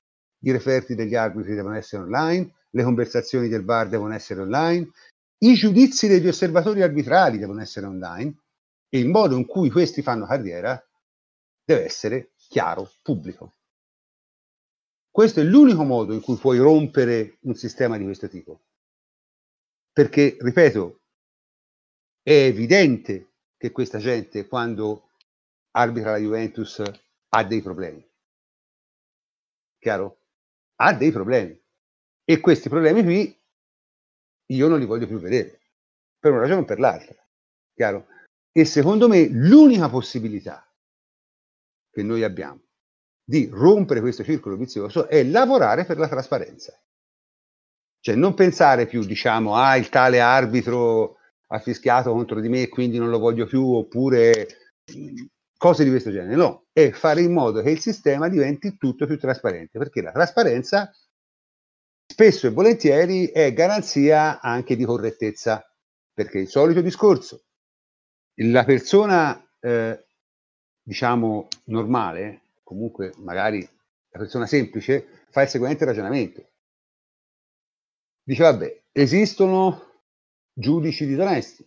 I 0.45 0.53
referti 0.53 0.95
degli 0.95 1.17
arbitri 1.17 1.57
devono 1.57 1.75
essere 1.75 2.05
online, 2.05 2.55
le 2.71 2.83
conversazioni 2.85 3.49
del 3.49 3.65
bar 3.65 3.89
devono 3.89 4.15
essere 4.15 4.41
online, 4.41 4.91
i 5.39 5.55
giudizi 5.55 6.07
degli 6.07 6.29
osservatori 6.29 6.83
arbitrali 6.83 7.39
devono 7.39 7.61
essere 7.61 7.87
online 7.87 8.37
e 8.89 8.99
il 9.01 9.09
modo 9.09 9.37
in 9.37 9.47
cui 9.47 9.71
questi 9.71 10.03
fanno 10.03 10.27
carriera 10.27 10.81
deve 11.65 11.85
essere 11.85 12.31
chiaro, 12.37 12.89
pubblico. 13.03 13.55
Questo 15.11 15.41
è 15.41 15.43
l'unico 15.43 15.83
modo 15.83 16.13
in 16.13 16.21
cui 16.21 16.37
puoi 16.37 16.59
rompere 16.59 17.39
un 17.43 17.55
sistema 17.55 17.99
di 17.99 18.05
questo 18.05 18.29
tipo. 18.29 18.61
Perché, 19.99 20.37
ripeto, 20.39 21.01
è 22.23 22.31
evidente 22.31 23.33
che 23.57 23.73
questa 23.73 23.99
gente 23.99 24.47
quando 24.47 25.09
arbitra 25.73 26.13
la 26.13 26.19
Juventus 26.19 26.81
ha 27.31 27.43
dei 27.43 27.61
problemi. 27.61 28.09
Chiaro? 29.77 30.21
Ha 30.77 30.95
dei 30.95 31.11
problemi. 31.11 31.61
E 32.23 32.39
questi 32.39 32.69
problemi 32.69 33.03
qui 33.03 33.37
io 34.53 34.69
non 34.69 34.79
li 34.79 34.85
voglio 34.85 35.09
più 35.09 35.19
vedere, 35.19 35.63
per 36.17 36.31
una 36.31 36.43
ragione 36.43 36.61
o 36.61 36.65
per 36.65 36.79
l'altra. 36.79 37.17
Chiaro? 37.75 38.07
E 38.53 38.65
secondo 38.65 39.09
me 39.09 39.27
l'unica 39.29 39.89
possibilità 39.89 40.65
che 41.91 42.05
noi 42.05 42.23
abbiamo 42.23 42.63
di 43.25 43.49
rompere 43.53 43.99
questo 43.99 44.23
circolo 44.23 44.55
vizioso 44.55 45.09
è 45.09 45.25
lavorare 45.25 45.85
per 45.85 45.99
la 45.99 46.07
trasparenza. 46.07 46.81
Cioè 48.09 48.17
non 48.17 48.33
pensare 48.33 48.87
più, 48.87 49.05
diciamo, 49.05 49.55
ah, 49.55 49.77
il 49.77 49.91
tale 49.91 50.19
arbitro 50.19 51.19
ha 51.49 51.59
fischiato 51.59 52.11
contro 52.11 52.41
di 52.41 52.49
me 52.49 52.63
e 52.63 52.69
quindi 52.71 52.97
non 52.97 53.11
lo 53.11 53.19
voglio 53.19 53.45
più, 53.45 53.63
oppure 53.63 54.47
cose 55.59 55.85
di 55.85 55.91
questo 55.91 56.11
genere. 56.11 56.35
No, 56.35 56.69
è 56.73 56.91
fare 56.93 57.21
in 57.21 57.35
modo 57.35 57.61
che 57.61 57.69
il 57.69 57.81
sistema 57.81 58.31
diventi 58.31 58.79
tutto 58.79 59.05
più 59.05 59.19
trasparente, 59.19 59.79
perché 59.79 60.01
la 60.01 60.13
trasparenza 60.13 60.91
spesso 62.07 62.47
e 62.47 62.51
volentieri 62.51 63.27
è 63.27 63.53
garanzia 63.53 64.41
anche 64.41 64.75
di 64.75 64.87
correttezza, 64.87 65.71
perché 66.11 66.39
il 66.39 66.49
solito 66.49 66.81
discorso, 66.81 67.43
la 68.37 68.65
persona, 68.65 69.39
eh, 69.61 70.07
diciamo, 70.83 71.49
normale, 71.65 72.41
comunque 72.63 73.13
magari 73.19 73.61
la 73.61 74.19
persona 74.19 74.47
semplice, 74.47 75.27
fa 75.29 75.43
il 75.43 75.49
seguente 75.49 75.85
ragionamento. 75.85 76.49
Dice, 78.29 78.43
vabbè, 78.43 78.83
esistono 78.93 80.03
giudici 80.53 81.07
disonesti, 81.07 81.67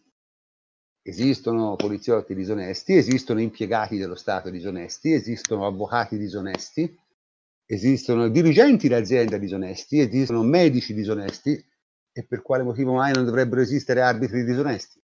esistono 1.02 1.76
poliziotti 1.76 2.36
disonesti, 2.36 2.98
esistono 2.98 3.42
impiegati 3.42 3.98
dello 3.98 4.14
Stato 4.14 4.52
disonesti, 4.52 5.12
esistono 5.12 5.66
avvocati 5.66 6.20
disonesti, 6.20 6.96
esistono 7.66 8.30
dirigenti 8.30 8.88
di 8.88 8.94
azienda 8.94 9.40
disonesti, 9.40 10.02
esistono 10.02 10.44
medici 10.44 10.94
disonesti 10.94 11.68
e 12.12 12.26
per 12.28 12.44
quale 12.44 12.62
motivo 12.62 12.94
mai 12.94 13.12
non 13.12 13.26
dovrebbero 13.26 13.62
esistere 13.62 14.04
arbitri 14.04 14.44
disonesti? 14.44 15.02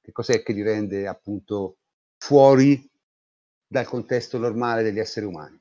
Che 0.00 0.10
cos'è 0.10 0.42
che 0.42 0.54
li 0.54 0.62
rende 0.62 1.06
appunto 1.06 1.80
fuori 2.16 2.90
dal 3.66 3.84
contesto 3.84 4.38
normale 4.38 4.82
degli 4.82 5.00
esseri 5.00 5.26
umani? 5.26 5.60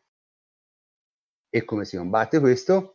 E 1.49 1.65
come 1.65 1.83
si 1.83 1.97
combatte 1.97 2.39
questo? 2.39 2.92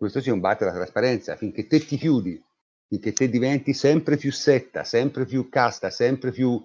Questo 0.00 0.22
si 0.22 0.30
combatte 0.30 0.64
la 0.64 0.72
trasparenza, 0.72 1.36
finché 1.36 1.66
te 1.66 1.78
ti 1.78 1.98
chiudi, 1.98 2.42
finché 2.88 3.12
te 3.12 3.28
diventi 3.28 3.74
sempre 3.74 4.16
più 4.16 4.32
setta, 4.32 4.82
sempre 4.82 5.26
più 5.26 5.50
casta, 5.50 5.90
sempre 5.90 6.30
più 6.30 6.58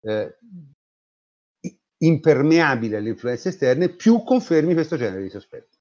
eh, 0.00 0.38
impermeabile 1.98 2.96
alle 2.96 3.10
influenze 3.10 3.50
esterne, 3.50 3.90
più 3.90 4.22
confermi 4.22 4.72
questo 4.72 4.96
genere 4.96 5.20
di 5.20 5.28
sospetti. 5.28 5.76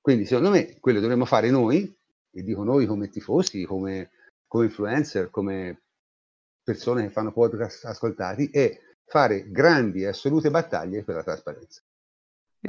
Quindi 0.00 0.26
secondo 0.26 0.50
me 0.50 0.78
quello 0.78 1.00
dovremmo 1.00 1.24
fare 1.24 1.50
noi, 1.50 1.92
e 2.30 2.42
dico 2.44 2.62
noi 2.62 2.86
come 2.86 3.08
tifosi, 3.08 3.64
come, 3.64 4.12
come 4.46 4.66
influencer, 4.66 5.28
come 5.28 5.82
persone 6.62 7.02
che 7.02 7.10
fanno 7.10 7.32
podcast 7.32 7.84
ascoltati, 7.84 8.50
è 8.50 8.80
fare 9.04 9.50
grandi 9.50 10.02
e 10.02 10.06
assolute 10.06 10.50
battaglie 10.50 11.02
per 11.02 11.16
la 11.16 11.24
trasparenza. 11.24 11.82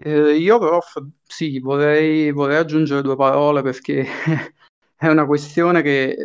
Eh, 0.01 0.37
io 0.37 0.59
però 0.59 0.79
sì, 1.23 1.59
vorrei, 1.59 2.31
vorrei 2.31 2.57
aggiungere 2.57 3.01
due 3.01 3.15
parole 3.15 3.61
perché 3.61 4.05
è 4.95 5.07
una 5.07 5.25
questione 5.25 5.81
che 5.81 6.15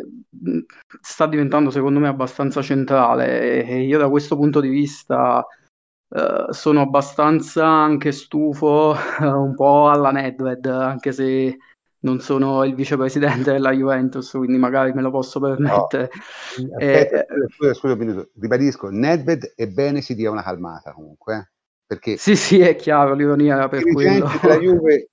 sta 1.01 1.27
diventando 1.27 1.69
secondo 1.69 1.99
me 1.99 2.07
abbastanza 2.07 2.61
centrale 2.61 3.63
e 3.65 3.81
io 3.83 3.97
da 3.97 4.09
questo 4.09 4.35
punto 4.35 4.59
di 4.59 4.69
vista 4.69 5.45
eh, 6.15 6.45
sono 6.49 6.81
abbastanza 6.81 7.65
anche 7.65 8.11
stufo, 8.11 8.95
un 9.19 9.55
po' 9.55 9.89
alla 9.89 10.11
Nedved, 10.11 10.65
anche 10.67 11.11
se 11.11 11.57
non 12.03 12.19
sono 12.19 12.63
il 12.63 12.75
vicepresidente 12.75 13.51
della 13.51 13.71
Juventus, 13.71 14.31
quindi 14.31 14.57
magari 14.57 14.93
me 14.93 15.01
lo 15.01 15.09
posso 15.09 15.39
permettere. 15.39 16.09
No. 16.57 16.75
Aspetta, 16.75 17.25
eh, 17.25 17.47
scusa, 17.49 17.73
scusa 17.73 17.93
un 17.93 17.99
minuto, 17.99 18.29
ribadisco, 18.39 18.89
Nedved 18.89 19.53
è 19.55 19.67
bene 19.67 20.01
si 20.01 20.13
dia 20.13 20.29
una 20.29 20.43
calmata 20.43 20.93
comunque, 20.93 21.35
eh? 21.35 21.52
Perché... 21.93 22.17
Sì, 22.17 22.35
sì, 22.35 22.59
è 22.59 22.75
chiaro, 22.75 23.13
l'ironia 23.13 23.55
era 23.55 23.67
per 23.69 23.83
quello. 23.83 24.29
della 24.41 24.57
Juve 24.59 25.09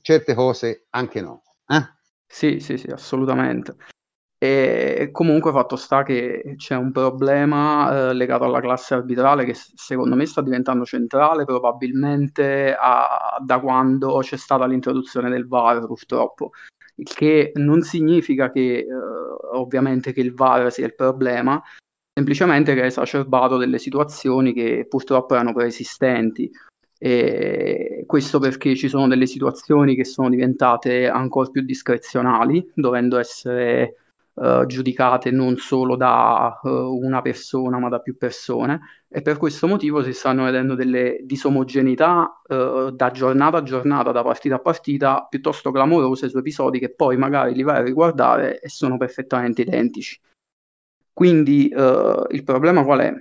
certe 0.00 0.34
cose 0.34 0.86
anche 0.90 1.20
no. 1.20 1.42
Eh? 1.66 1.82
Sì, 2.26 2.60
sì, 2.60 2.76
sì, 2.76 2.88
assolutamente. 2.88 3.76
E 4.42 5.10
comunque 5.12 5.52
fatto 5.52 5.76
sta 5.76 6.02
che 6.02 6.54
c'è 6.56 6.74
un 6.74 6.92
problema 6.92 8.08
eh, 8.08 8.14
legato 8.14 8.44
alla 8.44 8.60
classe 8.60 8.94
arbitrale 8.94 9.44
che 9.44 9.52
secondo 9.54 10.16
me 10.16 10.24
sta 10.24 10.40
diventando 10.40 10.86
centrale 10.86 11.44
probabilmente 11.44 12.74
a, 12.74 13.36
da 13.44 13.60
quando 13.60 14.18
c'è 14.20 14.38
stata 14.38 14.64
l'introduzione 14.64 15.28
del 15.28 15.46
VAR 15.46 15.84
purtroppo, 15.84 16.52
il 16.94 17.12
che 17.12 17.52
non 17.56 17.82
significa 17.82 18.50
che 18.50 18.78
eh, 18.78 18.86
ovviamente 19.52 20.14
che 20.14 20.22
il 20.22 20.32
VAR 20.32 20.72
sia 20.72 20.86
il 20.86 20.94
problema, 20.94 21.62
semplicemente 22.20 22.74
che 22.74 22.82
ha 22.82 22.86
esacerbato 22.86 23.56
delle 23.56 23.78
situazioni 23.78 24.52
che 24.52 24.86
purtroppo 24.88 25.34
erano 25.34 25.54
preesistenti. 25.54 26.50
E 27.02 28.04
questo 28.06 28.38
perché 28.38 28.76
ci 28.76 28.88
sono 28.88 29.08
delle 29.08 29.26
situazioni 29.26 29.94
che 29.94 30.04
sono 30.04 30.28
diventate 30.28 31.08
ancora 31.08 31.48
più 31.48 31.62
discrezionali, 31.62 32.70
dovendo 32.74 33.16
essere 33.16 33.94
uh, 34.34 34.66
giudicate 34.66 35.30
non 35.30 35.56
solo 35.56 35.96
da 35.96 36.60
uh, 36.62 36.68
una 36.68 37.22
persona 37.22 37.78
ma 37.78 37.88
da 37.88 38.00
più 38.00 38.18
persone 38.18 38.80
e 39.08 39.22
per 39.22 39.38
questo 39.38 39.66
motivo 39.66 40.02
si 40.02 40.12
stanno 40.12 40.44
vedendo 40.44 40.74
delle 40.74 41.20
disomogeneità 41.22 42.42
uh, 42.46 42.90
da 42.90 43.10
giornata 43.10 43.56
a 43.56 43.62
giornata, 43.62 44.12
da 44.12 44.22
partita 44.22 44.56
a 44.56 44.60
partita, 44.60 45.26
piuttosto 45.28 45.70
clamorose 45.70 46.28
su 46.28 46.36
episodi 46.36 46.78
che 46.78 46.92
poi 46.92 47.16
magari 47.16 47.54
li 47.54 47.62
vai 47.62 47.78
a 47.78 47.82
riguardare 47.82 48.60
e 48.60 48.68
sono 48.68 48.98
perfettamente 48.98 49.62
identici. 49.62 50.20
Quindi 51.20 51.66
il 51.66 52.42
problema 52.44 52.82
qual 52.82 53.00
è? 53.00 53.12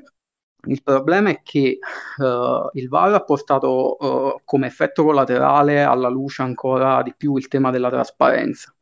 Il 0.68 0.82
problema 0.84 1.32
è 1.32 1.42
che 1.44 1.80
uh, 2.18 2.70
il 2.74 2.88
VAR 2.88 3.14
ha 3.14 3.24
portato 3.26 3.98
uh, 4.00 4.42
come 4.46 4.68
effetto 4.68 5.04
collaterale 5.04 5.84
alla 5.84 6.08
luce 6.08 6.42
ancora 6.42 7.02
di 7.02 7.14
più 7.16 7.36
il 7.36 7.50
tema 7.50 7.72
della 7.72 7.90
trasparenza. 7.90 8.74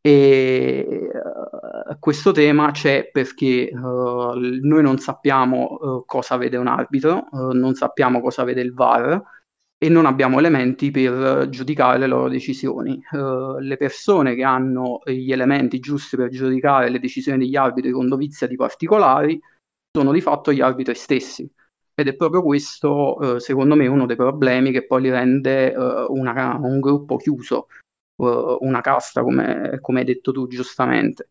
E 0.00 1.08
uh, 1.12 1.98
questo 2.00 2.32
tema 2.32 2.72
c'è 2.72 3.10
perché 3.12 3.70
noi 3.72 4.82
non 4.82 4.98
sappiamo 4.98 6.02
cosa 6.04 6.36
vede 6.36 6.56
un 6.56 6.66
arbitro, 6.66 7.28
non 7.30 7.74
sappiamo 7.74 8.20
cosa 8.20 8.42
vede 8.42 8.60
il 8.60 8.74
VAR 8.74 9.22
e 9.82 9.88
non 9.88 10.06
abbiamo 10.06 10.38
elementi 10.38 10.92
per 10.92 11.48
giudicare 11.48 11.98
le 11.98 12.06
loro 12.06 12.28
decisioni. 12.28 13.02
le 13.10 13.76
persone 13.76 14.36
che 14.36 14.44
hanno 14.44 15.00
gli 15.04 15.32
elementi 15.32 15.80
giusti 15.80 16.14
per 16.16 16.28
giudicare 16.28 16.88
le 16.88 17.00
decisioni 17.00 17.38
degli 17.38 17.56
arbitri 17.56 17.90
con 17.90 18.06
dovizia 18.06 18.46
di 18.46 18.54
particolari 18.54 19.40
sono 19.90 20.12
di 20.12 20.20
fatto 20.20 20.52
gli 20.52 20.60
arbitri 20.60 20.94
stessi. 20.94 21.50
Ed 21.94 22.06
è 22.06 22.14
proprio 22.14 22.44
questo, 22.44 23.40
secondo 23.40 23.74
me, 23.74 23.88
uno 23.88 24.06
dei 24.06 24.14
problemi 24.14 24.70
che 24.70 24.86
poi 24.86 25.02
li 25.02 25.10
rende 25.10 25.74
una, 25.76 26.56
un 26.62 26.78
gruppo 26.78 27.16
chiuso 27.16 27.66
uh, 28.22 28.58
una 28.60 28.80
casta, 28.82 29.22
come, 29.22 29.78
come 29.80 29.98
hai 29.98 30.06
detto 30.06 30.30
tu 30.30 30.46
giustamente. 30.46 31.28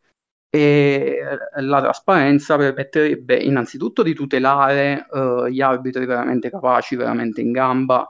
E 0.49 1.19
la 1.55 1.79
trasparenza 1.79 2.57
permetterebbe 2.57 3.37
innanzitutto 3.37 4.03
di 4.03 4.13
tutelare 4.13 5.05
uh, 5.09 5.45
gli 5.47 5.61
arbitri 5.61 6.05
veramente 6.05 6.49
capaci, 6.49 6.97
veramente 6.97 7.39
in 7.39 7.53
gamba 7.53 8.05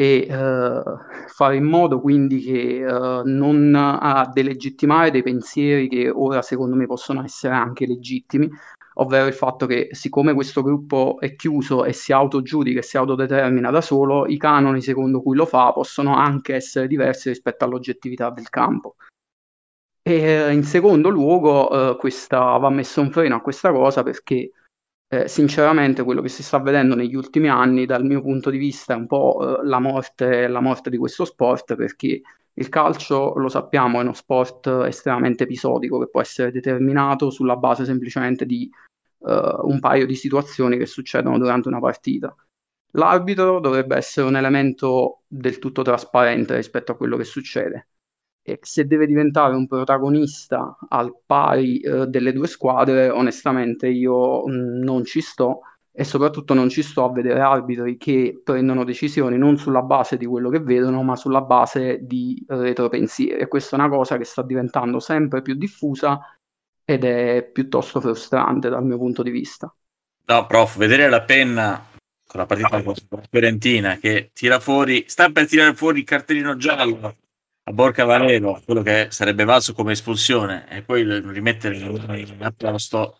e 0.00 0.28
uh, 0.30 0.96
fare 1.26 1.56
in 1.56 1.64
modo 1.64 2.00
quindi 2.00 2.38
che 2.38 2.84
uh, 2.86 3.22
non 3.24 3.74
a 3.74 4.30
delegittimare 4.32 5.10
dei 5.10 5.24
pensieri 5.24 5.88
che 5.88 6.08
ora 6.08 6.40
secondo 6.40 6.76
me 6.76 6.86
possono 6.86 7.24
essere 7.24 7.54
anche 7.54 7.84
legittimi, 7.84 8.48
ovvero 8.94 9.26
il 9.26 9.32
fatto 9.32 9.66
che 9.66 9.88
siccome 9.90 10.34
questo 10.34 10.62
gruppo 10.62 11.16
è 11.18 11.34
chiuso 11.34 11.84
e 11.84 11.92
si 11.92 12.12
autogiudica 12.12 12.78
e 12.78 12.84
si 12.84 12.96
autodetermina 12.96 13.72
da 13.72 13.80
solo, 13.80 14.26
i 14.26 14.36
canoni 14.36 14.80
secondo 14.82 15.20
cui 15.20 15.34
lo 15.34 15.46
fa 15.46 15.72
possono 15.72 16.14
anche 16.14 16.54
essere 16.54 16.86
diversi 16.86 17.30
rispetto 17.30 17.64
all'oggettività 17.64 18.30
del 18.30 18.50
campo. 18.50 18.94
E 20.00 20.12
eh, 20.14 20.52
in 20.52 20.62
secondo 20.62 21.08
luogo, 21.08 21.70
eh, 21.90 21.96
questa, 21.96 22.56
va 22.56 22.70
messo 22.70 23.00
un 23.00 23.10
freno 23.10 23.34
a 23.34 23.40
questa 23.40 23.72
cosa 23.72 24.04
perché 24.04 24.52
eh, 25.08 25.26
sinceramente 25.26 26.02
quello 26.02 26.20
che 26.20 26.28
si 26.28 26.42
sta 26.42 26.58
vedendo 26.58 26.94
negli 26.94 27.14
ultimi 27.14 27.48
anni 27.48 27.86
dal 27.86 28.04
mio 28.04 28.20
punto 28.20 28.50
di 28.50 28.58
vista 28.58 28.92
è 28.92 28.96
un 28.96 29.06
po' 29.06 29.58
eh, 29.60 29.66
la, 29.66 29.78
morte, 29.78 30.46
la 30.48 30.60
morte 30.60 30.90
di 30.90 30.98
questo 30.98 31.24
sport 31.24 31.74
perché 31.76 32.20
il 32.52 32.68
calcio, 32.68 33.34
lo 33.36 33.48
sappiamo, 33.48 33.98
è 33.98 34.02
uno 34.02 34.12
sport 34.12 34.66
estremamente 34.86 35.44
episodico 35.44 35.98
che 35.98 36.08
può 36.08 36.20
essere 36.20 36.50
determinato 36.50 37.30
sulla 37.30 37.56
base 37.56 37.84
semplicemente 37.84 38.44
di 38.44 38.68
uh, 39.18 39.30
un 39.62 39.78
paio 39.78 40.06
di 40.06 40.16
situazioni 40.16 40.76
che 40.76 40.86
succedono 40.86 41.38
durante 41.38 41.68
una 41.68 41.78
partita. 41.78 42.34
L'arbitro 42.92 43.60
dovrebbe 43.60 43.96
essere 43.96 44.26
un 44.26 44.34
elemento 44.34 45.20
del 45.28 45.60
tutto 45.60 45.82
trasparente 45.82 46.56
rispetto 46.56 46.90
a 46.90 46.96
quello 46.96 47.16
che 47.16 47.22
succede. 47.22 47.86
E 48.48 48.58
se 48.62 48.86
deve 48.86 49.06
diventare 49.06 49.54
un 49.54 49.66
protagonista 49.66 50.78
al 50.88 51.14
pari 51.26 51.82
uh, 51.84 52.06
delle 52.06 52.32
due 52.32 52.46
squadre, 52.46 53.10
onestamente 53.10 53.88
io 53.88 54.46
mh, 54.46 54.52
mm, 54.52 54.82
non 54.82 55.04
ci 55.04 55.20
sto 55.20 55.60
e 55.92 56.04
soprattutto 56.04 56.54
non 56.54 56.68
ci 56.68 56.82
sto 56.82 57.04
a 57.04 57.12
vedere 57.12 57.40
arbitri 57.40 57.98
che 57.98 58.40
prendono 58.42 58.84
decisioni 58.84 59.36
non 59.36 59.58
sulla 59.58 59.82
base 59.82 60.16
di 60.16 60.24
quello 60.24 60.48
che 60.48 60.60
vedono, 60.60 61.02
ma 61.02 61.14
sulla 61.14 61.42
base 61.42 61.98
di 62.02 62.42
retropensieri. 62.46 63.40
E 63.40 63.48
questa 63.48 63.76
è 63.76 63.80
una 63.80 63.88
cosa 63.88 64.16
che 64.16 64.24
sta 64.24 64.42
diventando 64.42 65.00
sempre 65.00 65.42
più 65.42 65.54
diffusa 65.54 66.20
ed 66.84 67.04
è 67.04 67.42
piuttosto 67.42 68.00
frustrante 68.00 68.70
dal 68.70 68.84
mio 68.84 68.96
punto 68.96 69.22
di 69.22 69.30
vista. 69.30 69.74
No, 70.26 70.46
prof, 70.46 70.78
vedere 70.78 71.10
la 71.10 71.22
penna 71.22 71.84
con 72.26 72.40
la 72.40 72.46
partita 72.46 72.82
con 72.82 72.94
la 73.08 73.22
Fiorentina 73.28 73.96
che 73.96 74.30
tira 74.32 74.60
fuori, 74.60 75.04
sta 75.06 75.30
per 75.30 75.46
tirare 75.46 75.74
fuori 75.74 75.98
il 75.98 76.04
cartellino 76.04 76.56
giallo 76.56 77.16
a 77.68 77.72
Borca 77.72 78.04
Valero, 78.04 78.60
quello 78.64 78.82
che 78.82 79.08
sarebbe 79.10 79.44
valso 79.44 79.74
come 79.74 79.92
espulsione, 79.92 80.66
e 80.70 80.82
poi 80.82 81.02
rimettere 81.04 81.76
in 81.76 82.36
apposto 82.40 83.18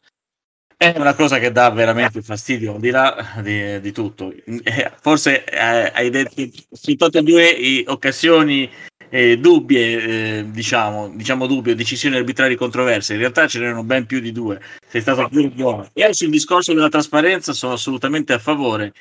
è 0.76 0.94
una 0.96 1.14
cosa 1.14 1.38
che 1.38 1.50
dà 1.50 1.70
veramente 1.70 2.22
fastidio 2.22 2.76
di 2.78 2.90
là 2.90 3.34
di, 3.42 3.80
di 3.80 3.92
tutto. 3.92 4.32
Eh, 4.32 4.92
forse 5.00 5.44
eh, 5.44 5.92
hai 5.92 6.08
detto 6.08 6.40
in 6.40 6.96
tutte 6.96 7.18
e 7.18 7.22
due 7.22 7.84
occasioni 7.86 8.70
eh, 9.10 9.38
dubbie, 9.38 10.02
eh, 10.38 10.44
diciamo, 10.50 11.10
diciamo 11.10 11.46
dubbie, 11.46 11.74
decisioni 11.74 12.16
arbitrali 12.16 12.54
controverse. 12.54 13.14
In 13.14 13.18
realtà 13.18 13.48
ce 13.48 13.58
n'erano 13.58 13.82
ben 13.82 14.06
più 14.06 14.20
di 14.20 14.30
due. 14.30 14.60
Sei 14.86 15.00
stato 15.00 15.28
più 15.28 15.52
buono. 15.52 15.88
Io 15.94 16.14
sul 16.14 16.30
discorso 16.30 16.72
della 16.72 16.88
trasparenza 16.88 17.52
sono 17.52 17.72
assolutamente 17.72 18.32
a 18.32 18.38
favore. 18.38 18.92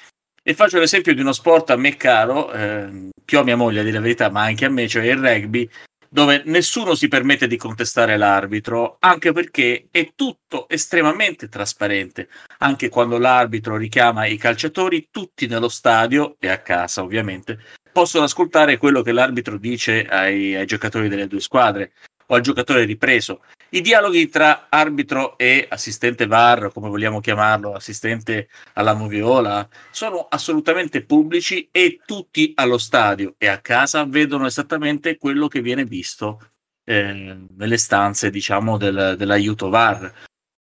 E 0.47 0.53
faccio 0.53 0.79
l'esempio 0.79 1.13
di 1.13 1.19
uno 1.19 1.33
sport 1.33 1.71
a 1.71 1.75
me 1.75 1.97
caro, 1.97 2.53
eh, 2.53 3.09
più 3.25 3.37
a 3.37 3.43
mia 3.43 3.57
moglie 3.57 3.81
a 3.81 3.83
dire 3.83 3.95
la 3.95 4.01
verità, 4.01 4.29
ma 4.29 4.43
anche 4.43 4.63
a 4.63 4.69
me, 4.69 4.87
cioè 4.87 5.03
il 5.03 5.17
rugby, 5.17 5.69
dove 6.07 6.41
nessuno 6.45 6.95
si 6.95 7.09
permette 7.09 7.47
di 7.47 7.57
contestare 7.57 8.15
l'arbitro, 8.15 8.95
anche 9.01 9.33
perché 9.33 9.89
è 9.91 10.13
tutto 10.15 10.69
estremamente 10.69 11.49
trasparente. 11.49 12.29
Anche 12.59 12.87
quando 12.87 13.17
l'arbitro 13.17 13.75
richiama 13.75 14.25
i 14.25 14.37
calciatori, 14.37 15.09
tutti 15.11 15.47
nello 15.47 15.67
stadio 15.67 16.37
e 16.39 16.47
a 16.47 16.59
casa 16.59 17.03
ovviamente, 17.03 17.59
possono 17.91 18.23
ascoltare 18.23 18.77
quello 18.77 19.01
che 19.01 19.11
l'arbitro 19.11 19.57
dice 19.57 20.05
ai, 20.05 20.55
ai 20.55 20.65
giocatori 20.65 21.09
delle 21.09 21.27
due 21.27 21.41
squadre. 21.41 21.91
o 22.27 22.35
al 22.35 22.41
giocatore 22.41 22.85
ripreso. 22.85 23.41
I 23.69 23.81
dialoghi 23.81 24.29
tra 24.29 24.67
arbitro 24.69 25.37
e 25.37 25.65
assistente 25.69 26.25
VAR, 26.25 26.71
come 26.71 26.87
vogliamo 26.87 27.19
chiamarlo, 27.19 27.73
assistente 27.73 28.47
alla 28.73 28.93
moviola, 28.93 29.67
sono 29.91 30.27
assolutamente 30.29 31.03
pubblici 31.03 31.67
e 31.69 31.99
tutti 32.05 32.53
allo 32.55 32.77
stadio 32.77 33.35
e 33.37 33.47
a 33.47 33.59
casa 33.59 34.05
vedono 34.05 34.45
esattamente 34.45 35.17
quello 35.17 35.49
che 35.49 35.61
viene 35.61 35.83
visto 35.83 36.51
eh, 36.85 37.37
nelle 37.57 37.77
stanze, 37.77 38.29
diciamo, 38.29 38.77
del, 38.77 39.15
dell'aiuto 39.17 39.67
VAR. 39.67 40.13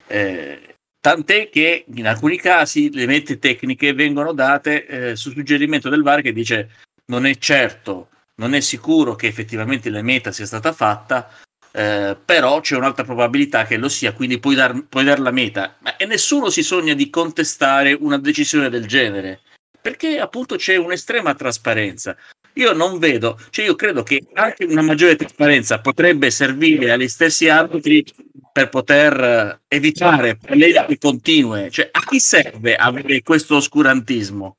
Eh, 0.05 0.75
tant'è 0.99 1.49
che 1.49 1.85
in 1.91 2.07
alcuni 2.07 2.37
casi 2.37 2.93
le 2.93 3.07
mette 3.07 3.39
tecniche 3.39 3.93
vengono 3.93 4.31
date 4.31 4.85
eh, 4.85 5.15
su 5.15 5.31
suggerimento 5.31 5.89
del 5.89 6.03
VAR 6.03 6.21
che 6.21 6.33
dice 6.33 6.69
non 7.07 7.25
è 7.25 7.35
certo, 7.37 8.09
non 8.35 8.53
è 8.53 8.59
sicuro 8.59 9.15
che 9.15 9.25
effettivamente 9.25 9.89
la 9.89 10.03
meta 10.03 10.31
sia 10.31 10.45
stata 10.45 10.71
fatta, 10.71 11.27
eh, 11.71 12.17
però 12.23 12.59
c'è 12.59 12.75
un'altra 12.75 13.03
probabilità 13.03 13.65
che 13.65 13.77
lo 13.77 13.89
sia, 13.89 14.13
quindi 14.13 14.39
puoi 14.39 14.55
dar, 14.55 14.85
puoi 14.87 15.03
dar 15.03 15.19
meta. 15.31 15.77
E 15.97 16.05
nessuno 16.05 16.49
si 16.49 16.63
sogna 16.63 16.93
di 16.93 17.09
contestare 17.09 17.93
una 17.93 18.17
decisione 18.17 18.69
del 18.69 18.85
genere, 18.87 19.41
perché 19.81 20.19
appunto 20.19 20.55
c'è 20.55 20.75
un'estrema 20.75 21.33
trasparenza. 21.33 22.15
Io 22.55 22.73
non 22.73 22.99
vedo, 22.99 23.39
cioè 23.49 23.65
io 23.65 23.75
credo 23.75 24.03
che 24.03 24.21
anche 24.33 24.65
una 24.65 24.81
maggiore 24.81 25.15
trasparenza 25.15 25.79
potrebbe 25.79 26.29
servire 26.31 26.91
agli 26.91 27.07
stessi 27.07 27.47
arbitri 27.47 28.03
per 28.51 28.67
poter 28.67 29.23
eh, 29.23 29.61
evitare 29.69 30.35
polemiche 30.35 30.97
continue. 30.97 31.69
Cioè, 31.69 31.87
a 31.91 32.01
chi 32.01 32.19
serve 32.19 32.75
avere 32.75 33.21
questo 33.21 33.55
oscurantismo? 33.55 34.57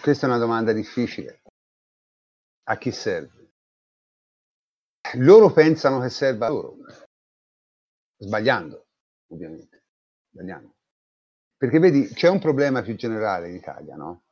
Questa 0.00 0.26
è 0.26 0.28
una 0.28 0.38
domanda 0.38 0.72
difficile. 0.72 1.40
A 2.68 2.78
chi 2.78 2.92
serve? 2.92 3.39
Loro 5.14 5.52
pensano 5.52 6.00
che 6.00 6.08
serva 6.08 6.46
a 6.46 6.50
loro, 6.50 6.76
sbagliando, 8.16 8.86
ovviamente. 9.28 9.84
Sbagliando. 10.30 10.74
Perché 11.56 11.78
vedi, 11.78 12.08
c'è 12.08 12.28
un 12.28 12.38
problema 12.38 12.82
più 12.82 12.94
generale 12.96 13.48
in 13.48 13.56
Italia, 13.56 13.96
no? 13.96 14.22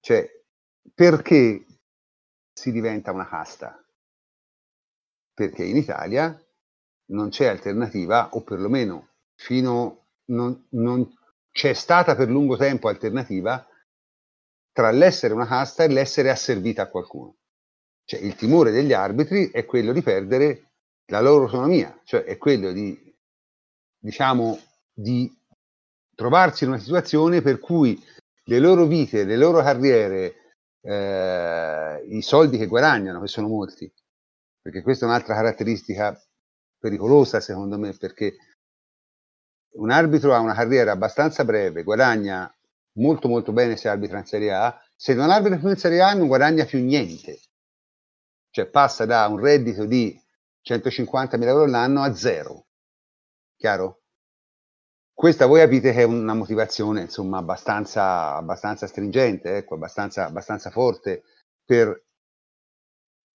Cioè, 0.00 0.42
perché 0.94 1.66
si 2.52 2.72
diventa 2.72 3.12
una 3.12 3.26
casta? 3.26 3.84
Perché 5.34 5.64
in 5.64 5.76
Italia 5.76 6.40
non 7.06 7.28
c'è 7.28 7.46
alternativa, 7.46 8.30
o 8.32 8.42
perlomeno 8.42 9.08
fino 9.34 10.06
non, 10.26 10.66
non 10.70 11.14
c'è 11.50 11.72
stata 11.72 12.14
per 12.14 12.28
lungo 12.28 12.56
tempo 12.56 12.88
alternativa 12.88 13.66
tra 14.72 14.90
l'essere 14.90 15.34
una 15.34 15.46
casta 15.46 15.84
e 15.84 15.88
l'essere 15.88 16.30
asservita 16.30 16.82
a 16.82 16.88
qualcuno. 16.88 17.36
Cioè, 18.12 18.20
il 18.20 18.34
timore 18.34 18.72
degli 18.72 18.92
arbitri 18.92 19.48
è 19.48 19.64
quello 19.64 19.90
di 19.90 20.02
perdere 20.02 20.72
la 21.06 21.22
loro 21.22 21.44
autonomia, 21.44 21.98
cioè 22.04 22.24
è 22.24 22.36
quello 22.36 22.70
di, 22.70 22.94
diciamo, 23.98 24.60
di 24.92 25.34
trovarsi 26.14 26.64
in 26.64 26.70
una 26.70 26.78
situazione 26.78 27.40
per 27.40 27.58
cui 27.58 27.98
le 28.44 28.58
loro 28.58 28.84
vite, 28.84 29.24
le 29.24 29.38
loro 29.38 29.62
carriere, 29.62 30.52
eh, 30.82 32.04
i 32.10 32.20
soldi 32.20 32.58
che 32.58 32.66
guadagnano, 32.66 33.18
che 33.22 33.28
sono 33.28 33.48
molti, 33.48 33.90
perché 34.60 34.82
questa 34.82 35.06
è 35.06 35.08
un'altra 35.08 35.34
caratteristica 35.34 36.14
pericolosa 36.78 37.40
secondo 37.40 37.78
me, 37.78 37.94
perché 37.94 38.36
un 39.76 39.90
arbitro 39.90 40.34
ha 40.34 40.38
una 40.38 40.52
carriera 40.52 40.92
abbastanza 40.92 41.46
breve, 41.46 41.82
guadagna 41.82 42.54
molto 42.96 43.28
molto 43.28 43.52
bene 43.52 43.78
se 43.78 43.88
arbitra 43.88 44.18
in 44.18 44.26
Serie 44.26 44.52
A, 44.52 44.78
se 44.94 45.14
non 45.14 45.30
arbitra 45.30 45.56
più 45.56 45.70
in 45.70 45.76
Serie 45.76 46.02
A 46.02 46.12
non 46.12 46.26
guadagna 46.26 46.66
più 46.66 46.78
niente, 46.78 47.38
cioè 48.52 48.66
passa 48.66 49.06
da 49.06 49.26
un 49.26 49.38
reddito 49.38 49.86
di 49.86 50.16
150.000 50.62 51.42
euro 51.44 51.64
all'anno 51.64 52.02
a 52.02 52.14
zero, 52.14 52.66
chiaro? 53.56 54.02
Questa 55.14 55.46
voi 55.46 55.60
capite 55.60 55.92
che 55.92 56.02
è 56.02 56.04
una 56.04 56.34
motivazione 56.34 57.00
insomma 57.00 57.38
abbastanza, 57.38 58.34
abbastanza 58.34 58.86
stringente, 58.86 59.56
ecco, 59.56 59.74
abbastanza, 59.74 60.26
abbastanza 60.26 60.70
forte 60.70 61.22
per 61.64 62.04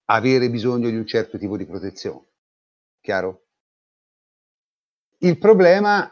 avere 0.06 0.50
bisogno 0.52 0.90
di 0.90 0.96
un 0.96 1.08
certo 1.08 1.40
tipo 1.40 1.58
di 1.58 1.66
protezione, 1.66 2.28
chiaro? 3.02 3.46
Il 5.20 5.40
problema 5.40 6.12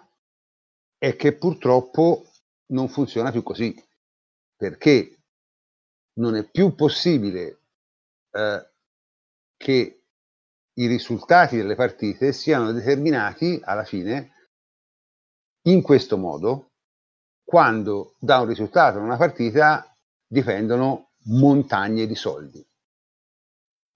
è 0.98 1.16
che 1.16 1.38
purtroppo 1.38 2.26
non 2.72 2.90
funziona 2.90 3.30
più 3.30 3.44
così, 3.44 3.76
perché 4.56 5.20
non 6.14 6.36
è 6.36 6.50
più 6.50 6.74
possibile 6.74 7.60
eh, 8.32 8.70
che 9.66 10.04
i 10.74 10.86
risultati 10.86 11.58
delle 11.58 11.74
partite 11.74 12.34
siano 12.34 12.72
determinati 12.72 13.60
alla 13.64 13.84
fine 13.84 14.50
in 15.64 15.82
questo 15.82 16.20
modo, 16.20 16.74
quando 17.44 18.14
da 18.20 18.42
un 18.42 18.48
risultato 18.48 19.00
in 19.00 19.06
una 19.06 19.18
partita 19.18 19.92
dipendono 20.28 21.14
montagne 21.30 22.06
di 22.06 22.14
soldi. 22.14 22.64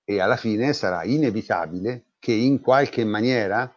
E 0.03 0.19
alla 0.19 0.37
fine 0.37 0.73
sarà 0.73 1.03
inevitabile 1.03 2.13
che 2.17 2.31
in 2.31 2.61
qualche 2.61 3.05
maniera 3.05 3.71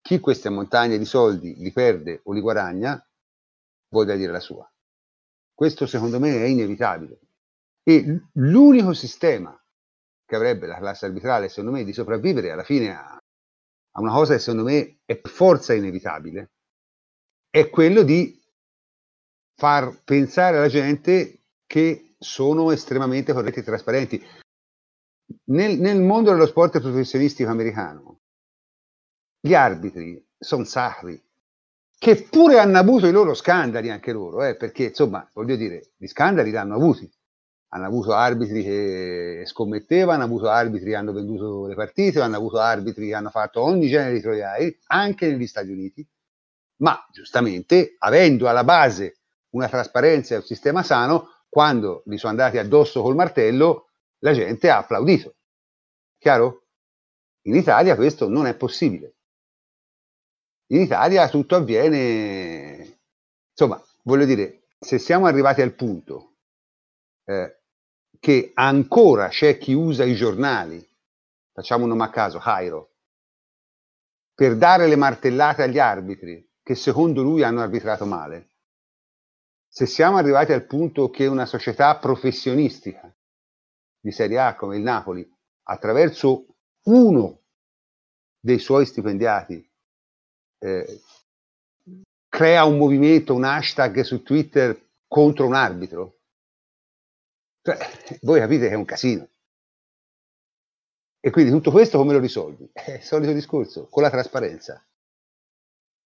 chi 0.00 0.20
queste 0.20 0.48
montagne 0.48 0.96
di 0.96 1.04
soldi 1.04 1.56
li 1.56 1.72
perde 1.72 2.20
o 2.22 2.32
li 2.32 2.40
guadagna 2.40 3.04
voglia 3.88 4.14
dire 4.14 4.30
la 4.30 4.38
sua. 4.38 4.72
Questo 5.52 5.86
secondo 5.86 6.20
me 6.20 6.36
è 6.36 6.44
inevitabile. 6.44 7.18
E 7.82 8.28
l'unico 8.34 8.92
sistema 8.92 9.60
che 10.26 10.36
avrebbe 10.36 10.66
la 10.66 10.76
classe 10.76 11.06
arbitrale, 11.06 11.48
secondo 11.48 11.70
me, 11.70 11.84
di 11.84 11.92
sopravvivere 11.92 12.50
alla 12.50 12.64
fine 12.64 12.94
a, 12.94 13.16
a 13.16 14.00
una 14.00 14.12
cosa 14.12 14.34
che 14.34 14.40
secondo 14.40 14.68
me 14.68 14.98
è 15.04 15.20
forza 15.22 15.72
inevitabile, 15.72 16.50
è 17.48 17.70
quello 17.70 18.02
di 18.02 18.38
far 19.54 20.02
pensare 20.02 20.58
alla 20.58 20.68
gente 20.68 21.44
che 21.64 22.14
sono 22.18 22.70
estremamente 22.72 23.32
corretti 23.32 23.60
e 23.60 23.64
trasparenti. 23.64 24.26
Nel, 25.44 25.78
nel 25.78 26.00
mondo 26.00 26.30
dello 26.30 26.46
sport 26.46 26.80
professionistico 26.80 27.48
americano, 27.48 28.20
gli 29.40 29.54
arbitri 29.54 30.24
sono 30.38 30.64
sacri, 30.64 31.22
che 31.98 32.22
pure 32.24 32.58
hanno 32.58 32.78
avuto 32.78 33.06
i 33.06 33.12
loro 33.12 33.32
scandali 33.32 33.90
anche 33.90 34.12
loro, 34.12 34.44
eh, 34.44 34.56
perché 34.56 34.84
insomma, 34.84 35.28
voglio 35.32 35.56
dire, 35.56 35.92
gli 35.96 36.06
scandali 36.06 36.50
l'hanno 36.50 36.74
avuti. 36.74 37.10
Hanno 37.68 37.86
avuto 37.86 38.12
arbitri 38.12 38.62
che 38.62 39.42
scommettevano, 39.46 40.12
hanno 40.22 40.24
avuto 40.24 40.48
arbitri 40.48 40.90
che 40.90 40.96
hanno 40.96 41.12
venduto 41.12 41.66
le 41.66 41.74
partite, 41.74 42.20
hanno 42.20 42.36
avuto 42.36 42.58
arbitri 42.58 43.08
che 43.08 43.14
hanno 43.14 43.30
fatto 43.30 43.60
ogni 43.60 43.88
genere 43.88 44.14
di 44.14 44.20
troiai, 44.20 44.78
anche 44.86 45.26
negli 45.26 45.46
Stati 45.46 45.70
Uniti, 45.70 46.06
ma 46.76 47.06
giustamente, 47.10 47.96
avendo 47.98 48.48
alla 48.48 48.64
base 48.64 49.16
una 49.50 49.68
trasparenza 49.68 50.34
e 50.34 50.38
un 50.38 50.44
sistema 50.44 50.82
sano, 50.82 51.30
quando 51.48 52.02
gli 52.04 52.16
sono 52.16 52.32
andati 52.32 52.58
addosso 52.58 53.02
col 53.02 53.14
martello, 53.14 53.88
la 54.18 54.32
gente 54.32 54.70
ha 54.70 54.78
applaudito. 54.78 55.34
Chiaro? 56.18 56.64
In 57.42 57.54
Italia 57.54 57.94
questo 57.96 58.28
non 58.28 58.46
è 58.46 58.54
possibile. 58.54 59.14
In 60.68 60.80
Italia 60.80 61.28
tutto 61.28 61.54
avviene, 61.54 62.98
insomma, 63.50 63.82
voglio 64.02 64.24
dire, 64.24 64.64
se 64.78 64.98
siamo 64.98 65.26
arrivati 65.26 65.62
al 65.62 65.74
punto 65.74 66.35
eh, 67.26 67.60
che 68.18 68.52
ancora 68.54 69.28
c'è 69.28 69.58
chi 69.58 69.74
usa 69.74 70.04
i 70.04 70.14
giornali, 70.14 70.84
facciamo 71.52 71.84
un 71.84 71.90
nome 71.90 72.04
a 72.04 72.10
caso, 72.10 72.38
Cairo, 72.38 72.94
per 74.34 74.56
dare 74.56 74.86
le 74.86 74.96
martellate 74.96 75.62
agli 75.62 75.78
arbitri 75.78 76.46
che 76.62 76.74
secondo 76.74 77.22
lui 77.22 77.42
hanno 77.42 77.60
arbitrato 77.60 78.06
male. 78.06 78.50
Se 79.68 79.86
siamo 79.86 80.16
arrivati 80.16 80.52
al 80.52 80.66
punto 80.66 81.10
che 81.10 81.26
una 81.26 81.46
società 81.46 81.96
professionistica 81.98 83.14
di 84.00 84.10
Serie 84.10 84.38
A 84.38 84.54
come 84.54 84.76
il 84.76 84.82
Napoli, 84.82 85.28
attraverso 85.64 86.46
uno 86.84 87.42
dei 88.40 88.58
suoi 88.58 88.86
stipendiati, 88.86 89.68
eh, 90.58 91.02
crea 92.28 92.64
un 92.64 92.78
movimento, 92.78 93.34
un 93.34 93.44
hashtag 93.44 94.00
su 94.00 94.22
Twitter 94.22 94.90
contro 95.06 95.46
un 95.46 95.54
arbitro. 95.54 96.15
Cioè, 97.66 97.76
voi 98.22 98.38
capite 98.38 98.68
che 98.68 98.74
è 98.74 98.76
un 98.76 98.84
casino. 98.84 99.28
E 101.18 101.30
quindi 101.32 101.50
tutto 101.50 101.72
questo 101.72 101.98
come 101.98 102.12
lo 102.12 102.20
risolvi? 102.20 102.70
È 102.72 102.92
il 102.92 103.02
solito 103.02 103.32
discorso, 103.32 103.88
con 103.88 104.04
la 104.04 104.10
trasparenza. 104.10 104.86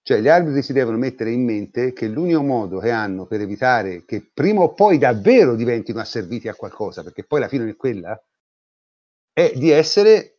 Cioè 0.02 0.20
gli 0.20 0.28
arbitri 0.28 0.62
si 0.62 0.72
devono 0.72 0.96
mettere 0.96 1.32
in 1.32 1.44
mente 1.44 1.92
che 1.92 2.08
l'unico 2.08 2.42
modo 2.42 2.78
che 2.78 2.90
hanno 2.90 3.26
per 3.26 3.42
evitare 3.42 4.06
che 4.06 4.22
prima 4.22 4.62
o 4.62 4.72
poi 4.72 4.96
davvero 4.96 5.54
diventino 5.54 6.00
asserviti 6.00 6.48
a 6.48 6.54
qualcosa, 6.54 7.02
perché 7.02 7.24
poi 7.24 7.40
la 7.40 7.48
fine 7.48 7.68
è 7.68 7.76
quella, 7.76 8.18
è 9.30 9.52
di 9.54 9.68
essere 9.68 10.38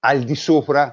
al 0.00 0.24
di 0.24 0.34
sopra 0.34 0.92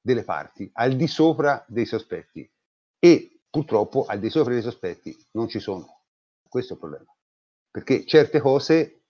delle 0.00 0.24
parti, 0.24 0.68
al 0.72 0.96
di 0.96 1.06
sopra 1.06 1.64
dei 1.68 1.86
sospetti. 1.86 2.50
E 2.98 3.42
purtroppo 3.48 4.06
al 4.06 4.18
di 4.18 4.28
sopra 4.28 4.54
dei 4.54 4.62
sospetti 4.62 5.16
non 5.34 5.46
ci 5.46 5.60
sono. 5.60 6.00
Questo 6.48 6.72
è 6.72 6.74
il 6.74 6.80
problema. 6.80 7.12
Perché 7.70 8.04
certe 8.06 8.40
cose 8.40 9.02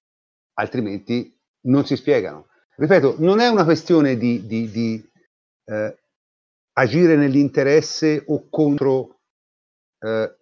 altrimenti 0.55 1.36
non 1.62 1.85
si 1.85 1.97
spiegano. 1.97 2.48
ripeto, 2.76 3.16
non 3.18 3.40
è 3.40 3.48
una 3.48 3.64
questione 3.64 4.16
di, 4.16 4.47
di, 4.47 4.70
di 4.70 5.10
eh, 5.64 5.98
agire 6.72 7.16
nell'interesse 7.16 8.24
o 8.26 8.48
contro 8.48 9.20
eh, 10.01 10.36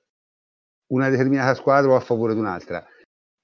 una 0.88 1.08
determinata 1.08 1.54
squadra 1.54 1.92
o 1.92 1.96
a 1.96 2.00
favore 2.00 2.34
di 2.34 2.40
un'altra. 2.40 2.86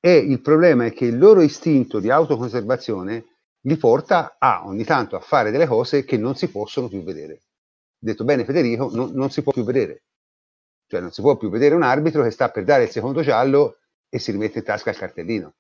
E 0.01 0.17
il 0.17 0.41
problema 0.41 0.87
è 0.87 0.93
che 0.93 1.07
il 1.07 1.19
loro 1.19 1.43
istinto 1.43 2.01
di 2.01 2.11
autoconservazione 2.11 3.27
li 3.65 3.77
porta 3.77 4.37
a 4.39 4.67
ogni 4.67 4.85
tanto 4.85 5.17
a 5.17 5.21
fare 5.21 5.51
delle 5.51 5.67
cose 5.67 6.05
che 6.05 6.17
non 6.17 6.35
si 6.35 6.51
possono 6.51 6.89
più 6.89 7.03
vedere. 7.03 7.43
Detto 7.99 8.25
bene 8.25 8.45
Federico, 8.45 8.91
non, 8.93 9.13
non 9.13 9.31
si 9.31 9.43
può 9.43 9.53
più 9.53 9.65
vedere. 9.65 10.03
Cioè 10.89 11.01
non 11.01 11.13
si 11.13 11.21
può 11.21 11.37
più 11.37 11.49
vedere 11.49 11.75
un 11.75 11.85
arbitro 11.85 12.23
che 12.23 12.31
sta 12.31 12.51
per 12.51 12.65
dare 12.65 12.85
il 12.85 12.91
secondo 12.91 13.23
giallo 13.23 13.79
e 14.15 14.19
si 14.19 14.31
rimette 14.31 14.59
in 14.59 14.65
tasca 14.65 14.91
il 14.91 14.99
cartellino. 14.99 15.55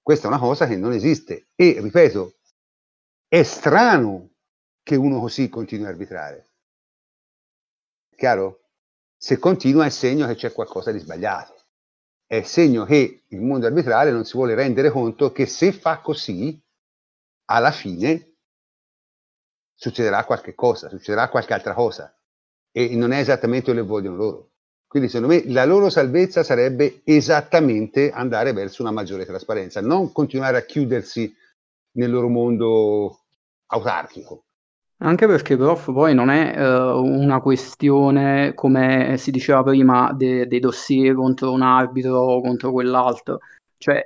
Questa 0.00 0.26
è 0.26 0.30
una 0.30 0.38
cosa 0.38 0.68
che 0.68 0.76
non 0.76 0.92
esiste 0.92 1.48
e, 1.56 1.80
ripeto, 1.80 2.36
è 3.26 3.42
strano 3.42 4.30
che 4.84 4.94
uno 4.94 5.18
così 5.18 5.48
continui 5.48 5.84
a 5.86 5.88
arbitrare. 5.88 6.46
Chiaro? 8.14 8.60
Se 9.16 9.40
continua 9.40 9.84
è 9.84 9.90
segno 9.90 10.28
che 10.28 10.36
c'è 10.36 10.52
qualcosa 10.52 10.92
di 10.92 11.00
sbagliato. 11.00 11.54
È 12.24 12.42
segno 12.42 12.84
che 12.84 13.24
il 13.26 13.40
mondo 13.40 13.66
arbitrale 13.66 14.12
non 14.12 14.24
si 14.24 14.34
vuole 14.34 14.54
rendere 14.54 14.90
conto 14.90 15.32
che 15.32 15.46
se 15.46 15.72
fa 15.72 15.98
così, 15.98 16.62
alla 17.46 17.72
fine 17.72 18.34
succederà 19.74 20.24
qualche 20.24 20.54
cosa, 20.54 20.88
succederà 20.88 21.28
qualche 21.30 21.52
altra 21.52 21.74
cosa 21.74 22.16
e 22.70 22.94
non 22.94 23.10
è 23.10 23.18
esattamente 23.18 23.72
quello 23.72 23.82
che 23.82 23.88
vogliono 23.88 24.16
loro. 24.16 24.50
Quindi 24.88 25.08
secondo 25.08 25.34
me 25.34 25.42
la 25.52 25.64
loro 25.64 25.90
salvezza 25.90 26.42
sarebbe 26.42 27.00
esattamente 27.04 28.10
andare 28.10 28.52
verso 28.52 28.82
una 28.82 28.92
maggiore 28.92 29.26
trasparenza, 29.26 29.80
non 29.80 30.12
continuare 30.12 30.58
a 30.58 30.62
chiudersi 30.62 31.34
nel 31.96 32.10
loro 32.10 32.28
mondo 32.28 33.20
autarchico. 33.66 34.44
Anche 34.98 35.26
perché, 35.26 35.56
prof, 35.56 35.92
poi 35.92 36.14
non 36.14 36.30
è 36.30 36.56
uh, 36.56 37.02
una 37.02 37.40
questione, 37.40 38.54
come 38.54 39.16
si 39.18 39.30
diceva 39.30 39.62
prima, 39.62 40.12
de- 40.14 40.46
dei 40.46 40.60
dossier 40.60 41.14
contro 41.14 41.52
un 41.52 41.60
arbitro 41.60 42.16
o 42.16 42.40
contro 42.40 42.72
quell'altro. 42.72 43.40
Cioè, 43.76 44.02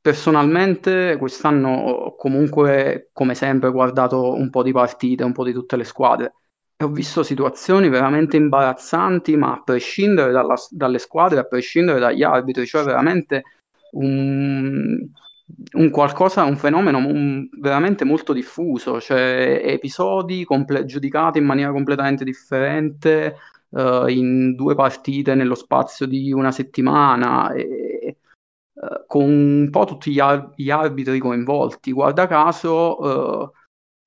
personalmente 0.00 1.16
quest'anno 1.16 1.70
ho 1.70 2.16
comunque, 2.16 3.08
come 3.12 3.34
sempre, 3.34 3.70
guardato 3.70 4.34
un 4.34 4.50
po' 4.50 4.62
di 4.62 4.72
partite, 4.72 5.24
un 5.24 5.32
po' 5.32 5.44
di 5.44 5.52
tutte 5.52 5.76
le 5.76 5.84
squadre 5.84 6.34
ho 6.80 6.88
visto 6.88 7.22
situazioni 7.24 7.88
veramente 7.88 8.36
imbarazzanti, 8.36 9.36
ma 9.36 9.52
a 9.52 9.62
prescindere 9.62 10.30
dalla, 10.30 10.54
dalle 10.70 10.98
squadre, 10.98 11.40
a 11.40 11.44
prescindere 11.44 11.98
dagli 11.98 12.22
arbitri, 12.22 12.66
cioè 12.66 12.84
veramente 12.84 13.42
un, 13.92 14.96
un 15.72 15.90
qualcosa, 15.90 16.44
un 16.44 16.56
fenomeno 16.56 16.98
un, 16.98 17.48
veramente 17.58 18.04
molto 18.04 18.32
diffuso, 18.32 19.00
cioè 19.00 19.60
episodi 19.64 20.44
comple- 20.44 20.84
giudicati 20.84 21.38
in 21.38 21.46
maniera 21.46 21.72
completamente 21.72 22.22
differente 22.22 23.36
uh, 23.70 24.06
in 24.06 24.54
due 24.54 24.76
partite 24.76 25.34
nello 25.34 25.56
spazio 25.56 26.06
di 26.06 26.30
una 26.32 26.52
settimana. 26.52 27.52
E, 27.54 28.18
uh, 28.74 29.04
con 29.08 29.24
un 29.24 29.68
po' 29.70 29.84
tutti 29.84 30.12
gli, 30.12 30.20
ar- 30.20 30.52
gli 30.54 30.70
arbitri 30.70 31.18
coinvolti. 31.18 31.90
Guarda 31.90 32.28
caso, 32.28 33.00
uh, 33.00 33.52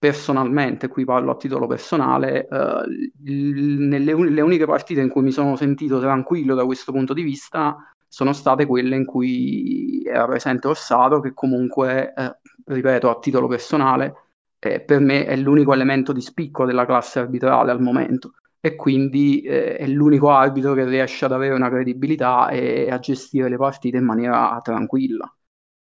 personalmente, 0.02 0.88
qui 0.88 1.06
parlo 1.06 1.30
a 1.30 1.36
titolo 1.36 1.68
personale, 1.68 2.48
eh, 2.48 3.12
nelle 3.22 4.16
le 4.16 4.42
uniche 4.42 4.66
partite 4.66 5.00
in 5.00 5.10
cui 5.10 5.22
mi 5.22 5.32
sono 5.32 5.56
sentito 5.56 6.00
tranquillo 6.00 6.56
da 6.56 6.66
questo 6.66 6.92
punto 6.92 7.14
di 7.14 7.22
vista 7.22 7.78
sono 8.08 8.34
state 8.34 8.66
quelle 8.66 8.96
in 8.96 9.06
cui 9.06 10.02
era 10.04 10.26
presente 10.26 10.68
Orsato, 10.68 11.20
che 11.20 11.36
comunque, 11.36 12.16
eh, 12.18 12.36
ripeto, 12.66 13.12
a 13.12 13.20
titolo 13.20 13.46
personale, 13.48 14.16
eh, 14.58 14.82
per 14.82 15.02
me 15.02 15.24
è 15.28 15.36
l'unico 15.36 15.72
elemento 15.72 16.14
di 16.14 16.22
spicco 16.22 16.66
della 16.66 16.88
classe 16.88 17.20
arbitrale 17.20 17.70
al 17.70 17.80
momento 17.80 18.34
e 18.60 18.76
quindi 18.76 19.42
eh, 19.42 19.76
è 19.76 19.86
l'unico 19.86 20.32
arbitro 20.32 20.74
che 20.74 20.86
riesce 20.86 21.26
ad 21.26 21.32
avere 21.32 21.54
una 21.54 21.70
credibilità 21.70 22.50
e 22.50 22.90
a 22.90 22.98
gestire 22.98 23.50
le 23.50 23.58
partite 23.58 23.98
in 23.98 24.06
maniera 24.06 24.58
tranquilla. 24.64 25.32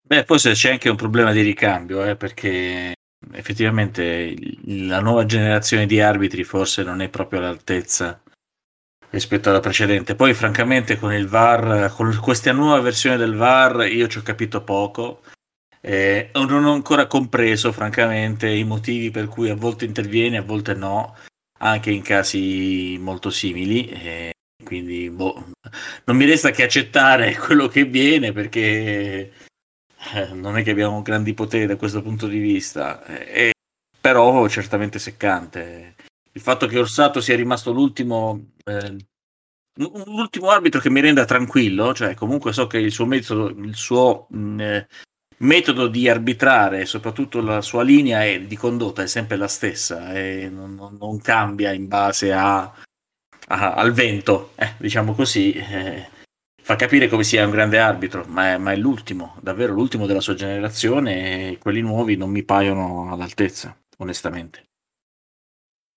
Beh, 0.01 0.25
forse 0.25 0.55
c'è 0.55 0.73
anche 0.73 0.91
un 0.91 0.97
problema 0.97 1.31
di 1.31 1.43
ricambio, 1.43 2.05
eh, 2.05 2.17
perché 2.17 2.95
effettivamente 3.33 4.35
la 4.65 5.01
nuova 5.01 5.25
generazione 5.25 5.87
di 5.87 6.01
arbitri 6.01 6.45
forse 6.45 6.83
non 6.83 7.01
è 7.01 7.09
proprio 7.09 7.39
all'altezza 7.41 8.21
rispetto 9.13 9.51
alla 9.51 9.61
precedente. 9.61 10.15
Poi, 10.15 10.35
francamente, 10.35 10.99
con 10.99 11.13
il 11.13 11.29
VAR, 11.29 11.93
con 11.95 12.19
questa 12.21 12.53
nuova 12.53 12.81
versione 12.81 13.17
del 13.17 13.35
VAR, 13.35 13.87
io 13.87 14.09
ci 14.09 14.19
ho 14.19 14.23
capito 14.23 14.63
poco. 14.63 15.23
Eh, 15.81 16.31
non 16.35 16.65
ho 16.65 16.73
ancora 16.73 17.07
compreso, 17.07 17.73
francamente, 17.73 18.49
i 18.49 18.65
motivi 18.65 19.11
per 19.11 19.29
cui 19.29 19.51
a 19.51 19.55
volte 19.55 19.85
interviene, 19.85 20.39
a 20.39 20.43
volte 20.43 20.75
no, 20.75 21.17
anche 21.59 21.91
in 21.91 22.03
casi 22.03 22.97
molto 23.01 23.31
simili. 23.31 23.87
Eh, 23.89 24.33
quindi, 24.65 25.11
boh, 25.11 25.51
non 26.05 26.17
mi 26.17 26.25
resta 26.25 26.51
che 26.51 26.63
accettare 26.63 27.37
quello 27.39 27.69
che 27.69 27.85
viene 27.85 28.33
perché 28.33 29.33
eh, 30.15 30.33
non 30.33 30.57
è 30.57 30.63
che 30.63 30.71
abbiamo 30.71 31.03
grandi 31.03 31.35
poteri 31.35 31.67
da 31.67 31.77
questo 31.77 32.03
punto 32.03 32.27
di 32.27 32.39
vista, 32.39 33.05
eh, 33.05 33.53
però 34.01 34.47
certamente 34.49 34.99
seccante. 34.99 35.95
Il 36.33 36.41
fatto 36.41 36.67
che 36.67 36.79
Orsato 36.79 37.21
sia 37.21 37.37
rimasto 37.37 37.73
l'ultimo, 37.73 38.53
eh, 38.65 38.97
l'ultimo 39.77 40.51
arbitro 40.51 40.81
che 40.81 40.91
mi 40.91 41.01
renda 41.01 41.25
tranquillo, 41.25 41.95
cioè 41.95 42.15
comunque 42.15 42.53
so 42.53 42.67
che 42.67 42.79
il 42.79 42.91
suo 42.91 43.07
metodo, 43.07 43.49
il 43.49 43.77
suo 43.77 44.27
mh, 44.31 44.39
mm, 44.39 44.61
eh, 44.61 44.89
metodo 45.39 45.89
di 45.89 46.09
arbitrare 46.09 46.87
soprattutto 46.87 47.41
la 47.41 47.61
sua 47.61 47.83
linea 47.83 48.25
è, 48.25 48.43
di 48.43 48.57
condotta 48.57 49.03
è 49.03 49.07
sempre 49.07 49.37
la 49.37 49.49
stessa 49.49 50.13
e 50.15 50.49
non, 50.49 50.75
non, 50.75 50.97
non 50.99 51.21
cambia 51.21 51.73
in 51.73 51.89
base 51.89 52.33
a, 52.33 52.63
a, 52.63 53.75
al 53.75 53.93
vento, 53.93 54.53
eh, 54.57 54.75
diciamo 54.79 55.15
così. 55.15 55.53
Eh, 55.53 56.11
fa 56.63 56.77
capire 56.77 57.09
come 57.09 57.25
sia 57.25 57.45
un 57.45 57.51
grande 57.51 57.79
arbitro, 57.79 58.25
ma 58.29 58.53
è, 58.53 58.57
ma 58.57 58.73
è, 58.73 58.77
l'ultimo, 58.77 59.37
davvero 59.43 59.73
l'ultimo 59.73 60.07
della 60.07 60.21
sua 60.21 60.35
generazione 60.35 61.51
e 61.51 61.59
quelli 61.59 61.81
nuovi 61.81 62.17
non 62.17 62.31
mi 62.31 62.45
paiono 62.45 63.13
all'altezza, 63.13 63.77
onestamente. 63.99 64.69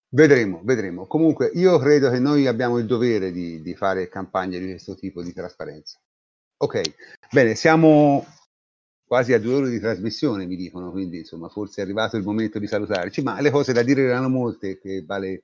Vedremo, 0.09 0.61
vedremo. 0.63 1.05
Comunque 1.05 1.51
io 1.53 1.77
credo 1.77 2.09
che 2.09 2.19
noi 2.19 2.47
abbiamo 2.47 2.79
il 2.79 2.85
dovere 2.87 3.31
di, 3.31 3.61
di 3.61 3.75
fare 3.75 4.09
campagne 4.09 4.59
di 4.59 4.69
questo 4.69 4.95
tipo 4.95 5.21
di 5.21 5.33
trasparenza. 5.33 5.99
Ok, 6.57 6.81
bene, 7.31 7.53
siamo 7.53 8.25
quasi 9.05 9.33
a 9.33 9.39
due 9.39 9.53
ore 9.53 9.69
di 9.69 9.79
trasmissione, 9.79 10.45
mi 10.45 10.55
dicono, 10.55 10.89
quindi 10.89 11.19
insomma 11.19 11.47
forse 11.47 11.81
è 11.81 11.83
arrivato 11.83 12.17
il 12.17 12.23
momento 12.23 12.57
di 12.57 12.67
salutarci, 12.67 13.21
ma 13.21 13.39
le 13.39 13.51
cose 13.51 13.71
da 13.71 13.83
dire 13.83 14.03
erano 14.03 14.29
molte 14.29 14.79
che 14.79 15.03
vale, 15.05 15.43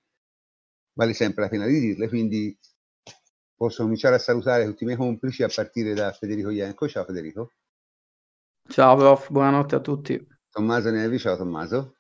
vale 0.94 1.14
sempre 1.14 1.44
la 1.44 1.50
pena 1.50 1.68
di 1.68 1.80
dirle, 1.80 2.08
quindi 2.08 2.58
posso 3.62 3.84
cominciare 3.84 4.16
a 4.16 4.18
salutare 4.18 4.66
tutti 4.66 4.82
i 4.82 4.86
miei 4.88 4.98
complici 4.98 5.44
a 5.44 5.48
partire 5.54 5.94
da 5.94 6.12
Federico 6.12 6.50
Ienco. 6.50 6.88
Ciao 6.88 7.06
Federico. 7.06 7.52
Ciao 8.68 8.96
prof, 8.96 9.30
buonanotte 9.30 9.76
a 9.76 9.80
tutti. 9.80 10.28
Tommaso 10.50 10.90
Nevi, 10.90 11.20
ciao 11.20 11.38
Tommaso. 11.38 11.98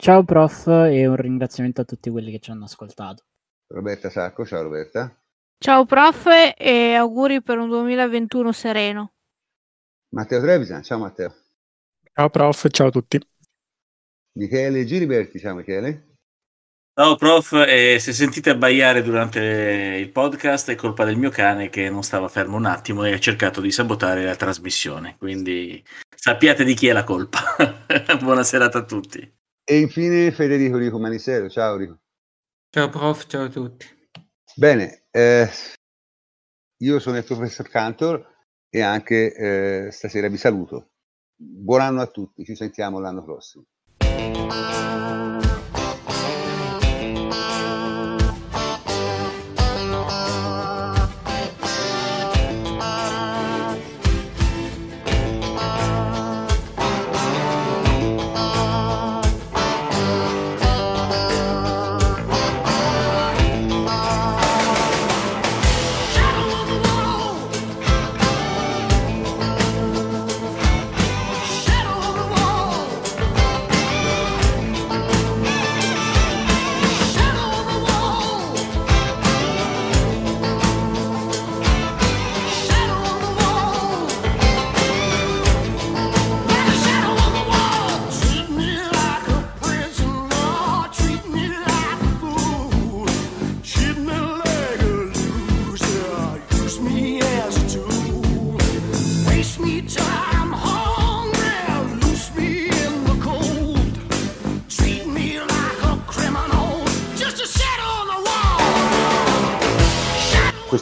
Ciao 0.00 0.22
prof 0.22 0.68
e 0.68 1.04
un 1.08 1.16
ringraziamento 1.16 1.80
a 1.80 1.84
tutti 1.84 2.10
quelli 2.10 2.30
che 2.30 2.38
ci 2.38 2.52
hanno 2.52 2.66
ascoltato. 2.66 3.24
Roberta 3.74 4.08
Sacco, 4.08 4.46
ciao 4.46 4.62
Roberta. 4.62 5.20
Ciao 5.58 5.84
prof 5.84 6.26
e 6.56 6.94
auguri 6.94 7.42
per 7.42 7.58
un 7.58 7.68
2021 7.68 8.52
sereno. 8.52 9.14
Matteo 10.14 10.40
Trevisan, 10.40 10.84
ciao 10.84 11.00
Matteo. 11.00 11.34
Ciao 12.12 12.28
prof, 12.28 12.68
ciao 12.68 12.86
a 12.86 12.90
tutti. 12.90 13.20
Michele 14.38 14.84
Giliberti, 14.84 15.40
ciao 15.40 15.56
Michele. 15.56 16.15
Ciao 16.98 17.14
prof, 17.16 17.52
eh, 17.52 17.98
se 17.98 18.14
sentite 18.14 18.48
abbaiare 18.48 19.02
durante 19.02 19.38
il 19.38 20.10
podcast 20.10 20.70
è 20.70 20.76
colpa 20.76 21.04
del 21.04 21.18
mio 21.18 21.28
cane 21.28 21.68
che 21.68 21.90
non 21.90 22.02
stava 22.02 22.26
fermo 22.28 22.56
un 22.56 22.64
attimo 22.64 23.04
e 23.04 23.12
ha 23.12 23.18
cercato 23.18 23.60
di 23.60 23.70
sabotare 23.70 24.24
la 24.24 24.34
trasmissione, 24.34 25.18
quindi 25.18 25.84
sappiate 26.08 26.64
di 26.64 26.72
chi 26.72 26.86
è 26.86 26.94
la 26.94 27.04
colpa. 27.04 27.38
Buona 28.18 28.42
serata 28.44 28.78
a 28.78 28.84
tutti. 28.86 29.20
E 29.62 29.78
infine 29.78 30.32
Federico 30.32 30.78
Rico 30.78 30.98
Manisero, 30.98 31.50
ciao 31.50 31.76
Rico. 31.76 31.98
Ciao 32.70 32.88
prof, 32.88 33.26
ciao 33.26 33.44
a 33.44 33.50
tutti. 33.50 33.86
Bene, 34.54 35.04
eh, 35.10 35.50
io 36.78 36.98
sono 36.98 37.18
il 37.18 37.24
professor 37.24 37.68
Cantor 37.68 38.26
e 38.70 38.80
anche 38.80 39.34
eh, 39.34 39.90
stasera 39.90 40.28
vi 40.28 40.38
saluto. 40.38 40.92
Buon 41.36 41.82
anno 41.82 42.00
a 42.00 42.06
tutti, 42.06 42.42
ci 42.42 42.54
sentiamo 42.54 43.00
l'anno 43.00 43.22
prossimo. 43.22 43.66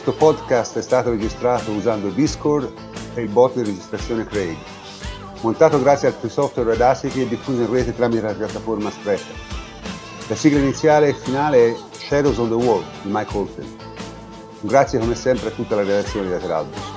Questo 0.05 0.23
podcast 0.23 0.77
è 0.77 0.83
stato 0.83 1.09
registrato 1.09 1.71
usando 1.71 2.09
Discord 2.09 2.71
e 3.15 3.23
il 3.23 3.27
bot 3.27 3.55
di 3.55 3.63
registrazione 3.63 4.23
Craig. 4.23 4.55
Montato 5.41 5.81
grazie 5.81 6.09
al 6.09 6.29
software 6.29 6.69
Audacity 6.69 7.23
e 7.23 7.27
diffuso 7.27 7.61
in 7.61 7.71
rete 7.71 7.95
tramite 7.95 8.21
la 8.21 8.33
piattaforma 8.35 8.91
Spreaker. 8.91 9.35
La 10.27 10.35
sigla 10.35 10.59
iniziale 10.59 11.07
e 11.07 11.13
finale 11.15 11.69
è 11.69 11.75
Shadows 11.89 12.37
on 12.37 12.49
the 12.49 12.53
Wall 12.53 12.83
di 13.01 13.09
Mike 13.11 13.35
Oldfield. 13.35 13.75
Un 14.61 14.69
grazie 14.69 14.99
come 14.99 15.15
sempre 15.15 15.47
a 15.47 15.51
tutta 15.51 15.73
la 15.73 15.81
redazione 15.81 16.27
di 16.27 16.33
Lateralbus. 16.33 16.94